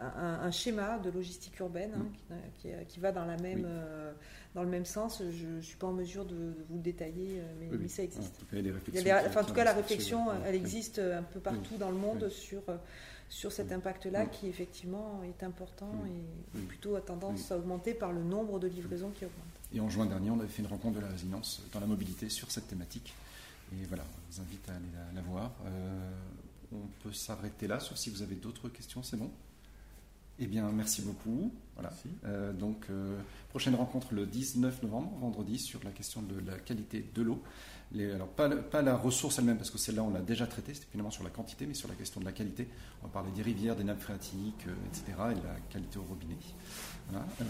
un- 0.00 0.40
un 0.42 0.50
schéma 0.50 0.98
de 0.98 1.10
logistique 1.10 1.58
urbaine 1.60 1.92
hein, 1.96 2.34
qui, 2.58 2.68
qui- 2.68 2.86
qui 2.88 3.00
va 3.00 3.12
dans, 3.12 3.24
la 3.24 3.36
même, 3.36 3.58
Oui. 3.60 3.64
euh, 3.66 4.12
dans 4.54 4.62
le 4.62 4.68
même 4.68 4.84
sens. 4.86 5.22
Je 5.30 5.46
ne 5.46 5.60
suis 5.60 5.76
pas 5.76 5.86
en 5.88 5.92
mesure 5.92 6.24
de, 6.24 6.34
de 6.34 6.64
vous 6.68 6.76
le 6.76 6.82
détailler, 6.82 7.40
euh, 7.40 7.52
mais, 7.60 7.66
Oui, 7.66 7.76
mais 7.78 7.84
oui. 7.84 7.88
ça 7.88 8.02
existe. 8.02 8.34
En 8.34 8.38
tout 8.40 8.46
cas, 8.46 8.56
réflexions 8.72 9.16
enfin, 9.26 9.40
en 9.40 9.44
tout 9.44 9.54
la 9.54 9.72
réflexion, 9.72 10.26
elle 10.46 10.54
existe 10.54 10.98
un 10.98 11.22
peu 11.22 11.40
partout 11.40 11.76
dans 11.76 11.90
le 11.90 11.96
monde 11.96 12.28
sur, 12.30 12.62
euh, 12.68 12.76
sur 13.28 13.52
cet 13.52 13.70
impact-là 13.72 14.26
qui, 14.26 14.48
effectivement, 14.48 15.22
est 15.24 15.42
important 15.44 15.92
et 16.54 16.58
plutôt 16.66 16.96
a 16.96 17.00
tendance 17.00 17.52
à 17.52 17.56
augmenter 17.58 17.94
par 17.94 18.12
le 18.12 18.22
nombre 18.22 18.58
de 18.58 18.66
livraisons 18.66 19.10
qui 19.10 19.24
augmente. 19.24 19.44
Et 19.72 19.78
en 19.80 19.88
juin 19.88 20.06
dernier, 20.06 20.30
on 20.30 20.38
avait 20.40 20.48
fait 20.48 20.62
une 20.62 20.68
rencontre 20.68 20.96
de 20.96 21.00
la 21.02 21.08
résilience 21.08 21.62
dans 21.72 21.78
la 21.80 21.86
mobilité 21.86 22.28
sur 22.28 22.50
cette 22.50 22.66
thématique. 22.66 23.14
Et 23.72 23.84
voilà, 23.86 24.02
on 24.02 24.32
vous 24.34 24.40
invite 24.40 24.68
à 24.68 24.72
aller 24.72 24.84
la, 25.14 25.20
la 25.20 25.28
voir. 25.28 25.52
Euh, 25.64 26.10
on 26.72 26.88
peut 27.04 27.12
s'arrêter 27.12 27.68
là, 27.68 27.78
sauf 27.78 27.96
si 27.96 28.10
vous 28.10 28.22
avez 28.22 28.34
d'autres 28.34 28.68
questions, 28.68 29.02
c'est 29.04 29.16
bon? 29.16 29.30
Eh 30.40 30.46
bien, 30.46 30.70
merci 30.72 31.02
beaucoup. 31.02 31.52
Voilà. 31.74 31.90
Merci. 31.90 32.08
Euh, 32.24 32.52
donc, 32.52 32.86
euh, 32.90 33.18
prochaine 33.50 33.74
rencontre 33.74 34.14
le 34.14 34.26
19 34.26 34.82
novembre, 34.82 35.12
vendredi, 35.20 35.58
sur 35.58 35.82
la 35.84 35.90
question 35.90 36.22
de 36.22 36.34
la 36.46 36.58
qualité 36.58 37.04
de 37.14 37.22
l'eau. 37.22 37.42
Les- 37.92 38.12
alors, 38.12 38.28
pas 38.28 38.82
la 38.82 38.96
ressource 38.96 39.38
elle-même, 39.38 39.56
parce 39.56 39.70
que 39.70 39.78
celle-là, 39.78 40.02
on 40.04 40.10
l'a 40.10 40.20
déjà 40.20 40.46
traitée, 40.46 40.74
c'était 40.74 40.86
finalement 40.90 41.10
sur 41.10 41.24
la 41.24 41.30
quantité, 41.30 41.66
mais 41.66 41.74
sur 41.74 41.88
la 41.88 41.94
question 41.94 42.20
de 42.20 42.24
la 42.24 42.32
qualité. 42.32 42.68
On 43.02 43.06
va 43.06 43.12
parler 43.12 43.30
des 43.32 43.42
rivières, 43.42 43.74
des 43.76 43.82
nappes 43.84 44.00
phréatiques, 44.00 44.64
euh, 44.68 44.74
etc., 44.86 45.04
et 45.32 45.34
de 45.34 45.42
la 45.44 45.56
qualité 45.70 45.98
au 45.98 46.02
robinet. 46.04 46.36
Voilà. 47.10 47.26
Euh, 47.42 47.44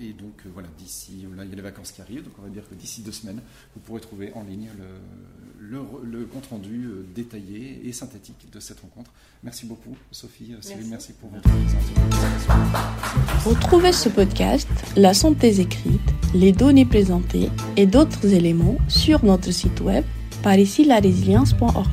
et 0.00 0.12
donc, 0.12 0.42
euh, 0.46 0.50
voilà, 0.54 0.68
d'ici, 0.78 1.26
là, 1.36 1.42
il 1.44 1.50
y 1.50 1.52
a 1.52 1.56
les 1.56 1.62
vacances 1.62 1.90
qui 1.90 2.00
arrivent, 2.00 2.22
donc 2.22 2.34
on 2.38 2.42
va 2.42 2.48
dire 2.50 2.62
que 2.68 2.74
d'ici 2.76 3.02
deux 3.02 3.10
semaines, 3.10 3.40
vous 3.74 3.80
pourrez 3.80 4.00
trouver 4.00 4.32
en 4.34 4.44
ligne 4.44 4.68
le, 4.78 5.70
le- 5.70 5.82
le 6.20 6.24
compte-rendu 6.26 6.84
euh, 6.86 7.04
détaillé 7.16 7.80
et 7.84 7.92
synthétique 7.92 8.46
de 8.52 8.60
cette 8.60 8.78
rencontre. 8.78 9.10
Merci 9.42 9.66
beaucoup, 9.66 9.96
Sophie, 10.12 10.54
Cyril, 10.60 10.86
Merci. 10.88 10.90
merci 10.90 11.12
pour 11.14 11.30
votre 11.30 11.42
présence. 11.42 13.44
Retrouvez 13.44 13.92
ce 13.92 14.08
podcast, 14.08 14.68
la 14.96 15.14
synthèse 15.14 15.58
écrite, 15.58 16.00
les 16.32 16.52
données 16.52 16.84
présentées 16.86 17.48
et 17.76 17.86
d'autres 17.86 18.24
éléments 18.26 18.76
sur 18.88 19.24
notre 19.24 19.50
site 19.50 19.80
web 19.80 20.04
par 20.44 20.56
ici 20.56 20.84
la 20.84 21.00
résilience.org. 21.00 21.88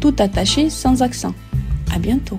Tout 0.00 0.16
attaché 0.18 0.70
sans 0.70 1.02
accent. 1.02 1.34
À 1.94 1.98
bientôt. 1.98 2.38